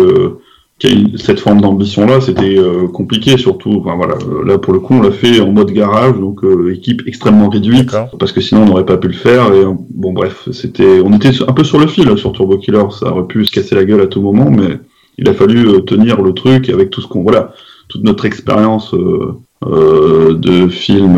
cette 1.17 1.41
forme 1.41 1.63
d'ambition 1.63 2.07
là 2.07 2.21
c'était 2.21 2.57
compliqué 2.93 3.39
surtout 3.39 3.81
enfin 3.81 3.97
voilà 3.97 4.17
là 4.45 4.59
pour 4.59 4.75
le 4.75 4.81
coup 4.81 4.93
on 4.95 5.01
l'a 5.01 5.11
fait 5.11 5.41
en 5.41 5.51
mode 5.51 5.71
garage 5.71 6.19
donc 6.19 6.43
équipe 6.71 7.01
extrêmement 7.07 7.49
réduite 7.49 7.97
parce 8.19 8.31
que 8.31 8.43
sinon 8.43 8.63
on 8.63 8.67
n'aurait 8.67 8.85
pas 8.85 8.99
pu 8.99 9.09
le 9.09 9.15
faire 9.15 9.55
et 9.55 9.65
bon 9.65 10.13
bref 10.13 10.47
c'était 10.53 11.01
on 11.03 11.15
était 11.15 11.31
un 11.49 11.53
peu 11.55 11.65
sur 11.65 11.79
le 11.79 11.87
fil 11.87 12.17
sur 12.19 12.33
Turbo 12.33 12.59
Killer 12.59 12.85
ça 12.91 13.11
aurait 13.11 13.27
pu 13.27 13.47
se 13.47 13.51
casser 13.51 13.75
la 13.75 13.85
gueule 13.87 14.03
à 14.03 14.07
tout 14.07 14.21
moment 14.21 14.51
mais 14.51 14.79
il 15.19 15.29
a 15.29 15.35
fallu 15.35 15.69
euh, 15.69 15.81
tenir 15.81 16.21
le 16.23 16.33
truc 16.33 16.69
avec 16.69 16.91
tout 16.91 17.01
ce 17.01 17.07
qu'on 17.07 17.23
voilà 17.23 17.53
toute 17.89 18.05
notre 18.05 18.25
expérience 18.25 18.95
euh, 18.95 19.35
euh, 19.65 20.35
de 20.35 20.69
film 20.69 21.17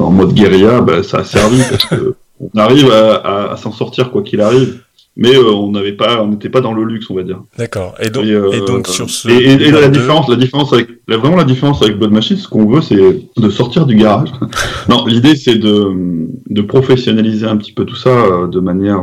en 0.00 0.10
mode 0.10 0.34
guérilla, 0.34 0.80
bah, 0.80 1.02
ça 1.02 1.18
a 1.18 1.24
servi 1.24 1.62
parce 1.70 1.84
que 1.86 2.14
on 2.40 2.58
arrive 2.58 2.90
à, 2.90 3.56
s'en 3.56 3.72
sortir 3.72 4.10
quoi 4.10 4.22
qu'il 4.22 4.40
arrive 4.40 4.82
mais 5.16 5.36
on 5.36 5.70
n'avait 5.70 5.92
pas, 5.92 6.22
on 6.22 6.28
n'était 6.28 6.48
pas 6.48 6.60
dans 6.60 6.72
le 6.72 6.84
luxe, 6.84 7.08
on 7.10 7.14
va 7.14 7.22
dire. 7.22 7.42
D'accord. 7.58 7.94
Et 8.02 8.10
donc, 8.10 8.24
et, 8.24 8.60
donc 8.66 8.88
sur 8.88 9.08
ce. 9.08 9.28
Et, 9.28 9.70
la 9.70 9.88
différence, 9.88 10.28
la 10.28 10.36
différence 10.36 10.72
avec, 10.72 10.88
vraiment 11.08 11.36
la 11.36 11.44
différence 11.44 11.82
avec 11.82 11.98
Blood 11.98 12.10
Machine, 12.10 12.36
ce 12.36 12.48
qu'on 12.48 12.66
veut, 12.66 12.80
c'est 12.80 12.96
de 12.96 13.50
sortir 13.50 13.86
du 13.86 13.94
garage. 13.94 14.30
non, 14.88 15.06
l'idée 15.06 15.36
c'est 15.36 15.56
de, 15.56 16.28
de 16.50 16.62
professionnaliser 16.62 17.46
un 17.46 17.56
petit 17.56 17.72
peu 17.72 17.84
tout 17.84 17.96
ça 17.96 18.46
de 18.50 18.60
manière 18.60 19.02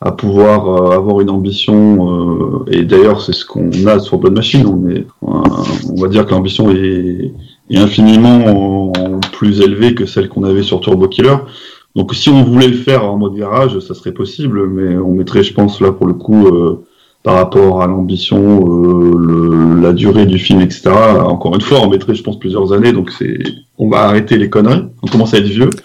à 0.00 0.12
pouvoir 0.12 0.68
euh, 0.68 0.96
avoir 0.96 1.20
une 1.20 1.30
ambition. 1.30 2.64
Euh, 2.64 2.70
et 2.70 2.84
d'ailleurs, 2.84 3.20
c'est 3.20 3.32
ce 3.32 3.44
qu'on 3.44 3.70
a 3.86 3.98
sur 3.98 4.18
Blood 4.18 4.34
Machine. 4.34 4.66
On, 4.66 4.88
est, 4.88 5.06
on 5.22 6.00
va 6.00 6.08
dire 6.08 6.24
que 6.26 6.30
l'ambition 6.30 6.70
est, 6.70 7.32
est, 7.70 7.78
infiniment 7.78 8.92
plus 9.32 9.60
élevée 9.60 9.94
que 9.94 10.06
celle 10.06 10.28
qu'on 10.28 10.44
avait 10.44 10.62
sur 10.62 10.80
Turbo 10.80 11.08
Killer. 11.08 11.36
Donc, 11.98 12.14
si 12.14 12.28
on 12.28 12.44
voulait 12.44 12.68
le 12.68 12.76
faire 12.76 13.04
en 13.04 13.18
mode 13.18 13.34
garage, 13.34 13.80
ça 13.80 13.92
serait 13.92 14.12
possible, 14.12 14.68
mais 14.68 14.96
on 14.96 15.14
mettrait, 15.14 15.42
je 15.42 15.52
pense, 15.52 15.80
là 15.80 15.90
pour 15.90 16.06
le 16.06 16.12
coup, 16.12 16.46
euh, 16.46 16.86
par 17.24 17.34
rapport 17.34 17.82
à 17.82 17.88
l'ambition, 17.88 18.64
euh, 18.68 19.80
la 19.82 19.92
durée 19.92 20.24
du 20.24 20.38
film, 20.38 20.60
etc. 20.60 20.90
Encore 21.18 21.56
une 21.56 21.60
fois, 21.60 21.80
on 21.80 21.90
mettrait, 21.90 22.14
je 22.14 22.22
pense, 22.22 22.38
plusieurs 22.38 22.72
années. 22.72 22.92
Donc, 22.92 23.10
c'est, 23.10 23.36
on 23.78 23.90
va 23.90 24.02
arrêter 24.02 24.38
les 24.38 24.48
conneries. 24.48 24.84
On 25.02 25.08
commence 25.08 25.34
à 25.34 25.38
être 25.38 25.48
vieux. 25.48 25.70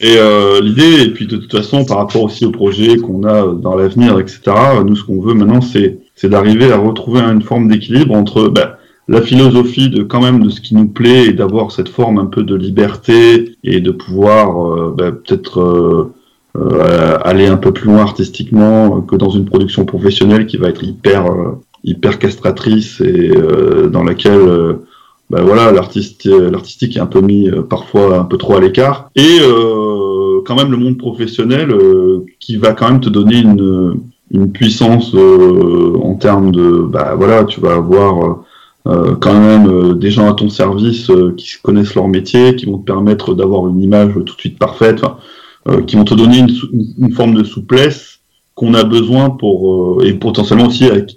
Et 0.00 0.16
euh, 0.18 0.60
l'idée, 0.60 1.04
et 1.04 1.10
puis 1.10 1.26
de 1.26 1.38
toute 1.38 1.52
façon, 1.52 1.86
par 1.86 1.96
rapport 1.96 2.24
aussi 2.24 2.44
au 2.44 2.50
projet 2.50 2.98
qu'on 2.98 3.24
a 3.24 3.54
dans 3.54 3.74
l'avenir, 3.74 4.18
etc., 4.18 4.40
nous, 4.84 4.96
ce 4.96 5.04
qu'on 5.04 5.22
veut 5.22 5.32
maintenant, 5.32 5.62
c'est, 5.62 5.98
c'est 6.14 6.28
d'arriver 6.28 6.70
à 6.72 6.76
retrouver 6.76 7.20
une 7.20 7.40
forme 7.40 7.68
d'équilibre 7.68 8.14
entre 8.14 8.48
bah, 8.48 8.76
la 9.08 9.22
philosophie 9.22 9.88
de 9.88 10.02
quand 10.02 10.20
même 10.20 10.42
de 10.42 10.50
ce 10.50 10.60
qui 10.60 10.74
nous 10.74 10.88
plaît 10.88 11.26
et 11.26 11.32
d'avoir 11.32 11.72
cette 11.72 11.88
forme 11.88 12.18
un 12.18 12.26
peu 12.26 12.42
de 12.42 12.54
liberté 12.54 13.53
et 13.64 13.80
de 13.80 13.90
pouvoir 13.90 14.62
euh, 14.62 14.94
bah, 14.96 15.10
peut-être 15.10 15.60
euh, 15.60 16.14
euh, 16.56 17.18
aller 17.22 17.46
un 17.46 17.56
peu 17.56 17.72
plus 17.72 17.86
loin 17.86 18.02
artistiquement 18.02 19.00
que 19.00 19.16
dans 19.16 19.30
une 19.30 19.46
production 19.46 19.84
professionnelle 19.84 20.46
qui 20.46 20.56
va 20.56 20.68
être 20.68 20.84
hyper 20.84 21.24
hyper 21.82 22.18
castratrice 22.18 23.00
et 23.00 23.30
dans 23.92 24.04
laquelle 24.04 24.78
ben 25.28 25.42
voilà, 25.42 25.70
l'artistique 25.70 26.96
est 26.96 27.00
un 27.00 27.06
peu 27.06 27.20
mis 27.20 27.50
parfois 27.68 28.20
un 28.20 28.24
peu 28.24 28.38
trop 28.38 28.54
à 28.54 28.60
l'écart. 28.60 29.10
Et 29.16 29.40
quand 30.46 30.54
même 30.54 30.70
le 30.70 30.78
monde 30.78 30.96
professionnel 30.96 31.76
qui 32.40 32.56
va 32.56 32.72
quand 32.72 32.88
même 32.88 33.00
te 33.00 33.10
donner 33.10 33.40
une, 33.40 34.00
une 34.30 34.50
puissance 34.50 35.14
en 35.14 36.14
termes 36.14 36.52
de, 36.52 36.86
bah 36.88 37.14
voilà, 37.18 37.44
tu 37.44 37.60
vas 37.60 37.74
avoir 37.74 38.43
quand 38.84 39.40
même 39.40 39.98
des 39.98 40.10
gens 40.10 40.30
à 40.30 40.34
ton 40.34 40.50
service 40.50 41.10
qui 41.36 41.54
connaissent 41.62 41.94
leur 41.94 42.08
métier, 42.08 42.54
qui 42.54 42.66
vont 42.66 42.78
te 42.78 42.84
permettre 42.84 43.34
d'avoir 43.34 43.66
une 43.68 43.80
image 43.80 44.12
tout 44.12 44.34
de 44.34 44.40
suite 44.40 44.58
parfaite, 44.58 45.00
qui 45.86 45.96
vont 45.96 46.04
te 46.04 46.14
donner 46.14 46.38
une, 46.38 46.50
une 46.98 47.12
forme 47.12 47.34
de 47.34 47.44
souplesse 47.44 48.18
qu'on 48.54 48.74
a 48.74 48.84
besoin 48.84 49.30
pour 49.30 50.02
et 50.04 50.12
potentiellement 50.14 50.66
aussi 50.66 50.84
avec, 50.84 51.16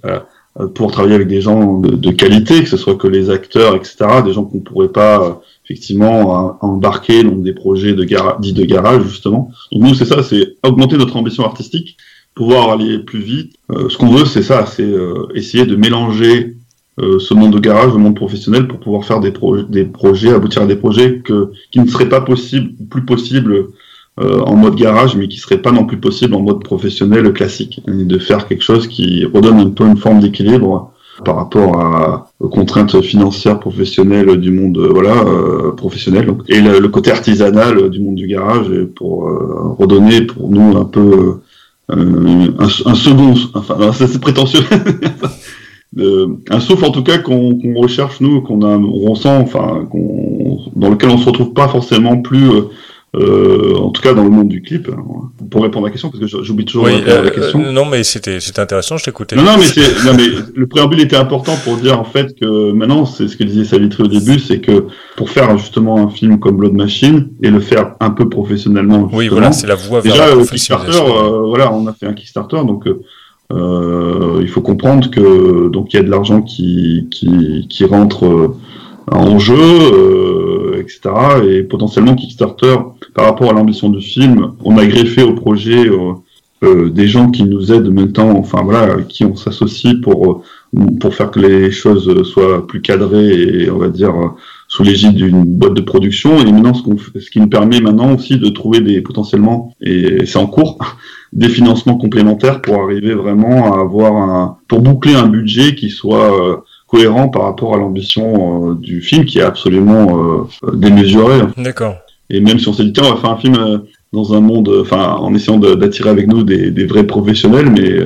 euh, 0.60 0.68
pour 0.68 0.92
travailler 0.92 1.16
avec 1.16 1.28
des 1.28 1.42
gens 1.42 1.80
de, 1.80 2.12
qualité, 2.12 2.64
que 2.64 2.70
ce 2.70 2.78
soit 2.78 2.96
que 2.96 3.08
les 3.08 3.30
acteurs, 3.30 3.76
etc., 3.76 3.96
des 4.26 4.34
gens 4.34 4.44
qu'on 4.44 4.60
pourrait 4.60 4.90
pas 4.90 5.22
euh, 5.22 5.34
effectivement 5.66 6.58
embarquer 6.62 7.24
dans 7.24 7.36
des 7.36 7.54
projets 7.54 7.94
de 7.94 8.04
dits 8.40 8.54
de 8.54 8.66
garage 8.66 9.04
justement. 9.04 9.52
Donc 9.72 9.84
nous 9.84 9.94
c'est 9.94 10.06
ça, 10.06 10.24
c'est 10.24 10.56
augmenter 10.64 10.98
notre 10.98 11.16
ambition 11.16 11.46
artistique, 11.46 11.98
pouvoir 12.34 12.72
aller 12.72 13.00
plus 13.00 13.20
vite. 13.20 13.56
Euh, 13.72 13.90
ce 13.90 13.98
qu'on 13.98 14.10
veut 14.10 14.26
c'est 14.26 14.44
ça, 14.44 14.66
c'est 14.66 14.92
essayer 15.36 15.66
de 15.66 15.76
mélanger 15.76 16.57
ce 17.00 17.34
monde 17.34 17.54
de 17.54 17.60
garage, 17.60 17.94
le 17.94 18.00
monde 18.00 18.16
professionnel 18.16 18.68
pour 18.68 18.80
pouvoir 18.80 19.06
faire 19.06 19.20
des, 19.20 19.34
des 19.70 19.86
projets, 19.86 20.34
aboutir 20.34 20.64
à 20.64 20.66
des 20.66 20.76
projets 20.76 21.20
que, 21.20 21.52
qui 21.72 21.80
ne 21.80 21.88
seraient 21.88 22.10
pas 22.10 22.22
possibles, 22.22 22.72
plus 22.90 23.06
possibles 23.06 23.68
euh, 24.20 24.40
en 24.42 24.56
mode 24.56 24.76
garage, 24.76 25.16
mais 25.16 25.28
qui 25.28 25.38
serait 25.38 25.62
pas 25.62 25.72
non 25.72 25.86
plus 25.86 25.98
possible 25.98 26.34
en 26.34 26.42
mode 26.42 26.64
professionnel 26.64 27.32
classique, 27.34 27.82
et 27.88 28.04
de 28.04 28.18
faire 28.18 28.48
quelque 28.48 28.64
chose 28.64 28.88
qui 28.88 29.26
redonne 29.26 29.60
un 29.60 29.70
peu 29.70 29.86
une 29.86 29.98
forme 29.98 30.22
d'équilibre 30.22 30.92
par 31.24 31.36
rapport 31.36 31.80
à, 31.80 32.32
aux 32.40 32.50
contraintes 32.50 33.00
financières 33.02 33.60
professionnelles 33.60 34.38
du 34.38 34.50
monde 34.50 34.80
voilà 34.80 35.24
professionnel. 35.76 36.26
Donc, 36.26 36.42
et 36.48 36.62
le, 36.62 36.88
côté 36.88 37.12
artisanal 37.12 37.92
du 37.92 38.00
monde 38.00 38.16
du 38.16 38.26
garage 38.26 38.72
pour 38.96 39.30
redonner 39.78 40.22
pour 40.22 40.50
nous 40.50 40.76
un 40.76 40.86
peu 40.86 41.42
un, 41.90 42.60
un, 42.60 42.96
second 42.96 43.36
enfin 43.54 43.92
c'est 43.94 44.20
prétentieux 44.20 44.62
Euh, 45.98 46.28
un 46.50 46.60
souffle 46.60 46.86
en 46.86 46.92
tout 46.92 47.04
cas 47.04 47.18
qu'on 47.18 47.58
recherche 47.76 48.20
nous, 48.20 48.42
qu'on 48.42 48.62
on 48.62 49.10
ressent, 49.10 49.40
enfin, 49.40 49.88
dans 50.76 50.90
lequel 50.90 51.10
on 51.10 51.18
se 51.18 51.26
retrouve 51.26 51.54
pas 51.54 51.70
forcément 51.70 52.22
plus, 52.22 52.52
euh, 52.52 52.62
euh, 53.16 53.74
en 53.78 53.90
tout 53.90 54.02
cas 54.02 54.14
dans 54.14 54.26
le 54.26 54.30
monde 54.30 54.50
du 54.50 54.62
clip. 54.62 54.90
Hein, 54.90 55.02
pour 55.50 55.64
répondre 55.64 55.86
à 55.86 55.90
la 55.90 55.92
question, 55.94 56.12
parce 56.12 56.20
que 56.20 56.44
j'oublie 56.44 56.66
toujours 56.66 56.86
oui, 56.86 57.02
la 57.06 57.32
question. 57.32 57.72
non, 57.72 57.86
mais 57.86 58.04
c'était 58.04 58.38
intéressant, 58.58 58.98
je 58.98 59.06
t'écoutais. 59.06 59.38
Non, 59.38 59.44
non, 59.44 59.58
mais, 59.58 59.84
non, 60.06 60.18
mais 60.18 60.28
le 60.54 60.68
préambule 60.68 61.00
était 61.00 61.16
important 61.16 61.56
pour 61.64 61.78
dire 61.78 62.00
en 62.00 62.04
fait 62.04 62.38
que 62.38 62.72
maintenant, 62.74 63.06
c'est 63.06 63.30
ce 63.30 63.38
que 63.38 63.46
disait 63.46 63.64
Savitri 63.64 64.04
au 64.04 64.08
début, 64.08 64.40
c'est 64.40 64.60
que 64.60 64.88
pour 65.16 65.30
faire 65.30 65.58
justement 65.58 65.98
un 65.98 66.10
film 66.10 66.38
comme 66.38 66.58
Blood 66.58 66.74
Machine 66.74 67.30
et 67.42 67.50
le 67.50 67.62
faire 67.62 67.96
un 68.02 68.10
peu 68.10 68.28
professionnellement. 68.28 69.10
Oui, 69.14 69.30
voilà, 69.30 69.54
c'est 69.54 69.68
la 69.68 69.76
voie 69.76 70.02
vers 70.02 70.14
déjà, 70.14 70.36
la 70.36 70.46
Kickstarter, 70.46 71.00
voilà, 71.48 71.74
on 71.74 71.88
a 71.88 71.94
fait 71.94 72.06
un 72.06 72.14
Kickstarter, 72.14 72.58
donc 72.66 72.88
euh, 72.88 73.02
il 73.52 74.48
faut 74.50 74.62
comprendre 74.62 75.10
que 75.10 75.70
donc 75.70 75.94
il 75.94 75.98
y 75.98 76.00
a 76.00 76.04
de 76.04 76.10
l'argent 76.10 76.42
qui, 76.42 77.08
qui, 77.12 77.68
qui 77.70 77.86
rentre 77.86 78.26
euh, 78.26 78.58
en 79.12 79.40
jeu, 79.40 79.56
euh, 79.56 80.82
etc. 80.82 81.00
Et 81.48 81.64
potentiellement 81.64 82.16
Kickstarter, 82.16 82.76
par 83.14 83.26
rapport 83.26 83.50
à 83.50 83.54
l'ambition 83.54 83.90
du 83.90 84.02
film, 84.02 84.54
on 84.64 84.78
a 84.78 84.86
greffé 84.86 85.24
au 85.24 85.34
projet 85.34 85.90
euh, 86.64 86.90
des 86.90 87.08
gens 87.08 87.32
qui 87.32 87.44
nous 87.44 87.72
aident 87.72 87.90
maintenant, 87.90 88.32
enfin 88.38 88.62
voilà, 88.64 89.02
qui 89.04 89.24
on 89.24 89.36
s'associe 89.36 89.96
pour 90.02 90.44
pour 91.00 91.16
faire 91.16 91.32
que 91.32 91.40
les 91.40 91.72
choses 91.72 92.24
soient 92.24 92.68
plus 92.68 92.82
cadrées 92.82 93.30
et 93.30 93.72
on 93.72 93.78
va 93.78 93.88
dire 93.88 94.14
sous 94.68 94.84
l'égide 94.84 95.16
d'une 95.16 95.46
boîte 95.46 95.76
de 95.76 95.82
production. 95.82 96.38
Et 96.40 96.52
maintenant, 96.52 96.74
ce, 96.74 96.84
qu'on, 96.84 96.98
ce 96.98 97.30
qui 97.32 97.40
nous 97.40 97.48
permet 97.48 97.80
maintenant 97.80 98.14
aussi 98.14 98.38
de 98.38 98.50
trouver 98.50 98.82
des 98.82 99.00
potentiellement, 99.00 99.74
et 99.80 100.26
c'est 100.26 100.38
en 100.38 100.48
cours, 100.48 100.78
des 101.34 101.50
financements 101.50 101.98
complémentaires 101.98 102.62
pour 102.62 102.82
arriver 102.82 103.14
vraiment 103.14 103.74
à 103.74 103.82
avoir 103.82 104.16
un, 104.16 104.58
pour 104.68 104.82
boucler 104.82 105.16
un 105.16 105.28
budget 105.28 105.76
qui 105.76 105.90
soit 105.90 106.34
euh, 106.34 106.58
cohérent 106.88 107.30
par 107.30 107.44
rapport 107.44 107.76
à 107.76 107.78
l'ambition 107.78 108.72
euh, 108.72 108.76
du 108.76 109.02
film 109.02 109.26
qui 109.26 109.40
est 109.40 109.44
absolument 109.44 110.48
euh, 110.64 110.72
démesuré. 110.74 111.42
D'accord. 111.58 111.96
Et 112.30 112.40
même 112.40 112.60
si 112.60 112.68
on 112.68 112.74
s'est 112.74 112.84
dit 112.84 112.94
tiens 112.94 113.06
on 113.08 113.16
va 113.16 113.22
faire 113.22 113.30
un 113.32 113.38
film 113.38 113.82
dans 114.14 114.34
un 114.34 114.42
monde, 114.42 114.70
enfin 114.82 115.16
en 115.16 115.34
essayant 115.34 115.58
d'attirer 115.58 116.10
avec 116.10 116.28
nous 116.28 116.44
des, 116.44 116.72
des, 116.72 116.86
vrais 116.86 117.06
professionnels, 117.06 117.70
mais 117.70 118.00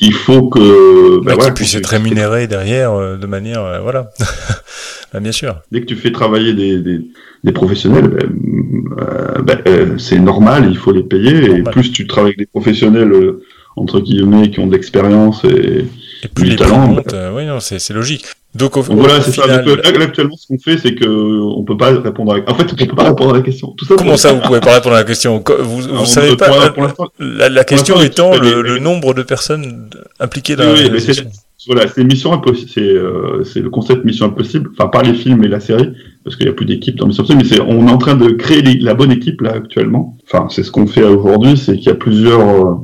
il 0.00 0.12
faut 0.12 0.48
que 0.48 1.22
bah, 1.22 1.34
bah, 1.36 1.44
qu'ils 1.44 1.54
puissent 1.54 1.74
être 1.74 1.86
rémunérés 1.88 2.46
derrière 2.46 3.18
de 3.18 3.26
manière 3.26 3.82
voilà. 3.82 4.10
Bah, 5.14 5.20
bien 5.20 5.30
sûr. 5.30 5.60
Dès 5.70 5.80
que 5.80 5.86
tu 5.86 5.94
fais 5.94 6.10
travailler 6.10 6.54
des, 6.54 6.78
des, 6.78 7.00
des 7.44 7.52
professionnels, 7.52 8.08
ben, 8.08 8.28
euh, 8.98 9.42
ben, 9.42 9.60
euh, 9.68 9.96
c'est 9.96 10.18
normal, 10.18 10.66
il 10.68 10.76
faut 10.76 10.90
les 10.90 11.04
payer. 11.04 11.44
Et 11.44 11.62
plus 11.62 11.92
tu 11.92 12.08
travailles 12.08 12.30
avec 12.30 12.38
des 12.38 12.46
professionnels, 12.46 13.12
euh, 13.12 13.44
entre 13.76 14.00
guillemets, 14.00 14.50
qui 14.50 14.58
ont 14.58 14.66
de 14.66 14.72
l'expérience 14.72 15.44
et, 15.44 15.86
et 16.24 16.28
plus 16.34 16.46
les 16.46 16.56
talent, 16.56 16.96
ben, 17.08 17.32
oui, 17.32 17.46
non, 17.46 17.60
c'est 17.60 17.90
logique. 17.90 18.26
Donc, 18.56 18.76
voilà, 18.76 19.20
c'est 19.20 19.30
ça. 19.30 19.44
actuellement, 19.44 20.36
ce 20.36 20.48
qu'on 20.48 20.58
fait, 20.58 20.78
c'est 20.78 20.96
que 20.96 21.06
on 21.06 21.62
peut 21.62 21.76
pas 21.76 21.90
répondre. 21.90 22.34
À... 22.34 22.50
En 22.50 22.54
fait, 22.56 22.72
on 22.72 22.76
peut 22.76 22.96
pas 22.96 23.08
répondre 23.10 23.34
à 23.34 23.36
la 23.36 23.42
question. 23.42 23.68
Tout 23.76 23.84
ça, 23.84 23.94
Comment 23.96 24.16
ça, 24.16 24.32
vous 24.32 24.40
pouvez 24.40 24.60
pas 24.60 24.74
répondre 24.74 24.96
à 24.96 24.98
la 24.98 25.04
question? 25.04 25.42
Vous, 25.60 25.80
vous 25.80 26.06
savez 26.06 26.36
pas. 26.36 26.74
la, 27.20 27.48
la, 27.48 27.64
question 27.64 28.00
étant 28.02 28.36
le, 28.36 28.62
le, 28.62 28.80
nombre 28.80 29.14
de 29.14 29.22
personnes 29.22 29.88
impliquées 30.18 30.56
dans 30.56 30.72
oui, 30.72 30.90
la 30.90 31.14
voilà, 31.66 31.88
c'est 31.88 32.04
Mission 32.04 32.32
Impossible, 32.32 32.70
c'est 32.72 32.80
euh, 32.80 33.42
le 33.54 33.70
concept 33.70 34.04
Mission 34.04 34.26
Impossible, 34.26 34.70
enfin 34.72 34.88
par 34.88 35.02
les 35.02 35.14
films 35.14 35.42
et 35.44 35.48
la 35.48 35.60
série, 35.60 35.88
parce 36.22 36.36
qu'il 36.36 36.46
n'y 36.46 36.50
a 36.50 36.54
plus 36.54 36.66
d'équipe 36.66 36.96
dans 36.96 37.06
Mission 37.06 37.24
Impossible, 37.24 37.42
mais 37.42 37.56
c'est 37.56 37.62
on 37.62 37.86
est 37.86 37.90
en 37.90 37.98
train 37.98 38.16
de 38.16 38.30
créer 38.30 38.62
la 38.62 38.94
bonne 38.94 39.12
équipe 39.12 39.40
là 39.40 39.52
actuellement. 39.52 40.16
Enfin, 40.24 40.48
c'est 40.50 40.62
ce 40.62 40.70
qu'on 40.70 40.86
fait 40.86 41.04
aujourd'hui, 41.04 41.56
c'est 41.56 41.76
qu'il 41.76 41.86
y 41.86 41.90
a 41.90 41.94
plusieurs, 41.94 42.40
euh, 42.40 42.74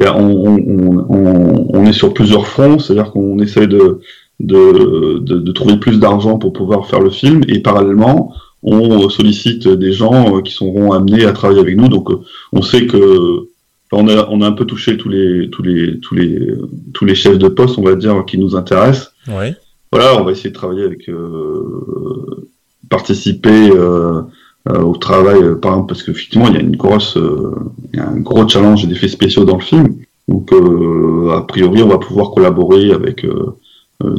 on, 0.00 0.58
on, 0.58 1.06
on, 1.08 1.66
on, 1.68 1.84
est 1.86 1.92
sur 1.92 2.12
plusieurs 2.14 2.46
fronts, 2.46 2.78
c'est-à-dire 2.78 3.12
qu'on 3.12 3.38
essaie 3.38 3.66
de 3.66 4.00
de, 4.40 5.18
de, 5.18 5.36
de 5.38 5.52
trouver 5.52 5.76
plus 5.76 6.00
d'argent 6.00 6.38
pour 6.38 6.52
pouvoir 6.52 6.86
faire 6.86 7.00
le 7.00 7.10
film, 7.10 7.42
et 7.48 7.60
parallèlement, 7.60 8.32
on 8.62 9.08
sollicite 9.08 9.68
des 9.68 9.92
gens 9.92 10.36
euh, 10.36 10.40
qui 10.40 10.52
seront 10.52 10.92
amenés 10.92 11.24
à 11.24 11.32
travailler 11.32 11.60
avec 11.60 11.76
nous. 11.76 11.88
Donc, 11.88 12.10
euh, 12.10 12.20
on 12.52 12.62
sait 12.62 12.86
que 12.86 13.48
on 13.92 14.08
a, 14.08 14.26
on 14.30 14.40
a 14.40 14.46
un 14.46 14.52
peu 14.52 14.64
touché 14.64 14.96
tous 14.96 15.08
les, 15.08 15.50
tous 15.50 15.62
les, 15.62 16.00
tous 16.00 16.14
les, 16.14 16.54
tous 16.94 17.04
les 17.04 17.14
chefs 17.14 17.38
de 17.38 17.48
poste, 17.48 17.78
on 17.78 17.82
va 17.82 17.94
dire, 17.94 18.24
qui 18.26 18.38
nous 18.38 18.56
intéressent. 18.56 19.12
Oui. 19.28 19.54
Voilà, 19.92 20.18
on 20.18 20.24
va 20.24 20.32
essayer 20.32 20.48
de 20.48 20.54
travailler 20.54 20.84
avec, 20.84 21.08
euh, 21.10 22.48
participer 22.88 23.70
euh, 23.70 24.22
euh, 24.68 24.80
au 24.80 24.96
travail, 24.96 25.38
par 25.60 25.72
exemple, 25.72 25.88
parce 25.88 26.02
qu'effectivement, 26.02 26.48
il 26.48 26.54
y 26.54 26.56
a 26.56 26.60
une 26.60 26.76
grosse, 26.76 27.18
il 27.92 27.98
y 27.98 28.00
a 28.00 28.08
un 28.08 28.20
gros 28.20 28.48
challenge 28.48 28.86
d'effets 28.86 29.08
spéciaux 29.08 29.44
dans 29.44 29.58
le 29.58 29.62
film. 29.62 29.96
Donc, 30.28 30.50
a 30.52 31.42
priori, 31.42 31.82
on 31.82 31.88
va 31.88 31.98
pouvoir 31.98 32.30
collaborer 32.30 32.92
avec 32.92 33.26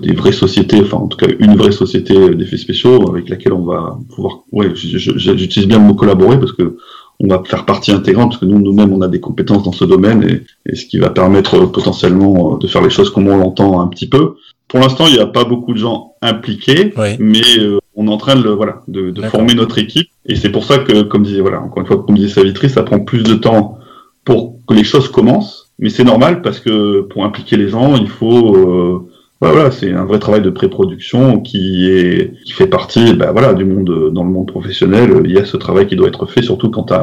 des 0.02 0.14
vraies 0.14 0.32
sociétés, 0.34 0.82
enfin, 0.82 0.98
en 0.98 1.08
tout 1.08 1.18
cas, 1.18 1.28
une 1.40 1.56
vraie 1.56 1.72
société 1.72 2.36
d'effets 2.36 2.58
spéciaux 2.58 3.10
avec 3.10 3.30
laquelle 3.30 3.54
on 3.54 3.64
va 3.64 3.98
pouvoir, 4.14 4.42
ouais, 4.52 4.72
j'utilise 4.76 5.68
bien 5.68 5.80
le 5.80 5.86
mot 5.86 5.96
collaborer 5.96 6.40
parce 6.40 6.52
que 6.52 6.78
on 7.24 7.28
va 7.28 7.42
faire 7.46 7.66
partie 7.66 7.92
intégrante 7.92 8.32
parce 8.32 8.42
que 8.42 8.46
nous 8.46 8.60
nous-mêmes 8.60 8.92
on 8.92 9.02
a 9.02 9.08
des 9.08 9.22
compétences 9.22 9.64
dans 9.64 9.72
ce 9.72 9.86
domaine 9.86 10.24
et, 10.24 10.44
et 10.70 10.76
ce 10.76 10.86
qui 10.86 11.00
va 11.00 11.10
permettre 11.10 11.56
euh, 11.56 11.68
potentiellement 11.68 12.56
euh, 12.56 12.58
de 12.58 12.68
faire 12.68 12.82
les 12.82 12.90
choses 12.90 13.10
comme 13.10 13.28
on 13.28 13.38
l'entend 13.38 13.80
un 13.80 13.88
petit 13.88 14.08
peu. 14.08 14.36
Pour 14.68 14.80
l'instant, 14.80 15.06
il 15.08 15.14
n'y 15.14 15.20
a 15.20 15.28
pas 15.28 15.44
beaucoup 15.44 15.74
de 15.74 15.78
gens 15.78 16.16
impliqués, 16.22 16.94
mais 17.20 17.42
euh, 17.60 17.80
on 17.96 18.08
est 18.08 18.12
en 18.12 18.18
train 18.18 18.36
de 18.36 18.50
voilà 18.50 18.82
de, 18.88 19.12
de 19.12 19.22
former 19.24 19.54
notre 19.54 19.78
équipe. 19.78 20.10
Et 20.26 20.36
c'est 20.36 20.50
pour 20.50 20.66
ça 20.66 20.80
que 20.80 21.04
comme 21.04 21.24
disait 21.24 21.42
voilà 21.42 21.62
encore 21.62 21.82
une 21.82 21.88
fois 21.88 22.04
comme 22.04 22.16
disait 22.16 22.34
Savitri, 22.34 22.70
ça 22.70 22.84
prend 22.84 23.00
plus 23.00 23.24
de 23.24 23.36
temps 23.36 23.78
pour 24.26 24.58
que 24.68 24.74
les 24.74 24.84
choses 24.84 25.10
commencent, 25.10 25.72
mais 25.80 25.90
c'est 25.90 26.04
normal 26.04 26.42
parce 26.42 26.60
que 26.60 27.02
pour 27.02 27.24
impliquer 27.24 27.56
les 27.56 27.70
gens, 27.70 27.96
il 27.96 28.08
faut 28.08 29.08
voilà, 29.52 29.72
c'est 29.72 29.92
un 29.92 30.06
vrai 30.06 30.20
travail 30.20 30.42
de 30.42 30.50
pré-production 30.50 31.42
qui 31.42 31.90
est 31.90 32.34
qui 32.44 32.54
fait 32.54 32.68
partie, 32.68 33.14
ben 33.14 33.32
voilà, 33.32 33.54
du 33.54 33.66
monde 33.66 34.12
dans 34.14 34.24
le 34.24 34.30
monde 34.30 34.48
professionnel. 34.48 35.22
Il 35.26 35.32
y 35.32 35.38
a 35.38 35.46
ce 35.46 35.58
travail 35.58 35.88
qui 35.88 35.96
doit 35.96 36.08
être 36.08 36.26
fait, 36.26 36.42
surtout 36.42 36.70
quand 36.70 36.84
tu 36.84 36.94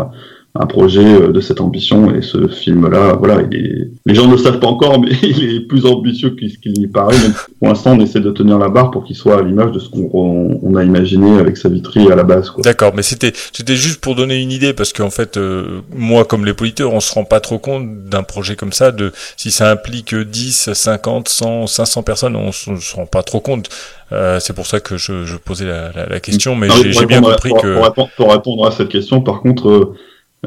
un 0.55 0.67
projet 0.67 1.05
euh, 1.05 1.33
de 1.33 1.41
cette 1.41 1.61
ambition 1.61 2.13
et 2.13 2.23
ce 2.23 2.49
film-là, 2.49 3.15
voilà, 3.15 3.43
il 3.43 3.57
est... 3.57 3.91
les 4.05 4.15
gens 4.17 4.27
ne 4.27 4.33
le 4.33 4.39
savent 4.39 4.59
pas 4.59 4.67
encore, 4.67 5.01
mais 5.01 5.11
il 5.23 5.57
est 5.57 5.61
plus 5.61 5.87
ambitieux 5.87 6.31
qu'il 6.31 6.73
n'y 6.73 6.89
paraît. 6.89 7.17
pour 7.59 7.69
l'instant, 7.69 7.93
on 7.97 8.01
essaie 8.01 8.21
de 8.21 8.33
tenir 8.33 8.59
la 8.59 8.69
barre 8.69 8.91
pour 8.91 9.05
qu'il 9.05 9.15
soit 9.15 9.39
à 9.39 9.43
l'image 9.43 9.71
de 9.71 9.79
ce 9.79 9.89
qu'on 9.89 10.59
on 10.63 10.75
a 10.75 10.83
imaginé 10.83 11.39
avec 11.39 11.57
sa 11.57 11.69
vitrine 11.69 12.11
à 12.11 12.17
la 12.17 12.25
base. 12.25 12.53
D'accord, 12.59 12.93
mais 12.97 13.03
c'était 13.03 13.33
c'était 13.53 13.77
juste 13.77 14.01
pour 14.01 14.17
donner 14.17 14.43
une 14.43 14.51
idée 14.51 14.73
parce 14.73 14.93
qu'en 14.93 15.11
fait, 15.11 15.37
euh, 15.37 15.83
moi, 15.95 16.25
comme 16.25 16.45
les 16.45 16.55
politeurs, 16.55 16.93
on 16.93 17.01
se 17.01 17.15
rend 17.15 17.25
pas 17.25 17.41
trop 17.41 17.59
compte 17.59 18.09
d'un 18.09 18.25
projet 18.25 18.57
comme 18.57 18.73
ça, 18.73 18.91
de 18.91 19.13
si 19.37 19.53
ça 19.53 19.71
implique 19.71 20.15
10, 20.15 20.73
50, 20.73 21.29
100, 21.29 21.69
500 21.69 22.03
personnes, 22.03 22.35
on 22.35 22.51
se, 22.51 22.75
se 22.77 22.97
rend 22.97 23.07
pas 23.07 23.23
trop 23.23 23.41
compte. 23.41 23.69
Euh, 24.13 24.41
c'est 24.41 24.55
pour 24.55 24.67
ça 24.67 24.81
que 24.81 24.97
je, 24.97 25.25
je 25.25 25.37
posais 25.37 25.67
la, 25.67 25.93
la, 25.93 26.07
la 26.07 26.21
question, 26.21 26.57
mais 26.57 26.69
j'ai 26.91 27.07
bien 27.07 27.21
compris 27.21 27.53
que... 27.53 27.75
Pour 27.77 27.85
répondre, 27.85 28.11
pour 28.17 28.33
répondre, 28.33 28.67
à 28.67 28.73
cette 28.73 28.89
question, 28.89 29.21
par 29.21 29.41
contre, 29.41 29.69
euh, 29.69 29.95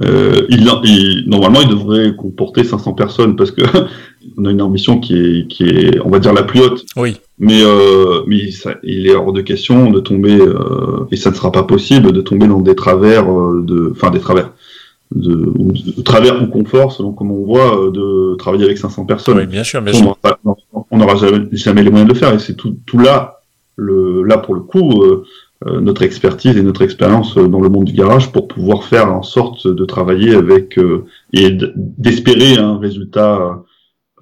euh, 0.02 0.46
il, 0.50 0.68
il, 0.86 1.24
normalement, 1.28 1.62
il 1.62 1.70
devrait 1.70 2.16
comporter 2.16 2.64
500 2.64 2.94
personnes 2.94 3.36
parce 3.36 3.52
que 3.52 3.62
on 4.38 4.46
a 4.46 4.52
une 4.52 4.62
ambition 4.62 5.00
qui 5.00 5.16
est, 5.16 5.48
qui 5.48 5.64
est, 5.66 6.00
on 6.04 6.10
va 6.10 6.20
dire, 6.20 6.34
la 6.34 6.44
plus 6.44 6.62
haute. 6.62 6.86
Oui. 6.96 7.18
Mais, 7.40 7.62
euh, 7.64 8.22
mais 8.28 8.52
ça, 8.52 8.76
il 8.84 9.08
est 9.08 9.16
hors 9.16 9.34
de 9.34 9.42
question 9.42 9.92
de 9.92 10.00
tomber, 10.00 10.40
euh, 10.40 11.06
et 11.12 11.16
ça 11.16 11.30
ne 11.30 11.36
sera 11.36 11.52
pas 11.52 11.64
possible 11.64 12.12
de 12.12 12.22
tomber 12.22 12.48
dans 12.48 12.62
des 12.62 12.76
travers, 12.76 13.30
euh, 13.30 13.64
de, 13.64 13.92
enfin 13.92 14.10
des 14.10 14.20
travers, 14.20 14.52
de, 15.14 15.54
de, 15.56 16.02
travers 16.02 16.42
ou 16.42 16.48
confort, 16.48 16.92
selon 16.92 17.12
comment 17.12 17.36
on 17.36 17.46
voit, 17.46 17.80
euh, 17.80 17.92
de 17.92 18.36
travailler 18.36 18.66
avec 18.66 18.78
500 18.78 19.06
personnes. 19.06 19.38
Oui, 19.38 19.46
bien 19.46 19.64
sûr, 19.64 19.82
bien 19.82 19.94
sûr. 19.94 20.18
On 20.90 20.98
n'aura 20.98 21.16
jamais, 21.16 21.48
jamais, 21.52 21.84
les 21.84 21.90
moyens 21.90 22.08
de 22.08 22.14
le 22.14 22.20
faire, 22.20 22.34
et 22.34 22.40
c'est 22.40 22.56
tout, 22.56 22.78
tout 22.86 23.00
là, 23.00 23.42
le, 23.76 24.24
là 24.24 24.38
pour 24.38 24.56
le 24.56 24.62
coup. 24.62 25.04
Euh, 25.68 25.80
notre 25.80 26.02
expertise 26.02 26.58
et 26.58 26.64
notre 26.64 26.82
expérience 26.82 27.38
euh, 27.38 27.48
dans 27.48 27.62
le 27.62 27.70
monde 27.70 27.86
du 27.86 27.94
garage 27.94 28.32
pour 28.34 28.48
pouvoir 28.50 28.84
faire 28.84 29.14
en 29.14 29.24
sorte 29.24 29.66
de 29.68 29.86
travailler 29.86 30.36
avec 30.36 30.78
euh, 30.78 31.06
et 31.32 31.58
d'espérer 31.76 32.58
un 32.58 32.78
résultat 32.78 33.64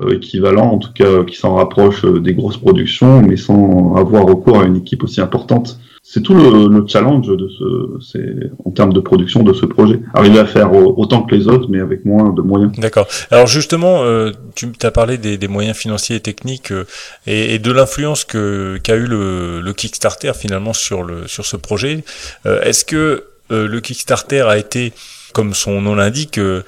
équivalent, 0.09 0.71
en 0.71 0.77
tout 0.79 0.93
cas 0.93 1.23
qui 1.25 1.35
s'en 1.35 1.55
rapproche 1.55 2.05
des 2.05 2.33
grosses 2.33 2.57
productions, 2.57 3.21
mais 3.21 3.37
sans 3.37 3.95
avoir 3.95 4.25
recours 4.25 4.59
à 4.59 4.65
une 4.65 4.77
équipe 4.77 5.03
aussi 5.03 5.21
importante 5.21 5.79
c'est 6.03 6.21
tout 6.21 6.33
le, 6.33 6.67
le, 6.67 6.85
challenge 6.87 7.27
de 7.27 7.47
ce, 7.47 8.49
en 8.65 8.71
termes 8.71 8.91
de 8.91 8.99
production 8.99 9.43
de 9.43 9.53
ce 9.53 9.65
projet. 9.65 9.99
Arriver 10.13 10.39
à 10.39 10.45
faire 10.45 10.73
autant 10.73 11.21
que 11.21 11.35
les 11.35 11.47
autres, 11.47 11.67
mais 11.69 11.79
avec 11.79 12.05
moins 12.05 12.33
de 12.33 12.41
moyens. 12.41 12.71
D'accord. 12.77 13.07
Alors 13.29 13.47
justement, 13.47 14.03
euh, 14.03 14.31
tu 14.55 14.67
as 14.81 14.91
parlé 14.91 15.17
des, 15.17 15.37
des, 15.37 15.47
moyens 15.47 15.77
financiers 15.77 16.15
et 16.15 16.19
techniques 16.19 16.71
euh, 16.71 16.85
et, 17.27 17.53
et, 17.53 17.59
de 17.59 17.71
l'influence 17.71 18.23
que 18.23 18.79
qu'a 18.83 18.95
eu 18.95 19.05
le, 19.05 19.61
le, 19.61 19.73
Kickstarter 19.73 20.31
finalement 20.33 20.73
sur 20.73 21.03
le 21.03 21.27
sur 21.27 21.45
ce 21.45 21.55
projet. 21.55 22.03
Euh, 22.45 22.61
est-ce 22.63 22.83
que 22.83 23.25
euh, 23.51 23.67
le 23.67 23.79
Kickstarter 23.79 24.41
a 24.41 24.57
été, 24.57 24.93
comme 25.33 25.53
son 25.53 25.81
nom 25.81 25.93
l'indique, 25.93 26.39
euh, 26.39 26.63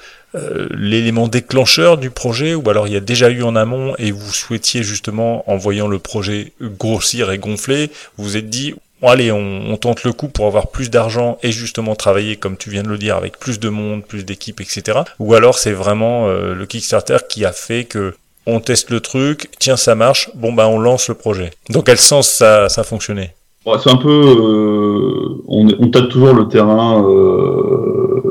l'élément 0.70 1.28
déclencheur 1.28 1.96
du 1.96 2.10
projet 2.10 2.56
ou 2.56 2.68
alors 2.68 2.88
il 2.88 2.92
y 2.92 2.96
a 2.96 3.00
déjà 3.00 3.30
eu 3.30 3.44
en 3.44 3.54
amont 3.54 3.94
et 3.98 4.10
vous 4.10 4.32
souhaitiez 4.32 4.82
justement 4.82 5.48
en 5.48 5.56
voyant 5.56 5.86
le 5.86 6.00
projet 6.00 6.52
grossir 6.60 7.30
et 7.30 7.38
gonfler, 7.38 7.92
vous 8.16 8.36
êtes 8.36 8.50
dit 8.50 8.74
allez 9.08 9.32
on, 9.32 9.76
tente 9.76 10.04
le 10.04 10.12
coup 10.12 10.28
pour 10.28 10.46
avoir 10.46 10.68
plus 10.68 10.90
d'argent 10.90 11.38
et 11.42 11.52
justement 11.52 11.94
travailler 11.94 12.36
comme 12.36 12.56
tu 12.56 12.70
viens 12.70 12.82
de 12.82 12.88
le 12.88 12.98
dire 12.98 13.16
avec 13.16 13.38
plus 13.38 13.60
de 13.60 13.68
monde, 13.68 14.04
plus 14.04 14.24
d'équipes, 14.24 14.60
etc. 14.60 15.00
Ou 15.18 15.34
alors 15.34 15.58
c'est 15.58 15.72
vraiment 15.72 16.28
euh, 16.28 16.54
le 16.54 16.66
Kickstarter 16.66 17.18
qui 17.28 17.44
a 17.44 17.52
fait 17.52 17.84
que 17.84 18.14
on 18.46 18.60
teste 18.60 18.90
le 18.90 19.00
truc, 19.00 19.50
tiens 19.58 19.76
ça 19.76 19.94
marche, 19.94 20.30
bon 20.34 20.52
bah 20.52 20.68
on 20.68 20.78
lance 20.78 21.08
le 21.08 21.14
projet. 21.14 21.50
Dans 21.70 21.82
quel 21.82 21.98
sens 21.98 22.28
ça, 22.28 22.68
ça 22.68 22.82
a 22.82 22.84
fonctionné? 22.84 23.30
Bon, 23.64 23.78
c'est 23.78 23.90
un 23.90 23.96
peu, 23.96 24.10
euh, 24.10 25.42
on, 25.48 25.66
on 25.78 25.88
tâte 25.88 26.10
toujours 26.10 26.34
le 26.34 26.48
terrain. 26.48 27.02
Euh, 27.08 28.22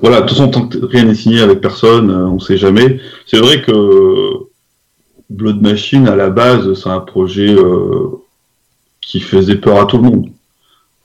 voilà, 0.00 0.20
de 0.20 0.26
toute 0.26 0.36
façon, 0.36 0.48
tant 0.48 0.68
que 0.68 0.78
rien 0.84 1.04
n'est 1.04 1.14
signé 1.14 1.40
avec 1.40 1.60
personne, 1.60 2.10
on 2.12 2.38
sait 2.38 2.56
jamais. 2.56 3.00
C'est 3.26 3.38
vrai 3.38 3.62
que 3.62 3.72
Blood 5.28 5.60
Machine, 5.60 6.06
à 6.06 6.14
la 6.14 6.30
base, 6.30 6.74
c'est 6.74 6.88
un 6.88 7.00
projet 7.00 7.56
qui 9.06 9.20
faisait 9.20 9.56
peur 9.56 9.80
à 9.80 9.86
tout 9.86 9.98
le 9.98 10.02
monde. 10.02 10.26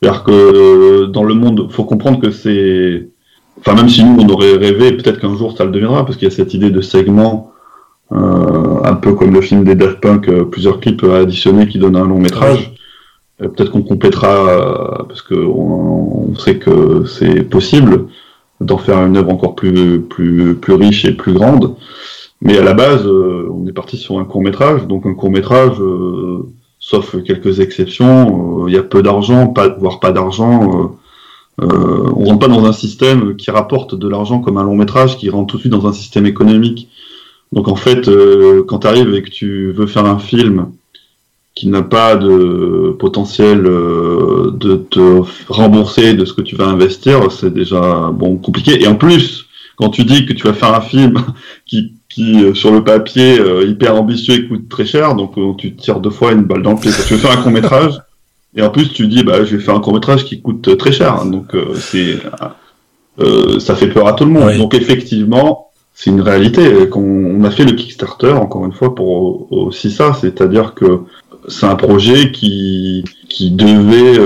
C'est-à-dire 0.02 0.24
que 0.24 0.32
euh, 0.32 1.06
dans 1.06 1.22
le 1.22 1.34
monde, 1.34 1.68
faut 1.70 1.84
comprendre 1.84 2.20
que 2.20 2.32
c'est, 2.32 3.08
enfin 3.60 3.74
même 3.74 3.88
si 3.88 4.02
nous 4.02 4.20
on 4.20 4.28
aurait 4.28 4.56
rêvé, 4.56 4.92
peut-être 4.92 5.20
qu'un 5.20 5.36
jour 5.36 5.56
ça 5.56 5.64
le 5.64 5.70
deviendra, 5.70 6.04
parce 6.04 6.18
qu'il 6.18 6.28
y 6.28 6.32
a 6.32 6.34
cette 6.34 6.52
idée 6.52 6.70
de 6.70 6.80
segment, 6.80 7.52
euh, 8.10 8.82
un 8.84 8.94
peu 8.94 9.14
comme 9.14 9.32
le 9.32 9.40
film 9.40 9.62
des 9.62 9.76
Daft 9.76 10.00
Punk, 10.00 10.28
euh, 10.28 10.44
plusieurs 10.44 10.80
clips 10.80 11.04
additionnés 11.04 11.68
qui 11.68 11.78
donnent 11.78 11.96
un 11.96 12.06
long 12.06 12.18
métrage. 12.18 12.74
Peut-être 13.38 13.72
qu'on 13.72 13.82
complétera, 13.82 15.04
parce 15.08 15.22
que 15.22 15.34
on, 15.34 16.34
sait 16.36 16.58
que 16.58 17.06
c'est 17.06 17.42
possible 17.42 18.06
d'en 18.60 18.78
faire 18.78 19.04
une 19.04 19.16
œuvre 19.16 19.30
encore 19.30 19.56
plus, 19.56 20.00
plus, 20.00 20.54
plus 20.54 20.74
riche 20.74 21.04
et 21.04 21.12
plus 21.12 21.32
grande. 21.32 21.74
Mais 22.40 22.56
à 22.58 22.62
la 22.62 22.72
base, 22.72 23.04
on 23.04 23.66
est 23.66 23.72
parti 23.72 23.96
sur 23.96 24.20
un 24.20 24.24
court 24.24 24.42
métrage, 24.42 24.86
donc 24.86 25.06
un 25.06 25.14
court 25.14 25.30
métrage, 25.30 25.76
sauf 26.82 27.16
quelques 27.22 27.60
exceptions, 27.60 28.64
euh, 28.64 28.68
il 28.68 28.74
y 28.74 28.76
a 28.76 28.82
peu 28.82 29.02
d'argent, 29.02 29.54
voire 29.78 30.00
pas 30.00 30.12
d'argent. 30.12 30.90
euh, 31.60 31.64
euh, 31.64 32.10
on 32.16 32.24
rentre 32.24 32.40
pas 32.40 32.48
dans 32.48 32.64
un 32.64 32.72
système 32.72 33.36
qui 33.36 33.50
rapporte 33.50 33.94
de 33.94 34.08
l'argent 34.08 34.40
comme 34.40 34.58
un 34.58 34.64
long 34.64 34.74
métrage, 34.74 35.16
qui 35.16 35.30
rentre 35.30 35.46
tout 35.52 35.56
de 35.58 35.60
suite 35.62 35.72
dans 35.72 35.86
un 35.86 35.92
système 35.92 36.26
économique. 36.26 36.88
Donc 37.52 37.68
en 37.68 37.76
fait, 37.76 38.08
euh, 38.08 38.64
quand 38.66 38.80
tu 38.80 38.86
arrives 38.88 39.14
et 39.14 39.22
que 39.22 39.30
tu 39.30 39.70
veux 39.70 39.86
faire 39.86 40.06
un 40.06 40.18
film 40.18 40.72
qui 41.54 41.68
n'a 41.68 41.82
pas 41.82 42.16
de 42.16 42.96
potentiel 42.98 43.62
de 43.62 44.76
te 44.90 45.22
rembourser 45.48 46.14
de 46.14 46.24
ce 46.24 46.32
que 46.32 46.40
tu 46.40 46.56
vas 46.56 46.66
investir, 46.66 47.30
c'est 47.30 47.52
déjà 47.52 48.10
bon 48.10 48.38
compliqué. 48.38 48.82
Et 48.82 48.86
en 48.88 48.96
plus, 48.96 49.46
quand 49.76 49.90
tu 49.90 50.04
dis 50.04 50.24
que 50.26 50.32
tu 50.32 50.46
vas 50.46 50.54
faire 50.54 50.74
un 50.74 50.80
film 50.80 51.14
qui, 51.66 51.92
qui 52.12 52.44
euh, 52.44 52.54
sur 52.54 52.72
le 52.72 52.84
papier 52.84 53.38
euh, 53.38 53.66
hyper 53.66 53.96
ambitieux 53.96 54.34
et 54.34 54.48
coûte 54.48 54.68
très 54.68 54.84
cher, 54.84 55.14
donc 55.14 55.38
euh, 55.38 55.54
tu 55.56 55.74
tires 55.74 56.00
deux 56.00 56.10
fois 56.10 56.32
une 56.32 56.42
balle 56.42 56.62
dans 56.62 56.72
le 56.72 56.78
pied. 56.78 56.90
Tu 57.06 57.14
veux 57.14 57.20
faire 57.20 57.38
un 57.38 57.42
court 57.42 57.52
métrage 57.52 58.00
et 58.54 58.62
en 58.62 58.70
plus 58.70 58.92
tu 58.92 59.06
dis 59.06 59.22
bah 59.22 59.44
je 59.44 59.56
vais 59.56 59.62
faire 59.62 59.74
un 59.74 59.80
court 59.80 59.94
métrage 59.94 60.24
qui 60.24 60.42
coûte 60.42 60.76
très 60.76 60.92
cher, 60.92 61.24
donc 61.24 61.56
c'est 61.76 62.18
ça 63.58 63.74
fait 63.74 63.88
peur 63.88 64.06
à 64.08 64.12
tout 64.12 64.24
le 64.24 64.30
monde. 64.30 64.48
Oui. 64.48 64.58
Donc 64.58 64.74
effectivement, 64.74 65.70
c'est 65.94 66.10
une 66.10 66.20
réalité. 66.20 66.88
Qu'on 66.90 67.00
on 67.00 67.44
a 67.44 67.50
fait 67.50 67.64
le 67.64 67.72
Kickstarter 67.72 68.32
encore 68.32 68.66
une 68.66 68.72
fois 68.72 68.94
pour 68.94 69.50
aussi 69.52 69.90
ça, 69.90 70.12
c'est-à-dire 70.12 70.74
que 70.74 71.00
c'est 71.48 71.66
un 71.66 71.76
projet 71.76 72.30
qui 72.30 73.04
qui 73.30 73.50
devait 73.50 74.18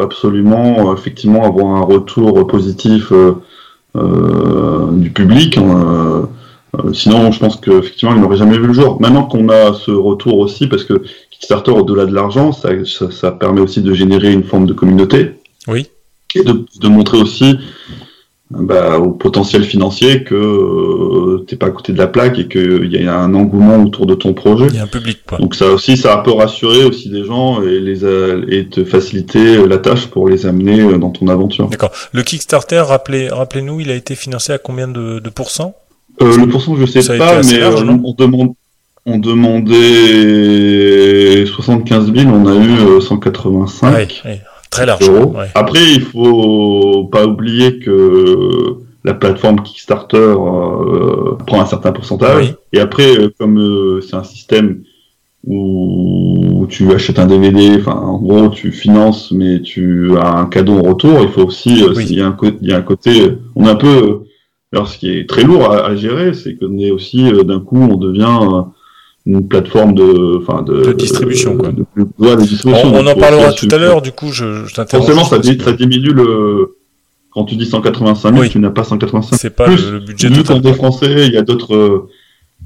absolument 0.00 0.94
effectivement 0.94 1.44
avoir 1.44 1.74
un 1.74 1.82
retour 1.82 2.46
positif 2.46 3.12
du 3.94 5.10
public. 5.10 5.58
Euh, 5.58 6.26
sinon, 6.92 7.30
je 7.32 7.38
pense 7.38 7.56
qu'effectivement, 7.56 8.14
il 8.14 8.20
n'aurait 8.20 8.36
jamais 8.36 8.58
vu 8.58 8.66
le 8.66 8.72
jour. 8.72 9.00
Maintenant 9.00 9.24
qu'on 9.24 9.48
a 9.48 9.74
ce 9.74 9.90
retour 9.90 10.38
aussi, 10.38 10.66
parce 10.66 10.84
que 10.84 11.02
Kickstarter, 11.30 11.72
au-delà 11.72 12.06
de 12.06 12.14
l'argent, 12.14 12.52
ça, 12.52 12.70
ça, 12.84 13.10
ça 13.10 13.32
permet 13.32 13.60
aussi 13.60 13.80
de 13.82 13.92
générer 13.94 14.32
une 14.32 14.44
forme 14.44 14.66
de 14.66 14.72
communauté 14.72 15.32
Oui. 15.68 15.86
et 16.34 16.42
de, 16.42 16.64
de 16.80 16.88
montrer 16.88 17.18
aussi 17.18 17.56
bah, 18.50 18.98
au 18.98 19.10
potentiel 19.10 19.64
financier 19.64 20.22
que 20.22 20.34
euh, 20.34 21.44
t'es 21.48 21.56
pas 21.56 21.66
à 21.66 21.70
côté 21.70 21.92
de 21.92 21.98
la 21.98 22.06
plaque 22.06 22.38
et 22.38 22.46
qu'il 22.46 22.92
y 22.92 23.08
a 23.08 23.18
un 23.18 23.34
engouement 23.34 23.82
autour 23.82 24.06
de 24.06 24.14
ton 24.14 24.32
projet. 24.34 24.66
Il 24.68 24.76
y 24.76 24.78
a 24.78 24.82
un 24.84 24.86
public 24.86 25.20
quoi. 25.26 25.38
Donc 25.38 25.54
ça 25.54 25.66
aussi, 25.72 25.96
ça 25.96 26.18
peut 26.18 26.30
rassurer 26.32 26.84
aussi 26.84 27.08
des 27.08 27.24
gens 27.24 27.62
et 27.62 27.80
les 27.80 28.04
a- 28.04 28.36
et 28.48 28.66
te 28.66 28.84
faciliter 28.84 29.66
la 29.66 29.78
tâche 29.78 30.06
pour 30.06 30.28
les 30.28 30.46
amener 30.46 30.80
euh, 30.80 30.98
dans 30.98 31.10
ton 31.10 31.26
aventure. 31.28 31.68
D'accord. 31.68 31.90
Le 32.12 32.22
Kickstarter, 32.22 32.80
rappelez, 32.86 33.28
rappelez-nous, 33.28 33.80
il 33.80 33.90
a 33.90 33.94
été 33.94 34.14
financé 34.14 34.52
à 34.52 34.58
combien 34.58 34.88
de, 34.88 35.18
de 35.18 35.30
pourcents? 35.30 35.74
Euh, 36.22 36.36
le 36.36 36.46
pourcent, 36.48 36.76
je 36.76 36.86
sais 36.86 37.18
pas, 37.18 37.42
mais 37.42 37.58
large, 37.58 37.82
euh, 37.82 37.96
on 38.04 38.12
demande. 38.12 38.52
On 39.06 39.18
demandait 40.14 41.44
75 41.46 42.12
000, 42.14 42.30
on 42.32 42.46
a 42.46 42.54
eu 42.54 42.78
euh, 42.96 43.00
185 43.00 43.92
Ouais, 43.92 44.08
ouais, 44.24 44.40
Très 44.70 44.86
large. 44.86 45.06
euros. 45.08 45.34
Ouais. 45.36 45.48
Après, 45.54 45.80
il 45.94 46.00
faut 46.00 47.04
pas 47.12 47.26
oublier 47.26 47.78
que 47.80 48.76
la 49.04 49.12
plateforme 49.12 49.60
Kickstarter 49.62 50.16
euh, 50.16 51.34
prend 51.46 51.60
un 51.60 51.66
certain 51.66 51.92
pourcentage. 51.92 52.44
Oui. 52.50 52.54
Et 52.72 52.80
après, 52.80 53.14
euh, 53.18 53.28
comme 53.38 53.58
euh, 53.60 54.00
c'est 54.00 54.16
un 54.16 54.24
système 54.24 54.80
où 55.46 56.66
tu 56.70 56.90
achètes 56.94 57.18
un 57.18 57.26
DVD, 57.26 57.72
enfin, 57.78 57.92
en 58.00 58.18
gros, 58.18 58.48
tu 58.48 58.72
finances, 58.72 59.30
mais 59.32 59.60
tu 59.60 60.16
as 60.16 60.38
un 60.38 60.46
cadeau 60.46 60.78
en 60.78 60.82
retour, 60.82 61.18
il 61.22 61.28
faut 61.28 61.44
aussi, 61.44 61.82
euh, 61.82 61.92
Oui. 61.94 62.06
il 62.08 62.16
y 62.16 62.22
a 62.22 62.26
un 62.26 62.32
côté, 62.32 62.56
il 62.62 62.70
y 62.70 62.72
a 62.72 62.78
un 62.78 62.82
côté, 62.82 63.10
on 63.54 63.66
est 63.66 63.70
un 63.70 63.74
peu, 63.74 63.86
euh, 63.88 64.24
alors 64.74 64.88
ce 64.88 64.98
qui 64.98 65.10
est 65.10 65.28
très 65.28 65.42
lourd 65.44 65.70
à, 65.70 65.86
à 65.86 65.96
gérer, 65.96 66.34
c'est 66.34 66.56
qu'on 66.56 66.78
est 66.78 66.90
aussi, 66.90 67.30
euh, 67.32 67.42
d'un 67.44 67.60
coup, 67.60 67.78
on 67.80 67.96
devient 67.96 68.38
euh, 68.42 68.62
une 69.26 69.46
plateforme 69.48 69.94
de, 69.94 70.38
enfin, 70.38 70.62
de, 70.62 70.82
De 70.84 70.92
distribution, 70.92 71.56
quoi. 71.56 71.68
de- 71.70 71.84
de- 71.96 72.06
ouais, 72.18 72.36
de 72.36 72.42
distribution. 72.42 72.88
On, 72.92 72.98
on 73.04 73.06
en 73.06 73.14
parlera 73.14 73.52
tout 73.52 73.68
à 73.70 73.78
l'heure, 73.78 74.02
du 74.02 74.12
coup, 74.12 74.32
je, 74.32 74.64
je 74.66 74.74
t'interromps. 74.74 75.06
Forcément, 75.08 75.24
ça, 75.24 75.42
ça 75.64 75.72
diminue 75.72 76.12
le. 76.12 76.76
Quand 77.30 77.44
tu 77.44 77.56
dis 77.56 77.66
185 77.66 78.28
000, 78.30 78.40
Oui. 78.42 78.48
tu 78.50 78.58
n'as 78.60 78.70
pas 78.70 78.84
185 78.84 79.36
C'est 79.36 79.50
pas 79.56 79.64
Plus, 79.64 79.90
le, 79.90 79.98
budget 79.98 80.28
Vu 80.28 80.42
total. 80.44 80.74
français, 80.74 81.26
il 81.26 81.32
y 81.32 81.36
a 81.36 81.42
d'autres, 81.42 81.74
euh, 81.74 82.08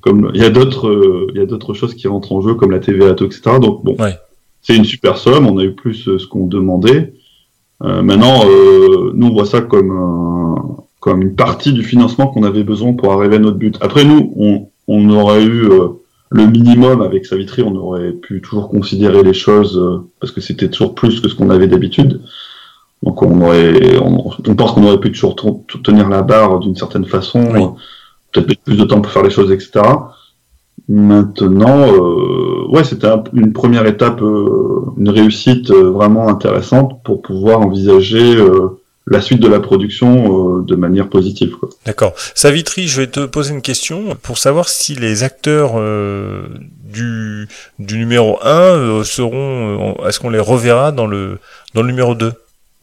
comme 0.03 0.31
il 0.35 0.43
y 0.43 0.45
a 0.45 0.51
d'autres, 0.51 0.89
euh, 0.89 1.27
il 1.35 1.39
y 1.39 1.43
a 1.43 1.47
d'autres 1.47 1.73
choses 1.73 1.95
qui 1.95 2.07
rentrent 2.07 2.33
en 2.33 2.43
jeu, 2.43 2.53
comme 2.55 2.71
la 2.73 2.79
TVA, 2.79 3.11
etc. 3.13 3.41
Donc 3.63 3.83
bon, 3.83 3.97
Ouais. 3.99 4.15
c'est 4.61 4.77
une 4.77 4.85
super 4.85 5.17
somme. 5.17 5.47
On 5.47 5.57
a 5.59 5.65
eu 5.65 5.73
plus 5.75 6.07
euh, 6.09 6.19
ce 6.19 6.27
qu'on 6.27 6.47
demandait. 6.47 7.15
Euh, 7.83 8.03
maintenant, 8.03 8.43
euh, 8.47 9.11
nous 9.15 9.29
on 9.29 9.33
voit 9.33 9.47
ça 9.47 9.61
comme 9.63 9.91
un- 9.91 10.77
comme 11.09 11.23
une 11.23 11.35
partie 11.35 11.73
du 11.73 11.83
financement 11.83 12.27
qu'on 12.27 12.43
avait 12.43 12.65
besoin 12.65 12.93
pour 12.93 13.13
arriver 13.13 13.37
à 13.37 13.39
notre 13.39 13.57
but. 13.57 13.77
Après, 13.81 14.05
nous, 14.05 14.33
on, 14.37 14.69
on 14.89 15.09
aurait 15.11 15.43
eu 15.45 15.71
euh, 15.71 15.89
le 16.31 16.47
minimum 16.47 17.01
avec 17.01 17.25
Savitri, 17.25 17.63
on 17.63 17.75
aurait 17.77 18.13
pu 18.13 18.43
toujours 18.43 18.69
considérer 18.69 19.23
les 19.23 19.33
choses 19.33 19.79
euh, 19.79 20.07
parce 20.21 20.33
que 20.33 20.41
c'était 20.43 20.69
toujours 20.69 20.95
plus 20.95 21.21
que 21.21 21.29
ce 21.31 21.35
qu'on 21.35 21.49
avait 21.51 21.67
d'habitude. 21.67 22.21
Donc 23.03 23.23
on 23.23 23.41
aurait, 23.41 23.97
on, 24.03 24.31
on 24.47 24.55
pense 24.55 24.73
qu'on 24.73 24.85
aurait 24.87 25.01
pu 25.01 25.11
toujours 25.13 25.37
tenir 25.83 26.09
la 26.11 26.21
barre 26.23 26.59
d'une 26.61 26.77
certaine 26.77 27.07
façon, 27.07 27.41
Oui. 27.55 27.63
peut-être 28.33 28.61
plus 28.65 28.77
de 28.77 28.85
temps 28.85 29.01
pour 29.01 29.11
faire 29.13 29.23
les 29.23 29.31
choses, 29.31 29.51
etc. 29.51 29.71
Maintenant, 30.89 31.79
euh, 31.93 32.67
ouais, 32.71 32.85
c'était 32.85 33.07
un- 33.09 33.23
une 33.35 33.53
première 33.53 33.87
étape, 33.87 34.21
euh, 34.23 34.81
une 34.97 35.09
réussite 35.11 35.71
euh, 35.71 35.91
vraiment 35.91 36.29
intéressante 36.29 37.03
pour 37.05 37.21
pouvoir 37.23 37.61
envisager 37.61 38.37
euh, 38.37 38.78
la 39.11 39.21
suite 39.21 39.41
de 39.41 39.49
la 39.49 39.61
production 39.61 40.59
euh, 40.59 40.63
de 40.63 40.75
manière 40.77 41.09
positive. 41.09 41.57
Quoi. 41.59 41.69
D'accord. 41.87 42.15
Savitri, 42.35 42.89
je 42.89 43.01
vais 43.03 43.07
te 43.07 43.27
poser 43.27 43.53
une 43.55 43.63
question 43.63 44.17
pour 44.23 44.39
savoir 44.39 44.69
si 44.69 44.95
les 44.95 45.23
acteurs 45.23 45.73
euh, 45.79 46.47
du, 46.85 47.49
du 47.79 47.99
numéro 47.99 48.39
1 48.43 48.49
euh, 48.51 49.05
seront. 49.05 49.95
euh, 50.01 50.09
Est-ce 50.09 50.21
qu'on 50.21 50.31
les 50.31 50.39
reverra 50.41 50.93
dans 50.93 51.07
le, 51.07 51.39
dans 51.75 51.83
le 51.83 51.89
numéro 51.89 52.15
2 52.15 52.33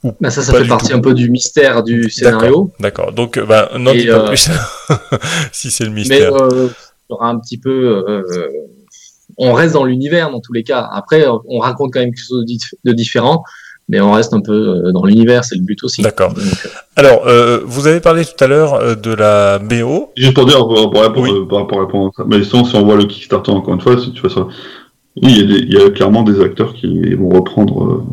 Ou 0.03 0.13
Bah 0.21 0.29
ça, 0.29 0.41
ça 0.41 0.53
fait 0.53 0.67
partie 0.67 0.89
tout 0.91 0.97
un 0.97 1.01
peu 1.01 1.13
du 1.13 1.29
mystère 1.29 1.83
du 1.83 2.09
scénario. 2.09 2.71
D'accord. 2.79 3.11
Donc, 3.11 3.37
euh, 3.37 3.45
bah, 3.45 3.69
n'en 3.77 3.93
dis 3.93 4.05
pas 4.07 4.25
euh, 4.25 4.27
plus 4.27 4.49
si 5.51 5.71
c'est 5.71 5.83
le 5.85 5.89
Mais 5.91 5.95
mystère. 6.01 6.33
euh, 6.35 6.69
il 7.09 7.13
y 7.13 7.13
aura 7.13 7.29
un 7.29 7.37
petit 7.39 7.57
peu. 7.57 8.03
euh, 8.07 8.47
on 9.37 9.53
reste 9.53 9.73
dans 9.73 9.83
l'univers 9.83 10.31
dans 10.31 10.39
tous 10.39 10.53
les 10.53 10.63
cas. 10.63 10.87
Après, 10.93 11.25
on 11.49 11.59
raconte 11.59 11.91
quand 11.93 11.99
même 11.99 12.11
quelque 12.11 12.25
chose 12.25 12.45
de 12.85 12.93
différent, 12.93 13.43
mais 13.89 14.01
on 14.01 14.11
reste 14.13 14.33
un 14.33 14.41
peu 14.41 14.51
euh, 14.87 14.91
dans 14.91 15.03
l'univers, 15.05 15.43
c'est 15.45 15.55
le 15.55 15.61
but 15.63 15.83
aussi. 15.83 16.01
D'accord. 16.01 16.33
Euh, 16.37 16.41
Alors, 16.95 17.27
euh, 17.27 17.59
vous 17.65 17.87
avez 17.87 17.99
parlé 17.99 18.23
tout 18.25 18.41
à 18.43 18.47
l'heure 18.47 18.73
euh, 18.75 18.95
de 18.95 19.13
la 19.13 19.59
BO. 19.59 20.09
Juste 20.17 20.33
pour 20.33 20.45
dire, 20.45 20.59
pour, 20.59 20.89
pour 20.91 21.01
répondre, 21.01 21.21
Oui. 21.29 21.57
à 21.57 21.79
répondre 21.79 22.07
à 22.07 22.17
ça. 22.17 22.23
Mais 22.27 22.43
sinon, 22.43 22.65
si 22.65 22.75
on 22.75 22.83
voit 22.85 22.95
le 22.95 23.05
Kickstarter 23.05 23.51
encore 23.51 23.73
une 23.75 23.81
fois, 23.81 23.97
si 23.99 24.11
tu 24.11 24.21
vois 24.21 24.29
ça, 24.29 24.47
oui, 25.21 25.33
il 25.33 25.37
y, 25.37 25.41
a 25.41 25.45
des- 25.47 25.63
il 25.63 25.73
y 25.73 25.77
a 25.81 25.89
clairement 25.91 26.23
des 26.23 26.41
acteurs 26.41 26.73
qui 26.73 27.13
vont 27.15 27.29
reprendre 27.29 27.83
euh, 27.83 28.03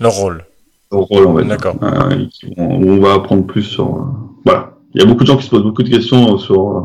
Leur 0.00 0.12
rôle. 0.12 0.44
leur 0.92 1.02
rôle, 1.02 1.26
on 1.26 1.32
va 1.32 1.42
dire. 1.42 1.50
D'accord. 1.50 1.76
Euh, 1.82 2.26
où 2.58 2.90
on 2.90 3.00
va 3.00 3.14
apprendre 3.14 3.44
plus 3.46 3.62
sur. 3.64 3.86
euh, 3.86 4.00
voilà. 4.44 4.70
Il 4.94 5.00
y 5.00 5.04
a 5.04 5.06
beaucoup 5.06 5.22
de 5.24 5.26
gens 5.26 5.36
qui 5.36 5.44
se 5.44 5.50
posent 5.50 5.64
beaucoup 5.64 5.82
de 5.82 5.90
questions 5.90 6.38
sur 6.38 6.70
euh, 6.70 6.80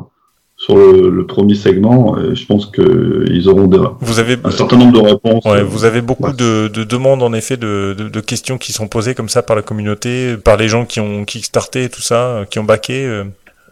sur 0.70 0.78
le, 0.78 1.10
le 1.10 1.26
premier 1.26 1.56
segment. 1.56 2.18
Et 2.20 2.36
je 2.36 2.46
pense 2.46 2.68
que 2.68 3.26
ils 3.30 3.50
auront 3.50 3.68
des, 3.68 3.80
Vous 4.02 4.20
avez, 4.20 4.38
un 4.44 4.52
certain 4.52 4.78
nombre 4.78 4.94
de 5.02 5.06
réponses. 5.08 5.44
ouais, 5.46 5.60
euh, 5.60 5.64
vous 5.64 5.86
avez 5.86 6.02
beaucoup 6.02 6.26
ouais. 6.28 6.34
de, 6.34 6.68
de 6.68 6.84
demandes, 6.84 7.24
en 7.24 7.34
effet, 7.34 7.58
de, 7.58 7.96
de, 7.98 8.08
de 8.10 8.20
questions 8.20 8.58
qui 8.58 8.72
sont 8.72 8.88
posées 8.88 9.16
comme 9.16 9.30
ça 9.30 9.42
par 9.42 9.56
la 9.56 9.62
communauté, 9.62 10.38
par 10.38 10.58
les 10.58 10.68
gens 10.68 10.86
qui 10.86 11.00
ont 11.00 11.26
kickstarté 11.26 11.86
et 11.86 11.90
tout 11.90 12.02
ça, 12.02 12.16
euh, 12.16 12.46
qui 12.46 12.60
ont 12.60 12.68
euh. 12.90 13.24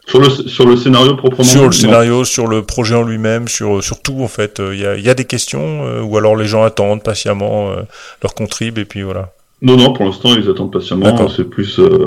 Sur 0.07 0.21
le, 0.21 0.29
sur 0.29 0.65
le 0.65 0.77
scénario 0.77 1.15
proprement 1.17 1.43
Sur 1.43 1.65
le 1.65 1.73
scénario, 1.73 2.23
sur 2.23 2.47
le 2.47 2.61
projet 2.61 2.95
en 2.95 3.03
lui-même, 3.03 3.49
sur, 3.49 3.83
sur 3.83 4.01
tout 4.01 4.21
en 4.21 4.29
fait. 4.29 4.61
Il 4.71 4.79
y 4.79 4.85
a, 4.85 4.95
il 4.95 5.03
y 5.03 5.09
a 5.09 5.13
des 5.13 5.25
questions 5.25 5.85
euh, 5.85 6.01
ou 6.01 6.17
alors 6.17 6.37
les 6.37 6.45
gens 6.45 6.63
attendent 6.63 7.03
patiemment 7.03 7.71
euh, 7.71 7.81
leur 8.23 8.33
contrib 8.33 8.77
et 8.77 8.85
puis 8.85 9.01
voilà. 9.03 9.33
Non, 9.61 9.75
non, 9.75 9.91
pour 9.91 10.05
l'instant, 10.05 10.29
ils 10.35 10.49
attendent 10.49 10.71
patiemment. 10.71 11.27
C'est 11.27 11.43
plus, 11.49 11.79
euh, 11.79 12.05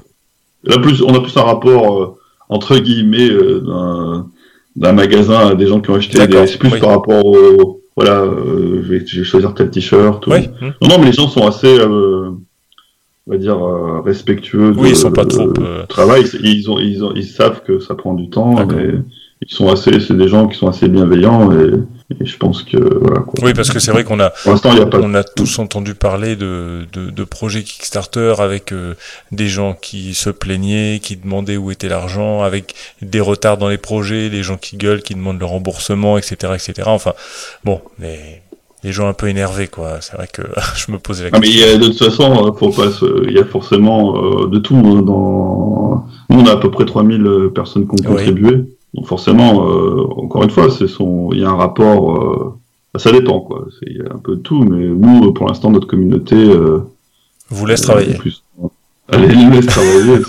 là, 0.64 0.78
plus, 0.78 1.02
on 1.02 1.14
a 1.14 1.20
plus 1.20 1.36
un 1.36 1.42
rapport 1.42 2.02
euh, 2.02 2.16
entre 2.48 2.78
guillemets 2.78 3.28
euh, 3.28 3.60
d'un, 3.60 4.26
d'un 4.76 4.92
magasin 4.92 5.48
à 5.50 5.54
des 5.54 5.66
gens 5.66 5.80
qui 5.80 5.90
ont 5.90 5.94
acheté. 5.94 6.26
Des, 6.26 6.46
c'est 6.46 6.58
plus 6.58 6.72
oui. 6.72 6.80
par 6.80 6.90
rapport 6.90 7.24
au, 7.24 7.82
voilà, 7.96 8.20
euh, 8.20 8.82
je, 8.84 8.88
vais, 8.88 9.06
je 9.06 9.18
vais 9.20 9.24
choisir 9.24 9.54
tel 9.54 9.70
t-shirt. 9.70 10.26
ou- 10.26 10.30
Oui. 10.30 10.48
Non, 10.80 10.88
non, 10.88 10.98
mais 10.98 11.06
les 11.06 11.12
gens 11.12 11.28
sont 11.28 11.46
assez, 11.46 11.78
euh, 11.78 12.30
on 13.26 13.30
va 13.32 13.36
dire, 13.38 13.58
euh, 13.64 14.00
respectueux. 14.00 14.72
Oui, 14.76 14.82
de- 14.90 14.94
ils 14.94 14.96
sont 14.96 15.12
pas 15.12 15.24
trop, 15.26 15.52
euh, 15.60 15.84
travail. 15.86 16.24
Ils 16.42 16.70
ont, 16.70 16.78
ils 16.78 17.04
ont, 17.04 17.12
ils 17.14 17.26
savent 17.26 17.62
que 17.62 17.78
ça 17.80 17.94
prend 17.94 18.14
du 18.14 18.30
temps, 18.30 18.54
mais 18.66 18.94
ils 19.42 19.50
sont 19.50 19.68
assez, 19.68 19.98
c'est 20.00 20.16
des 20.16 20.28
gens 20.28 20.48
qui 20.48 20.58
sont 20.58 20.68
assez 20.68 20.86
bienveillants 20.88 21.50
et, 21.52 21.70
et 22.20 22.26
je 22.26 22.36
pense 22.36 22.62
que 22.62 22.76
voilà. 22.76 23.20
Quoi. 23.20 23.32
Oui, 23.42 23.54
parce 23.54 23.70
que 23.70 23.78
c'est 23.78 23.90
vrai 23.90 24.04
qu'on 24.04 24.20
a, 24.20 24.26
a 24.26 24.86
pas. 24.86 24.98
on 25.00 25.14
a 25.14 25.24
tous 25.24 25.58
entendu 25.58 25.94
parler 25.94 26.36
de, 26.36 26.86
de, 26.92 27.08
de 27.10 27.24
projets 27.24 27.62
Kickstarter 27.62 28.34
avec 28.38 28.72
euh, 28.72 28.94
des 29.32 29.48
gens 29.48 29.74
qui 29.80 30.12
se 30.14 30.28
plaignaient, 30.28 31.00
qui 31.02 31.16
demandaient 31.16 31.56
où 31.56 31.70
était 31.70 31.88
l'argent, 31.88 32.42
avec 32.42 32.74
des 33.00 33.20
retards 33.20 33.56
dans 33.56 33.68
les 33.68 33.78
projets, 33.78 34.28
des 34.28 34.42
gens 34.42 34.58
qui 34.58 34.76
gueulent, 34.76 35.02
qui 35.02 35.14
demandent 35.14 35.40
le 35.40 35.46
remboursement, 35.46 36.18
etc., 36.18 36.52
etc. 36.54 36.82
Enfin, 36.86 37.14
bon, 37.64 37.80
les, 37.98 38.18
les 38.84 38.92
gens 38.92 39.08
un 39.08 39.14
peu 39.14 39.28
énervés, 39.28 39.68
quoi. 39.68 39.98
C'est 40.02 40.16
vrai 40.16 40.28
que 40.30 40.42
je 40.76 40.92
me 40.92 40.98
posais 40.98 41.24
la 41.24 41.30
Ah, 41.32 41.38
mais 41.40 41.46
question. 41.46 41.66
il 41.66 41.70
y 41.70 41.74
a, 41.74 41.78
de 41.78 41.86
toute 41.86 41.98
façon, 41.98 42.46
euh, 42.46 42.52
faut 42.52 42.70
pas 42.72 42.90
se- 42.90 43.26
il 43.26 43.32
y 43.34 43.38
a 43.38 43.44
forcément 43.46 44.16
euh, 44.42 44.48
de 44.48 44.58
tout. 44.58 44.76
hein, 44.76 45.00
dans... 45.02 46.04
Nous, 46.28 46.40
on 46.40 46.46
a 46.46 46.52
à 46.52 46.56
peu 46.58 46.70
près 46.70 46.84
3000 46.84 47.24
euh, 47.26 47.48
personnes 47.54 47.86
qui 47.88 47.92
ont 47.94 48.10
Oui. 48.10 48.16
contribué. 48.16 48.64
Donc 48.94 49.06
forcément, 49.06 49.68
euh, 49.70 50.04
encore 50.16 50.42
une 50.42 50.50
fois, 50.50 50.68
c'est 50.70 50.88
son... 50.88 51.30
il 51.32 51.40
y 51.40 51.44
a 51.44 51.48
un 51.48 51.56
rapport. 51.56 52.16
euh, 52.16 52.98
Ça 52.98 53.12
dépend, 53.12 53.40
quoi. 53.40 53.66
C'est- 53.78 53.86
Il 53.90 53.96
y 53.98 54.00
a 54.00 54.12
un 54.12 54.18
peu 54.18 54.36
de 54.36 54.40
tout, 54.40 54.62
mais 54.64 54.84
nous, 54.86 55.28
euh, 55.28 55.32
pour 55.32 55.46
l'instant, 55.48 55.70
notre 55.70 55.86
communauté. 55.86 56.34
Euh, 56.36 56.80
Vous 57.50 57.66
laisse 57.66 57.82
travailler. 57.82 58.14
Plus... 58.14 58.42
Allez, 59.12 59.34
nous 59.34 59.50
laisse 59.50 59.66
travailler. 59.66 60.22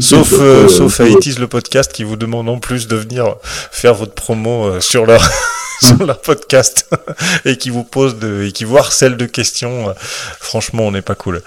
Sauf, 0.00 0.32
Après, 0.32 0.68
sauf 0.68 1.00
à 1.00 1.08
Itis 1.08 1.36
le 1.38 1.46
podcast 1.48 1.92
qui 1.92 2.02
vous 2.04 2.16
demande 2.16 2.48
en 2.48 2.58
plus 2.58 2.86
de 2.88 2.96
venir 2.96 3.34
faire 3.42 3.94
votre 3.94 4.14
promo 4.14 4.64
euh, 4.66 4.80
sur 4.80 5.04
leur 5.06 5.22
sur 5.82 6.04
leur 6.06 6.20
podcast 6.22 6.88
et 7.44 7.56
qui 7.58 7.68
vous 7.70 7.84
pose 7.84 8.18
de 8.18 8.44
et 8.44 8.52
qui 8.52 8.64
vous 8.64 8.76
harcèle 8.78 9.16
de 9.18 9.26
questions. 9.26 9.94
Franchement, 10.38 10.84
on 10.86 10.92
n'est 10.92 11.02
pas 11.02 11.14
cool. 11.14 11.42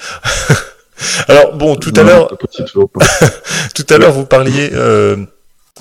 Alors 1.27 1.55
bon, 1.57 1.75
tout 1.75 1.91
à 1.95 2.03
l'heure, 2.03 2.27
tout 3.75 3.85
à 3.89 3.97
l'heure, 3.97 4.11
vous 4.13 4.25
parliez 4.25 4.69
euh, 4.73 5.17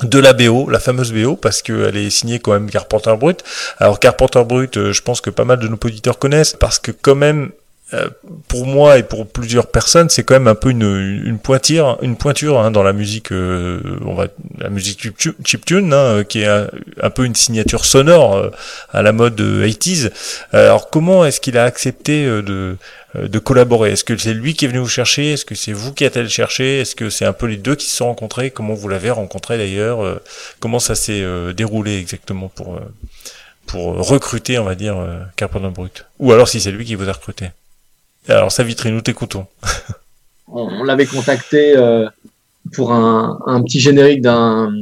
de 0.03 0.19
la 0.19 0.33
BO, 0.33 0.69
la 0.71 0.81
fameuse 0.81 1.13
BO, 1.13 1.37
parce 1.37 1.61
qu'elle 1.61 1.97
est 1.97 2.11
signée 2.11 2.39
quand 2.39 2.53
même 2.53 2.71
Carpenter 2.71 3.15
Brut. 3.19 3.45
Alors 3.79 4.01
Carpenter 4.01 4.43
Brut, 4.45 4.77
euh, 4.77 4.93
je 4.93 5.03
pense 5.03 5.21
que 5.21 5.31
pas 5.31 5.45
mal 5.45 5.59
de 5.59 5.69
nos 5.69 5.77
auditeurs 5.77 6.19
connaissent, 6.19 6.57
parce 6.59 6.79
que 6.79 6.93
quand 6.93 7.15
même, 7.15 7.51
euh, 7.95 8.09
pour 8.49 8.67
moi 8.67 8.99
et 8.99 9.03
pour 9.03 9.27
plusieurs 9.27 9.67
personnes, 9.67 10.09
c'est 10.09 10.23
quand 10.25 10.35
même 10.35 10.49
un 10.49 10.55
peu 10.55 10.71
une, 10.71 11.23
une 11.25 11.39
pointure, 11.39 11.99
une 12.03 12.17
pointure 12.17 12.59
hein, 12.59 12.71
dans 12.71 12.83
la 12.83 12.93
musique, 12.93 13.33
euh, 13.33 13.81
on 14.05 14.15
va, 14.15 14.29
la 14.59 14.71
musique 14.71 15.01
chiptu- 15.05 15.35
chiptune, 15.45 15.93
hein, 15.93 16.25
qui 16.25 16.43
est 16.43 16.47
un, 16.47 17.11
peu 17.11 17.25
une 17.25 17.35
signature 17.35 17.85
sonore 17.85 18.37
euh, 18.37 18.51
à 18.93 19.03
la 19.03 19.13
mode 19.13 19.41
euh, 19.41 19.67
80s. 19.67 20.11
Alors 20.53 20.91
comment 20.91 21.25
est-ce 21.25 21.41
qu'il 21.41 21.59
a 21.59 21.65
accepté 21.65 22.25
euh, 22.25 22.43
de 22.43 22.77
euh, 23.17 23.29
de 23.29 23.39
collaborer? 23.39 23.93
Est-ce 23.93 24.05
que 24.05 24.17
c'est 24.17 24.33
lui 24.33 24.55
qui 24.55 24.65
est 24.65 24.69
venu 24.69 24.79
vous 24.81 24.89
chercher? 24.89 25.33
Est-ce 25.35 25.45
que 25.45 25.55
c'est 25.55 25.73
vous 25.75 25.93
qui 25.93 26.05
êtes 26.05 26.17
allé 26.17 26.25
le 26.25 26.31
chercher? 26.31 26.81
Est-ce 26.81 26.95
que 26.95 27.11
c'est 27.11 27.27
un 27.27 27.35
peu 27.35 27.47
les 27.47 27.59
deux 27.59 27.75
qui 27.75 27.87
se 27.87 27.97
sont 27.97 28.07
rencontrés? 28.07 28.51
Comment 28.51 28.73
vous 28.75 28.89
l'avez 28.89 29.11
rencontré 29.11 29.59
d'ailleurs? 29.59 30.03
Euh, 30.03 30.19
Comment 30.61 30.79
ça 30.79 30.95
s'est 30.95 31.21
euh, 31.23 31.53
déroulé 31.53 31.99
exactement 31.99 32.49
pour 32.49 32.77
euh, 32.77 32.81
pour 33.67 34.07
recruter, 34.07 34.59
on 34.59 34.65
va 34.65 34.75
dire, 34.75 34.97
euh, 34.99 35.21
Carpenter 35.37 35.69
Brut? 35.69 36.07
Ou 36.19 36.33
alors 36.33 36.49
si 36.49 36.61
c'est 36.61 36.71
lui 36.71 36.85
qui 36.85 36.95
vous 36.95 37.09
a 37.09 37.13
recruté? 37.13 37.51
Alors 38.29 38.53
sa 38.53 38.63
vitrine, 38.63 38.95
nous 38.95 39.01
t'écoutons. 39.01 39.47
on, 40.49 40.63
on 40.63 40.85
l'avait 40.85 41.07
contacté 41.07 41.77
euh, 41.77 42.09
pour 42.73 42.93
un, 42.93 43.63
petit 43.65 43.81
générique 43.81 44.23
d'un 44.23 44.73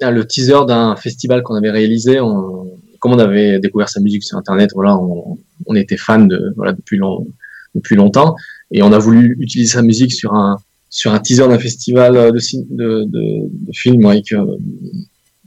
un- 0.00 0.10
le 0.10 0.26
teaser 0.26 0.66
d'un 0.66 0.96
festival 0.96 1.42
qu'on 1.42 1.54
avait 1.54 1.70
réalisé. 1.70 2.20
On, 2.20 2.68
comme 3.00 3.12
on 3.12 3.18
avait 3.18 3.58
découvert 3.58 3.88
sa 3.88 4.00
musique 4.00 4.22
sur 4.22 4.38
internet, 4.38 4.70
voilà, 4.74 4.96
on, 4.96 5.38
était 5.74 5.96
fan 5.96 6.28
de 6.28 6.52
voilà 6.56 6.72
depuis 6.72 6.96
long, 6.96 7.26
depuis 7.74 7.96
longtemps 7.96 8.36
et 8.70 8.82
on 8.82 8.92
a 8.92 8.98
voulu 8.98 9.36
utiliser 9.40 9.72
sa 9.72 9.82
musique 9.82 10.12
sur 10.12 10.34
un 10.34 10.58
sur 10.88 11.12
un 11.12 11.18
teaser 11.18 11.48
d'un 11.48 11.58
festival 11.58 12.14
de, 12.14 13.04
de, 13.04 13.48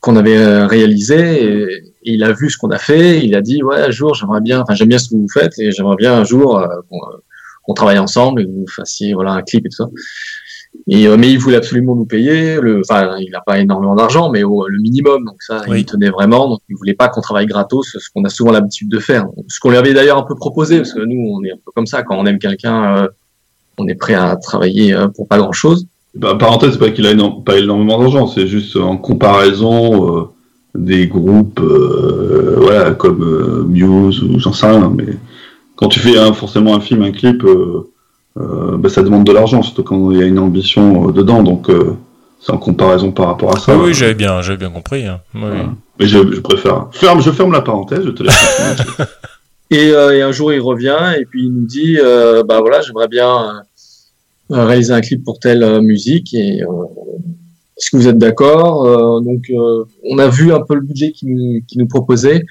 qu'on 0.02 0.16
avait 0.18 0.66
réalisé 0.66 1.44
et, 1.44 1.84
il 2.10 2.24
a 2.24 2.32
vu 2.32 2.50
ce 2.50 2.58
qu'on 2.58 2.70
a 2.70 2.78
fait, 2.78 3.26
il 3.26 3.36
a 3.36 3.42
dit 3.42 3.62
ouais 3.64 3.82
un 3.82 3.92
jour 3.92 4.14
j'aimerais 4.14 4.42
bien, 4.42 4.62
enfin 4.62 4.76
j'aime 4.76 4.88
bien 4.88 4.98
ce 4.98 5.10
que 5.10 5.16
vous 5.16 5.28
faites 5.28 5.58
et 5.60 5.72
j'aimerais 5.72 5.98
bien 5.98 6.14
un 6.14 6.24
jour 6.24 6.58
euh, 6.58 6.68
qu'on 7.68 7.74
travaille 7.74 8.00
ensemble 8.00 8.42
et 8.42 8.46
que 8.46 8.50
vous 8.52 8.66
fassiez 8.76 9.14
voilà 9.14 9.34
un 9.34 9.42
clip 9.44 9.66
et 9.66 9.70
tout 9.70 9.76
ça. 9.76 9.88
Et, 10.88 11.08
euh, 11.08 11.18
mais 11.18 11.32
il 11.32 11.38
voulait 11.40 11.56
absolument 11.58 11.96
nous 11.96 12.06
payer. 12.06 12.60
Le, 12.62 12.82
enfin, 12.88 13.16
il 13.20 13.32
n'a 13.32 13.42
pas 13.42 13.58
énormément 13.60 13.96
d'argent, 13.96 14.30
mais 14.30 14.44
au, 14.44 14.68
le 14.68 14.80
minimum. 14.80 15.26
Donc 15.26 15.36
ça, 15.42 15.64
Oui. 15.68 15.80
il 15.82 15.86
tenait 15.86 16.10
vraiment. 16.10 16.48
Donc 16.48 16.60
il 16.70 16.76
voulait 16.78 16.94
pas 16.94 17.08
qu'on 17.10 17.22
travaille 17.22 17.46
gratos, 17.48 17.88
ce 18.00 18.10
qu'on 18.14 18.24
a 18.26 18.30
souvent 18.30 18.52
l'habitude 18.52 18.90
de 18.90 19.00
faire. 19.00 19.26
Ce 19.48 19.60
qu'on 19.60 19.72
lui 19.72 19.78
avait 19.78 19.94
d'ailleurs 19.94 20.18
un 20.18 20.24
peu 20.24 20.36
proposé, 20.36 20.78
parce 20.78 20.94
que 20.94 21.00
nous, 21.02 21.32
on 21.36 21.44
est 21.44 21.52
un 21.52 21.56
peu 21.58 21.72
comme 21.76 21.88
ça. 21.88 22.04
Quand 22.04 22.16
on 22.18 22.26
aime 22.26 22.40
quelqu'un, 22.40 22.98
euh, 22.98 23.08
on 23.80 23.88
est 23.88 23.96
prêt 23.96 24.14
à 24.14 24.36
travailler 24.36 24.94
euh, 24.94 25.08
pour 25.08 25.28
pas 25.28 25.38
grand 25.40 25.52
chose. 25.52 25.88
Bah, 26.16 26.36
parenthèse, 26.40 26.74
c'est 26.74 26.80
pas 26.80 26.90
qu'il 26.92 27.06
a 27.08 27.14
éno- 27.14 27.44
pas 27.44 27.58
énormément 27.58 28.00
d'argent, 28.00 28.28
c'est 28.28 28.48
juste 28.48 28.76
en 28.76 28.98
comparaison 28.98 30.18
euh, 30.20 30.24
des 30.76 31.08
groupes, 31.08 31.60
euh, 31.60 32.56
voilà, 32.60 32.92
comme 32.92 33.24
euh, 33.24 33.64
Muse 33.68 34.22
ou 34.24 34.40
j'en 34.40 34.54
sais 34.54 34.68
rien. 34.68 34.92
Mais 34.96 35.06
quand 35.78 35.88
tu 35.88 36.00
fais 36.02 36.18
un- 36.18 36.34
forcément 36.34 36.76
un 36.76 36.82
film, 36.82 37.02
un 37.04 37.12
clip, 37.12 37.44
euh, 37.46 37.90
euh, 38.38 38.78
bah, 38.78 38.90
ça 38.90 39.02
demande 39.02 39.24
de 39.26 39.32
l'argent, 39.32 39.62
surtout 39.64 39.84
quand 39.84 40.12
il 40.12 40.18
y 40.20 40.22
a 40.22 40.26
une 40.26 40.40
ambition 40.40 41.08
euh, 41.08 41.12
dedans. 41.14 41.42
Donc 41.44 41.70
euh, 41.70 41.96
c'est 42.42 42.52
en 42.52 42.58
comparaison 42.58 43.12
par 43.12 43.28
rapport 43.28 43.56
à 43.56 43.60
ça. 43.60 43.76
oui, 43.78 43.86
oui, 43.88 43.94
j'avais 43.94 44.14
bien, 44.14 44.42
j'avais 44.42 44.58
bien 44.58 44.70
compris. 44.70 45.06
hein. 45.06 45.22
Oui, 45.34 45.42
oui. 45.44 45.48
Voilà. 45.50 45.70
Mais 46.00 46.06
je, 46.06 46.20
je 46.34 46.40
préfère. 46.42 46.88
Ferme, 46.92 47.22
je 47.22 47.32
ferme 47.32 47.52
la 47.54 47.62
parenthèse, 47.62 48.04
je 48.06 48.12
te 48.12 48.24
laisse. 48.24 48.78
Et, 49.70 49.90
euh, 49.92 50.16
et 50.16 50.22
un 50.22 50.32
jour, 50.32 50.54
il 50.54 50.62
revient 50.62 50.96
et 51.20 51.26
puis 51.26 51.44
il 51.44 51.52
nous 51.54 51.66
dit, 51.68 51.98
euh, 52.00 52.42
bah 52.42 52.62
voilà, 52.62 52.80
j'aimerais 52.82 53.10
bien 53.10 53.64
euh, 54.52 54.64
réaliser 54.66 54.94
un 54.94 55.02
clip 55.02 55.26
pour 55.26 55.40
telle 55.40 55.62
euh, 55.62 55.82
musique. 55.82 56.34
Et 56.34 56.62
euh, 56.64 56.68
est-ce 57.76 57.90
que 57.90 57.98
vous 57.98 58.08
êtes 58.08 58.18
d'accord 58.18 58.86
Euh, 58.86 59.20
Donc, 59.20 59.44
euh, 59.50 59.84
on 60.10 60.20
a 60.20 60.30
vu 60.30 60.54
un 60.54 60.62
peu 60.62 60.76
le 60.76 60.80
budget 60.82 61.12
qu'il 61.12 61.36
nous, 61.36 61.60
qu'il 61.68 61.80
nous 61.82 61.88
proposait. 61.88 62.46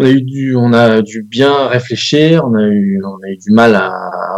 On 0.00 0.04
a 0.04 0.10
eu 0.10 0.22
du, 0.22 0.54
on 0.54 0.72
a 0.72 1.02
dû 1.02 1.22
bien 1.22 1.66
réfléchir. 1.66 2.44
On 2.46 2.54
a 2.54 2.62
eu, 2.62 3.00
on 3.04 3.16
a 3.24 3.30
eu 3.30 3.36
du 3.36 3.50
mal 3.50 3.74
à, 3.74 3.92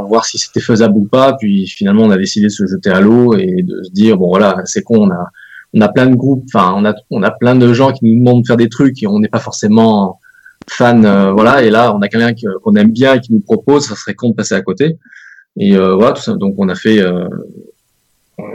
voir 0.08 0.24
si 0.24 0.38
c'était 0.38 0.61
faisable 0.61 0.96
ou 0.96 1.04
pas. 1.04 1.34
Puis 1.38 1.66
finalement, 1.66 2.04
on 2.04 2.11
a 2.11 2.16
décidé 2.16 2.46
de 2.46 2.50
se 2.50 2.66
jeter 2.66 2.90
à 2.90 3.00
l'eau 3.00 3.34
et 3.34 3.62
de 3.62 3.82
se 3.84 3.90
dire, 3.92 4.16
bon 4.16 4.28
voilà, 4.28 4.56
c'est 4.64 4.82
con, 4.82 5.06
on 5.06 5.11
a, 5.11 5.26
on 5.74 5.80
a 5.82 5.88
plein 5.88 6.06
de 6.06 6.14
groupes. 6.14 6.44
Enfin, 6.52 6.72
on 6.76 6.84
a, 6.86 6.94
on 7.11 7.22
a 7.22 7.30
plein 7.30 7.54
de 7.54 7.72
gens 7.74 7.92
qui 7.92 8.06
nous 8.06 8.18
demandent 8.18 8.42
de 8.42 8.46
faire 8.46 8.56
des 8.56 8.70
trucs 8.70 9.02
et 9.02 9.06
on 9.06 9.18
n'est 9.20 9.28
pas 9.28 9.38
forcément 9.38 10.18
fan, 10.68 11.04
euh, 11.04 11.32
voilà. 11.32 11.62
Et 11.62 11.70
là, 11.70 11.94
on 11.94 12.00
a 12.00 12.08
quelqu'un 12.08 12.32
que- 12.32 12.58
qu'on 12.61 12.74
aime 12.76 12.90
bien 12.92 13.18
qui 13.18 13.32
nous 13.34 13.40
propose, 13.40 13.86
ça 13.86 13.96
serait 13.96 14.14
con 14.14 14.30
de 14.30 14.34
passer 14.34 14.54
à 14.54 14.62
côté. 14.62 14.96
Et 15.58 15.76
euh, 15.76 15.94
voilà. 15.94 16.14
Donc, 16.38 16.54
on 16.58 16.68
a 16.70 16.74
fait, 16.74 17.00
euh, 17.00 17.28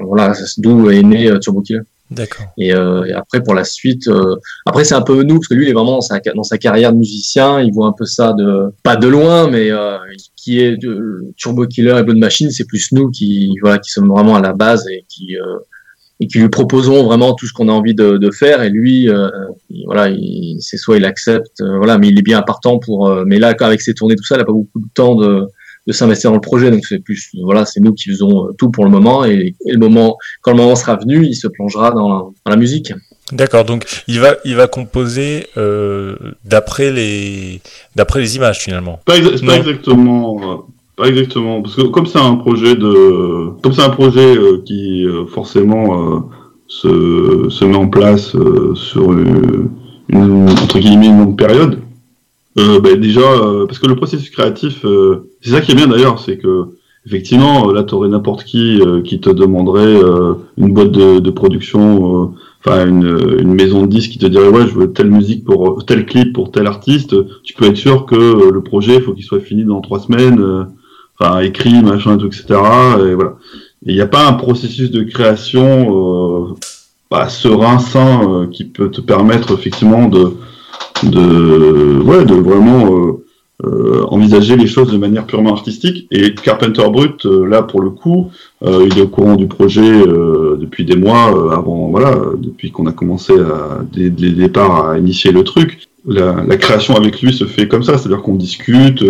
voilà, 0.04 0.34
d'où 0.58 0.90
est 0.90 1.04
né 1.04 1.28
euh, 1.30 1.38
Turbo 1.40 1.62
Killer. 1.62 1.82
D'accord. 2.12 2.46
Et, 2.58 2.74
euh, 2.74 3.04
et 3.06 3.14
après, 3.14 3.42
pour 3.42 3.56
la 3.56 3.64
suite, 3.64 4.08
euh, 4.08 4.36
après 4.66 4.84
c'est 4.84 4.94
un 4.94 5.02
peu 5.02 5.24
nous 5.24 5.36
parce 5.36 5.48
que 5.48 5.56
lui, 5.56 5.66
il 5.66 5.70
est 5.70 5.74
vraiment 5.74 6.00
dans 6.00 6.44
sa, 6.44 6.58
carrière 6.58 6.94
de 6.94 6.98
musicien. 6.98 7.62
Il 7.62 7.74
voit 7.74 7.88
un 7.88 7.94
peu 7.98 8.06
ça 8.06 8.34
de 8.34 8.68
pas 8.84 8.96
de 8.96 9.08
loin, 9.08 9.50
mais 9.50 9.72
euh, 9.72 9.98
qui 10.36 10.60
est 10.60 10.78
de, 10.78 11.34
Turbo 11.36 11.66
Killer 11.66 11.98
et 12.00 12.04
Blood 12.04 12.18
Machine, 12.18 12.52
c'est 12.52 12.68
plus 12.68 12.92
nous 12.92 13.10
qui 13.10 13.56
voilà 13.62 13.80
qui 13.80 13.90
sommes 13.90 14.10
vraiment 14.10 14.36
à 14.36 14.42
la 14.42 14.54
base 14.54 14.86
et 14.88 15.06
qui 15.10 15.36
et 16.20 16.28
qui 16.28 16.40
lui 16.40 16.50
proposons 16.50 17.04
vraiment 17.06 17.34
tout 17.34 17.46
ce 17.46 17.54
qu'on 17.54 17.68
a 17.68 17.72
envie 17.72 17.94
de, 17.96 18.18
de 18.18 18.32
faire. 18.32 18.62
Et 18.64 18.70
lui, 18.70 19.10
euh, 19.10 19.30
il- 19.70 19.86
voilà, 19.86 20.10
il- 20.10 20.58
c'est 20.62 20.78
soit 20.78 20.98
il 20.98 21.06
accepte, 21.06 21.62
voilà, 21.62 21.98
mais 21.98 22.08
il 22.10 22.18
est 22.18 22.22
bien 22.22 22.42
partant 22.42 22.80
pour. 22.80 23.08
euh, 23.08 23.24
mais 23.26 23.38
là, 23.40 23.54
avec 23.60 23.82
ses 23.82 23.94
tournées 23.94 24.16
tout 24.16 24.24
ça, 24.24 24.36
il 24.36 24.42
a 24.42 24.46
pas 24.46 24.54
beaucoup 24.54 24.80
de 24.80 24.88
temps 24.94 25.16
de 25.16 25.46
de 25.88 25.94
s'investir 25.94 26.32
dans 26.32 26.36
le 26.36 26.42
projet, 26.42 26.72
donc 26.72 26.84
c'est 26.86 27.00
plus 27.00 27.30
voilà, 27.44 27.66
c'est 27.66 27.80
nous 27.80 27.94
qui 27.94 28.10
faisons 28.10 28.48
euh, 28.48 28.52
tout 28.58 28.70
pour 28.72 28.86
le 28.86 28.90
moment 28.92 29.24
et, 29.26 29.56
et 29.68 29.72
le 29.72 29.78
moment 29.78 30.18
quand 30.42 30.52
le 30.52 30.58
moment 30.58 30.76
sera 30.76 30.96
venu, 30.96 31.26
il 31.26 31.36
se 31.36 31.48
plongera 31.48 31.92
dans 31.92 32.10
la, 32.10 32.16
dans 32.46 32.52
la 32.52 32.56
musique. 32.58 32.92
D'accord. 33.32 33.66
Donc 33.66 33.86
il 34.08 34.20
va, 34.20 34.36
il 34.46 34.56
va 34.56 34.68
composer 34.68 35.48
euh, 35.58 36.16
d'après 36.44 36.92
les, 36.92 37.62
d'après 37.96 38.20
les 38.20 38.36
images 38.36 38.60
finalement. 38.60 39.00
Pas, 39.06 39.18
exa- 39.18 39.46
pas 39.46 39.58
exactement, 39.58 40.40
euh, 40.44 40.58
pas 40.96 41.08
exactement, 41.08 41.62
parce 41.62 41.76
que 41.76 41.82
comme 41.84 42.06
c'est 42.08 42.20
un 42.20 42.36
projet 42.36 42.76
de, 42.76 43.50
comme 43.62 43.74
c'est 43.74 43.82
un 43.82 43.90
projet 43.90 44.36
euh, 44.38 44.62
qui 44.66 45.06
euh, 45.06 45.26
forcément 45.28 46.16
euh, 46.16 46.20
se, 46.68 47.50
se 47.50 47.66
met 47.66 47.76
en 47.76 47.88
place 47.88 48.36
euh, 48.36 48.74
sur 48.76 49.12
une, 49.14 49.70
une- 50.10 50.50
entre 50.50 50.80
guillemets 50.80 51.08
une 51.08 51.20
longue 51.20 51.38
période. 51.38 51.80
Euh, 52.58 52.80
bah, 52.80 52.96
déjà, 52.96 53.20
euh, 53.20 53.66
parce 53.66 53.80
que 53.80 53.88
le 53.88 53.96
processus 53.98 54.30
créatif, 54.30 54.86
euh, 54.86 55.30
c'est 55.46 55.52
ça 55.52 55.62
qui 55.62 55.74
est 55.74 55.76
bien 55.76 55.86
d'ailleurs, 55.88 56.20
c'est 56.20 56.38
que 56.38 56.70
effectivement, 57.06 57.70
euh, 57.70 57.74
là, 57.74 57.84
t'aurais 57.84 58.10
n'importe 58.10 58.44
qui 58.44 58.82
euh, 58.82 59.02
qui 59.04 59.20
te 59.20 59.30
demanderait 59.30 59.86
euh, 59.86 60.34
une 60.58 60.74
boîte 60.74 60.92
de, 60.92 61.20
de 61.20 61.30
production 61.30 62.24
euh, 62.24 62.28
enfin 62.66 62.88
une, 62.88 63.38
une 63.40 63.54
maison 63.54 63.84
de 63.84 63.88
disques 63.88 64.12
qui 64.12 64.18
te 64.18 64.26
dirait 64.26 64.48
ouais 64.48 64.66
je 64.68 64.74
veux 64.74 64.92
telle 64.92 65.12
musique 65.12 65.46
pour 65.46 65.86
tel 65.86 66.08
clip 66.08 66.34
pour 66.34 66.52
tel 66.52 66.66
artiste, 66.66 67.16
tu 67.44 67.54
peux 67.54 67.66
être 67.66 67.78
sûr 67.78 68.08
que 68.08 68.50
le 68.52 68.62
projet 68.62 69.00
faut 69.00 69.14
qu'il 69.14 69.24
soit 69.24 69.40
fini 69.40 69.64
dans 69.66 69.82
trois 69.82 70.00
semaines, 70.00 70.42
euh, 70.42 70.64
enfin 71.20 71.42
écrit 71.42 71.84
machin 71.84 72.18
tout 72.18 72.26
etc. 72.26 72.46
Et 73.08 73.14
voilà. 73.14 73.36
Il 73.84 73.94
n'y 73.94 74.02
a 74.02 74.08
pas 74.08 74.28
un 74.28 74.34
processus 74.34 74.90
de 74.90 75.04
création 75.04 76.48
euh, 76.50 76.54
bah, 77.12 77.30
serein, 77.30 77.78
sain, 77.78 78.28
euh, 78.28 78.48
qui 78.48 78.64
peut 78.64 78.90
te 78.90 79.00
permettre 79.00 79.54
effectivement 79.54 80.08
de, 80.08 80.32
de, 81.04 82.02
ouais, 82.02 82.26
de 82.26 82.34
vraiment 82.34 83.20
euh, 83.64 84.04
envisager 84.10 84.58
les 84.58 84.68
choses 84.68 84.92
de 84.92 84.98
manière 84.98 85.26
purement 85.26 85.54
artistique. 85.54 86.08
Et 86.12 86.34
Carpenter 86.34 86.90
Brut, 86.90 87.26
euh, 87.26 87.46
là 87.46 87.62
pour 87.64 87.82
le 87.82 87.90
coup, 87.90 88.32
euh, 88.64 88.86
il 88.90 88.98
est 88.98 89.02
au 89.02 89.08
courant 89.08 89.36
du 89.36 89.48
projet 89.48 89.82
euh, 89.82 90.58
depuis 90.60 90.84
des 90.84 90.98
mois, 90.98 91.34
euh, 91.34 91.52
avant, 91.52 91.88
voilà, 91.90 92.20
depuis 92.38 92.72
qu'on 92.72 92.86
a 92.88 92.92
commencé 92.92 93.34
à, 93.34 93.82
dès, 93.94 94.10
dès 94.10 94.30
le 94.30 94.60
à 94.60 94.98
initier 94.98 95.32
le 95.32 95.44
truc. 95.44 95.88
La, 96.06 96.44
la 96.44 96.58
création 96.58 96.96
avec 96.96 97.22
lui 97.22 97.34
se 97.34 97.46
fait 97.46 97.68
comme 97.68 97.84
ça, 97.84 97.98
c'est-à-dire 97.98 98.22
qu'on 98.22 98.36
discute 98.36 99.04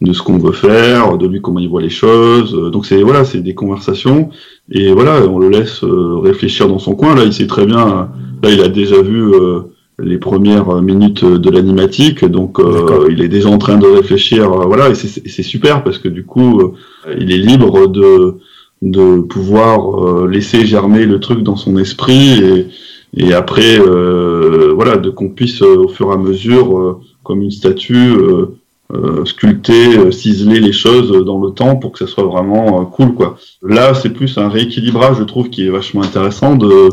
de 0.00 0.12
ce 0.12 0.22
qu'on 0.22 0.38
veut 0.38 0.52
faire, 0.52 1.16
de 1.16 1.26
lui 1.26 1.40
comment 1.40 1.58
il 1.60 1.68
voit 1.68 1.82
les 1.82 1.88
choses. 1.88 2.52
Donc 2.72 2.84
c'est 2.86 3.02
voilà, 3.02 3.24
c'est 3.24 3.40
des 3.40 3.54
conversations 3.54 4.30
et 4.70 4.92
voilà, 4.92 5.22
on 5.26 5.38
le 5.38 5.48
laisse 5.48 5.82
réfléchir 5.82 6.68
dans 6.68 6.78
son 6.78 6.94
coin. 6.94 7.14
Là, 7.14 7.24
il 7.24 7.32
sait 7.32 7.46
très 7.46 7.64
bien. 7.64 8.10
Là, 8.42 8.50
il 8.50 8.60
a 8.60 8.68
déjà 8.68 9.00
vu 9.02 9.34
euh, 9.34 9.60
les 10.00 10.18
premières 10.18 10.80
minutes 10.82 11.24
de 11.24 11.50
l'animatique, 11.50 12.24
donc 12.24 12.60
euh, 12.60 13.08
il 13.10 13.22
est 13.22 13.28
déjà 13.28 13.48
en 13.48 13.58
train 13.58 13.78
de 13.78 13.86
réfléchir. 13.86 14.52
euh, 14.52 14.64
voilà, 14.66 14.90
et 14.90 14.94
c'est 14.94 15.42
super 15.42 15.82
parce 15.82 15.98
que 15.98 16.08
du 16.08 16.24
coup, 16.24 16.60
euh, 16.60 17.14
il 17.18 17.32
est 17.32 17.38
libre 17.38 17.86
de 17.88 18.34
de 18.80 19.18
pouvoir 19.22 20.06
euh, 20.06 20.28
laisser 20.28 20.64
germer 20.64 21.04
le 21.04 21.18
truc 21.18 21.42
dans 21.42 21.56
son 21.56 21.76
esprit 21.78 22.40
et 22.44 22.66
et 23.16 23.32
après 23.34 23.78
euh, 23.80 24.72
voilà 24.74 24.96
de 24.98 25.10
qu'on 25.10 25.30
puisse 25.30 25.62
au 25.62 25.88
fur 25.88 26.10
et 26.10 26.12
à 26.12 26.16
mesure 26.16 26.78
euh, 26.78 27.00
comme 27.24 27.42
une 27.42 27.50
statue 27.50 28.14
euh, 28.16 28.46
euh, 28.94 29.24
sculpter, 29.24 29.98
euh, 29.98 30.10
ciseler 30.12 30.60
les 30.60 30.72
choses 30.72 31.10
dans 31.24 31.40
le 31.40 31.50
temps 31.50 31.76
pour 31.76 31.92
que 31.92 31.98
ça 31.98 32.06
soit 32.06 32.24
vraiment 32.24 32.84
cool 32.86 33.14
quoi. 33.14 33.36
Là, 33.62 33.94
c'est 33.94 34.10
plus 34.10 34.38
un 34.38 34.48
rééquilibrage, 34.48 35.18
je 35.18 35.24
trouve, 35.24 35.50
qui 35.50 35.66
est 35.66 35.70
vachement 35.70 36.02
intéressant 36.02 36.54
de, 36.56 36.88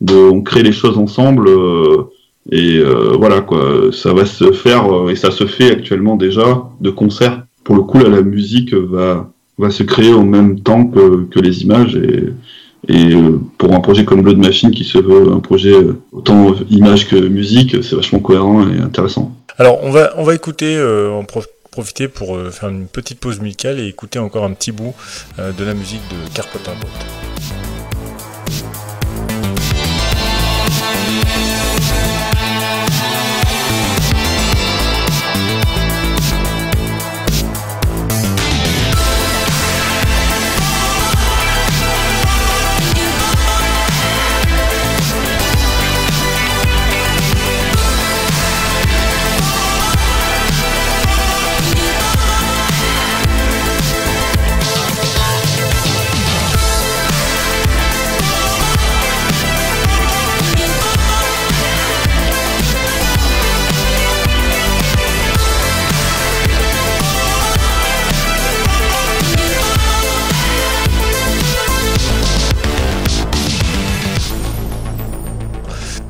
de 0.00 0.16
on 0.16 0.42
crée 0.42 0.62
les 0.62 0.72
choses 0.72 0.98
ensemble 0.98 1.48
euh, 1.48 2.04
et 2.52 2.78
euh, 2.78 3.16
voilà 3.18 3.40
quoi. 3.40 3.90
Ça 3.92 4.12
va 4.12 4.26
se 4.26 4.52
faire 4.52 4.92
euh, 4.92 5.10
et 5.10 5.16
ça 5.16 5.30
se 5.30 5.46
fait 5.46 5.70
actuellement 5.70 6.16
déjà 6.16 6.64
de 6.80 6.90
concert. 6.90 7.44
Pour 7.64 7.76
le 7.76 7.82
coup, 7.82 7.98
la 7.98 8.22
musique 8.22 8.72
va 8.74 9.30
va 9.58 9.70
se 9.70 9.82
créer 9.82 10.12
en 10.12 10.24
même 10.24 10.60
temps 10.60 10.86
que, 10.86 11.24
que 11.24 11.40
les 11.40 11.62
images 11.62 11.96
et 11.96 12.32
et 12.88 13.14
euh, 13.14 13.40
pour 13.58 13.74
un 13.74 13.80
projet 13.80 14.04
comme 14.04 14.22
Blood 14.22 14.38
Machine 14.38 14.70
qui 14.70 14.84
se 14.84 14.98
veut 14.98 15.32
un 15.32 15.40
projet 15.40 15.74
autant 16.12 16.54
image 16.70 17.08
que 17.08 17.16
musique, 17.16 17.82
c'est 17.82 17.96
vachement 17.96 18.20
cohérent 18.20 18.68
et 18.68 18.78
intéressant. 18.78 19.34
Alors, 19.58 19.82
on 19.82 19.90
va, 19.90 20.12
on 20.18 20.22
va 20.22 20.34
écouter, 20.34 20.80
en 20.80 21.24
prof- 21.24 21.48
profiter 21.72 22.06
pour 22.06 22.38
faire 22.52 22.68
une 22.68 22.86
petite 22.86 23.18
pause 23.18 23.40
musicale 23.40 23.80
et 23.80 23.88
écouter 23.88 24.20
encore 24.20 24.44
un 24.44 24.52
petit 24.52 24.70
bout 24.70 24.94
de 25.38 25.64
la 25.64 25.74
musique 25.74 26.02
de 26.10 26.32
Carpenter. 26.32 26.70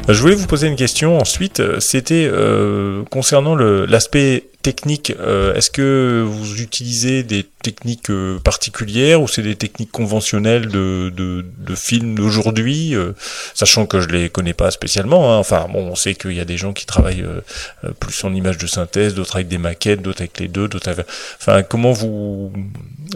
Je 0.09 0.21
voulais 0.21 0.37
vous 0.37 0.47
poser 0.47 0.69
une 0.69 0.77
question 0.77 1.19
ensuite. 1.19 1.59
euh, 1.59 1.81
C'était 1.81 2.29
euh, 2.31 3.03
concernant 3.11 3.57
l'aspect 3.57 4.45
technique. 4.63 5.13
euh, 5.19 5.53
Est-ce 5.55 5.69
que 5.71 6.25
vous 6.25 6.61
utilisez 6.61 7.25
des 7.25 7.45
techniques 7.63 8.11
euh, 8.11 8.39
particulières 8.39 9.21
ou 9.21 9.27
c'est 9.27 9.43
des 9.43 9.57
techniques 9.57 9.91
conventionnelles 9.91 10.69
de, 10.69 11.11
de, 11.15 11.45
de 11.59 11.75
films 11.75 12.15
d'aujourd'hui 12.15 12.95
euh, 12.95 13.13
Sachant 13.55 13.87
que 13.87 14.01
je 14.01 14.07
les 14.09 14.29
connais 14.29 14.55
pas 14.55 14.71
spécialement. 14.71 15.33
hein. 15.35 15.39
Enfin, 15.39 15.67
bon, 15.73 15.81
on 15.91 15.97
sait 15.97 16.15
qu'il 16.15 16.35
y 16.35 16.41
a 16.41 16.45
des 16.45 16.57
gens 16.57 16.73
qui 16.73 16.87
travaillent 16.87 17.27
plus 17.99 18.23
en 18.23 18.33
images 18.33 18.59
de 18.59 18.67
synthèse, 18.69 19.15
d'autres 19.15 19.35
avec 19.37 19.49
des 19.49 19.59
maquettes, 19.59 20.03
d'autres 20.03 20.21
avec 20.23 20.39
les 20.39 20.47
deux, 20.47 20.69
d'autres 20.69 20.89
avec... 20.89 21.07
Enfin, 21.41 21.65
comment 21.65 21.91
vous 21.91 22.53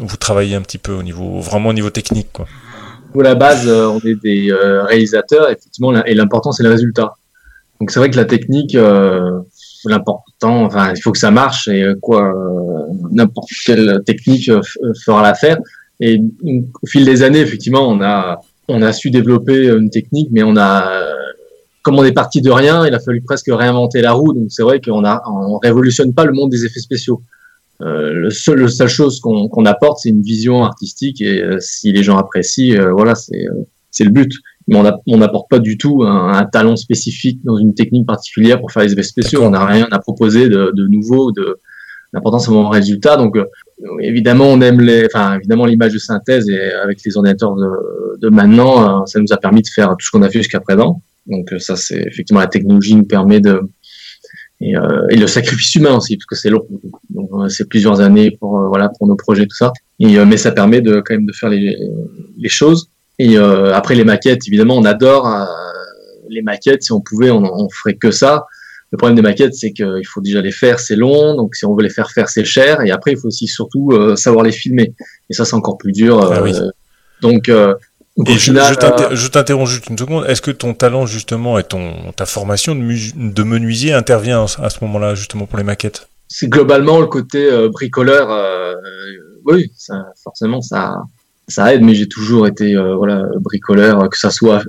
vous 0.01 0.17
travaillez 0.17 0.57
un 0.57 0.63
petit 0.63 0.79
peu 0.79 0.93
au 0.93 1.05
niveau 1.05 1.41
vraiment 1.41 1.69
au 1.69 1.73
niveau 1.73 1.91
technique, 1.91 2.33
quoi? 2.33 2.49
Pour 3.13 3.23
la 3.23 3.35
base, 3.35 3.67
euh, 3.67 3.89
on 3.89 3.99
est 4.01 4.15
des 4.23 4.51
euh, 4.51 4.85
réalisateurs, 4.85 5.51
effectivement, 5.51 5.93
et 6.05 6.15
l'important, 6.15 6.53
c'est 6.53 6.63
le 6.63 6.71
résultat. 6.71 7.15
Donc, 7.81 7.91
c'est 7.91 7.99
vrai 7.99 8.11
que 8.11 8.17
la 8.17 8.25
technique, 8.25 8.77
euh, 8.77 9.41
l'important, 9.85 10.65
enfin, 10.65 10.93
il 10.95 11.01
faut 11.01 11.11
que 11.11 11.19
ça 11.19 11.31
marche, 11.31 11.67
et 11.67 11.85
quoi, 12.01 12.33
n'importe 13.11 13.49
quelle 13.65 14.03
technique 14.05 14.51
fera 15.05 15.23
l'affaire. 15.23 15.59
Et 15.99 16.21
au 16.83 16.87
fil 16.87 17.05
des 17.05 17.23
années, 17.23 17.41
effectivement, 17.41 17.89
on 17.89 18.01
a, 18.01 18.41
on 18.69 18.83
a 18.83 18.93
su 18.93 19.11
développer 19.11 19.69
une 19.69 19.91
technique, 19.91 20.29
mais 20.31 20.43
on 20.43 20.57
a, 20.57 20.85
comme 21.83 21.99
on 21.99 22.05
est 22.05 22.13
parti 22.13 22.43
de 22.43 22.51
rien, 22.51 22.87
il 22.87 22.95
a 22.95 23.01
fallu 23.01 23.23
presque 23.23 23.51
réinventer 23.51 24.03
la 24.03 24.13
roue. 24.13 24.35
Donc, 24.35 24.47
c'est 24.51 24.63
vrai 24.63 24.81
qu'on 24.81 25.05
a, 25.05 25.23
on 25.27 25.59
révolutionne 25.59 26.13
pas 26.13 26.27
le 26.27 26.33
monde 26.33 26.51
des 26.51 26.65
effets 26.67 26.81
spéciaux. 26.81 27.23
Euh, 27.83 28.13
le 28.13 28.31
seul, 28.31 28.61
la 28.61 28.69
seule 28.69 28.89
chose 28.89 29.21
qu'on 29.21 29.49
qu'on 29.49 29.65
apporte, 29.65 30.01
c'est 30.03 30.11
une 30.11 30.23
vision 30.23 30.65
artistique 30.65 31.21
et 31.21 31.43
euh, 31.43 31.59
si 31.61 31.93
les 31.93 32.03
gens 32.03 32.19
apprécient, 32.19 32.79
euh, 32.79 32.93
voilà, 32.93 33.15
c'est 33.15 33.47
euh, 33.47 34.05
le 34.05 34.11
but. 34.11 34.33
Mais 34.69 34.77
on 35.09 35.17
n'apporte 35.17 35.49
pas 35.51 35.59
du 35.59 35.79
tout 35.79 36.05
un, 36.05 36.33
un 36.33 36.45
talent 36.45 36.77
spécifique 36.77 37.41
dans 37.43 37.57
une 37.57 37.75
technique 37.75 38.07
particulière 38.07 38.61
pour 38.61 38.71
faire 38.71 38.85
les 38.85 38.93
effets 38.93 39.03
spéciaux. 39.03 39.43
On 39.43 39.51
n'a 39.51 39.67
rien 39.67 39.89
à 39.91 39.99
proposer 39.99 40.49
de, 40.49 40.73
de 40.77 40.87
nouveau. 40.87 41.33
De 41.33 41.59
vraiment 42.13 42.63
le 42.63 42.69
résultat. 42.69 43.17
Donc 43.17 43.37
euh, 43.37 43.45
évidemment, 44.01 44.47
on 44.47 44.61
aime 44.61 44.81
les, 44.81 45.07
enfin 45.07 45.37
évidemment 45.37 45.67
l'image 45.67 45.93
de 45.93 45.99
synthèse 45.99 46.49
et 46.49 46.73
avec 46.73 46.99
les 47.05 47.17
ordinateurs 47.17 47.55
de, 47.55 48.19
de 48.21 48.29
maintenant, 48.29 49.03
euh, 49.03 49.07
ça 49.07 49.21
nous 49.21 49.33
a 49.33 49.37
permis 49.37 49.63
de 49.63 49.69
faire 49.69 49.91
tout 49.91 50.07
ce 50.07 50.11
qu'on 50.11 50.23
a 50.23 50.29
fait 50.29 50.39
jusqu'à 50.39 50.61
présent. 50.61 51.03
Donc 51.27 51.53
ça, 51.59 51.77
c'est 51.77 52.03
effectivement 52.03 52.41
la 52.41 52.47
technologie 52.49 52.97
nous 52.97 53.05
permet 53.05 53.41
de 53.41 53.61
et, 54.61 54.77
euh, 54.77 55.07
et 55.09 55.17
le 55.17 55.27
sacrifice 55.27 55.75
humain 55.75 55.97
aussi 55.97 56.17
parce 56.17 56.27
que 56.27 56.37
c'est 56.37 56.51
long 56.51 56.67
donc 57.09 57.31
euh, 57.33 57.49
c'est 57.49 57.69
plusieurs 57.69 58.01
années 58.01 58.31
pour 58.39 58.59
euh, 58.59 58.69
voilà 58.69 58.91
pour 58.97 59.07
nos 59.07 59.17
projets 59.17 59.47
tout 59.47 59.57
ça. 59.57 59.73
Et 59.99 60.19
euh, 60.19 60.25
mais 60.27 60.37
ça 60.37 60.53
permet 60.53 60.81
de 60.83 61.01
quand 61.05 61.15
même 61.15 61.27
de 61.27 61.33
faire 61.33 61.49
les, 61.49 61.77
les 62.39 62.49
choses. 62.49 62.91
Et 63.19 63.37
euh, 63.39 63.73
après 63.75 63.95
les 63.95 64.05
maquettes 64.05 64.43
évidemment 64.47 64.77
on 64.77 64.85
adore 64.85 65.27
euh, 65.27 65.45
les 66.29 66.43
maquettes. 66.43 66.83
Si 66.83 66.93
on 66.93 67.01
pouvait 67.01 67.31
on, 67.31 67.43
on 67.43 67.69
ferait 67.71 67.95
que 67.95 68.11
ça. 68.11 68.45
Le 68.93 68.99
problème 68.99 69.17
des 69.17 69.23
maquettes 69.23 69.55
c'est 69.55 69.73
qu'il 69.73 70.07
faut 70.07 70.21
déjà 70.21 70.41
les 70.43 70.53
faire 70.53 70.79
c'est 70.79 70.97
long. 70.97 71.35
Donc 71.37 71.55
si 71.55 71.65
on 71.65 71.75
veut 71.75 71.83
les 71.83 71.91
faire 71.91 72.11
faire 72.11 72.29
c'est 72.29 72.45
cher. 72.45 72.81
Et 72.83 72.91
après 72.91 73.13
il 73.13 73.19
faut 73.19 73.29
aussi 73.29 73.47
surtout 73.47 73.91
euh, 73.93 74.17
savoir 74.17 74.45
les 74.45 74.53
filmer. 74.53 74.93
Et 75.31 75.33
ça 75.33 75.45
c'est 75.45 75.55
encore 75.55 75.79
plus 75.79 75.93
dur 75.93 76.19
Ah 76.33 76.43
oui. 76.43 76.53
donc 77.23 77.49
euh, 77.49 77.75
donc, 78.25 78.35
Et 78.35 78.39
final, 78.39 78.75
je 78.75 78.87
euh, 78.87 79.09
je 79.17 79.29
t'interromps 79.29 79.71
juste 79.71 79.89
une 79.89 79.99
seconde. 79.99 80.25
Est-ce 80.27 80.43
que 80.43 80.51
ton 80.51 80.75
talent 80.75 81.07
justement 81.07 81.59
et 81.59 81.65
ton 81.65 82.13
ta 82.17 82.27
formation 82.27 82.75
de, 82.75 82.81
mus- 82.81 83.13
de 83.17 83.43
menuisier 83.43 83.93
intervient 83.93 84.45
à 84.63 84.71
ce 84.71 84.79
moment-là 84.83 85.15
justement 85.15 85.47
pour 85.47 85.59
les 85.59 85.65
maquettes? 85.65 86.09
C'est 86.29 86.49
globalement 86.49 87.01
le 87.01 87.07
côté 87.07 87.45
euh, 87.51 87.69
bricoleur. 87.69 88.31
euh, 88.31 88.75
oui, 89.45 89.71
ça, 89.77 89.95
forcément, 90.23 90.61
ça, 90.61 91.03
ça 91.49 91.75
aide, 91.75 91.83
mais 91.83 91.95
j'ai 91.95 92.09
toujours 92.09 92.47
été 92.47 92.75
euh, 92.77 92.95
voilà 92.95 93.25
bricoleur, 93.41 94.09
que 94.09 94.19
ça 94.19 94.31
soit 94.31 94.63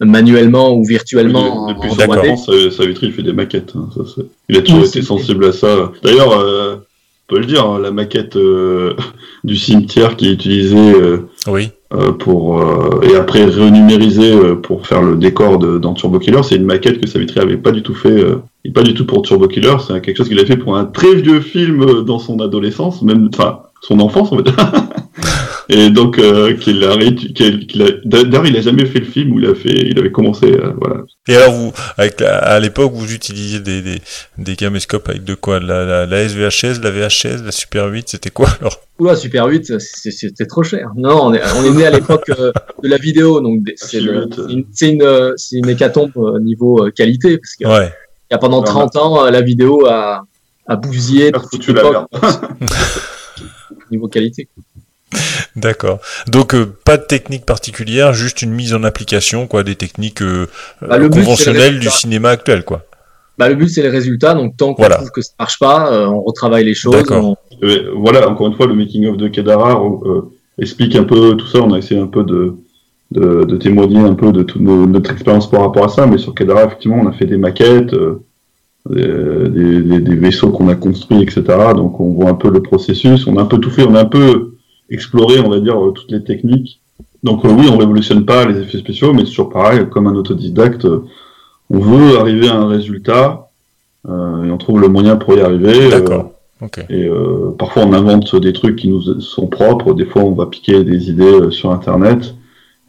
manuellement 0.00 0.74
ou 0.74 0.84
virtuellement. 0.84 1.68
Depuis 1.68 1.88
en 1.90 1.94
son 1.94 2.00
3D. 2.02 2.18
enfance, 2.20 2.48
euh, 2.48 2.70
Savitri, 2.70 3.08
il 3.08 3.12
fait 3.12 3.22
des 3.22 3.32
maquettes. 3.32 3.72
hein, 3.76 3.88
ça, 3.94 4.22
il 4.48 4.56
a 4.56 4.62
toujours 4.62 4.82
Oui, 4.82 4.88
été 4.88 5.02
sensible 5.02 5.44
à 5.46 5.52
ça. 5.52 5.92
D'ailleurs, 6.02 6.32
euh, 6.32 6.76
on 6.76 7.34
peut 7.34 7.40
le 7.40 7.46
dire, 7.46 7.64
hein, 7.66 7.78
la 7.78 7.90
maquette 7.90 8.36
euh, 8.36 8.94
du 9.44 9.56
cimetière 9.56 10.16
qui 10.16 10.28
est 10.28 10.32
utilisée 10.32 10.92
euh, 10.94 11.28
Oui. 11.46 11.70
Euh, 11.94 12.12
pour 12.12 12.60
euh, 12.60 13.00
et 13.02 13.14
après 13.14 13.44
renumériser 13.44 14.32
euh, 14.32 14.56
pour 14.56 14.86
faire 14.86 15.02
le 15.02 15.14
décor 15.14 15.58
de, 15.58 15.78
dans 15.78 15.94
Turbo 15.94 16.18
Killer, 16.18 16.42
c'est 16.42 16.56
une 16.56 16.64
maquette 16.64 17.00
que 17.00 17.06
Savitri 17.06 17.38
avait 17.38 17.56
pas 17.56 17.70
du 17.70 17.82
tout 17.82 17.94
fait, 17.94 18.24
et 18.64 18.70
pas 18.70 18.82
du 18.82 18.94
tout 18.94 19.06
pour 19.06 19.22
Turbo 19.22 19.46
Killer. 19.46 19.76
C'est 19.86 20.00
quelque 20.00 20.16
chose 20.16 20.28
qu'il 20.28 20.40
a 20.40 20.46
fait 20.46 20.56
pour 20.56 20.76
un 20.76 20.86
très 20.86 21.14
vieux 21.14 21.40
film 21.40 22.02
dans 22.04 22.18
son 22.18 22.40
adolescence, 22.40 23.02
même 23.02 23.28
enfin 23.32 23.60
son 23.86 24.00
enfance 24.00 24.32
en 24.32 24.38
fait. 24.38 24.50
Et 25.70 25.88
donc, 25.88 26.18
euh, 26.18 26.54
qu'il 26.54 26.84
a, 26.84 26.94
qu'il 26.98 27.66
qu'il 27.66 27.82
a, 27.82 27.86
d'ailleurs, 28.04 28.44
il 28.46 28.54
a 28.54 28.60
jamais 28.60 28.84
fait 28.84 28.98
le 28.98 29.06
film 29.06 29.32
où 29.32 29.40
il 29.40 29.46
a 29.46 29.54
fait, 29.54 29.70
il 29.72 29.98
avait 29.98 30.10
commencé, 30.12 30.44
euh, 30.52 30.72
voilà. 30.78 31.00
Et 31.26 31.36
alors 31.36 31.52
vous, 31.54 31.72
avec 31.96 32.20
la- 32.20 32.36
à 32.36 32.60
l'époque, 32.60 32.92
vous 32.92 33.10
utilisiez 33.14 33.60
des, 33.60 33.80
des, 33.80 34.02
des 34.36 34.56
caméscopes 34.56 35.08
avec 35.08 35.24
de 35.24 35.34
quoi? 35.34 35.60
La, 35.60 35.86
la, 35.86 36.04
la 36.04 36.28
SVHS, 36.28 36.80
la 36.82 36.90
VHS, 36.90 37.42
la 37.46 37.50
Super 37.50 37.86
8, 37.86 38.10
c'était 38.10 38.28
quoi 38.28 38.48
alors? 38.60 38.78
Oula, 38.98 39.16
Super 39.16 39.46
8, 39.46 39.78
c'est- 39.80 40.10
c'était 40.10 40.44
trop 40.44 40.62
cher. 40.62 40.90
Non, 40.96 41.28
on 41.28 41.32
est, 41.32 41.40
on 41.58 41.64
est 41.64 41.70
né 41.70 41.86
à 41.86 41.90
l'époque 41.90 42.30
euh, 42.38 42.52
de 42.82 42.88
la 42.88 42.98
vidéo, 42.98 43.40
donc 43.40 43.62
des- 43.62 43.72
c'est 43.76 44.00
le- 44.00 44.24
Super 44.30 44.44
8, 44.44 44.46
c'est 44.48 44.52
une, 44.52 44.64
c'est 44.70 44.90
une, 44.92 45.02
euh, 45.02 45.32
c'est 45.38 45.56
une 45.56 45.68
hécatombe 45.70 46.10
euh, 46.18 46.40
niveau 46.40 46.84
euh, 46.84 46.90
qualité, 46.90 47.38
parce 47.38 47.54
que 47.56 47.66
Ouais. 47.66 47.90
il 48.30 48.34
y 48.34 48.36
a 48.36 48.38
pendant 48.38 48.62
30 48.62 48.96
ans, 48.96 49.24
euh, 49.24 49.30
la 49.30 49.40
vidéo 49.40 49.86
a, 49.86 50.26
a 50.66 50.76
bousillé 50.76 51.32
toute 51.32 51.66
l'époque, 51.68 52.04
niveau 53.94 54.08
qualité. 54.08 54.48
D'accord. 55.56 56.00
Donc 56.26 56.54
euh, 56.54 56.76
pas 56.84 56.96
de 56.96 57.04
technique 57.04 57.46
particulière, 57.46 58.12
juste 58.12 58.42
une 58.42 58.50
mise 58.52 58.74
en 58.74 58.82
application, 58.82 59.46
quoi, 59.46 59.62
des 59.62 59.76
techniques 59.76 60.22
euh, 60.22 60.46
Bah, 60.82 60.98
le 60.98 61.08
but, 61.08 61.20
conventionnelles 61.20 61.78
du 61.78 61.88
cinéma 61.90 62.30
actuel, 62.30 62.64
quoi. 62.64 62.82
Bah, 63.38 63.48
le 63.48 63.54
but, 63.54 63.68
c'est 63.68 63.82
les 63.82 63.88
résultats, 63.88 64.34
donc 64.34 64.56
tant 64.56 64.74
qu'on 64.74 64.82
Voilà. 64.82 64.96
trouve 64.96 65.10
que 65.10 65.22
ça 65.22 65.32
marche 65.38 65.58
pas, 65.58 65.92
euh, 65.92 66.06
on 66.06 66.22
retravaille 66.22 66.64
les 66.64 66.74
choses. 66.74 67.04
On- 67.10 67.36
Euh, 67.62 67.92
voilà, 67.96 68.28
encore 68.28 68.48
une 68.48 68.54
fois, 68.56 68.66
le 68.66 68.74
making 68.74 69.06
of 69.06 69.16
de 69.16 69.28
Kedara 69.28 69.80
euh, 69.80 70.22
explique 70.58 70.96
un 70.96 71.04
peu 71.04 71.36
tout 71.36 71.46
ça. 71.46 71.60
On 71.60 71.72
a 71.72 71.78
essayé 71.78 72.00
un 72.00 72.08
peu 72.08 72.24
de, 72.24 72.56
de, 73.12 73.44
de 73.44 73.56
témoigner 73.56 73.98
un 74.00 74.14
peu 74.14 74.32
de 74.32 74.42
toute 74.42 74.60
notre 74.60 75.12
expérience 75.12 75.48
par 75.48 75.60
rapport 75.62 75.84
à 75.84 75.88
ça. 75.88 76.06
Mais 76.06 76.18
sur 76.18 76.34
Kedara, 76.34 76.64
effectivement, 76.64 76.98
on 77.02 77.08
a 77.08 77.12
fait 77.12 77.26
des 77.26 77.36
maquettes, 77.36 77.94
euh, 77.94 78.22
des, 78.90 79.80
des- 79.82 80.00
des- 80.00 80.14
vaisseaux 80.16 80.50
qu'on 80.50 80.68
a 80.68 80.74
construits, 80.74 81.22
etc. 81.22 81.42
Donc 81.74 82.00
on 82.00 82.12
voit 82.12 82.28
un 82.30 82.34
peu 82.34 82.50
le 82.50 82.62
processus. 82.62 83.26
On 83.26 83.36
a 83.38 83.42
un 83.42 83.46
peu 83.46 83.58
tout 83.58 83.70
fait. 83.70 83.84
On 83.84 83.94
a 83.94 84.00
un 84.02 84.04
peu 84.06 84.54
exploré, 84.90 85.40
on 85.40 85.48
va 85.48 85.60
dire, 85.60 85.82
euh, 85.82 85.90
toutes 85.92 86.10
les 86.10 86.22
techniques. 86.22 86.80
Donc 87.22 87.44
euh, 87.44 87.48
oui, 87.50 87.66
on 87.72 87.78
révolutionne 87.78 88.24
pas 88.26 88.44
les 88.44 88.60
effets 88.60 88.78
spéciaux, 88.78 89.12
mais 89.14 89.20
c'est 89.20 89.30
toujours 89.30 89.48
pareil, 89.50 89.86
comme 89.90 90.06
un 90.06 90.14
autodidacte, 90.14 90.86
on 91.70 91.78
veut 91.78 92.18
arriver 92.18 92.48
à 92.48 92.56
un 92.56 92.68
résultat 92.68 93.48
euh, 94.06 94.44
et 94.44 94.50
on 94.50 94.58
trouve 94.58 94.80
le 94.80 94.88
moyen 94.88 95.16
pour 95.16 95.34
y 95.34 95.40
arriver. 95.40 95.86
euh, 95.86 95.90
D'accord. 95.90 96.30
Ok. 96.62 96.78
et 96.88 97.08
euh, 97.08 97.50
parfois 97.58 97.82
on 97.84 97.92
invente 97.94 98.36
des 98.36 98.52
trucs 98.52 98.76
qui 98.76 98.88
nous 98.88 99.02
sont 99.20 99.46
propres, 99.48 99.92
des 99.94 100.04
fois 100.04 100.22
on 100.22 100.32
va 100.32 100.46
piquer 100.46 100.84
des 100.84 101.10
idées 101.10 101.50
sur 101.50 101.72
internet. 101.72 102.34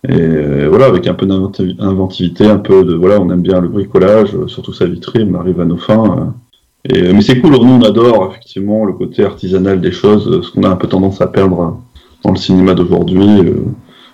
Et 0.09 0.13
euh, 0.19 0.67
voilà, 0.69 0.85
avec 0.85 1.07
un 1.07 1.13
peu 1.13 1.25
d'inventivité, 1.25 2.45
un 2.45 2.57
peu 2.57 2.83
de 2.83 2.93
voilà, 2.93 3.19
on 3.19 3.29
aime 3.31 3.41
bien 3.41 3.59
le 3.59 3.69
bricolage, 3.69 4.35
euh, 4.35 4.47
surtout 4.47 4.73
sa 4.73 4.85
vitrine, 4.85 5.35
on 5.35 5.39
arrive 5.39 5.59
à 5.61 5.65
nos 5.65 5.77
fins. 5.77 6.03
euh. 6.17 6.31
Et, 6.87 7.13
mais 7.13 7.21
c'est 7.21 7.39
cool, 7.39 7.53
nous 7.53 7.73
on 7.73 7.81
adore 7.81 8.29
effectivement 8.29 8.85
le 8.85 8.93
côté 8.93 9.23
artisanal 9.23 9.81
des 9.81 9.91
choses, 9.91 10.45
ce 10.45 10.51
qu'on 10.51 10.63
a 10.63 10.69
un 10.69 10.75
peu 10.75 10.87
tendance 10.87 11.19
à 11.19 11.25
perdre 11.25 11.79
dans 12.23 12.31
le 12.31 12.37
cinéma 12.37 12.75
d'aujourd'hui. 12.75 13.27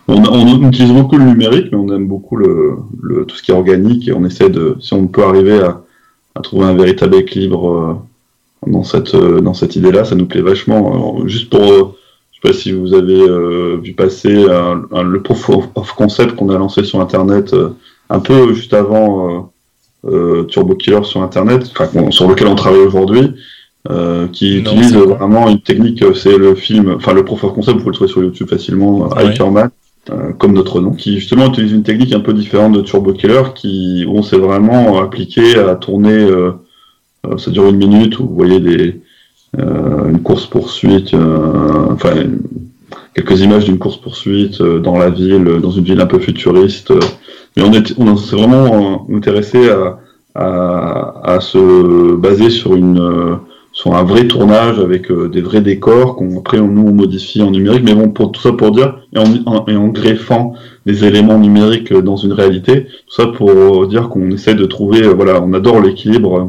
On, 0.07 0.67
utilise 0.69 0.93
beaucoup 0.93 1.17
le 1.17 1.25
numérique, 1.25 1.67
mais 1.71 1.77
on 1.77 1.93
aime 1.93 2.07
beaucoup 2.07 2.37
le, 2.37 2.77
le, 3.01 3.25
tout 3.25 3.35
ce 3.35 3.43
qui 3.43 3.51
est 3.51 3.53
organique 3.53 4.07
et 4.07 4.13
on 4.13 4.23
essaie 4.23 4.49
de, 4.49 4.77
si 4.79 4.93
on 4.93 5.07
peut 5.07 5.23
arriver 5.23 5.59
à, 5.59 5.81
à 6.35 6.39
trouver 6.41 6.65
un 6.65 6.73
véritable 6.73 7.15
équilibre 7.15 8.01
dans 8.65 8.83
cette 8.83 9.15
dans 9.15 9.53
cette 9.53 9.75
idée-là, 9.75 10.05
ça 10.05 10.15
nous 10.15 10.25
plaît 10.25 10.41
vachement. 10.41 11.27
Juste 11.27 11.49
pour, 11.49 11.95
sais 12.41 12.51
pas 12.51 12.53
si 12.53 12.71
vous 12.71 12.93
avez 12.93 13.21
euh, 13.21 13.77
vu 13.83 13.93
passer 13.93 14.45
un- 14.49 14.83
un- 14.91 15.03
le 15.03 15.21
proof 15.21 15.49
of, 15.75 15.93
concept 15.93 16.35
qu'on 16.35 16.49
a 16.49 16.57
lancé 16.57 16.83
sur 16.83 16.99
Internet 17.01 17.53
euh, 17.53 17.69
un 18.09 18.19
peu 18.19 18.53
juste 18.53 18.73
avant 18.73 19.29
euh, 20.05 20.09
euh, 20.11 20.43
Turbo 20.43 20.75
Killer 20.75 21.03
sur 21.03 21.21
Internet, 21.21 21.71
sur 22.09 22.27
lequel 22.27 22.47
on 22.47 22.55
travaille 22.55 22.79
aujourd'hui, 22.81 23.33
euh, 23.89 24.27
qui 24.27 24.61
Non, 24.63 24.71
utilise 24.71 24.95
vraiment 24.95 25.47
une 25.49 25.61
technique. 25.61 26.01
euh, 26.03 26.13
C'est 26.13 26.37
le 26.37 26.55
film, 26.55 26.93
enfin 26.97 27.13
le 27.13 27.23
proof 27.23 27.43
of 27.43 27.53
concept, 27.53 27.77
vous 27.77 27.83
pouvez 27.83 27.91
le 27.91 27.95
trouver 27.95 28.11
sur 28.11 28.23
YouTube 28.23 28.49
facilement, 28.49 29.07
Oui. 29.15 29.23
Hikerman. 29.29 29.69
euh, 30.09 30.31
comme 30.33 30.53
notre 30.53 30.81
nom, 30.81 30.91
qui 30.93 31.19
justement 31.19 31.45
utilise 31.47 31.71
une 31.73 31.83
technique 31.83 32.11
un 32.13 32.21
peu 32.21 32.33
différente 32.33 32.73
de 32.73 32.81
Turbo 32.81 33.13
Killer, 33.13 33.43
qui 33.53 34.03
où 34.07 34.17
on 34.17 34.23
s'est 34.23 34.37
vraiment 34.39 34.99
appliqué 34.99 35.55
à 35.59 35.75
tourner 35.75 36.27
ça 37.37 37.51
dure 37.51 37.67
une 37.69 37.77
minute 37.77 38.17
où 38.19 38.27
vous 38.27 38.33
voyez 38.35 38.59
des, 38.59 38.99
une 39.57 40.19
course 40.23 40.45
poursuite, 40.47 41.13
enfin 41.13 42.13
quelques 43.13 43.41
images 43.41 43.65
d'une 43.65 43.77
course 43.77 43.97
poursuite 43.97 44.61
dans 44.61 44.97
la 44.97 45.09
ville, 45.09 45.59
dans 45.61 45.71
une 45.71 45.83
ville 45.83 45.99
un 46.01 46.05
peu 46.05 46.19
futuriste. 46.19 46.91
euh. 46.91 46.99
mais 47.57 47.63
on 47.63 47.73
est, 47.73 47.93
on 47.99 48.15
s'est 48.15 48.35
vraiment 48.35 49.05
euh, 49.09 49.17
intéressé 49.17 49.69
à, 49.69 49.99
à, 50.35 51.33
à 51.35 51.41
se 51.41 52.15
baser 52.15 52.49
sur 52.49 52.75
une 52.75 52.99
euh, 52.99 53.35
sur 53.73 53.95
un 53.95 54.03
vrai 54.03 54.27
tournage 54.27 54.79
avec 54.79 55.09
euh, 55.11 55.29
des 55.29 55.41
vrais 55.41 55.61
décors 55.61 56.15
qu'on 56.17 56.37
après 56.39 56.59
on, 56.59 56.67
nous 56.67 56.87
on 56.89 56.93
modifie 56.93 57.41
en 57.41 57.51
numérique. 57.51 57.83
Mais 57.85 57.93
bon, 57.95 58.09
pour 58.09 58.31
tout 58.31 58.41
ça 58.41 58.51
pour 58.53 58.71
dire 58.71 58.99
et 59.13 59.19
en, 59.19 59.65
et 59.67 59.75
en 59.75 59.87
greffant 59.89 60.53
des 60.85 61.05
éléments 61.05 61.37
numériques 61.39 61.93
dans 61.93 62.17
une 62.17 62.33
réalité, 62.33 62.85
tout 63.07 63.15
ça 63.15 63.27
pour 63.27 63.87
dire 63.87 64.09
qu'on 64.09 64.29
essaie 64.31 64.55
de 64.55 64.65
trouver, 64.65 65.03
euh, 65.03 65.13
voilà, 65.13 65.41
on 65.41 65.53
adore 65.53 65.81
l'équilibre 65.81 66.37
euh, 66.39 66.45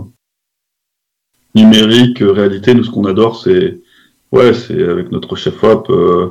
numérique, 1.54 2.22
euh, 2.22 2.32
réalité, 2.32 2.74
nous 2.74 2.84
ce 2.84 2.90
qu'on 2.90 3.04
adore 3.04 3.40
c'est 3.42 3.78
ouais 4.32 4.54
c'est 4.54 4.82
avec 4.82 5.12
notre 5.12 5.36
chef 5.36 5.62
op 5.62 5.88
euh, 5.90 6.30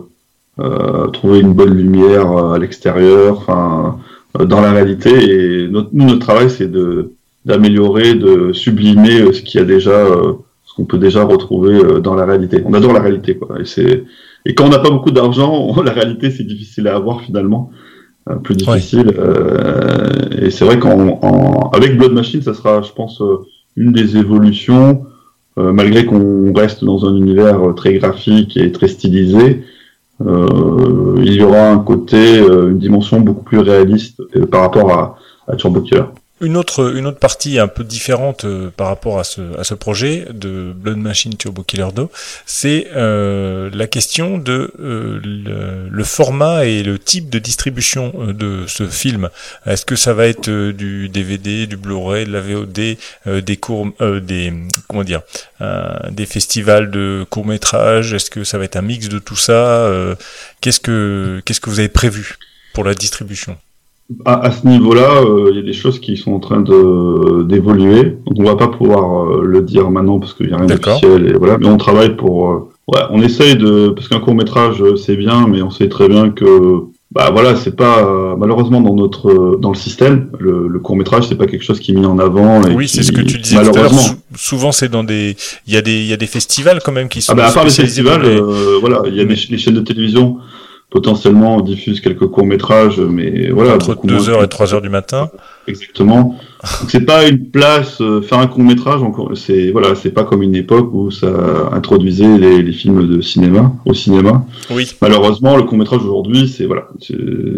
euh, 0.59 1.07
trouver 1.07 1.39
une 1.39 1.53
bonne 1.53 1.75
lumière 1.75 2.29
euh, 2.31 2.53
à 2.53 2.59
l'extérieur, 2.59 3.37
enfin 3.37 3.99
dans 4.39 4.61
la 4.61 4.71
réalité 4.71 5.09
et 5.09 5.67
notre, 5.67 5.89
nous 5.93 6.05
notre 6.05 6.19
travail 6.19 6.49
c'est 6.49 6.71
de 6.71 7.13
d'améliorer, 7.45 8.15
de 8.15 8.53
sublimer 8.53 9.33
ce 9.33 9.41
qu'il 9.41 9.59
y 9.59 9.63
a 9.63 9.65
déjà, 9.65 10.05
ce 10.63 10.73
qu'on 10.75 10.85
peut 10.85 10.99
déjà 10.99 11.23
retrouver 11.23 11.99
dans 12.01 12.13
la 12.13 12.25
réalité. 12.25 12.61
On 12.65 12.73
adore 12.73 12.93
la 12.93 13.01
réalité 13.01 13.35
quoi 13.35 13.59
et 13.59 13.65
c'est 13.65 14.03
et 14.45 14.55
quand 14.55 14.65
on 14.65 14.69
n'a 14.69 14.79
pas 14.79 14.89
beaucoup 14.89 15.11
d'argent, 15.11 15.81
la 15.83 15.91
réalité 15.91 16.31
c'est 16.31 16.43
difficile 16.43 16.87
à 16.87 16.95
avoir 16.95 17.21
finalement. 17.21 17.71
plus 18.43 18.55
difficile 18.55 19.11
euh, 19.17 20.29
et 20.41 20.49
c'est 20.51 20.65
vrai 20.65 20.79
qu'avec 20.79 21.97
Blood 21.97 22.13
Machine 22.13 22.41
ça 22.41 22.53
sera 22.53 22.81
je 22.81 22.91
pense 22.91 23.21
une 23.75 23.91
des 23.91 24.17
évolutions 24.17 25.05
malgré 25.57 26.05
qu'on 26.05 26.53
reste 26.53 26.83
dans 26.83 27.05
un 27.05 27.15
univers 27.15 27.69
euh, 27.69 27.73
très 27.73 27.93
graphique 27.93 28.57
et 28.57 28.71
très 28.71 28.87
stylisé, 28.87 29.63
euh, 30.25 31.15
il 31.23 31.33
y 31.33 31.41
aura 31.41 31.69
un 31.69 31.79
côté, 31.79 32.39
euh, 32.39 32.69
une 32.71 32.79
dimension 32.79 33.19
beaucoup 33.21 33.43
plus 33.43 33.59
réaliste 33.59 34.21
euh, 34.35 34.45
par 34.45 34.61
rapport 34.61 34.91
à, 34.91 35.17
à 35.47 35.55
Turbo. 35.55 35.83
Une 36.41 36.57
autre, 36.57 36.95
une 36.95 37.05
autre 37.05 37.19
partie 37.19 37.59
un 37.59 37.67
peu 37.67 37.83
différente 37.83 38.45
euh, 38.45 38.71
par 38.75 38.87
rapport 38.87 39.19
à 39.19 39.23
ce, 39.23 39.41
à 39.59 39.63
ce 39.63 39.75
projet 39.75 40.25
de 40.33 40.73
Blood 40.75 40.97
Machine 40.97 41.37
Turbo 41.37 41.61
Killer 41.61 41.89
2, 41.95 42.07
c'est 42.47 42.87
euh, 42.95 43.69
la 43.73 43.85
question 43.85 44.39
de 44.39 44.73
euh, 44.79 45.19
le, 45.23 46.03
format 46.03 46.65
et 46.65 46.81
le 46.81 46.97
type 46.97 47.29
de 47.29 47.37
distribution 47.37 48.11
euh, 48.17 48.33
de 48.33 48.65
ce 48.67 48.87
film. 48.87 49.29
Est-ce 49.67 49.85
que 49.85 49.95
ça 49.95 50.13
va 50.13 50.25
être 50.25 50.49
euh, 50.49 50.73
du 50.73 51.09
DVD, 51.09 51.67
du 51.67 51.77
Blu-ray, 51.77 52.25
de 52.25 52.31
la 52.31 52.41
VOD, 52.41 52.97
des 53.43 53.57
cours, 53.57 53.87
euh, 54.01 54.19
des 54.19 54.51
comment 54.87 55.03
dire, 55.03 55.21
des 56.09 56.25
festivals 56.25 56.89
de 56.89 57.23
courts 57.29 57.45
métrages 57.45 58.13
Est-ce 58.13 58.31
que 58.31 58.43
ça 58.43 58.57
va 58.57 58.65
être 58.65 58.77
un 58.77 58.81
mix 58.81 59.09
de 59.09 59.19
tout 59.19 59.35
ça 59.35 59.89
Qu'est-ce 60.59 60.79
que 60.79 61.41
qu'est-ce 61.45 61.61
que 61.61 61.69
vous 61.69 61.79
avez 61.79 61.89
prévu 61.89 62.37
pour 62.73 62.83
la 62.83 62.95
distribution? 62.95 63.57
À, 64.25 64.45
à 64.47 64.51
ce 64.51 64.67
niveau-là, 64.67 65.21
euh, 65.25 65.49
il 65.51 65.55
y 65.57 65.59
a 65.59 65.63
des 65.63 65.73
choses 65.73 65.99
qui 65.99 66.17
sont 66.17 66.33
en 66.33 66.39
train 66.39 66.61
de 66.61 67.43
d'évoluer. 67.43 68.17
Donc 68.25 68.35
on 68.39 68.43
va 68.43 68.55
pas 68.55 68.67
pouvoir 68.67 69.23
euh, 69.29 69.41
le 69.43 69.61
dire 69.61 69.89
maintenant 69.91 70.19
parce 70.19 70.33
qu'il 70.33 70.49
y 70.49 70.53
a 70.53 70.57
rien 70.57 70.67
d'officiel 70.93 71.27
et 71.29 71.33
voilà. 71.33 71.57
Mais 71.57 71.67
on 71.67 71.77
travaille 71.77 72.15
pour. 72.15 72.51
euh, 72.51 72.69
ouais, 72.87 73.01
on 73.11 73.21
essaye 73.21 73.55
de 73.55 73.89
parce 73.89 74.07
qu'un 74.07 74.19
court 74.19 74.35
métrage 74.35 74.81
euh, 74.81 74.95
c'est 74.95 75.15
bien, 75.15 75.47
mais 75.47 75.61
on 75.61 75.69
sait 75.69 75.89
très 75.89 76.07
bien 76.09 76.29
que 76.29 76.45
bah 77.13 77.29
voilà, 77.31 77.57
c'est 77.57 77.75
pas 77.75 77.99
euh, 78.05 78.35
malheureusement 78.37 78.79
dans 78.79 78.95
notre 78.95 79.29
euh, 79.29 79.57
dans 79.61 79.69
le 79.71 79.75
système 79.75 80.29
le, 80.39 80.67
le 80.69 80.79
court 80.79 80.95
métrage 80.95 81.27
c'est 81.27 81.35
pas 81.35 81.45
quelque 81.45 81.63
chose 81.63 81.79
qui 81.81 81.91
est 81.91 81.95
mis 81.95 82.05
en 82.05 82.19
avant. 82.19 82.63
Et 82.63 82.73
Oui, 82.73 82.87
c'est 82.87 83.03
ce 83.03 83.11
que 83.11 83.21
tu 83.21 83.37
disais 83.37 83.55
tout 83.55 83.61
à 83.61 83.63
l'heure. 83.65 83.73
Malheureusement. 83.75 84.01
Sou- 84.01 84.15
souvent, 84.49 84.71
c'est 84.71 84.89
dans 84.89 85.03
des, 85.03 85.35
il 85.67 85.73
y 85.73 85.77
a 85.77 85.81
des, 85.81 85.97
il 85.99 86.07
y 86.07 86.13
a 86.13 86.17
des 86.17 86.25
festivals 86.27 86.79
quand 86.83 86.93
même 86.93 87.09
qui 87.09 87.21
sont. 87.21 87.33
Ah 87.33 87.35
bah 87.35 87.47
à 87.47 87.51
part 87.51 87.65
les 87.65 87.69
festivals, 87.69 88.21
les- 88.23 88.39
euh, 88.39 88.77
voilà, 88.79 89.01
il 89.07 89.15
y 89.15 89.19
a 89.21 89.25
des, 89.25 89.35
les 89.49 89.57
chaînes 89.57 89.73
de 89.73 89.81
télévision 89.81 90.37
potentiellement 90.91 91.61
diffusent 91.61 92.01
quelques 92.01 92.27
courts 92.27 92.45
métrages, 92.45 92.99
mais 92.99 93.49
voilà. 93.49 93.75
entre 93.75 93.95
beaucoup 93.95 94.07
2 94.07 94.13
moins 94.15 94.29
heures 94.29 94.39
que- 94.39 94.45
et 94.45 94.49
3 94.49 94.73
heures 94.75 94.81
du 94.81 94.89
matin. 94.89 95.29
Exactement. 95.67 96.37
Donc 96.81 96.89
c'est 96.91 97.05
pas 97.05 97.27
une 97.27 97.49
place 97.49 98.01
euh, 98.01 98.21
faire 98.21 98.39
un 98.39 98.47
court 98.47 98.61
métrage. 98.63 98.99
C'est 99.35 99.71
voilà, 99.71 99.95
c'est 99.95 100.11
pas 100.11 100.25
comme 100.25 100.43
une 100.43 100.53
époque 100.55 100.89
où 100.93 101.09
ça 101.09 101.31
introduisait 101.71 102.37
les, 102.37 102.61
les 102.61 102.73
films 102.73 103.07
de 103.07 103.21
cinéma 103.21 103.71
au 103.85 103.93
cinéma. 103.93 104.43
Oui. 104.69 104.85
Malheureusement, 105.01 105.55
le 105.55 105.63
court 105.63 105.77
métrage 105.77 106.01
aujourd'hui, 106.03 106.47
c'est 106.49 106.65
voilà, 106.65 106.87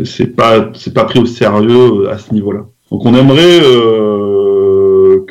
c'est 0.05 0.27
pas 0.35 0.69
c'est 0.75 0.93
pas 0.93 1.05
pris 1.05 1.19
au 1.19 1.25
sérieux 1.25 2.09
à 2.09 2.17
ce 2.19 2.33
niveau-là. 2.33 2.61
Donc 2.91 3.03
on 3.05 3.15
aimerait 3.15 3.59
euh, 3.63 4.52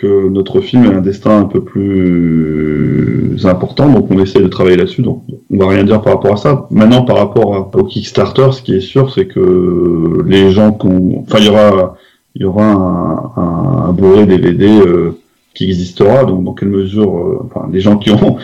que 0.02 0.28
notre 0.28 0.60
film 0.60 0.84
ait 0.84 0.94
un 0.94 1.00
destin 1.00 1.38
un 1.38 1.44
peu 1.44 1.60
plus 1.62 3.46
important, 3.46 3.88
donc 3.90 4.06
on 4.10 4.18
essaie 4.18 4.40
de 4.42 4.48
travailler 4.48 4.76
là-dessus. 4.76 5.02
Donc 5.02 5.22
on 5.52 5.56
va 5.58 5.68
rien 5.68 5.84
dire 5.84 6.00
par 6.02 6.14
rapport 6.14 6.32
à 6.32 6.36
ça. 6.36 6.66
Maintenant, 6.70 7.02
par 7.04 7.16
rapport 7.18 7.54
à- 7.54 7.70
au 7.78 7.84
Kickstarter, 7.84 8.48
ce 8.52 8.62
qui 8.62 8.74
est 8.74 8.80
sûr, 8.80 9.12
c'est 9.12 9.26
que 9.26 10.22
les 10.26 10.50
gens 10.50 10.72
qu'on, 10.72 11.20
enfin 11.22 11.38
il 11.38 11.46
y 11.46 11.48
aura 11.50 11.96
il 12.34 12.42
y 12.42 12.44
aura 12.44 12.64
un, 12.64 13.42
un, 13.42 13.88
un 13.88 13.92
Blu-ray 13.92 14.26
DVD 14.26 14.66
euh, 14.86 15.12
qui 15.54 15.64
existera. 15.64 16.24
Donc 16.24 16.44
dans 16.44 16.54
quelle 16.54 16.70
mesure, 16.70 17.16
euh, 17.18 17.38
enfin 17.44 17.68
les 17.72 17.80
gens 17.80 17.96
qui 17.96 18.10
ont 18.10 18.36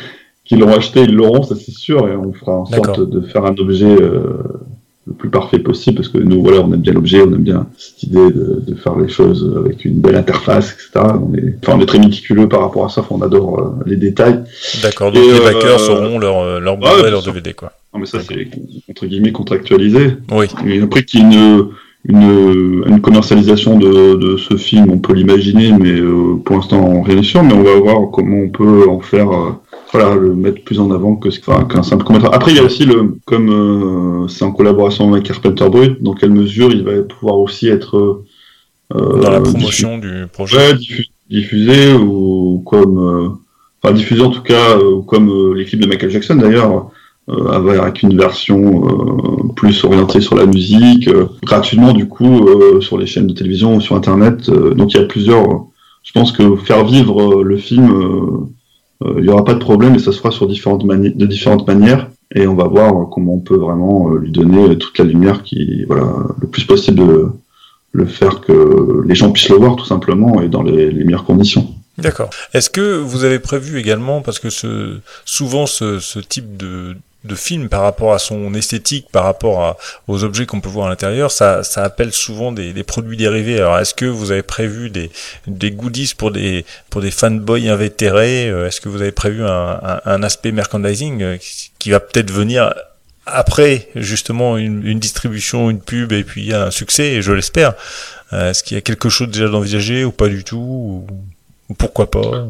qui 0.45 0.57
l'ont 0.57 0.69
acheté, 0.73 1.03
ils 1.03 1.15
l'auront, 1.15 1.43
ça 1.43 1.57
c'est 1.57 1.73
sûr, 1.87 2.09
et 2.09 2.17
on 2.17 2.33
fera 2.33 2.53
en 2.61 2.65
sorte 2.65 3.01
de 3.11 3.21
faire 3.21 3.45
un 3.45 3.55
objet 3.59 3.95
euh, 4.01 4.39
le 5.09 5.15
plus 5.15 5.31
parfait 5.31 5.59
possible, 5.59 5.97
parce 5.97 6.09
que 6.09 6.19
nous, 6.19 6.43
voilà, 6.43 6.61
on 6.61 6.73
aime 6.73 6.81
bien 6.81 6.93
l'objet, 6.93 7.21
on 7.23 7.33
aime 7.33 7.43
bien 7.43 7.67
cette 7.79 8.03
idée 8.03 8.31
de, 8.31 8.63
de, 8.67 8.75
faire 8.75 8.97
les 8.99 9.09
choses 9.09 9.51
avec 9.65 9.85
une 9.85 10.01
belle 10.01 10.17
interface, 10.17 10.73
etc. 10.73 11.07
On 11.15 11.35
est, 11.35 11.57
enfin, 11.63 11.79
on 11.79 11.81
est 11.81 11.87
très 11.87 11.99
méticuleux 11.99 12.49
par 12.49 12.61
rapport 12.61 12.85
à 12.85 12.89
ça, 12.89 13.05
on 13.11 13.23
adore 13.23 13.59
euh, 13.59 13.85
les 13.87 13.97
détails. 13.97 14.45
D'accord, 14.83 15.11
donc 15.11 15.25
les 15.25 15.41
backers 15.41 15.91
auront 15.91 16.19
leur, 16.19 16.61
leur 16.61 16.77
Blu-ray, 16.77 17.11
leur 17.11 17.23
DVD, 17.23 17.55
quoi. 17.55 17.73
Non, 17.95 18.01
mais 18.01 18.07
ça, 18.07 18.19
c'est 18.21 18.49
entre 18.91 19.07
guillemets 19.07 19.33
contractualisé. 19.33 20.17
Oui. 20.31 20.47
Et 20.67 20.83
après 20.83 21.05
qu'il 21.05 21.21
y 21.21 21.23
ait 21.23 21.27
une, 21.27 21.69
une, 22.05 22.85
une, 22.87 23.01
commercialisation 23.01 23.79
de, 23.79 24.15
de, 24.15 24.37
ce 24.37 24.57
film, 24.57 24.91
on 24.91 24.99
peut 24.99 25.15
l'imaginer, 25.15 25.73
mais 25.73 25.93
euh, 25.93 26.37
pour 26.45 26.57
l'instant, 26.57 27.03
rien 27.03 27.17
n'est 27.17 27.23
sûr. 27.23 27.43
Mais 27.43 27.55
on 27.55 27.63
va 27.63 27.75
voir 27.77 28.11
comment 28.13 28.39
on 28.39 28.49
peut 28.51 28.89
en 28.89 29.01
faire, 29.01 29.31
euh, 29.33 29.53
voilà, 29.93 30.15
le 30.15 30.35
mettre 30.35 30.63
plus 30.65 30.81
en 30.81 30.91
avant 30.91 31.17
que 31.17 31.29
qu'un 31.29 31.83
simple 31.83 32.05
commentaire. 32.05 32.35
Après, 32.35 32.53
il 32.53 32.57
y 32.57 32.61
a 32.61 32.65
aussi 32.65 32.85
le, 32.85 33.17
comme 33.25 33.51
euh, 33.51 34.29
c'est 34.29 34.45
en 34.45 34.53
collaboration 34.53 35.13
avec 35.13 35.25
Carpenter 35.25 35.69
Brut, 35.69 36.03
dans 36.03 36.15
quelle 36.15 36.33
mesure 36.33 36.71
il 36.73 36.85
va 36.85 37.03
pouvoir 37.03 37.39
aussi 37.39 37.69
être 37.69 38.23
dans 38.91 39.31
la 39.31 39.41
promotion 39.41 39.99
du 39.99 40.27
projet, 40.33 40.73
ouais, 40.73 41.05
diffusé 41.29 41.93
ou 41.93 42.63
comme, 42.65 43.39
enfin 43.83 43.93
diffusé 43.93 44.23
en 44.23 44.31
tout 44.31 44.43
cas, 44.43 44.79
ou 44.79 45.03
comme 45.03 45.55
les 45.55 45.67
clips 45.67 45.83
de 45.83 45.87
Michael 45.87 46.11
Jackson 46.11 46.37
d'ailleurs 46.37 46.91
euh, 47.31 47.83
avec 47.83 48.03
une 48.03 48.17
version 48.17 48.89
euh, 48.89 49.53
plus 49.55 49.85
orientée 49.85 50.23
sur 50.23 50.35
la 50.35 50.47
musique, 50.47 51.09
euh, 51.09 51.27
gratuitement 51.43 51.93
du 51.93 52.09
coup 52.09 52.49
sur 52.81 52.97
les 52.97 53.05
chaînes 53.05 53.27
de 53.27 53.35
télévision 53.35 53.77
ou 53.77 53.83
sur 53.83 53.97
Internet. 53.97 54.51
donc 54.51 54.95
il 54.95 54.97
y 54.97 55.01
a 55.01 55.05
plusieurs. 55.05 55.67
je 56.05 56.13
pense 56.13 56.33
que 56.33 56.57
faire 56.57 56.87
vivre 56.87 57.43
le 57.43 57.57
film, 57.59 58.49
il 59.05 59.23
n'y 59.23 59.29
aura 59.29 59.45
pas 59.45 59.55
de 59.55 59.61
problème 59.61 59.95
et 59.95 59.99
ça 59.99 60.13
se 60.13 60.19
fera 60.19 60.31
sur 60.31 60.47
différentes 60.49 60.85
de 60.87 61.27
différentes 61.27 61.67
manières 61.67 62.09
et 62.35 62.47
on 62.47 62.55
va 62.55 62.65
voir 62.65 63.09
comment 63.11 63.35
on 63.35 63.41
peut 63.41 63.57
vraiment 63.57 64.11
lui 64.11 64.31
donner 64.31 64.77
toute 64.77 64.99
la 64.99 65.05
lumière 65.05 65.43
qui, 65.43 65.85
voilà, 65.85 66.13
le 66.41 66.49
plus 66.49 66.65
possible 66.65 66.99
de 66.99 67.27
le 67.93 68.07
faire 68.07 68.41
que 68.41 69.03
les 69.07 69.15
gens 69.15 69.31
puissent 69.33 69.49
le 69.49 69.57
voir 69.57 69.77
tout 69.77 69.85
simplement 69.85 70.43
et 70.43 70.49
dans 70.49 70.63
les, 70.63 70.91
les 70.91 71.05
meilleures 71.05 71.25
conditions. 71.25 71.75
D'accord. 71.97 72.31
Est-ce 72.55 72.71
que 72.71 72.99
vous 72.99 73.25
avez 73.25 73.39
prévu 73.39 73.79
également, 73.79 74.21
parce 74.21 74.39
que 74.39 74.51
ce, 74.51 74.99
souvent 75.25 75.67
ce, 75.67 75.99
ce 75.99 76.21
type 76.21 76.57
de, 76.57 76.97
de 77.25 77.35
film 77.35 77.69
par 77.69 77.83
rapport 77.83 78.15
à 78.15 78.19
son 78.19 78.55
esthétique, 78.55 79.09
par 79.11 79.25
rapport 79.25 79.65
à, 79.65 79.77
aux 80.07 80.23
objets 80.23 80.47
qu'on 80.47 80.61
peut 80.61 80.69
voir 80.69 80.87
à 80.87 80.91
l'intérieur, 80.91 81.33
ça, 81.33 81.65
ça 81.65 81.83
appelle 81.83 82.13
souvent 82.13 82.53
des, 82.53 82.73
des 82.73 82.85
produits 82.85 83.17
dérivés. 83.17 83.59
Alors, 83.59 83.79
est-ce 83.79 83.93
que 83.93 84.05
vous 84.05 84.31
avez 84.31 84.43
prévu 84.43 84.89
des, 84.89 85.11
des 85.47 85.73
goodies 85.73 86.15
pour 86.17 86.31
des, 86.31 86.65
pour 86.91 87.01
des 87.01 87.11
fanboys 87.11 87.69
invétérés? 87.69 88.47
Est-ce 88.47 88.81
que 88.81 88.89
vous 88.89 89.03
avez 89.03 89.13
prévu 89.13 89.45
un, 89.45 89.81
un, 89.83 90.01
un 90.05 90.23
aspect 90.23 90.53
merchandising 90.53 91.23
euh, 91.23 91.37
qui 91.79 91.91
va 91.91 92.01
peut-être 92.01 92.31
venir 92.31 92.73
après 93.27 93.89
justement 93.95 94.57
une, 94.57 94.87
une, 94.87 94.99
distribution, 95.01 95.71
une 95.71 95.81
pub 95.81 96.13
et 96.13 96.25
puis 96.25 96.55
un 96.55 96.71
succès, 96.71 97.21
je 97.21 97.33
l'espère? 97.33 97.75
Euh, 98.33 98.51
est-ce 98.51 98.63
qu'il 98.63 98.77
y 98.77 98.79
a 98.79 98.81
quelque 98.83 99.09
chose 99.09 99.29
déjà 99.29 99.49
d'envisagé 99.49 100.05
ou 100.05 100.13
pas 100.13 100.29
du 100.29 100.45
tout? 100.45 100.57
Ou, 100.57 101.07
ou 101.69 101.75
pourquoi 101.75 102.11
pas? 102.11 102.47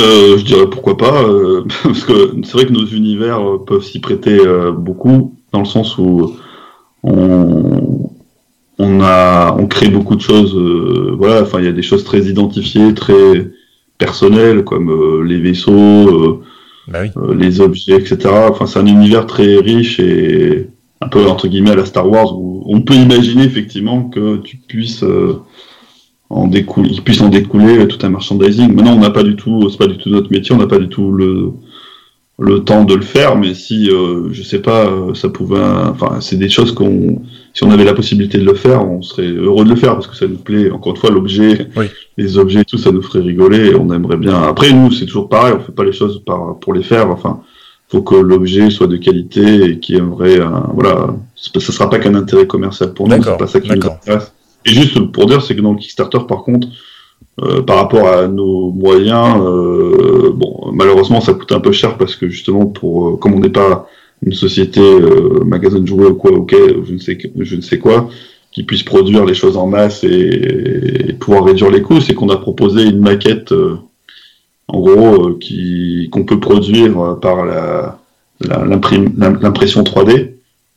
Euh, 0.00 0.38
je 0.38 0.44
dirais 0.44 0.70
pourquoi 0.70 0.96
pas, 0.96 1.22
euh, 1.22 1.64
parce 1.82 2.04
que 2.04 2.34
c'est 2.44 2.52
vrai 2.52 2.66
que 2.66 2.72
nos 2.72 2.86
univers 2.86 3.40
euh, 3.40 3.58
peuvent 3.64 3.84
s'y 3.84 4.00
prêter 4.00 4.38
euh, 4.38 4.72
beaucoup, 4.72 5.36
dans 5.52 5.60
le 5.60 5.66
sens 5.66 5.98
où 5.98 6.34
on, 7.02 8.08
on 8.78 9.00
a, 9.02 9.54
on 9.58 9.66
crée 9.66 9.88
beaucoup 9.88 10.16
de 10.16 10.22
choses. 10.22 10.56
voilà, 11.18 11.42
enfin, 11.42 11.58
il 11.58 11.66
y 11.66 11.68
a 11.68 11.72
des 11.72 11.82
choses 11.82 12.04
très 12.04 12.22
identifiées, 12.22 12.94
très 12.94 13.50
personnelles, 13.98 14.64
comme 14.64 15.22
les 15.24 15.38
vaisseaux, 15.38 16.42
bah 16.88 17.00
oui. 17.02 17.36
les 17.36 17.60
objets, 17.60 17.96
etc. 17.96 18.30
Enfin, 18.48 18.66
c'est 18.66 18.78
un 18.78 18.86
univers 18.86 19.26
très 19.26 19.56
riche 19.56 20.00
et 20.00 20.68
un 21.00 21.08
peu 21.08 21.26
entre 21.26 21.48
guillemets 21.48 21.72
à 21.72 21.76
la 21.76 21.84
Star 21.84 22.08
Wars, 22.08 22.38
où 22.38 22.64
on 22.66 22.80
peut 22.80 22.94
imaginer 22.94 23.44
effectivement 23.44 24.04
que 24.04 24.38
tu 24.38 24.56
puisses 24.56 25.04
en 26.32 26.46
découle, 26.46 26.86
il 26.90 27.02
puisse 27.02 27.20
en 27.20 27.28
découler 27.28 27.86
tout 27.88 27.98
un 28.04 28.08
merchandising. 28.08 28.72
Maintenant, 28.72 28.94
on 28.94 29.00
n'a 29.00 29.10
pas 29.10 29.22
du 29.22 29.36
tout, 29.36 29.68
c'est 29.70 29.78
pas 29.78 29.86
du 29.86 29.98
tout 29.98 30.08
notre 30.08 30.30
métier, 30.30 30.54
on 30.54 30.58
n'a 30.58 30.66
pas 30.66 30.78
du 30.78 30.88
tout 30.88 31.12
le, 31.12 31.52
le 32.38 32.60
temps 32.64 32.84
de 32.84 32.94
le 32.94 33.02
faire, 33.02 33.36
mais 33.36 33.54
si, 33.54 33.90
euh, 33.90 34.28
je 34.32 34.42
sais 34.42 34.60
pas, 34.60 34.86
euh, 34.86 35.14
ça 35.14 35.28
pouvait, 35.28 35.60
enfin, 35.60 36.20
c'est 36.20 36.36
des 36.36 36.48
choses 36.48 36.72
qu'on, 36.72 37.22
si 37.52 37.62
on 37.64 37.70
avait 37.70 37.84
la 37.84 37.94
possibilité 37.94 38.38
de 38.38 38.44
le 38.44 38.54
faire, 38.54 38.86
on 38.86 39.02
serait 39.02 39.28
heureux 39.28 39.64
de 39.64 39.70
le 39.70 39.76
faire 39.76 39.92
parce 39.92 40.06
que 40.06 40.16
ça 40.16 40.26
nous 40.26 40.38
plaît. 40.38 40.70
Encore 40.70 40.92
une 40.94 41.00
fois, 41.00 41.10
l'objet, 41.10 41.68
oui. 41.76 41.86
les 42.16 42.38
objets, 42.38 42.64
tout, 42.64 42.78
ça 42.78 42.90
nous 42.90 43.02
ferait 43.02 43.20
rigoler. 43.20 43.70
Et 43.70 43.74
on 43.74 43.92
aimerait 43.92 44.16
bien. 44.16 44.42
Après, 44.42 44.72
nous, 44.72 44.90
c'est 44.90 45.06
toujours 45.06 45.28
pareil, 45.28 45.54
on 45.56 45.60
fait 45.60 45.72
pas 45.72 45.84
les 45.84 45.92
choses 45.92 46.22
par, 46.24 46.58
pour 46.58 46.72
les 46.72 46.82
faire. 46.82 47.10
Enfin, 47.10 47.40
faut 47.88 48.02
que 48.02 48.14
l'objet 48.14 48.70
soit 48.70 48.86
de 48.86 48.96
qualité 48.96 49.64
et 49.64 49.78
qui 49.78 49.96
aimerait, 49.96 50.40
voilà, 50.72 51.14
ça 51.36 51.60
sera 51.60 51.90
pas 51.90 51.98
qu'un 51.98 52.14
intérêt 52.14 52.46
commercial 52.46 52.94
pour 52.94 53.06
nous, 53.06 53.22
c'est 53.22 53.36
pas 53.36 53.46
ça 53.46 53.60
qui 53.60 53.68
nous 53.68 53.86
intéresse. 53.86 54.32
Et 54.64 54.70
juste 54.70 54.98
pour 55.12 55.26
dire, 55.26 55.42
c'est 55.42 55.56
que 55.56 55.60
dans 55.60 55.72
le 55.72 55.78
Kickstarter, 55.78 56.20
par 56.28 56.44
contre, 56.44 56.68
euh, 57.40 57.62
par 57.62 57.76
rapport 57.76 58.08
à 58.08 58.28
nos 58.28 58.70
moyens, 58.70 59.40
euh, 59.42 60.30
bon, 60.34 60.70
malheureusement, 60.72 61.20
ça 61.20 61.34
coûte 61.34 61.52
un 61.52 61.60
peu 61.60 61.72
cher 61.72 61.96
parce 61.96 62.16
que 62.16 62.28
justement, 62.28 62.66
pour 62.66 63.08
euh, 63.08 63.16
comme 63.16 63.34
on 63.34 63.40
n'est 63.40 63.48
pas 63.48 63.88
une 64.24 64.34
société 64.34 64.80
euh, 64.80 65.42
magasin 65.44 65.80
de 65.80 65.86
jouets 65.86 66.06
ou 66.06 66.14
quoi, 66.14 66.32
ok, 66.32 66.54
je 66.84 66.92
ne 66.92 66.98
sais 66.98 67.18
je 67.36 67.56
ne 67.56 67.60
sais 67.60 67.78
quoi, 67.78 68.08
qui 68.52 68.64
puisse 68.64 68.82
produire 68.82 69.24
les 69.24 69.34
choses 69.34 69.56
en 69.56 69.66
masse 69.66 70.04
et, 70.04 71.16
pouvoir 71.18 71.44
réduire 71.44 71.70
les 71.70 71.82
coûts, 71.82 72.00
c'est 72.00 72.14
qu'on 72.14 72.28
a 72.28 72.36
proposé 72.36 72.84
une 72.84 73.00
maquette, 73.00 73.54
en 74.68 74.80
gros, 74.80 75.34
qui 75.34 76.08
qu'on 76.10 76.24
peut 76.24 76.40
produire 76.40 77.18
par 77.20 77.44
la 77.44 77.98
l'impression 78.48 79.82
3D 79.82 80.10
euh, 80.10 80.26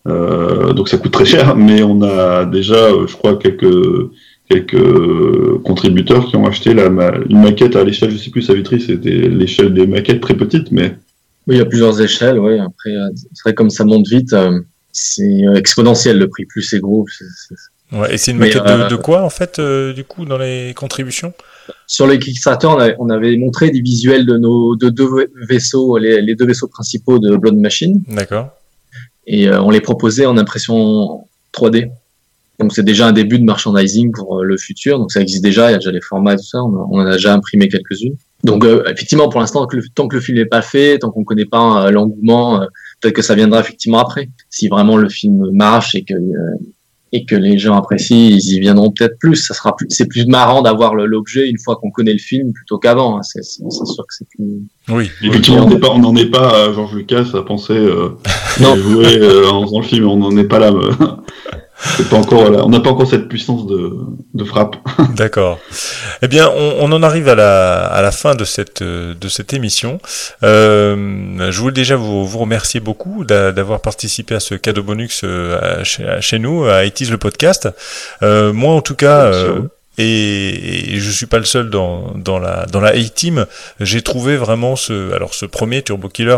donc 0.05 0.89
ça 0.89 0.97
coûte 0.97 1.11
très 1.11 1.25
cher, 1.25 1.55
mais 1.57 1.83
on 1.83 2.01
a 2.01 2.45
déjà, 2.45 2.75
euh, 2.75 3.07
je 3.07 3.15
crois, 3.15 3.37
quelques 3.37 4.11
quelques 4.47 5.57
contributeurs 5.63 6.27
qui 6.27 6.35
ont 6.35 6.45
acheté 6.45 6.75
la, 6.75 6.85
une 6.85 7.41
maquette 7.41 7.75
à 7.75 7.83
l'échelle, 7.83 8.11
je 8.11 8.17
sais 8.17 8.29
plus, 8.29 8.43
sa 8.43 8.53
vitrice, 8.53 8.85
c'était 8.85 9.09
l'échelle 9.09 9.73
des 9.73 9.87
maquettes 9.87 10.21
très 10.21 10.35
petites, 10.35 10.71
mais... 10.71 10.95
Oui, 11.47 11.55
il 11.55 11.57
y 11.57 11.61
a 11.61 11.65
plusieurs 11.65 11.99
échelles, 11.99 12.37
oui. 12.37 12.59
Après, 12.59 12.91
euh, 12.91 13.09
c'est 13.33 13.41
vrai, 13.43 13.53
comme 13.55 13.71
ça 13.71 13.85
monte 13.85 14.07
vite, 14.07 14.35
c'est 14.91 15.41
exponentiel 15.55 16.19
le 16.19 16.27
prix. 16.27 16.45
Plus 16.45 16.61
c'est 16.61 16.79
gros. 16.79 17.07
Ouais, 17.91 18.13
et 18.13 18.17
c'est 18.17 18.31
une 18.31 18.37
maquette 18.37 18.63
de, 18.63 18.89
de, 18.89 18.95
quoi, 18.95 19.23
en 19.23 19.29
fait, 19.29 19.57
euh, 19.57 19.93
du 19.93 20.03
coup, 20.03 20.25
dans 20.25 20.37
les 20.37 20.73
contributions? 20.75 21.33
Sur 21.87 22.05
les 22.05 22.19
Kickstarter, 22.19 22.67
on 22.67 22.77
avait, 22.77 22.95
on 22.99 23.09
avait, 23.09 23.35
montré 23.37 23.71
des 23.71 23.81
visuels 23.81 24.25
de 24.25 24.37
nos 24.37 24.75
de 24.75 24.89
deux 24.89 25.07
vaisseaux, 25.47 25.97
les, 25.97 26.21
les 26.21 26.35
deux 26.35 26.45
vaisseaux 26.45 26.67
principaux 26.67 27.17
de 27.17 27.35
Blood 27.35 27.57
Machine. 27.57 28.03
D'accord 28.07 28.51
et 29.27 29.47
euh, 29.47 29.61
on 29.61 29.69
les 29.69 29.81
proposait 29.81 30.25
en 30.25 30.37
impression 30.37 31.25
3D. 31.53 31.91
Donc 32.59 32.73
c'est 32.73 32.83
déjà 32.83 33.07
un 33.07 33.11
début 33.11 33.37
de 33.37 33.43
merchandising 33.43 34.11
pour 34.11 34.39
euh, 34.39 34.43
le 34.43 34.57
futur. 34.57 34.99
Donc 34.99 35.11
ça 35.11 35.21
existe 35.21 35.43
déjà, 35.43 35.69
il 35.69 35.73
y 35.73 35.75
a 35.75 35.77
déjà 35.77 35.91
les 35.91 36.01
formats 36.01 36.33
et 36.33 36.37
tout 36.37 36.43
ça. 36.43 36.63
On, 36.63 36.99
en 36.99 37.05
a 37.05 37.13
déjà 37.13 37.33
imprimé 37.33 37.67
quelques-unes. 37.67 38.15
Donc 38.43 38.63
euh, 38.63 38.83
effectivement, 38.85 39.27
pour 39.29 39.39
l'instant, 39.39 39.67
tant 39.95 40.07
que 40.07 40.15
le 40.15 40.21
film 40.21 40.37
n'est 40.37 40.45
pas 40.45 40.61
fait, 40.61 40.99
tant 40.99 41.11
qu'on 41.11 41.23
connaît 41.23 41.45
pas 41.45 41.89
l'engouement, 41.91 42.59
peut-être 43.01 43.15
que 43.15 43.21
ça 43.21 43.35
viendra 43.35 43.59
effectivement 43.59 43.99
après. 43.99 44.29
Si 44.49 44.67
vraiment 44.67 44.97
le 44.97 45.09
film 45.09 45.49
marche 45.51 45.95
et 45.95 46.03
que 46.03 46.13
et 47.11 47.25
que 47.25 47.35
les 47.35 47.57
gens 47.57 47.75
apprécient, 47.75 48.29
ils 48.29 48.53
y 48.53 48.59
viendront 48.59 48.91
peut-être 48.91 49.17
plus. 49.19 49.35
Ça 49.35 49.53
sera 49.53 49.75
plus, 49.75 49.87
c'est 49.89 50.07
plus 50.07 50.25
marrant 50.25 50.61
d'avoir 50.61 50.95
l'objet 50.95 51.47
une 51.47 51.59
fois 51.59 51.77
qu'on 51.77 51.91
connaît 51.91 52.13
le 52.13 52.19
film 52.19 52.51
plutôt 52.51 52.77
qu'avant. 52.77 53.17
Hein. 53.17 53.21
C'est 53.23 53.43
sûr 53.43 53.63
que 53.69 54.13
c'est 54.13 54.27
plus. 54.29 54.63
Oui. 54.89 55.09
Effectivement, 55.23 55.65
on 55.65 55.69
n'en 55.69 55.75
est 55.75 55.79
pas, 55.79 55.89
on 55.91 55.99
n'en 55.99 56.15
est 56.15 56.31
pas. 56.31 56.73
Georges 56.73 56.95
Lucas 56.95 57.27
à 57.33 57.41
penser 57.43 57.73
euh, 57.73 58.17
non. 58.59 58.75
jouer 58.75 59.17
euh, 59.17 59.49
en 59.49 59.65
faisant 59.65 59.79
le 59.79 59.85
film. 59.85 60.07
On 60.07 60.17
n'en 60.17 60.35
est 60.37 60.47
pas 60.47 60.59
là. 60.59 60.71
Pas 62.09 62.15
encore, 62.15 62.65
on 62.65 62.69
n'a 62.69 62.79
pas 62.79 62.89
encore 62.89 63.07
cette 63.07 63.27
puissance 63.27 63.67
de, 63.67 63.93
de 64.33 64.43
frappe. 64.43 64.77
D'accord. 65.15 65.59
Eh 66.21 66.27
bien, 66.27 66.49
on, 66.49 66.77
on, 66.79 66.91
en 66.91 67.03
arrive 67.03 67.27
à 67.27 67.35
la, 67.35 67.85
à 67.85 68.01
la 68.01 68.11
fin 68.11 68.33
de 68.35 68.45
cette, 68.45 68.81
de 68.81 69.27
cette 69.27 69.53
émission. 69.53 69.99
Euh, 70.43 71.51
je 71.51 71.59
voulais 71.59 71.73
déjà 71.73 71.95
vous, 71.95 72.25
vous 72.25 72.39
remercier 72.39 72.79
beaucoup 72.79 73.25
d'avoir 73.25 73.81
participé 73.81 74.35
à 74.35 74.39
ce 74.39 74.55
cadeau 74.55 74.83
bonus 74.83 75.21
euh, 75.23 75.83
chez, 75.83 76.05
chez, 76.21 76.39
nous, 76.39 76.65
à 76.65 76.85
ITIS 76.85 77.09
le 77.11 77.17
podcast. 77.17 77.69
Euh, 78.23 78.53
moi, 78.53 78.73
en 78.73 78.81
tout 78.81 78.95
cas, 78.95 79.25
euh, 79.25 79.61
et, 79.97 80.93
et, 80.95 80.99
je 80.99 81.11
suis 81.11 81.25
pas 81.25 81.39
le 81.39 81.45
seul 81.45 81.69
dans, 81.69 82.13
dans 82.15 82.39
la, 82.39 82.65
dans 82.65 82.81
la 82.81 82.89
A-Team, 82.89 83.45
j'ai 83.79 84.01
trouvé 84.01 84.37
vraiment 84.37 84.75
ce, 84.75 85.13
alors 85.13 85.33
ce 85.33 85.45
premier 85.45 85.81
Turbo 85.81 86.09
Killer 86.09 86.37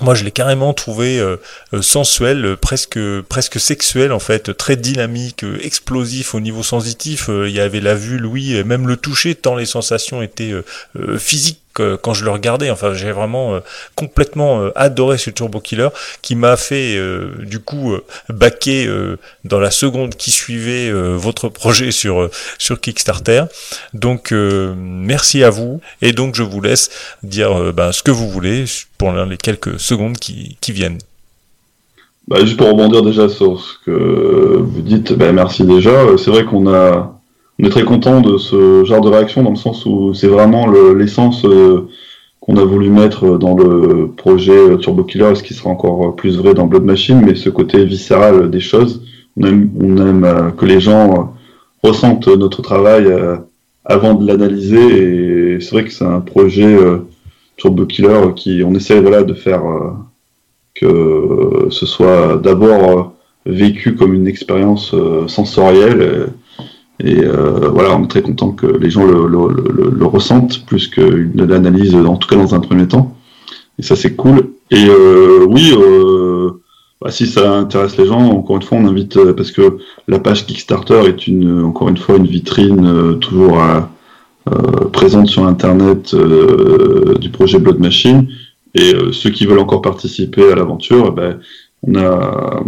moi, 0.00 0.14
je 0.14 0.24
l'ai 0.24 0.30
carrément 0.30 0.72
trouvé 0.74 1.18
euh, 1.18 1.36
euh 1.74 1.82
sensuel, 1.82 2.44
euh, 2.44 2.56
presque 2.56 2.98
presque 3.28 3.58
sexuel 3.58 4.12
en 4.12 4.18
fait, 4.18 4.56
très 4.56 4.76
dynamique, 4.76 5.44
explosif 5.60 6.34
au 6.34 6.40
niveau 6.40 6.62
sensitif. 6.62 7.28
il 7.28 7.50
y 7.50 7.60
avait 7.60 7.80
la 7.80 7.94
vue, 7.94 8.18
l'ouïe, 8.18 8.62
même 8.64 8.86
le 8.86 8.96
toucher, 8.96 9.34
tant 9.34 9.56
les 9.56 9.66
sensations 9.66 10.22
étaient 10.22 10.54
physiques 11.18 11.60
quand 12.00 12.14
je 12.14 12.24
le 12.24 12.30
regardais. 12.30 12.70
Enfin, 12.70 12.94
j'ai 12.94 13.12
vraiment 13.12 13.54
euh, 13.54 13.60
complètement 13.94 14.60
euh, 14.60 14.70
adoré 14.74 15.18
ce 15.18 15.30
Turbo 15.30 15.60
Killer 15.60 15.88
qui 16.22 16.34
m'a 16.34 16.56
fait 16.56 16.96
euh, 16.96 17.32
du 17.40 17.60
coup 17.60 17.96
baquer 18.28 18.88
dans 19.44 19.60
la 19.60 19.70
seconde 19.70 20.14
qui 20.14 20.30
suivait 20.30 20.90
votre 20.90 21.48
projet 21.48 21.90
sur 21.90 22.30
sur 22.58 22.80
Kickstarter. 22.80 23.44
Donc 23.94 24.32
merci 24.32 25.42
à 25.42 25.50
vous 25.50 25.80
et 26.02 26.12
donc 26.12 26.34
je 26.34 26.42
vous 26.42 26.60
laisse 26.60 26.90
dire 27.22 27.72
ben, 27.72 27.92
ce 27.92 28.02
que 28.02 28.10
vous 28.10 28.28
voulez 28.28 28.64
pour 28.96 29.12
les 29.12 29.36
quelques 29.36 29.78
secondes 29.78 30.18
qui, 30.18 30.56
qui 30.60 30.72
viennent. 30.72 30.98
Bah, 32.26 32.40
juste 32.40 32.56
pour 32.56 32.68
rebondir 32.68 33.02
déjà 33.02 33.28
sur 33.28 33.60
ce 33.60 33.74
que 33.84 34.56
vous 34.58 34.82
dites, 34.82 35.12
bah, 35.14 35.32
merci 35.32 35.64
déjà. 35.64 35.92
C'est 36.18 36.30
vrai 36.30 36.44
qu'on 36.44 36.72
a 36.72 37.17
on 37.60 37.66
est 37.66 37.70
très 37.70 37.84
content 37.84 38.20
de 38.20 38.38
ce 38.38 38.84
genre 38.84 39.00
de 39.00 39.08
réaction 39.08 39.42
dans 39.42 39.50
le 39.50 39.56
sens 39.56 39.84
où 39.84 40.14
c'est 40.14 40.28
vraiment 40.28 40.68
l'essence 40.68 41.44
euh, 41.44 41.88
qu'on 42.40 42.56
a 42.56 42.64
voulu 42.64 42.88
mettre 42.88 43.36
dans 43.36 43.56
le 43.56 44.10
projet 44.16 44.78
Turbo 44.78 45.02
Killer, 45.02 45.34
ce 45.34 45.42
qui 45.42 45.54
sera 45.54 45.70
encore 45.70 46.14
plus 46.14 46.38
vrai 46.38 46.54
dans 46.54 46.66
Blood 46.66 46.84
Machine, 46.84 47.20
mais 47.24 47.34
ce 47.34 47.50
côté 47.50 47.84
viscéral 47.84 48.48
des 48.50 48.60
choses. 48.60 49.02
On 49.40 49.44
aime, 49.44 50.24
euh, 50.24 50.50
que 50.50 50.66
les 50.66 50.80
gens 50.80 51.12
euh, 51.12 51.88
ressentent 51.88 52.28
notre 52.28 52.62
travail 52.62 53.06
avant 53.84 54.14
de 54.14 54.26
l'analyser 54.26 55.54
et 55.56 55.60
c'est 55.60 55.70
vrai 55.70 55.84
que 55.84 55.92
c'est 55.92 56.04
un 56.04 56.20
projet 56.20 56.76
Turbo 57.56 57.86
Killer 57.86 58.34
qui 58.36 58.62
on 58.64 58.74
essaie 58.74 59.00
voilà 59.00 59.22
de 59.22 59.32
faire 59.32 59.62
que 60.74 61.68
ce 61.70 61.86
soit 61.86 62.36
d'abord 62.36 63.12
vécu 63.46 63.94
comme 63.94 64.12
une 64.12 64.26
expérience 64.26 64.94
sensorielle 65.28 66.32
et 67.00 67.20
euh, 67.22 67.68
voilà, 67.68 67.96
on 67.96 68.04
est 68.04 68.08
très 68.08 68.22
content 68.22 68.50
que 68.50 68.66
les 68.66 68.90
gens 68.90 69.06
le, 69.06 70.04
ressentent 70.06 70.64
plus 70.66 70.88
qu'une 70.88 71.40
analyse, 71.52 71.94
en 71.94 72.16
tout 72.16 72.28
cas 72.28 72.36
dans 72.36 72.54
un 72.54 72.60
premier 72.60 72.88
temps. 72.88 73.16
Et 73.78 73.82
ça, 73.82 73.94
c'est 73.94 74.16
cool. 74.16 74.50
Et 74.70 74.86
euh, 74.88 75.46
oui, 75.48 75.72
euh, 75.76 76.50
bah, 77.00 77.12
si 77.12 77.28
ça 77.28 77.52
intéresse 77.52 77.96
les 77.96 78.06
gens, 78.06 78.20
encore 78.20 78.56
une 78.56 78.62
fois, 78.62 78.78
on 78.78 78.86
invite 78.86 79.32
parce 79.34 79.52
que 79.52 79.78
la 80.08 80.18
page 80.18 80.46
Kickstarter 80.46 81.02
est 81.06 81.28
une, 81.28 81.62
encore 81.62 81.88
une 81.88 81.96
fois, 81.96 82.16
une 82.16 82.26
vitrine 82.26 83.18
toujours 83.20 83.58
présente 84.92 85.28
sur 85.28 85.46
Internet 85.46 86.16
du 87.20 87.30
projet 87.30 87.58
Blood 87.60 87.78
Machine. 87.78 88.26
Et 88.74 88.92
ceux 89.12 89.30
qui 89.30 89.46
veulent 89.46 89.60
encore 89.60 89.82
participer 89.82 90.50
à 90.50 90.56
l'aventure, 90.56 91.06
eh 91.08 91.16
ben, 91.16 91.38
on 91.86 91.94
a 91.94 92.62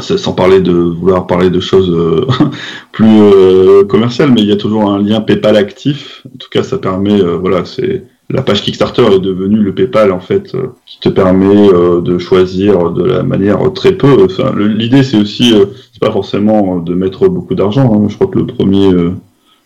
sans 0.00 0.32
parler 0.32 0.60
de 0.60 0.72
vouloir 0.72 1.26
parler 1.26 1.50
de 1.50 1.60
choses 1.60 1.90
euh, 1.90 2.26
plus 2.92 3.20
euh, 3.20 3.84
commerciales, 3.84 4.30
mais 4.32 4.42
il 4.42 4.48
y 4.48 4.52
a 4.52 4.56
toujours 4.56 4.90
un 4.90 4.98
lien 4.98 5.20
PayPal 5.20 5.56
actif. 5.56 6.22
En 6.26 6.36
tout 6.38 6.48
cas, 6.50 6.62
ça 6.62 6.78
permet, 6.78 7.20
euh, 7.20 7.36
voilà, 7.36 7.64
c'est 7.64 8.04
la 8.30 8.42
page 8.42 8.62
Kickstarter 8.62 9.06
est 9.14 9.20
devenue 9.20 9.58
le 9.58 9.74
PayPal 9.74 10.12
en 10.12 10.20
fait, 10.20 10.54
qui 10.84 11.00
te 11.00 11.08
permet 11.08 11.70
de 12.02 12.18
choisir 12.18 12.90
de 12.90 13.02
la 13.02 13.22
manière 13.22 13.72
très 13.72 13.92
peu. 13.92 14.22
Enfin, 14.22 14.52
l'idée 14.54 15.02
c'est 15.02 15.16
aussi, 15.16 15.54
c'est 15.94 16.00
pas 16.00 16.12
forcément 16.12 16.76
de 16.76 16.92
mettre 16.92 17.26
beaucoup 17.28 17.54
d'argent. 17.54 17.90
Hein. 17.90 18.06
Je 18.10 18.16
crois 18.16 18.26
que 18.26 18.38
le 18.38 18.46
premier, 18.46 18.90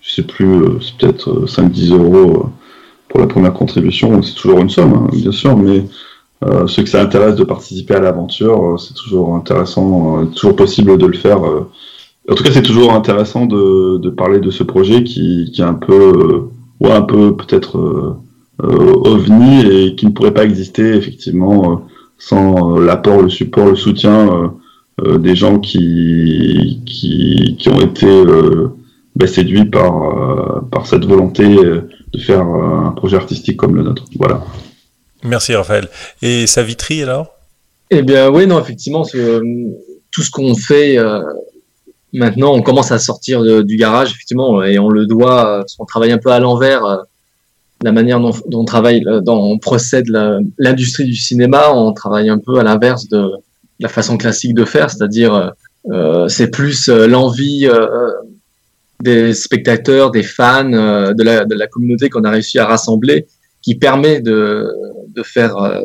je 0.00 0.10
sais 0.14 0.22
plus, 0.22 0.62
c'est 0.80 0.96
peut-être 0.96 1.46
5-10 1.46 1.92
euros 1.92 2.50
pour 3.08 3.18
la 3.18 3.26
première 3.26 3.52
contribution. 3.52 4.22
C'est 4.22 4.34
toujours 4.36 4.60
une 4.60 4.70
somme, 4.70 4.92
hein, 4.92 5.08
bien 5.12 5.32
sûr, 5.32 5.56
mais 5.56 5.82
euh, 6.44 6.66
ceux 6.66 6.82
que 6.82 6.88
ça 6.88 7.00
intéresse 7.00 7.36
de 7.36 7.44
participer 7.44 7.94
à 7.94 8.00
l'aventure, 8.00 8.74
euh, 8.74 8.76
c'est 8.76 8.94
toujours 8.94 9.34
intéressant, 9.36 10.22
euh, 10.22 10.24
toujours 10.26 10.56
possible 10.56 10.98
de 10.98 11.06
le 11.06 11.16
faire. 11.16 11.40
En 11.42 12.34
tout 12.34 12.42
cas, 12.42 12.50
c'est 12.52 12.62
toujours 12.62 12.92
intéressant 12.92 13.46
de, 13.46 13.98
de, 13.98 14.10
parler 14.10 14.40
de 14.40 14.50
ce 14.50 14.62
projet 14.62 15.04
qui, 15.04 15.50
qui 15.52 15.60
est 15.60 15.64
un 15.64 15.74
peu, 15.74 16.48
ou 16.80 16.88
un 16.88 17.02
peu 17.02 17.36
peut-être 17.36 18.16
ovni 18.60 19.66
et 19.66 19.96
qui 19.96 20.06
ne 20.06 20.12
pourrait 20.12 20.34
pas 20.34 20.44
exister 20.44 20.94
effectivement 20.94 21.82
sans 22.18 22.78
l'apport, 22.78 23.22
le 23.22 23.28
support, 23.28 23.66
le 23.66 23.74
soutien 23.74 24.52
des 25.04 25.34
gens 25.34 25.58
qui, 25.58 26.80
qui, 26.86 27.56
qui 27.58 27.68
ont 27.68 27.80
été 27.80 28.06
bah, 29.16 29.26
séduits 29.26 29.64
par, 29.64 30.64
par 30.70 30.86
cette 30.86 31.04
volonté 31.04 31.56
de 31.56 32.18
faire 32.18 32.46
un 32.46 32.92
projet 32.92 33.16
artistique 33.16 33.56
comme 33.56 33.74
le 33.74 33.82
nôtre. 33.82 34.04
Voilà. 34.16 34.44
Merci 35.24 35.54
Raphaël. 35.54 35.88
Et 36.20 36.46
Savitri 36.46 37.02
alors? 37.02 37.34
Eh 37.90 38.02
bien 38.02 38.30
oui, 38.30 38.46
non, 38.46 38.60
effectivement, 38.60 39.04
tout 39.04 40.22
ce 40.22 40.30
qu'on 40.30 40.54
fait 40.54 40.98
euh, 40.98 41.20
maintenant, 42.12 42.54
on 42.54 42.62
commence 42.62 42.90
à 42.90 42.98
sortir 42.98 43.64
du 43.64 43.76
garage, 43.76 44.10
effectivement, 44.12 44.62
et 44.62 44.78
on 44.78 44.88
le 44.88 45.06
doit, 45.06 45.58
parce 45.58 45.76
qu'on 45.76 45.84
travaille 45.84 46.12
un 46.12 46.18
peu 46.18 46.30
à 46.30 46.40
l'envers, 46.40 46.84
euh, 46.84 46.96
la 47.82 47.92
manière 47.92 48.20
dont, 48.20 48.32
on 48.52 48.64
travaille, 48.64 49.04
euh, 49.06 49.20
dont 49.20 49.38
on 49.38 49.58
procède 49.58 50.06
l'industrie 50.58 51.04
du 51.04 51.14
cinéma, 51.14 51.72
on 51.72 51.92
travaille 51.92 52.28
un 52.28 52.38
peu 52.38 52.58
à 52.58 52.62
l'inverse 52.62 53.08
de 53.08 53.30
la 53.80 53.88
façon 53.88 54.16
classique 54.16 54.54
de 54.54 54.64
faire, 54.64 54.90
c'est-à-dire 54.90 55.52
c'est 56.28 56.48
plus 56.52 56.88
l'envie 56.88 57.68
des 59.02 59.34
spectateurs, 59.34 60.12
des 60.12 60.22
fans, 60.22 60.70
de 60.70 61.54
la 61.54 61.66
communauté 61.66 62.08
qu'on 62.08 62.22
a 62.22 62.30
réussi 62.30 62.60
à 62.60 62.66
rassembler 62.66 63.26
qui 63.62 63.76
permet 63.76 64.20
de, 64.20 64.68
de 65.14 65.22
faire 65.22 65.56
euh, 65.56 65.80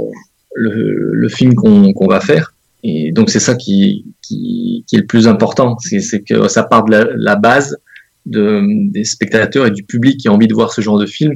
le, 0.53 1.29
film 1.29 1.53
qu'on 1.55 2.07
va 2.07 2.19
faire. 2.19 2.53
Et 2.83 3.11
donc 3.11 3.29
c'est 3.29 3.39
ça 3.39 3.55
qui, 3.55 4.05
qui, 4.21 4.85
est 4.93 4.97
le 4.97 5.05
plus 5.05 5.27
important, 5.27 5.77
c'est 5.79 6.21
que 6.21 6.47
ça 6.47 6.63
part 6.63 6.85
de 6.85 7.09
la, 7.15 7.35
base 7.35 7.77
de, 8.25 8.61
des 8.91 9.03
spectateurs 9.03 9.65
et 9.65 9.71
du 9.71 9.83
public 9.83 10.17
qui 10.19 10.27
a 10.27 10.33
envie 10.33 10.47
de 10.47 10.53
voir 10.53 10.71
ce 10.71 10.81
genre 10.81 10.99
de 10.99 11.05
film 11.05 11.35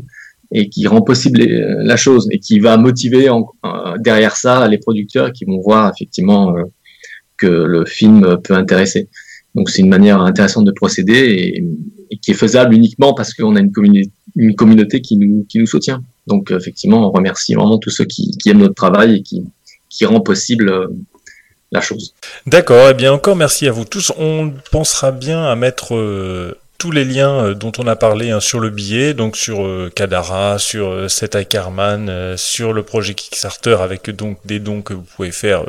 et 0.51 0.69
qui 0.69 0.85
rend 0.87 1.01
possible 1.01 1.41
la 1.41 1.97
chose 1.97 2.27
et 2.31 2.39
qui 2.39 2.59
va 2.59 2.77
motiver 2.77 3.29
euh, 3.29 3.97
derrière 3.99 4.35
ça 4.35 4.67
les 4.67 4.77
producteurs 4.77 5.31
qui 5.31 5.45
vont 5.45 5.59
voir 5.59 5.91
effectivement 5.93 6.55
euh, 6.55 6.63
que 7.37 7.47
le 7.47 7.85
film 7.85 8.37
peut 8.43 8.53
intéresser. 8.53 9.09
Donc 9.55 9.69
c'est 9.69 9.81
une 9.81 9.89
manière 9.89 10.21
intéressante 10.21 10.65
de 10.65 10.71
procéder 10.71 11.13
et, 11.13 11.63
et 12.11 12.17
qui 12.17 12.31
est 12.31 12.35
faisable 12.35 12.73
uniquement 12.75 13.13
parce 13.13 13.33
qu'on 13.33 13.55
a 13.55 13.59
une, 13.59 13.71
une 14.35 14.55
communauté 14.55 15.01
qui 15.01 15.17
nous, 15.17 15.45
qui 15.49 15.59
nous 15.59 15.65
soutient. 15.65 16.03
Donc 16.27 16.51
effectivement, 16.51 17.07
on 17.07 17.11
remercie 17.11 17.55
vraiment 17.55 17.77
tous 17.77 17.89
ceux 17.89 18.05
qui, 18.05 18.31
aiment 18.45 18.59
notre 18.59 18.75
travail 18.75 19.17
et 19.17 19.21
qui, 19.23 19.43
qui 19.89 20.05
rend 20.05 20.21
possible 20.21 20.69
euh, 20.69 20.87
la 21.71 21.81
chose. 21.81 22.13
D'accord, 22.45 22.87
et 22.87 22.91
eh 22.91 22.93
bien 22.93 23.13
encore 23.13 23.35
merci 23.35 23.67
à 23.67 23.71
vous 23.71 23.85
tous. 23.85 24.11
On 24.17 24.53
pensera 24.71 25.11
bien 25.11 25.43
à 25.43 25.55
mettre 25.55 25.95
euh, 25.95 26.57
tous 26.81 26.89
les 26.89 27.05
liens 27.05 27.45
euh, 27.45 27.53
dont 27.53 27.71
on 27.77 27.85
a 27.85 27.95
parlé 27.95 28.31
hein, 28.31 28.39
sur 28.39 28.59
le 28.59 28.71
billet, 28.71 29.13
donc 29.13 29.37
sur 29.37 29.63
euh, 29.63 29.91
Kadara, 29.93 30.57
sur 30.57 30.87
euh, 30.87 31.07
Setai 31.07 31.45
Karman, 31.45 32.35
sur 32.37 32.73
le 32.73 32.81
projet 32.81 33.13
Kickstarter 33.13 33.77
avec 33.79 34.09
donc 34.09 34.39
des 34.45 34.57
dons 34.57 34.81
que 34.81 34.95
vous 34.95 35.03
pouvez 35.03 35.31
faire 35.31 35.63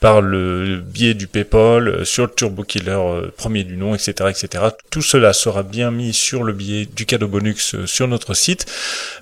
par 0.00 0.20
le 0.20 0.76
biais 0.76 1.14
du 1.14 1.26
PayPal, 1.26 2.04
sur 2.04 2.24
le 2.24 2.32
Turbo 2.32 2.64
Killer 2.64 2.98
premier 3.38 3.64
du 3.64 3.78
nom, 3.78 3.94
etc., 3.94 4.12
etc. 4.28 4.64
Tout 4.90 5.00
cela 5.00 5.32
sera 5.32 5.62
bien 5.62 5.90
mis 5.90 6.12
sur 6.12 6.44
le 6.44 6.52
billet 6.52 6.84
du 6.84 7.06
cadeau 7.06 7.28
bonus 7.28 7.74
sur 7.86 8.06
notre 8.06 8.34
site. 8.34 8.66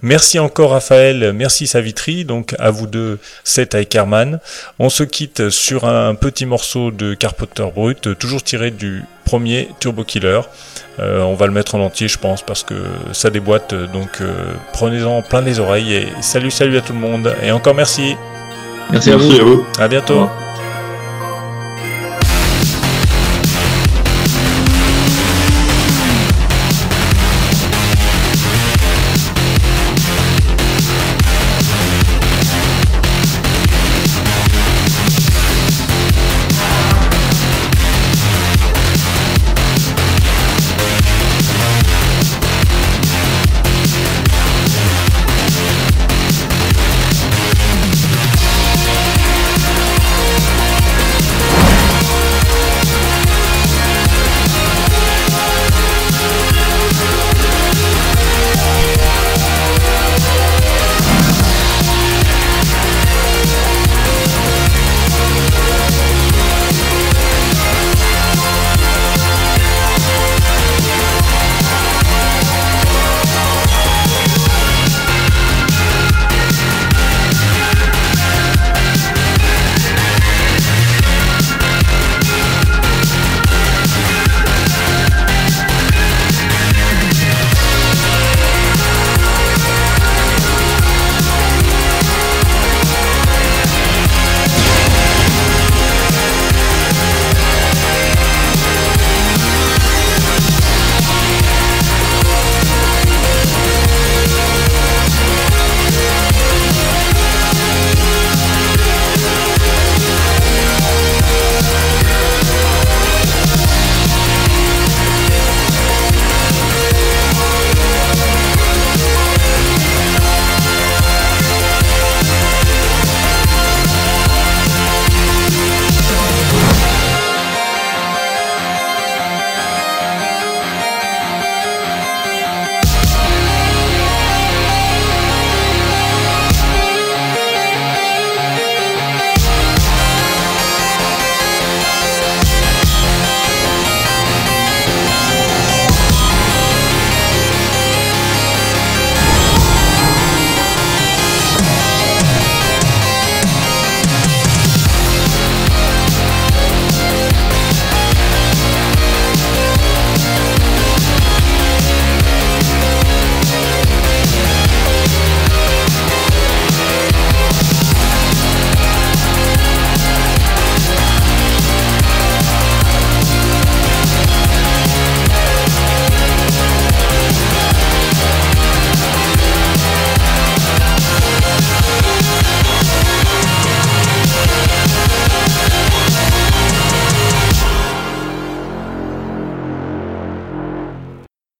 Merci 0.02 0.40
encore 0.40 0.72
Raphaël, 0.72 1.32
merci 1.32 1.68
Savitri, 1.68 2.24
donc 2.24 2.56
à 2.58 2.72
vous 2.72 2.88
deux 2.88 3.20
Setai 3.44 3.86
Karman. 3.86 4.40
On 4.80 4.90
se 4.90 5.04
quitte 5.04 5.50
sur 5.50 5.84
un 5.84 6.16
petit 6.16 6.44
morceau 6.44 6.90
de 6.90 7.14
Carpenter 7.14 7.68
Brut, 7.72 8.18
toujours 8.18 8.42
tiré 8.42 8.72
du 8.72 9.04
premier 9.26 9.68
Turbo 9.80 10.04
Killer. 10.04 10.40
Euh, 10.98 11.20
on 11.20 11.34
va 11.34 11.46
le 11.46 11.52
mettre 11.52 11.74
en 11.74 11.80
entier, 11.80 12.08
je 12.08 12.16
pense, 12.16 12.42
parce 12.42 12.62
que 12.62 12.74
ça 13.12 13.28
déboîte. 13.28 13.74
Donc 13.74 14.22
euh, 14.22 14.54
prenez-en 14.72 15.20
plein 15.20 15.42
les 15.42 15.60
oreilles 15.60 15.92
et 15.92 16.08
salut, 16.22 16.50
salut 16.50 16.78
à 16.78 16.80
tout 16.80 16.94
le 16.94 17.00
monde. 17.00 17.34
Et 17.42 17.52
encore 17.52 17.74
merci. 17.74 18.16
Merci, 18.90 19.10
à, 19.10 19.16
vous. 19.16 19.66
à 19.78 19.88
bientôt. 19.88 20.30